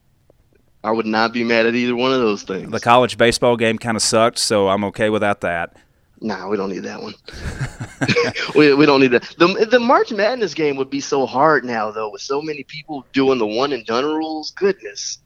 I 0.84 0.91
would 0.91 1.05
not 1.05 1.34
be 1.34 1.43
mad 1.43 1.65
at 1.65 1.75
either 1.75 1.95
one 1.95 2.11
of 2.11 2.19
those 2.19 2.43
things. 2.43 2.71
The 2.71 2.79
college 2.79 3.17
baseball 3.17 3.55
game 3.55 3.77
kind 3.77 3.95
of 3.95 4.01
sucked, 4.01 4.39
so 4.39 4.69
I'm 4.69 4.84
okay 4.86 5.09
without 5.09 5.41
that. 5.41 5.75
Nah, 6.22 6.47
we 6.47 6.55
don't 6.55 6.69
need 6.69 6.84
that 6.84 7.01
one. 7.01 7.15
we, 8.55 8.74
we 8.76 8.86
don't 8.86 9.01
need 9.01 9.11
that. 9.11 9.24
The 9.38 9.67
the 9.69 9.80
March 9.80 10.11
Madness 10.11 10.53
game 10.53 10.76
would 10.78 10.89
be 10.89 11.01
so 11.01 11.26
hard 11.26 11.65
now, 11.65 11.89
though, 11.89 12.11
with 12.11 12.22
so 12.22 12.41
many 12.41 12.63
people 12.63 13.05
doing 13.11 13.39
the 13.39 13.47
one 13.47 13.74
and 13.74 13.86
done 13.86 14.05
rules. 14.05 14.51
Goodness, 14.51 15.17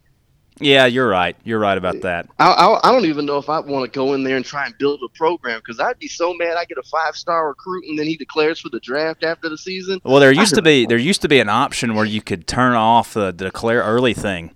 Yeah, 0.59 0.85
you're 0.85 1.07
right. 1.07 1.35
You're 1.43 1.59
right 1.59 1.77
about 1.77 1.99
that. 2.01 2.29
I 2.39 2.47
I, 2.47 2.89
I 2.89 2.91
don't 2.93 3.05
even 3.05 3.25
know 3.25 3.37
if 3.37 3.49
I 3.49 3.59
want 3.59 3.91
to 3.91 3.97
go 3.97 4.13
in 4.13 4.23
there 4.23 4.37
and 4.37 4.45
try 4.45 4.65
and 4.65 4.77
build 4.77 5.01
a 5.03 5.09
program 5.17 5.59
because 5.59 5.81
I'd 5.81 5.99
be 5.99 6.07
so 6.07 6.33
mad. 6.33 6.55
I 6.57 6.63
get 6.63 6.77
a 6.77 6.83
five 6.83 7.17
star 7.17 7.49
recruit 7.49 7.83
and 7.89 7.99
then 7.99 8.07
he 8.07 8.15
declares 8.15 8.61
for 8.61 8.69
the 8.69 8.79
draft 8.79 9.25
after 9.25 9.49
the 9.49 9.57
season. 9.57 9.99
Well, 10.05 10.21
there 10.21 10.31
used 10.31 10.55
to 10.55 10.61
be 10.61 10.85
there 10.85 10.97
used 10.97 11.21
to 11.23 11.27
be 11.27 11.39
an 11.39 11.49
option 11.49 11.93
where 11.93 12.05
you 12.05 12.21
could 12.21 12.47
turn 12.47 12.75
off 12.75 13.13
the 13.13 13.33
declare 13.33 13.83
early 13.83 14.13
thing. 14.13 14.54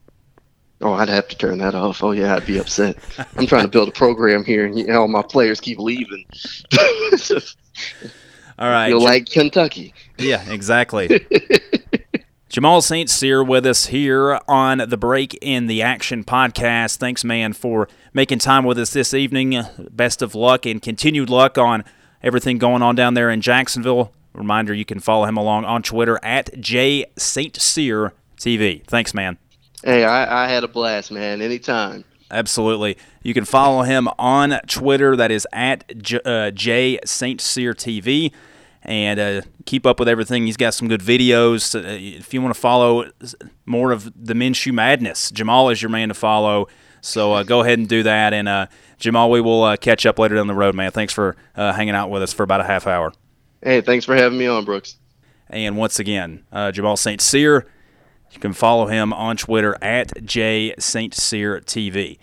Oh, 0.81 0.93
I'd 0.93 1.09
have 1.09 1.27
to 1.27 1.37
turn 1.37 1.57
that 1.57 1.75
off. 1.75 2.03
Oh 2.03 2.11
yeah, 2.11 2.35
I'd 2.35 2.45
be 2.45 2.57
upset. 2.57 2.97
I'm 3.35 3.45
trying 3.47 3.63
to 3.63 3.67
build 3.67 3.89
a 3.89 3.91
program 3.91 4.45
here, 4.45 4.65
and 4.65 4.77
you 4.77 4.87
know, 4.87 5.07
my 5.07 5.21
players 5.21 5.59
keep 5.59 5.77
leaving. 5.79 6.25
All 8.57 8.69
right, 8.69 8.89
Jam- 8.89 8.99
like 8.99 9.29
Kentucky. 9.29 9.93
yeah, 10.17 10.49
exactly. 10.49 11.25
Jamal 12.49 12.81
St. 12.81 13.09
Cyr 13.09 13.43
with 13.43 13.65
us 13.65 13.87
here 13.87 14.39
on 14.47 14.79
the 14.87 14.97
Break 14.97 15.37
in 15.41 15.67
the 15.67 15.81
Action 15.83 16.23
podcast. 16.23 16.97
Thanks, 16.97 17.23
man, 17.23 17.53
for 17.53 17.87
making 18.11 18.39
time 18.39 18.63
with 18.63 18.79
us 18.79 18.91
this 18.91 19.13
evening. 19.13 19.61
Best 19.91 20.21
of 20.21 20.33
luck 20.33 20.65
and 20.65 20.81
continued 20.81 21.29
luck 21.29 21.57
on 21.57 21.83
everything 22.23 22.57
going 22.57 22.81
on 22.81 22.95
down 22.95 23.13
there 23.13 23.29
in 23.29 23.41
Jacksonville. 23.41 24.13
Reminder: 24.33 24.73
you 24.73 24.85
can 24.85 24.99
follow 24.99 25.25
him 25.25 25.37
along 25.37 25.65
on 25.65 25.83
Twitter 25.83 26.19
at 26.23 26.59
J 26.59 27.05
St. 27.17 27.55
Cyr 27.61 28.13
TV. 28.37 28.83
Thanks, 28.85 29.13
man. 29.13 29.37
Hey, 29.83 30.03
I, 30.03 30.45
I 30.45 30.47
had 30.47 30.63
a 30.63 30.67
blast, 30.67 31.11
man. 31.11 31.41
Anytime. 31.41 32.03
Absolutely. 32.31 32.97
You 33.23 33.33
can 33.33 33.45
follow 33.45 33.83
him 33.83 34.07
on 34.19 34.59
Twitter. 34.67 35.15
That 35.15 35.31
is 35.31 35.47
at 35.51 35.97
J, 35.97 36.19
uh, 36.23 36.51
J 36.51 36.99
Saint 37.05 37.41
Cyr 37.41 37.73
TV. 37.73 38.31
And 38.81 39.19
uh, 39.19 39.41
keep 39.65 39.85
up 39.85 39.99
with 39.99 40.07
everything. 40.07 40.45
He's 40.45 40.57
got 40.57 40.73
some 40.73 40.87
good 40.87 41.01
videos. 41.01 41.75
Uh, 41.75 41.87
if 41.87 42.33
you 42.33 42.41
want 42.41 42.53
to 42.53 42.59
follow 42.59 43.09
more 43.65 43.91
of 43.91 44.05
the 44.15 44.33
Minshew 44.33 44.73
madness, 44.73 45.31
Jamal 45.31 45.69
is 45.69 45.81
your 45.81 45.89
man 45.89 46.09
to 46.09 46.13
follow. 46.13 46.67
So 47.01 47.33
uh, 47.33 47.43
go 47.43 47.61
ahead 47.61 47.79
and 47.79 47.87
do 47.87 48.03
that. 48.03 48.33
And 48.33 48.47
uh, 48.47 48.67
Jamal, 48.97 49.31
we 49.31 49.41
will 49.41 49.63
uh, 49.63 49.77
catch 49.77 50.05
up 50.05 50.19
later 50.19 50.35
down 50.35 50.47
the 50.47 50.55
road, 50.55 50.75
man. 50.75 50.91
Thanks 50.91 51.13
for 51.13 51.35
uh, 51.55 51.73
hanging 51.73 51.95
out 51.95 52.09
with 52.09 52.23
us 52.23 52.31
for 52.31 52.43
about 52.43 52.61
a 52.61 52.65
half 52.65 52.87
hour. 52.87 53.11
Hey, 53.61 53.81
thanks 53.81 54.05
for 54.05 54.15
having 54.15 54.37
me 54.37 54.47
on, 54.47 54.65
Brooks. 54.65 54.97
And 55.49 55.77
once 55.77 55.99
again, 55.99 56.45
uh, 56.51 56.71
Jamal 56.71 56.95
St. 56.95 57.19
Cyr. 57.21 57.65
You 58.31 58.39
can 58.39 58.53
follow 58.53 58.87
him 58.87 59.11
on 59.13 59.37
Twitter 59.37 59.77
at 59.81 60.25
J 60.25 60.73
St. 60.77 61.13
Cyr 61.13 61.61
TV. 61.61 62.19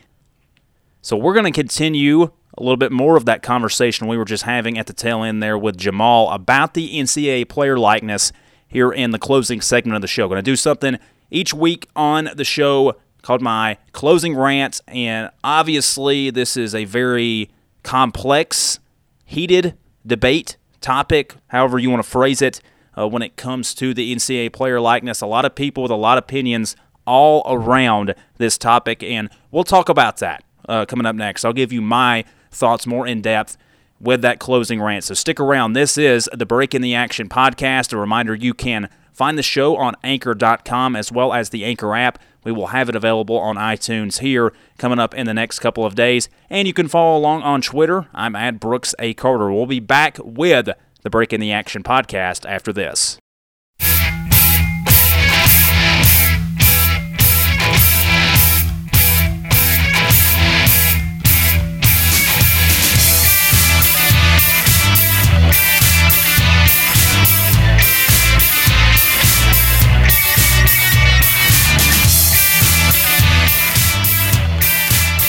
So 1.03 1.17
we're 1.17 1.35
going 1.35 1.53
to 1.53 1.53
continue 1.53 2.31
a 2.59 2.63
little 2.63 2.77
bit 2.77 2.93
more 2.93 3.17
of 3.17 3.27
that 3.27 3.43
conversation 3.43 4.07
we 4.07 4.17
were 4.17 4.25
just 4.25 4.45
having 4.45 4.79
at 4.79 4.87
the 4.87 4.93
tail 4.93 5.23
end 5.23 5.43
there 5.43 5.59
with 5.59 5.77
Jamal 5.77 6.31
about 6.31 6.75
the 6.75 6.99
NCAA 6.99 7.49
player 7.49 7.79
likeness 7.79 8.33
here 8.67 8.91
in 8.91 9.11
the 9.11 9.19
closing 9.19 9.61
segment 9.61 9.95
of 9.97 10.03
the 10.03 10.09
show. 10.09 10.27
Going 10.29 10.39
to 10.39 10.43
do 10.43 10.57
something 10.57 10.99
each 11.31 11.53
week 11.53 11.89
on 11.95 12.31
the 12.35 12.45
show 12.45 12.97
called 13.23 13.43
my 13.43 13.77
closing 13.93 14.37
rant, 14.37 14.81
and 14.89 15.31
obviously 15.43 16.31
this 16.31 16.57
is 16.57 16.75
a 16.75 16.85
very 16.85 17.51
complex, 17.83 18.79
heated 19.25 19.77
debate 20.07 20.57
topic, 20.81 21.35
however 21.49 21.79
you 21.79 21.91
want 21.91 22.03
to 22.03 22.09
phrase 22.09 22.41
it 22.41 22.61
uh, 22.97 23.09
when 23.09 23.23
it 23.23 23.37
comes 23.37 23.75
to 23.75 23.95
the 23.95 24.15
NCAA 24.15 24.53
player 24.53 24.81
likeness. 24.81 25.21
A 25.21 25.27
lot 25.27 25.45
of 25.45 25.55
people 25.55 25.83
with 25.83 25.93
a 25.93 25.97
lot 25.97 26.19
of 26.19 26.25
opinions 26.25 26.77
all 27.07 27.43
around 27.47 28.15
this 28.39 28.59
topic, 28.59 29.03
and 29.03 29.31
we'll 29.51 29.65
talk 29.65 29.89
about 29.89 30.17
that 30.19 30.45
uh, 30.69 30.85
coming 30.87 31.07
up 31.07 31.17
next. 31.17 31.45
I'll 31.45 31.53
give 31.53 31.73
you 31.73 31.81
my 31.81 32.25
thoughts 32.51 32.87
more 32.87 33.07
in 33.07 33.21
depth 33.23 33.57
with 34.01 34.23
that 34.23 34.39
closing 34.39 34.81
rant. 34.83 35.05
So 35.05 35.15
stick 35.15 35.41
around. 35.41 35.73
This 35.73 35.97
is 35.97 36.29
the 36.33 36.47
Break 36.47 36.75
in 36.75 36.83
the 36.83 36.95
Action 36.95 37.29
podcast. 37.29 37.93
A 37.93 37.97
reminder 37.97 38.35
you 38.35 38.55
can 38.55 38.89
find 39.13 39.39
the 39.39 39.43
show 39.43 39.77
on 39.77 39.95
anchor.com 40.05 40.95
as 40.97 41.11
well 41.11 41.33
as 41.33 41.51
the 41.51 41.65
Anchor 41.65 41.95
app. 41.95 42.19
We 42.45 42.53
will 42.53 42.69
have 42.69 42.89
it 42.89 42.95
available 42.95 43.39
on 43.39 43.57
iTunes 43.57 44.21
here 44.21 44.53
coming 44.79 44.99
up 44.99 45.15
in 45.15 45.27
the 45.27 45.35
next 45.35 45.59
couple 45.59 45.85
of 45.85 45.95
days. 45.95 46.29
And 46.51 46.69
you 46.69 46.75
can 46.75 46.87
follow 46.89 47.19
along 47.19 47.43
on 47.43 47.63
Twitter. 47.63 48.07
I'm 48.13 48.37
at 48.37 48.61
Brooks 48.61 48.95
A. 48.99 49.15
Carter. 49.15 49.51
We'll 49.51 49.67
be 49.67 49.81
back 49.81 50.19
with 50.23 50.69
the 51.07 51.11
Break 51.11 51.33
in 51.33 51.41
the 51.41 51.53
Action 51.53 51.85
podcast 51.85 52.45
after 52.51 52.73
this. 52.73 53.17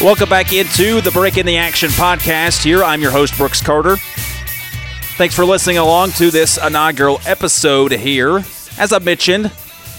Welcome 0.01 0.29
back 0.29 0.53
into 0.53 1.01
the 1.01 1.11
Break 1.13 1.37
in 1.37 1.45
the 1.45 1.57
Action 1.57 1.89
podcast. 1.89 2.63
Here, 2.63 2.83
I'm 2.83 2.99
your 2.99 3.11
host, 3.11 3.37
Brooks 3.37 3.61
Carter. 3.61 3.97
Thanks 5.17 5.33
for 5.33 5.45
listening 5.45 5.79
along 5.79 6.11
to 6.11 6.29
this 6.29 6.63
inaugural 6.63 7.19
episode 7.25 7.91
here. 7.91 8.37
As 8.77 8.93
I 8.93 8.99
mentioned 8.99 9.45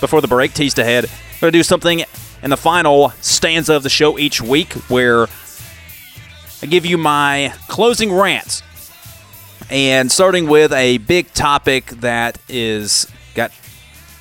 before 0.01 0.21
the 0.21 0.29
break, 0.29 0.55
teased 0.55 0.79
ahead, 0.79 1.07
I'm 1.07 1.41
going 1.41 1.53
to 1.53 1.59
do 1.59 1.64
something 1.64 2.05
in 2.45 2.51
the 2.51 2.57
final 2.57 3.11
stanza 3.21 3.75
of 3.75 3.83
the 3.83 3.91
show 3.91 4.16
each 4.16 4.41
week 4.41 4.75
where 4.89 5.27
I 6.62 6.66
give 6.66 6.87
you 6.87 6.99
my 6.99 7.53
closing 7.66 8.12
rants. 8.12 8.62
And 9.69 10.12
starting 10.12 10.47
with 10.47 10.73
a 10.73 10.99
big 10.99 11.33
topic 11.33 11.87
that 11.87 12.39
is 12.49 13.09
got 13.35 13.51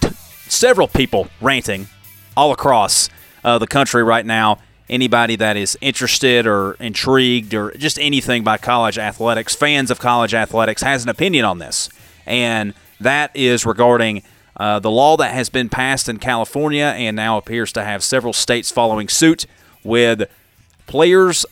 t- 0.02 0.10
several 0.48 0.88
people 0.88 1.28
ranting 1.42 1.90
all 2.36 2.52
across 2.52 3.12
uh, 3.44 3.60
the 3.60 3.68
country 3.68 4.02
right 4.02 4.26
now. 4.26 4.58
Anybody 4.90 5.36
that 5.36 5.58
is 5.58 5.78
interested 5.82 6.48
or 6.48 6.74
intrigued 6.80 7.54
or 7.54 7.72
just 7.72 8.00
anything 8.00 8.44
by 8.44 8.58
college 8.58 8.98
athletics, 8.98 9.54
fans 9.54 9.92
of 9.92 10.00
college 10.00 10.34
athletics, 10.34 10.82
has 10.82 11.04
an 11.04 11.10
opinion 11.10 11.44
on 11.44 11.60
this. 11.60 11.90
And 12.26 12.74
that 13.00 13.36
is 13.36 13.66
regarding 13.66 14.24
uh, 14.56 14.80
the 14.80 14.90
law 14.90 15.18
that 15.18 15.34
has 15.34 15.50
been 15.50 15.70
passed 15.70 16.08
in 16.08 16.18
California 16.20 16.86
and 16.86 17.16
now 17.16 17.38
appears 17.38 17.72
to 17.74 17.84
have 17.84 18.04
several 18.04 18.34
states 18.34 18.72
following 18.72 19.08
suit 19.08 19.46
with 19.84 20.30
players, 20.88 21.46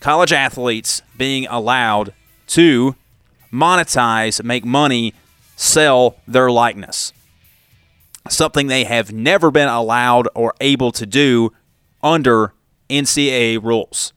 college 0.00 0.32
athletes 0.32 1.02
being 1.16 1.46
allowed 1.46 2.12
to 2.48 2.96
monetize, 3.52 4.42
make 4.42 4.64
money, 4.64 5.14
sell 5.56 6.16
their 6.26 6.50
likeness. 6.50 7.12
Something 8.28 8.66
they 8.66 8.84
have 8.84 9.12
never 9.12 9.50
been 9.50 9.68
allowed 9.68 10.28
or 10.34 10.54
able 10.60 10.92
to 10.92 11.06
do 11.06 11.52
under 12.02 12.52
NCAA 12.92 13.62
rules. 13.62 14.12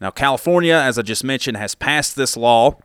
Now, 0.00 0.10
California, 0.10 0.74
as 0.74 0.98
I 0.98 1.02
just 1.02 1.24
mentioned, 1.24 1.56
has 1.56 1.74
passed 1.74 2.14
this 2.16 2.36
law, 2.36 2.78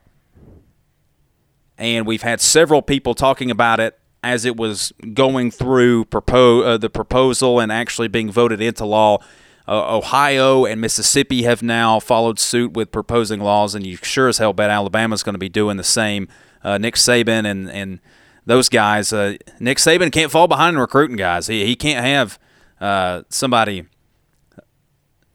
and 1.78 2.06
we've 2.08 2.24
had 2.24 2.42
several 2.42 2.82
people 2.82 3.14
talking 3.14 3.52
about 3.52 3.80
it 3.80 4.00
as 4.24 4.46
it 4.46 4.58
was 4.58 4.94
going 5.14 5.52
through 5.52 6.06
propo- 6.06 6.66
uh, 6.66 6.78
the 6.78 6.90
proposal 6.90 7.60
and 7.60 7.72
actually 7.72 8.08
being 8.08 8.32
voted 8.32 8.62
into 8.62 8.86
law. 8.86 9.20
Uh, 9.68 9.98
Ohio 9.98 10.66
and 10.66 10.82
Mississippi 10.82 11.44
have 11.44 11.62
now 11.62 12.00
followed 12.00 12.40
suit 12.40 12.74
with 12.74 12.92
proposing 12.92 13.40
laws, 13.40 13.76
and 13.76 13.86
you 13.86 13.98
sure 13.98 14.28
as 14.28 14.38
hell 14.38 14.54
bet 14.54 14.70
Alabama's 14.70 15.24
going 15.24 15.36
to 15.36 15.40
be 15.40 15.50
doing 15.50 15.78
the 15.78 15.84
same. 15.84 16.28
Uh, 16.64 16.78
Nick 16.78 16.96
Saban 16.96 17.46
and 17.46 17.70
and 17.70 18.00
those 18.46 18.70
guys. 18.70 19.14
Uh, 19.14 19.36
Nick 19.60 19.78
Saban 19.78 20.12
can't 20.12 20.32
fall 20.32 20.48
behind 20.48 20.76
in 20.76 20.82
recruiting 20.82 21.16
guys. 21.16 21.48
He 21.48 21.66
he 21.66 21.76
can't 21.76 22.06
have 22.06 22.40
uh, 22.82 23.24
somebody, 23.30 23.86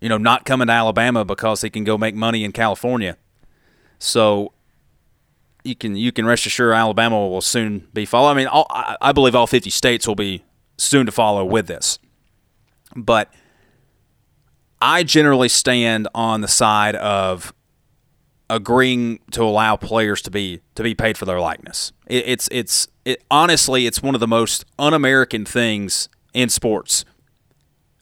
you 0.00 0.08
know, 0.08 0.18
not 0.18 0.44
coming 0.44 0.68
to 0.68 0.72
Alabama 0.72 1.24
because 1.24 1.62
he 1.62 1.70
can 1.70 1.84
go 1.84 1.98
make 1.98 2.14
money 2.14 2.44
in 2.44 2.52
California. 2.52 3.16
So 3.98 4.52
you 5.64 5.74
can 5.74 5.96
you 5.96 6.12
can 6.12 6.26
rest 6.26 6.46
assured 6.46 6.74
Alabama 6.74 7.28
will 7.28 7.40
soon 7.40 7.88
be 7.92 8.04
follow. 8.04 8.28
I 8.28 8.34
mean, 8.34 8.46
all, 8.46 8.66
I, 8.70 8.96
I 9.00 9.12
believe 9.12 9.34
all 9.34 9.46
50 9.46 9.70
states 9.70 10.06
will 10.06 10.14
be 10.14 10.44
soon 10.76 11.06
to 11.06 11.12
follow 11.12 11.44
with 11.44 11.66
this. 11.66 11.98
But 12.96 13.32
I 14.80 15.02
generally 15.02 15.48
stand 15.48 16.08
on 16.14 16.40
the 16.40 16.48
side 16.48 16.96
of 16.96 17.52
agreeing 18.50 19.18
to 19.32 19.42
allow 19.42 19.76
players 19.76 20.22
to 20.22 20.30
be 20.30 20.60
to 20.74 20.82
be 20.82 20.94
paid 20.94 21.18
for 21.18 21.24
their 21.24 21.40
likeness. 21.40 21.92
It, 22.06 22.24
it's 22.26 22.48
it's 22.50 22.88
it, 23.04 23.22
honestly 23.30 23.86
it's 23.86 24.02
one 24.02 24.14
of 24.14 24.20
the 24.20 24.28
most 24.28 24.64
un-American 24.78 25.44
things 25.44 26.08
in 26.32 26.48
sports, 26.48 27.04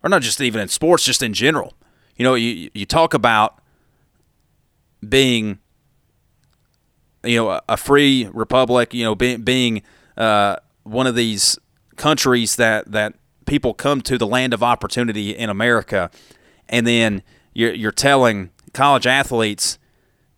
or 0.02 0.10
not 0.10 0.22
just 0.22 0.40
even 0.40 0.60
in 0.60 0.68
sports, 0.68 1.04
just 1.04 1.22
in 1.22 1.32
general. 1.32 1.74
You 2.16 2.24
know, 2.24 2.34
you 2.34 2.70
you 2.74 2.86
talk 2.86 3.14
about 3.14 3.60
being 5.06 5.58
you 7.24 7.36
know 7.36 7.60
a 7.68 7.76
free 7.76 8.28
republic, 8.32 8.94
you 8.94 9.04
know, 9.04 9.14
being 9.14 9.42
being 9.42 9.82
uh, 10.16 10.56
one 10.84 11.06
of 11.06 11.14
these 11.14 11.58
countries 11.96 12.56
that 12.56 12.90
that 12.92 13.14
people 13.46 13.74
come 13.74 14.00
to 14.02 14.18
the 14.18 14.26
land 14.26 14.54
of 14.54 14.62
opportunity 14.62 15.30
in 15.30 15.50
America, 15.50 16.10
and 16.68 16.86
then 16.86 17.22
you're 17.52 17.74
you're 17.74 17.92
telling 17.92 18.50
college 18.72 19.06
athletes 19.06 19.78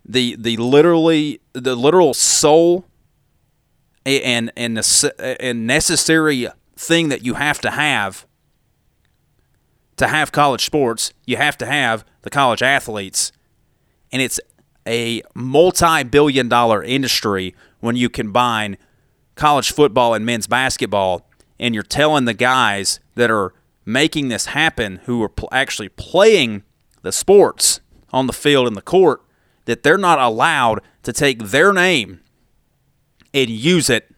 the 0.05 0.37
the 0.39 0.57
literally 0.57 1.41
the 1.53 1.75
literal 1.77 2.15
soul 2.15 2.87
and 4.07 4.51
and 4.57 4.81
and 5.19 5.67
necessary 5.67 6.49
thing 6.77 7.09
that 7.09 7.25
you 7.25 7.35
have 7.35 7.61
to 7.61 7.71
have 7.71 8.27
to 9.99 10.09
have 10.09 10.33
college 10.33 10.65
sports, 10.65 11.12
you 11.27 11.37
have 11.37 11.59
to 11.59 11.66
have 11.66 12.05
the 12.23 12.31
college 12.31 12.62
athletes. 12.62 13.33
And 14.11 14.23
it's 14.23 14.41
a 14.87 15.23
multi 15.35 16.03
billion 16.05 16.49
dollar 16.49 16.83
industry 16.83 17.55
when 17.81 17.97
you 17.97 18.09
combine 18.09 18.79
college 19.35 19.73
football 19.73 20.15
and 20.15 20.25
men's 20.25 20.47
basketball. 20.47 21.29
And 21.61 21.75
you're 21.75 21.83
telling 21.83 22.25
the 22.25 22.35
guys 22.35 23.01
that 23.16 23.31
are 23.31 23.53
making 23.85 24.29
this 24.29 24.47
happen, 24.47 25.01
who 25.05 25.23
are 25.23 25.29
pl- 25.29 25.49
actually 25.51 25.89
playing 25.89 26.62
the 27.03 27.11
sports 27.11 27.81
on 28.12 28.27
the 28.27 28.33
field 28.33 28.66
and 28.66 28.77
the 28.77 28.83
court, 28.83 29.23
that 29.65 29.83
they're 29.83 29.99
not 29.99 30.19
allowed 30.19 30.81
to 31.03 31.12
take 31.12 31.39
their 31.45 31.73
name 31.73 32.20
and 33.35 33.51
use 33.51 33.91
it 33.91 34.15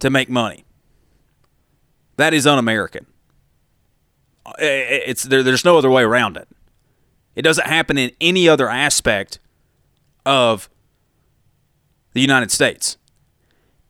to 0.00 0.10
make 0.10 0.28
money. 0.28 0.64
That 2.16 2.34
is 2.34 2.46
un 2.46 2.58
American. 2.58 3.06
It's 4.58 5.24
there, 5.24 5.42
there's 5.42 5.64
no 5.64 5.78
other 5.78 5.90
way 5.90 6.02
around 6.02 6.36
it. 6.36 6.48
It 7.34 7.42
doesn't 7.42 7.66
happen 7.66 7.98
in 7.98 8.12
any 8.20 8.48
other 8.48 8.68
aspect 8.68 9.38
of 10.24 10.70
the 12.12 12.20
United 12.20 12.50
States. 12.50 12.96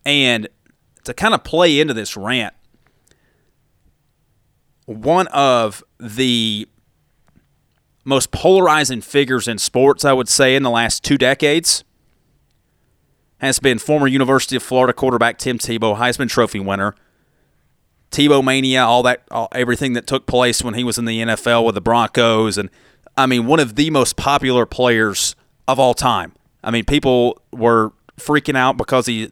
And 0.04 0.48
to 1.04 1.14
kind 1.14 1.34
of 1.34 1.44
play 1.44 1.80
into 1.80 1.94
this 1.94 2.16
rant, 2.16 2.54
one 4.86 5.26
of 5.28 5.82
the 5.98 6.68
most 8.04 8.30
polarizing 8.30 9.00
figures 9.00 9.48
in 9.48 9.58
sports, 9.58 10.04
I 10.04 10.12
would 10.12 10.28
say, 10.28 10.54
in 10.54 10.62
the 10.62 10.70
last 10.70 11.02
two 11.02 11.18
decades 11.18 11.84
has 13.38 13.58
been 13.58 13.78
former 13.78 14.06
University 14.06 14.56
of 14.56 14.62
Florida 14.62 14.92
quarterback 14.92 15.38
Tim 15.38 15.58
Tebow, 15.58 15.98
Heisman 15.98 16.28
Trophy 16.28 16.60
winner. 16.60 16.94
Tebow 18.10 18.42
mania, 18.42 18.84
all 18.84 19.02
that, 19.02 19.22
all, 19.30 19.48
everything 19.52 19.92
that 19.94 20.06
took 20.06 20.26
place 20.26 20.62
when 20.62 20.74
he 20.74 20.84
was 20.84 20.98
in 20.98 21.04
the 21.04 21.20
NFL 21.20 21.64
with 21.64 21.74
the 21.74 21.80
Broncos, 21.80 22.56
and 22.56 22.70
I 23.16 23.26
mean, 23.26 23.46
one 23.46 23.60
of 23.60 23.76
the 23.76 23.90
most 23.90 24.16
popular 24.16 24.66
players 24.66 25.34
of 25.66 25.78
all 25.78 25.94
time. 25.94 26.32
I 26.62 26.70
mean, 26.70 26.84
people 26.84 27.40
were 27.52 27.92
freaking 28.18 28.56
out 28.56 28.76
because 28.76 29.06
he 29.06 29.30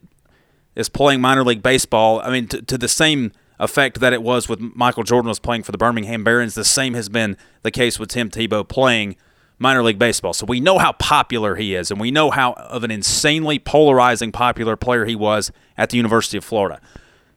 is 0.74 0.88
playing 0.88 1.20
minor 1.20 1.44
league 1.44 1.62
baseball. 1.62 2.20
I 2.20 2.30
mean, 2.30 2.48
to, 2.48 2.62
to 2.62 2.78
the 2.78 2.88
same 2.88 3.32
effect 3.60 4.00
that 4.00 4.12
it 4.12 4.22
was 4.22 4.48
with 4.48 4.60
Michael 4.60 5.04
Jordan 5.04 5.28
was 5.28 5.38
playing 5.38 5.62
for 5.62 5.72
the 5.72 5.78
Birmingham 5.78 6.24
Barons, 6.24 6.54
the 6.54 6.64
same 6.64 6.94
has 6.94 7.08
been 7.08 7.36
the 7.62 7.70
case 7.70 7.98
with 7.98 8.08
Tim 8.08 8.30
Tebow 8.30 8.66
playing 8.66 9.16
minor 9.58 9.82
league 9.82 9.98
baseball. 9.98 10.32
So 10.32 10.46
we 10.46 10.60
know 10.60 10.78
how 10.78 10.92
popular 10.92 11.54
he 11.56 11.74
is, 11.74 11.90
and 11.90 12.00
we 12.00 12.10
know 12.10 12.30
how 12.30 12.54
of 12.54 12.84
an 12.84 12.90
insanely 12.90 13.58
polarizing 13.58 14.32
popular 14.32 14.76
player 14.76 15.04
he 15.04 15.14
was 15.14 15.52
at 15.76 15.90
the 15.90 15.96
University 15.96 16.36
of 16.36 16.44
Florida. 16.44 16.80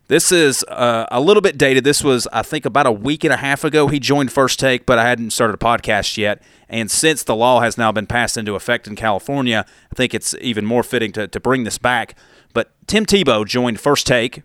This 0.08 0.32
is 0.32 0.64
uh, 0.70 1.06
a 1.12 1.20
little 1.20 1.42
bit 1.42 1.58
dated. 1.58 1.84
This 1.84 2.02
was, 2.02 2.28
I 2.32 2.42
think, 2.42 2.66
about 2.66 2.88
a 2.88 2.92
week 2.92 3.26
and 3.26 3.34
a 3.34 3.38
half 3.38 3.66
ago. 3.66 3.88
He 3.88 4.00
joined 4.00 4.32
First 4.32 4.58
Take, 4.58 4.86
but 4.86 4.98
I 4.98 5.08
hadn't 5.08 5.32
started 5.32 5.56
a 5.56 5.58
podcast 5.58 6.18
yet. 6.18 6.42
And 6.70 6.90
since 6.90 7.24
the 7.24 7.36
law 7.36 7.60
has 7.60 7.78
now 7.78 7.92
been 7.92 8.08
passed 8.08 8.38
into 8.38 8.56
effect 8.56 8.88
in 8.88 8.96
California, 8.96 9.66
I 9.92 9.96
think 9.96 10.14
it's 10.14 10.34
even 10.40 10.66
more 10.66 10.84
fitting 10.84 11.12
to, 11.14 11.28
to 11.28 11.40
bring 11.42 11.66
this 11.66 11.78
back. 11.78 12.18
But 12.54 12.72
Tim 12.88 13.06
Tebow 13.06 13.46
joined 13.46 13.82
First 13.82 14.08
Take, 14.08 14.44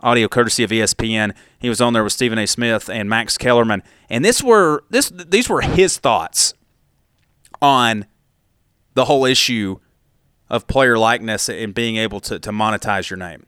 audio 0.00 0.26
courtesy 0.26 0.64
of 0.64 0.70
ESPN. 0.70 1.32
He 1.60 1.68
was 1.68 1.80
on 1.80 1.92
there 1.92 2.02
with 2.02 2.12
Stephen 2.12 2.38
A. 2.38 2.46
Smith 2.46 2.90
and 2.90 3.08
Max 3.08 3.38
Kellerman, 3.38 3.84
and 4.10 4.24
this 4.24 4.42
were 4.42 4.82
this 4.90 5.10
these 5.10 5.48
were 5.48 5.60
his 5.60 5.96
thoughts 5.96 6.54
on 7.62 8.06
the 8.94 9.04
whole 9.06 9.24
issue 9.24 9.78
of 10.50 10.66
player 10.66 10.98
likeness 10.98 11.48
and 11.48 11.72
being 11.72 11.96
able 11.96 12.20
to, 12.20 12.38
to 12.38 12.50
monetize 12.50 13.08
your 13.08 13.16
name. 13.16 13.46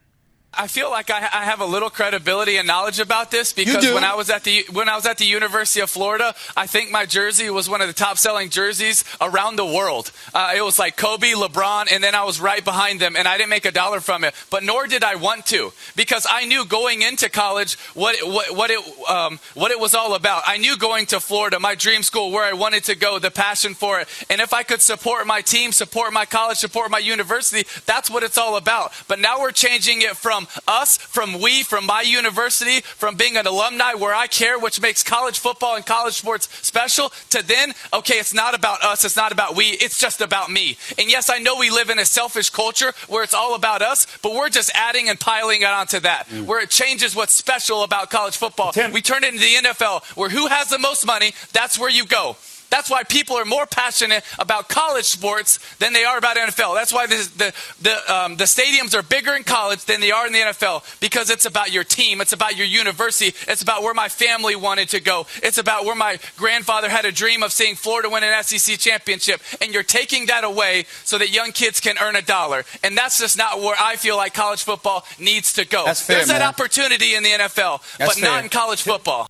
I 0.59 0.67
feel 0.69 0.91
like 0.91 1.11
I, 1.11 1.19
I, 1.19 1.45
have 1.45 1.61
a 1.61 1.67
little 1.67 1.91
credibility 1.91 2.57
and 2.57 2.67
knowledge 2.67 2.99
about 2.99 3.31
this 3.31 3.53
because 3.53 3.85
when 3.93 4.05
I 4.05 4.15
was 4.15 4.31
at 4.31 4.45
the 4.45 4.65
when 4.73 4.89
I 4.89 4.97
was 4.97 5.07
at 5.07 5.19
the 5.19 5.25
University 5.27 5.81
of 5.81 5.91
Florida, 5.91 6.35
I 6.57 6.67
think 6.67 6.91
my 6.91 7.05
jersey 7.07 7.51
was 7.51 7.69
one 7.69 7.81
of 7.81 7.89
the 7.89 7.93
top 7.93 8.17
selling 8.19 8.49
jerseys 8.49 9.05
around 9.21 9.57
the 9.57 9.67
world. 9.67 10.11
Uh, 10.35 10.55
it 10.57 10.63
was 10.63 10.79
like 10.79 10.97
Kobe, 10.97 11.33
LeBron, 11.33 11.93
and 11.93 12.03
then 12.03 12.15
I 12.15 12.25
was 12.25 12.41
right 12.41 12.65
behind 12.65 13.01
them, 13.01 13.17
and 13.17 13.29
I 13.29 13.37
didn't 13.37 13.51
make 13.51 13.67
a 13.67 13.71
dollar 13.71 14.01
from 14.01 14.25
it. 14.25 14.35
But 14.51 14.65
nor 14.65 14.87
did 14.87 15.05
I 15.05 15.17
want 15.17 15.47
to 15.47 15.73
because 15.95 16.27
I 16.29 16.47
knew 16.47 16.65
going 16.65 17.03
into 17.03 17.29
college 17.29 17.79
what 17.95 18.15
it, 18.15 18.27
what, 18.27 18.57
what 18.57 18.71
it 18.71 18.81
um, 19.09 19.39
what 19.55 19.71
it 19.71 19.79
was 19.79 19.95
all 19.95 20.15
about. 20.15 20.43
I 20.47 20.57
knew 20.57 20.77
going 20.79 21.07
to 21.07 21.21
Florida, 21.21 21.61
my 21.61 21.75
dream 21.75 22.03
school, 22.03 22.31
where 22.31 22.45
I 22.45 22.55
wanted 22.55 22.85
to 22.85 22.95
go, 22.95 23.19
the 23.19 23.31
passion 23.31 23.75
for 23.75 24.01
it, 24.01 24.09
and 24.31 24.41
if 24.41 24.55
I 24.55 24.63
could 24.63 24.81
support 24.81 25.27
my 25.27 25.43
team, 25.43 25.73
support 25.73 26.13
my 26.13 26.25
college, 26.25 26.59
support 26.59 26.91
my 26.91 26.99
university, 26.99 27.69
that's 27.85 28.11
what 28.11 28.23
it's 28.23 28.39
all 28.39 28.57
about. 28.57 28.93
But 29.07 29.19
now 29.19 29.41
we're 29.41 29.53
changing 29.53 30.03
it 30.03 30.17
from 30.17 30.46
us, 30.67 30.97
from 30.97 31.41
we, 31.41 31.63
from 31.63 31.87
my 31.87 32.03
university, 32.03 32.81
from 32.81 33.17
being 33.17 33.37
an 33.37 33.47
alumni 33.47 33.95
where 33.95 34.15
I 34.15 34.27
care, 34.27 34.59
which 34.59 34.81
makes 34.81 35.03
college 35.03 35.39
football 35.39 35.77
and 35.77 35.85
college 35.85 36.15
sports 36.15 36.49
special, 36.67 37.11
to 37.31 37.43
then, 37.43 37.73
okay, 37.93 38.15
it's 38.15 38.35
not 38.35 38.55
about 38.55 38.83
us, 38.83 39.05
it's 39.05 39.17
not 39.17 39.33
about 39.33 39.57
we, 39.57 39.65
it's 39.67 39.99
just 39.99 40.21
about 40.21 40.51
me. 40.51 40.77
And 40.99 41.11
yes, 41.11 41.31
I 41.31 41.39
know 41.39 41.57
we 41.57 41.71
live 41.71 41.91
in 41.91 41.99
a 41.99 42.05
selfish 42.05 42.51
culture 42.51 42.93
where 43.09 43.23
it's 43.23 43.35
all 43.35 43.55
about 43.55 43.83
us, 43.83 44.07
but 44.23 44.35
we're 44.35 44.49
just 44.49 44.71
adding 44.75 45.09
and 45.09 45.19
piling 45.19 45.63
it 45.63 45.69
onto 45.69 46.01
that, 46.01 46.29
mm. 46.29 46.47
where 46.47 46.61
it 46.61 46.71
changes 46.71 47.15
what's 47.15 47.33
special 47.33 47.83
about 47.83 48.11
college 48.11 48.37
football. 48.37 48.73
Tim. 48.73 48.93
We 48.93 49.03
turn 49.03 49.25
it 49.25 49.35
into 49.35 49.41
the 49.41 49.69
NFL, 49.69 50.05
where 50.17 50.31
who 50.31 50.47
has 50.47 50.69
the 50.69 50.79
most 50.79 51.07
money, 51.07 51.33
that's 51.53 51.79
where 51.79 51.91
you 51.91 52.07
go. 52.07 52.37
That's 52.71 52.91
why 52.91 53.05
people 53.05 53.37
are 53.37 53.45
more 53.45 53.67
passionate 53.67 54.25
about 54.39 54.69
college 54.69 55.05
sports 55.05 55.59
than 55.77 55.93
they 55.93 56.05
are 56.05 56.19
about 56.19 56.37
NFL. 56.37 56.75
That's 56.75 56.93
why 56.93 57.07
the, 57.07 57.17
the, 57.37 57.55
the, 57.83 58.15
um, 58.15 58.37
the, 58.37 58.45
stadiums 58.45 58.95
are 58.95 59.03
bigger 59.03 59.35
in 59.35 59.45
college 59.45 59.85
than 59.85 60.01
they 60.01 60.11
are 60.11 60.27
in 60.27 60.33
the 60.33 60.41
NFL 60.41 61.01
because 61.01 61.31
it's 61.31 61.47
about 61.47 61.73
your 61.73 61.85
team. 61.85 62.21
It's 62.21 62.33
about 62.33 62.57
your 62.57 62.67
university. 62.67 63.37
It's 63.49 63.63
about 63.63 63.83
where 63.83 63.95
my 63.95 64.09
family 64.09 64.57
wanted 64.57 64.89
to 64.91 65.01
go. 65.01 65.27
It's 65.43 65.59
about 65.59 65.85
where 65.85 65.95
my 65.95 66.19
grandfather 66.37 66.89
had 66.89 67.05
a 67.05 67.13
dream 67.13 67.43
of 67.43 67.53
seeing 67.53 67.77
Florida 67.77 68.09
win 68.11 68.25
an 68.25 68.43
SEC 68.43 68.79
championship. 68.79 69.41
And 69.61 69.73
you're 69.73 69.83
taking 69.83 70.27
that 70.27 70.45
away 70.45 70.87
so 71.05 71.19
that 71.19 71.31
young 71.31 71.53
kids 71.53 71.81
can 71.81 71.97
earn 72.01 72.17
a 72.17 72.23
dollar. 72.23 72.65
And 72.83 72.97
that's 72.97 73.19
just 73.19 73.37
not 73.39 73.61
where 73.61 73.77
I 73.79 73.97
feel 73.97 74.17
like 74.17 74.35
college 74.35 74.63
football 74.63 75.05
needs 75.19 75.53
to 75.55 75.65
go. 75.65 75.85
Fair, 75.93 76.17
There's 76.17 76.29
man. 76.29 76.41
that 76.41 76.49
opportunity 76.49 77.15
in 77.15 77.23
the 77.23 77.31
NFL, 77.31 77.81
that's 77.99 78.15
but 78.15 78.21
fair. 78.21 78.31
not 78.31 78.45
in 78.45 78.51
college 78.51 78.83
football. 78.83 79.29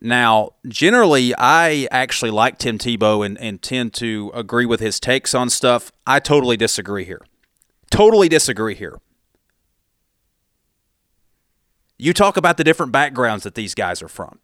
Now, 0.00 0.50
generally, 0.66 1.34
I 1.36 1.88
actually 1.90 2.30
like 2.30 2.58
Tim 2.58 2.78
Tebow 2.78 3.26
and, 3.26 3.36
and 3.38 3.60
tend 3.60 3.94
to 3.94 4.30
agree 4.32 4.66
with 4.66 4.80
his 4.80 5.00
takes 5.00 5.34
on 5.34 5.50
stuff. 5.50 5.90
I 6.06 6.20
totally 6.20 6.56
disagree 6.56 7.04
here. 7.04 7.20
Totally 7.90 8.28
disagree 8.28 8.74
here. 8.74 8.98
You 11.98 12.12
talk 12.12 12.36
about 12.36 12.56
the 12.58 12.64
different 12.64 12.92
backgrounds 12.92 13.42
that 13.42 13.56
these 13.56 13.74
guys 13.74 14.00
are 14.02 14.08
from. 14.08 14.38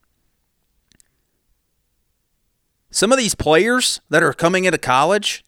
Some 2.90 3.12
of 3.12 3.18
these 3.18 3.35
players 3.35 4.01
that 4.09 4.22
are 4.22 4.32
coming 4.32 4.64
into 4.64 4.78
college, 4.78 5.44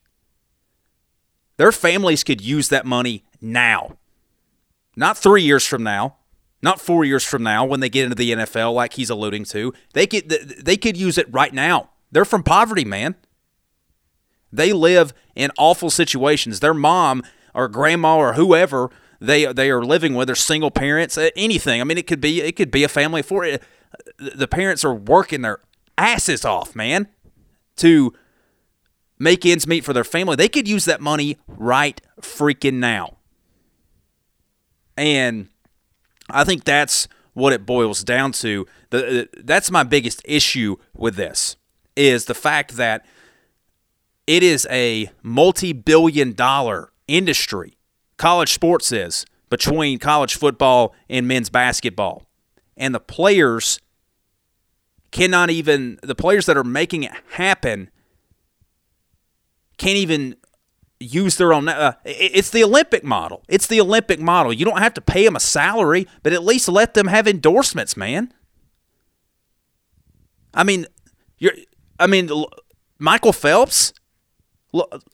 their 1.56 1.72
families 1.72 2.22
could 2.22 2.40
use 2.40 2.68
that 2.68 2.86
money 2.86 3.24
now. 3.40 3.96
Not 4.94 5.18
three 5.18 5.42
years 5.42 5.66
from 5.66 5.82
now, 5.82 6.16
not 6.66 6.80
four 6.80 7.05
years 7.05 7.24
from 7.24 7.44
now 7.44 7.64
when 7.64 7.80
they 7.80 7.88
get 7.88 8.05
into 8.05 8.16
the 8.16 8.32
NFL, 8.32 8.74
like 8.74 8.94
he's 8.94 9.09
alluding 9.09 9.44
to. 9.44 9.72
They 9.94 10.06
could 10.06 10.28
they 10.28 10.76
could 10.76 10.97
use 10.97 11.16
it 11.16 11.32
right 11.32 11.55
now. 11.55 11.90
They're 12.10 12.24
from 12.24 12.43
poverty, 12.43 12.84
man. 12.84 13.14
They 14.52 14.72
live 14.72 15.14
in 15.36 15.52
awful 15.59 15.90
situations. 15.90 16.60
Their 16.60 16.74
mom 16.74 17.22
or 17.55 17.68
grandma 17.68 18.16
or 18.16 18.32
whoever 18.34 18.90
they 19.20 19.51
they 19.52 19.70
are 19.70 19.84
living 19.84 20.14
with, 20.14 20.28
are 20.28 20.34
single 20.34 20.72
parents, 20.72 21.16
anything. 21.36 21.80
I 21.80 21.84
mean, 21.84 21.98
it 21.98 22.06
could 22.09 22.20
be 22.20 22.43
it 22.43 22.56
could 22.56 22.72
be 22.72 22.82
a 22.82 22.88
family 22.88 23.20
of 23.20 23.26
four. 23.26 23.44
Uh, 23.44 23.59
the 24.18 24.48
parents 24.48 24.84
are 24.84 24.94
working 24.94 25.43
their 25.43 25.60
asses 25.97 26.44
off, 26.44 26.74
man, 26.74 27.09
to 27.76 28.12
make 29.18 29.47
ends 29.47 29.66
meet 29.66 29.84
for 29.84 29.93
their 29.93 30.05
family. 30.05 30.36
They 30.36 30.48
could 30.48 30.68
use 30.68 30.84
that 30.84 31.01
money 31.01 31.38
right 31.47 32.01
freaking 32.20 32.74
now. 32.74 33.16
And 34.97 35.48
I 36.31 36.44
think 36.44 36.65
that's 36.65 37.09
what 37.35 37.53
it 37.53 37.66
boils 37.66 38.03
down 38.03 38.32
to. 38.32 38.66
The, 38.90 39.28
that's 39.44 39.70
my 39.70 39.82
biggest 39.82 40.23
issue 40.24 40.77
with 40.94 41.16
this 41.16 41.57
is 41.94 42.27
the 42.27 42.35
fact 42.35 42.77
that 42.77 43.05
it 44.27 44.43
is 44.43 44.66
a 44.70 45.11
multi-billion 45.23 46.32
dollar 46.32 46.90
industry. 47.07 47.77
College 48.16 48.53
sports 48.53 48.90
is 48.90 49.24
between 49.51 49.98
college 49.98 50.35
football 50.35 50.94
and 51.09 51.28
men's 51.28 51.51
basketball. 51.51 52.23
And 52.77 52.94
the 52.94 53.01
players 53.01 53.78
cannot 55.12 55.51
even 55.51 55.98
the 56.03 56.15
players 56.15 56.47
that 56.47 56.57
are 56.57 56.65
making 56.65 57.05
it 57.05 57.12
happen 57.31 57.90
can't 59.78 59.97
even 59.97 60.36
use 60.98 61.36
their 61.36 61.52
own. 61.52 61.68
Uh, 61.68 61.93
it's 62.05 62.51
the 62.51 62.64
Olympic 62.64 63.05
model. 63.05 63.43
It's 63.48 63.66
the 63.66 63.81
Olympic 63.81 64.20
model. 64.20 64.52
You 64.52 64.64
don't 64.64 64.78
have 64.78 64.94
to 64.94 65.01
pay 65.01 65.24
them 65.24 65.36
a 65.36 65.40
salary, 65.40 66.06
but 66.23 66.32
at 66.32 66.44
least 66.44 66.68
let 66.68 66.94
them 66.94 67.06
have 67.09 67.28
endorsements, 67.28 67.97
man. 67.97 68.32
I 70.55 70.64
mean, 70.64 70.86
you're. 71.39 71.52
I 71.98 72.06
mean, 72.06 72.31
Michael 72.98 73.32
Phelps. 73.32 73.93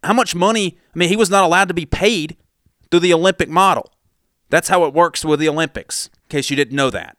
How 0.02 0.12
much 0.12 0.34
money? 0.34 0.78
I 0.94 0.98
mean, 0.98 1.08
he 1.08 1.16
was 1.16 1.30
not 1.30 1.44
allowed 1.44 1.68
to 1.68 1.74
be 1.74 1.86
paid 1.86 2.36
through 2.90 3.00
the 3.00 3.14
Olympic 3.14 3.48
model. 3.48 3.92
That's 4.50 4.68
how 4.68 4.84
it 4.84 4.94
works 4.94 5.24
with 5.24 5.40
the 5.40 5.48
Olympics. 5.48 6.10
In 6.24 6.28
case 6.28 6.50
you 6.50 6.56
didn't 6.56 6.76
know 6.76 6.90
that. 6.90 7.16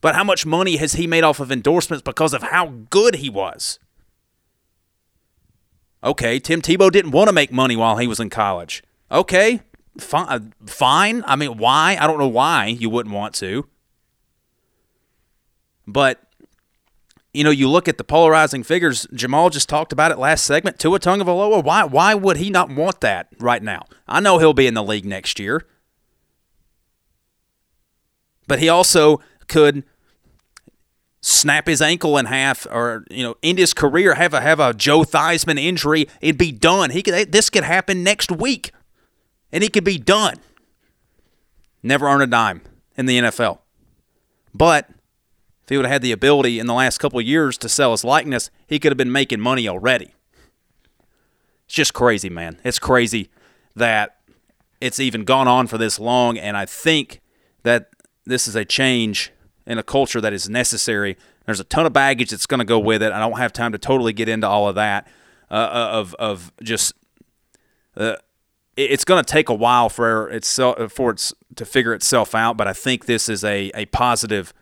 But 0.00 0.14
how 0.14 0.24
much 0.24 0.44
money 0.44 0.76
has 0.76 0.94
he 0.94 1.06
made 1.06 1.24
off 1.24 1.40
of 1.40 1.50
endorsements 1.50 2.02
because 2.02 2.34
of 2.34 2.42
how 2.42 2.66
good 2.90 3.16
he 3.16 3.30
was? 3.30 3.78
Okay, 6.04 6.38
Tim 6.38 6.60
Tebow 6.60 6.92
didn't 6.92 7.12
want 7.12 7.28
to 7.28 7.32
make 7.32 7.50
money 7.50 7.76
while 7.76 7.96
he 7.96 8.06
was 8.06 8.20
in 8.20 8.28
college. 8.28 8.82
Okay, 9.10 9.62
fine. 9.98 10.26
Uh, 10.28 10.40
fine. 10.66 11.24
I 11.26 11.34
mean, 11.34 11.56
why? 11.56 11.96
I 11.98 12.06
don't 12.06 12.18
know 12.18 12.28
why 12.28 12.66
you 12.66 12.90
wouldn't 12.90 13.14
want 13.14 13.34
to. 13.36 13.66
But 15.86 16.20
you 17.32 17.42
know, 17.42 17.50
you 17.50 17.68
look 17.68 17.88
at 17.88 17.96
the 17.98 18.04
polarizing 18.04 18.62
figures. 18.62 19.06
Jamal 19.14 19.50
just 19.50 19.68
talked 19.68 19.92
about 19.92 20.12
it 20.12 20.18
last 20.18 20.44
segment. 20.44 20.78
Tua 20.78 21.00
Tagovailoa. 21.00 21.64
Why? 21.64 21.84
Why 21.84 22.14
would 22.14 22.36
he 22.36 22.50
not 22.50 22.70
want 22.70 23.00
that 23.00 23.28
right 23.38 23.62
now? 23.62 23.84
I 24.06 24.20
know 24.20 24.38
he'll 24.38 24.52
be 24.52 24.66
in 24.66 24.74
the 24.74 24.84
league 24.84 25.06
next 25.06 25.40
year, 25.40 25.66
but 28.46 28.58
he 28.58 28.68
also 28.68 29.20
could 29.48 29.84
snap 31.24 31.66
his 31.66 31.80
ankle 31.80 32.18
in 32.18 32.26
half 32.26 32.66
or 32.66 33.06
you 33.10 33.22
know 33.22 33.34
end 33.42 33.58
his 33.58 33.72
career 33.72 34.14
have 34.14 34.34
a 34.34 34.42
have 34.42 34.60
a 34.60 34.74
Joe 34.74 35.04
Theismann 35.04 35.58
injury 35.58 36.06
it'd 36.20 36.36
be 36.36 36.52
done. 36.52 36.90
He 36.90 37.02
could 37.02 37.32
this 37.32 37.48
could 37.48 37.64
happen 37.64 38.02
next 38.02 38.30
week 38.30 38.72
and 39.50 39.62
he 39.62 39.70
could 39.70 39.84
be 39.84 39.98
done. 39.98 40.36
Never 41.82 42.06
earn 42.06 42.20
a 42.20 42.26
dime 42.26 42.60
in 42.96 43.06
the 43.06 43.18
NFL 43.18 43.60
but 44.52 44.90
if 45.62 45.70
he 45.70 45.78
would 45.78 45.86
have 45.86 45.92
had 45.92 46.02
the 46.02 46.12
ability 46.12 46.58
in 46.58 46.66
the 46.66 46.74
last 46.74 46.98
couple 46.98 47.18
years 47.22 47.56
to 47.58 47.70
sell 47.70 47.92
his 47.92 48.04
likeness 48.04 48.50
he 48.66 48.78
could 48.78 48.92
have 48.92 48.98
been 48.98 49.12
making 49.12 49.40
money 49.40 49.66
already. 49.66 50.12
It's 51.64 51.74
just 51.74 51.94
crazy 51.94 52.28
man. 52.28 52.60
It's 52.64 52.78
crazy 52.78 53.30
that 53.74 54.18
it's 54.78 55.00
even 55.00 55.24
gone 55.24 55.48
on 55.48 55.68
for 55.68 55.78
this 55.78 55.98
long 55.98 56.36
and 56.36 56.54
I 56.54 56.66
think 56.66 57.22
that 57.62 57.88
this 58.26 58.46
is 58.46 58.54
a 58.54 58.66
change 58.66 59.32
in 59.66 59.78
a 59.78 59.82
culture 59.82 60.20
that 60.20 60.32
is 60.32 60.48
necessary. 60.48 61.16
There's 61.46 61.60
a 61.60 61.64
ton 61.64 61.86
of 61.86 61.92
baggage 61.92 62.30
that's 62.30 62.46
going 62.46 62.58
to 62.58 62.64
go 62.64 62.78
with 62.78 63.02
it. 63.02 63.12
I 63.12 63.18
don't 63.18 63.38
have 63.38 63.52
time 63.52 63.72
to 63.72 63.78
totally 63.78 64.12
get 64.12 64.28
into 64.28 64.46
all 64.46 64.68
of 64.68 64.74
that. 64.74 65.06
Uh, 65.50 65.54
uh 65.54 65.88
of 65.92 66.14
of 66.14 66.52
just 66.62 66.94
uh, 67.96 68.16
it's 68.76 69.04
going 69.04 69.22
to 69.22 69.30
take 69.30 69.48
a 69.48 69.54
while 69.54 69.88
for 69.88 70.28
itself 70.30 70.92
for 70.92 71.10
it's 71.10 71.32
to 71.56 71.64
figure 71.64 71.94
itself 71.94 72.34
out. 72.34 72.56
But 72.56 72.66
I 72.66 72.72
think 72.72 73.06
this 73.06 73.28
is 73.28 73.44
a 73.44 73.70
a 73.74 73.86
positive 73.86 74.52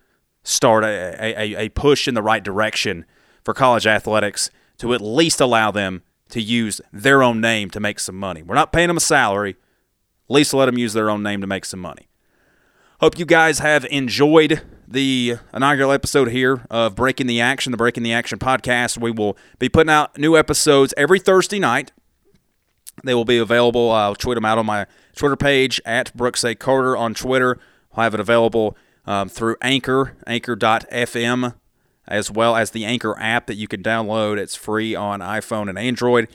start, 0.43 0.85
a, 0.85 1.41
a, 1.41 1.55
a 1.67 1.69
push 1.71 2.09
in 2.09 2.15
the 2.15 2.23
right 2.23 2.43
direction 2.43 3.05
for 3.45 3.55
college 3.55 3.87
athletics 3.87 4.51
to 4.79 4.93
at 4.95 5.01
least 5.01 5.41
allow 5.41 5.71
them 5.71 6.03
to 6.31 6.41
use 6.41 6.81
their 6.93 7.23
own 7.23 7.41
name 7.41 7.71
to 7.71 7.79
make 7.79 8.01
some 8.01 8.17
money. 8.17 8.43
We're 8.43 8.55
not 8.55 8.73
paying 8.73 8.89
them 8.89 8.97
a 8.97 9.01
salary. 9.01 9.51
At 9.51 10.35
least 10.35 10.55
let 10.55 10.67
them 10.67 10.79
use 10.79 10.95
their 10.95 11.11
own 11.11 11.23
name 11.23 11.41
to 11.41 11.47
make 11.47 11.65
some 11.65 11.81
money. 11.81 12.09
Hope 13.01 13.19
you 13.19 13.27
guys 13.27 13.59
have 13.59 13.85
enjoyed 13.87 14.63
the 14.93 15.37
inaugural 15.55 15.91
episode 15.91 16.29
here 16.29 16.63
of 16.71 16.95
Break 16.95 17.21
in 17.21 17.27
the 17.27 17.41
Action, 17.41 17.71
the 17.71 17.79
Break 17.79 17.97
in 17.97 18.03
the 18.03 18.13
Action 18.13 18.39
podcast. 18.39 18.99
We 18.99 19.11
will 19.11 19.37
be 19.59 19.69
putting 19.69 19.91
out 19.91 20.19
new 20.19 20.37
episodes 20.37 20.93
every 20.97 21.19
Thursday 21.19 21.59
night. 21.59 21.93
They 23.03 23.15
will 23.15 23.25
be 23.25 23.39
available. 23.39 23.91
I'll 23.91 24.15
tweet 24.15 24.35
them 24.35 24.45
out 24.45 24.59
on 24.59 24.67
my 24.67 24.87
Twitter 25.17 25.37
page 25.37 25.81
at 25.87 26.15
Brooks 26.15 26.45
A. 26.45 26.55
Carter 26.55 26.97
on 26.97 27.15
Twitter. 27.15 27.59
I'll 27.95 28.05
have 28.05 28.15
it 28.15 28.21
available 28.21 28.77
um, 29.07 29.29
through 29.29 29.57
Anchor, 29.63 30.15
anchor.fm, 30.27 31.55
as 32.07 32.31
well 32.31 32.55
as 32.55 32.71
the 32.71 32.85
Anchor 32.85 33.19
app 33.19 33.47
that 33.47 33.55
you 33.55 33.67
can 33.67 33.83
download. 33.83 34.37
It's 34.37 34.55
free 34.55 34.95
on 34.95 35.21
iPhone 35.21 35.71
and 35.71 35.79
Android. 35.79 36.29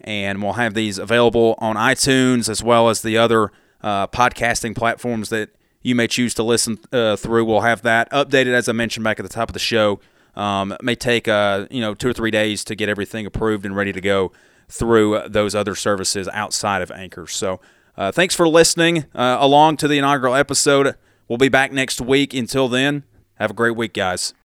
And 0.00 0.42
we'll 0.42 0.54
have 0.54 0.74
these 0.74 0.98
available 0.98 1.54
on 1.58 1.76
iTunes 1.76 2.48
as 2.48 2.62
well 2.62 2.88
as 2.88 3.02
the 3.02 3.16
other 3.16 3.52
uh, 3.82 4.08
podcasting 4.08 4.74
platforms 4.74 5.28
that 5.28 5.50
you 5.84 5.94
may 5.94 6.08
choose 6.08 6.34
to 6.34 6.42
listen 6.42 6.80
uh, 6.90 7.14
through. 7.14 7.44
We'll 7.44 7.60
have 7.60 7.82
that 7.82 8.10
updated, 8.10 8.54
as 8.54 8.68
I 8.68 8.72
mentioned 8.72 9.04
back 9.04 9.20
at 9.20 9.22
the 9.22 9.28
top 9.28 9.48
of 9.48 9.52
the 9.52 9.60
show. 9.60 10.00
Um, 10.34 10.72
it 10.72 10.82
may 10.82 10.96
take 10.96 11.28
uh, 11.28 11.68
you 11.70 11.80
know 11.80 11.94
two 11.94 12.08
or 12.08 12.12
three 12.12 12.32
days 12.32 12.64
to 12.64 12.74
get 12.74 12.88
everything 12.88 13.24
approved 13.26 13.64
and 13.64 13.76
ready 13.76 13.92
to 13.92 14.00
go 14.00 14.32
through 14.68 15.22
those 15.28 15.54
other 15.54 15.76
services 15.76 16.28
outside 16.32 16.82
of 16.82 16.90
Anchor. 16.90 17.28
So 17.28 17.60
uh, 17.96 18.10
thanks 18.10 18.34
for 18.34 18.48
listening 18.48 19.04
uh, 19.14 19.36
along 19.38 19.76
to 19.78 19.88
the 19.88 19.98
inaugural 19.98 20.34
episode. 20.34 20.96
We'll 21.28 21.38
be 21.38 21.48
back 21.48 21.70
next 21.70 22.00
week. 22.00 22.34
Until 22.34 22.66
then, 22.68 23.04
have 23.36 23.50
a 23.52 23.54
great 23.54 23.76
week, 23.76 23.92
guys. 23.94 24.34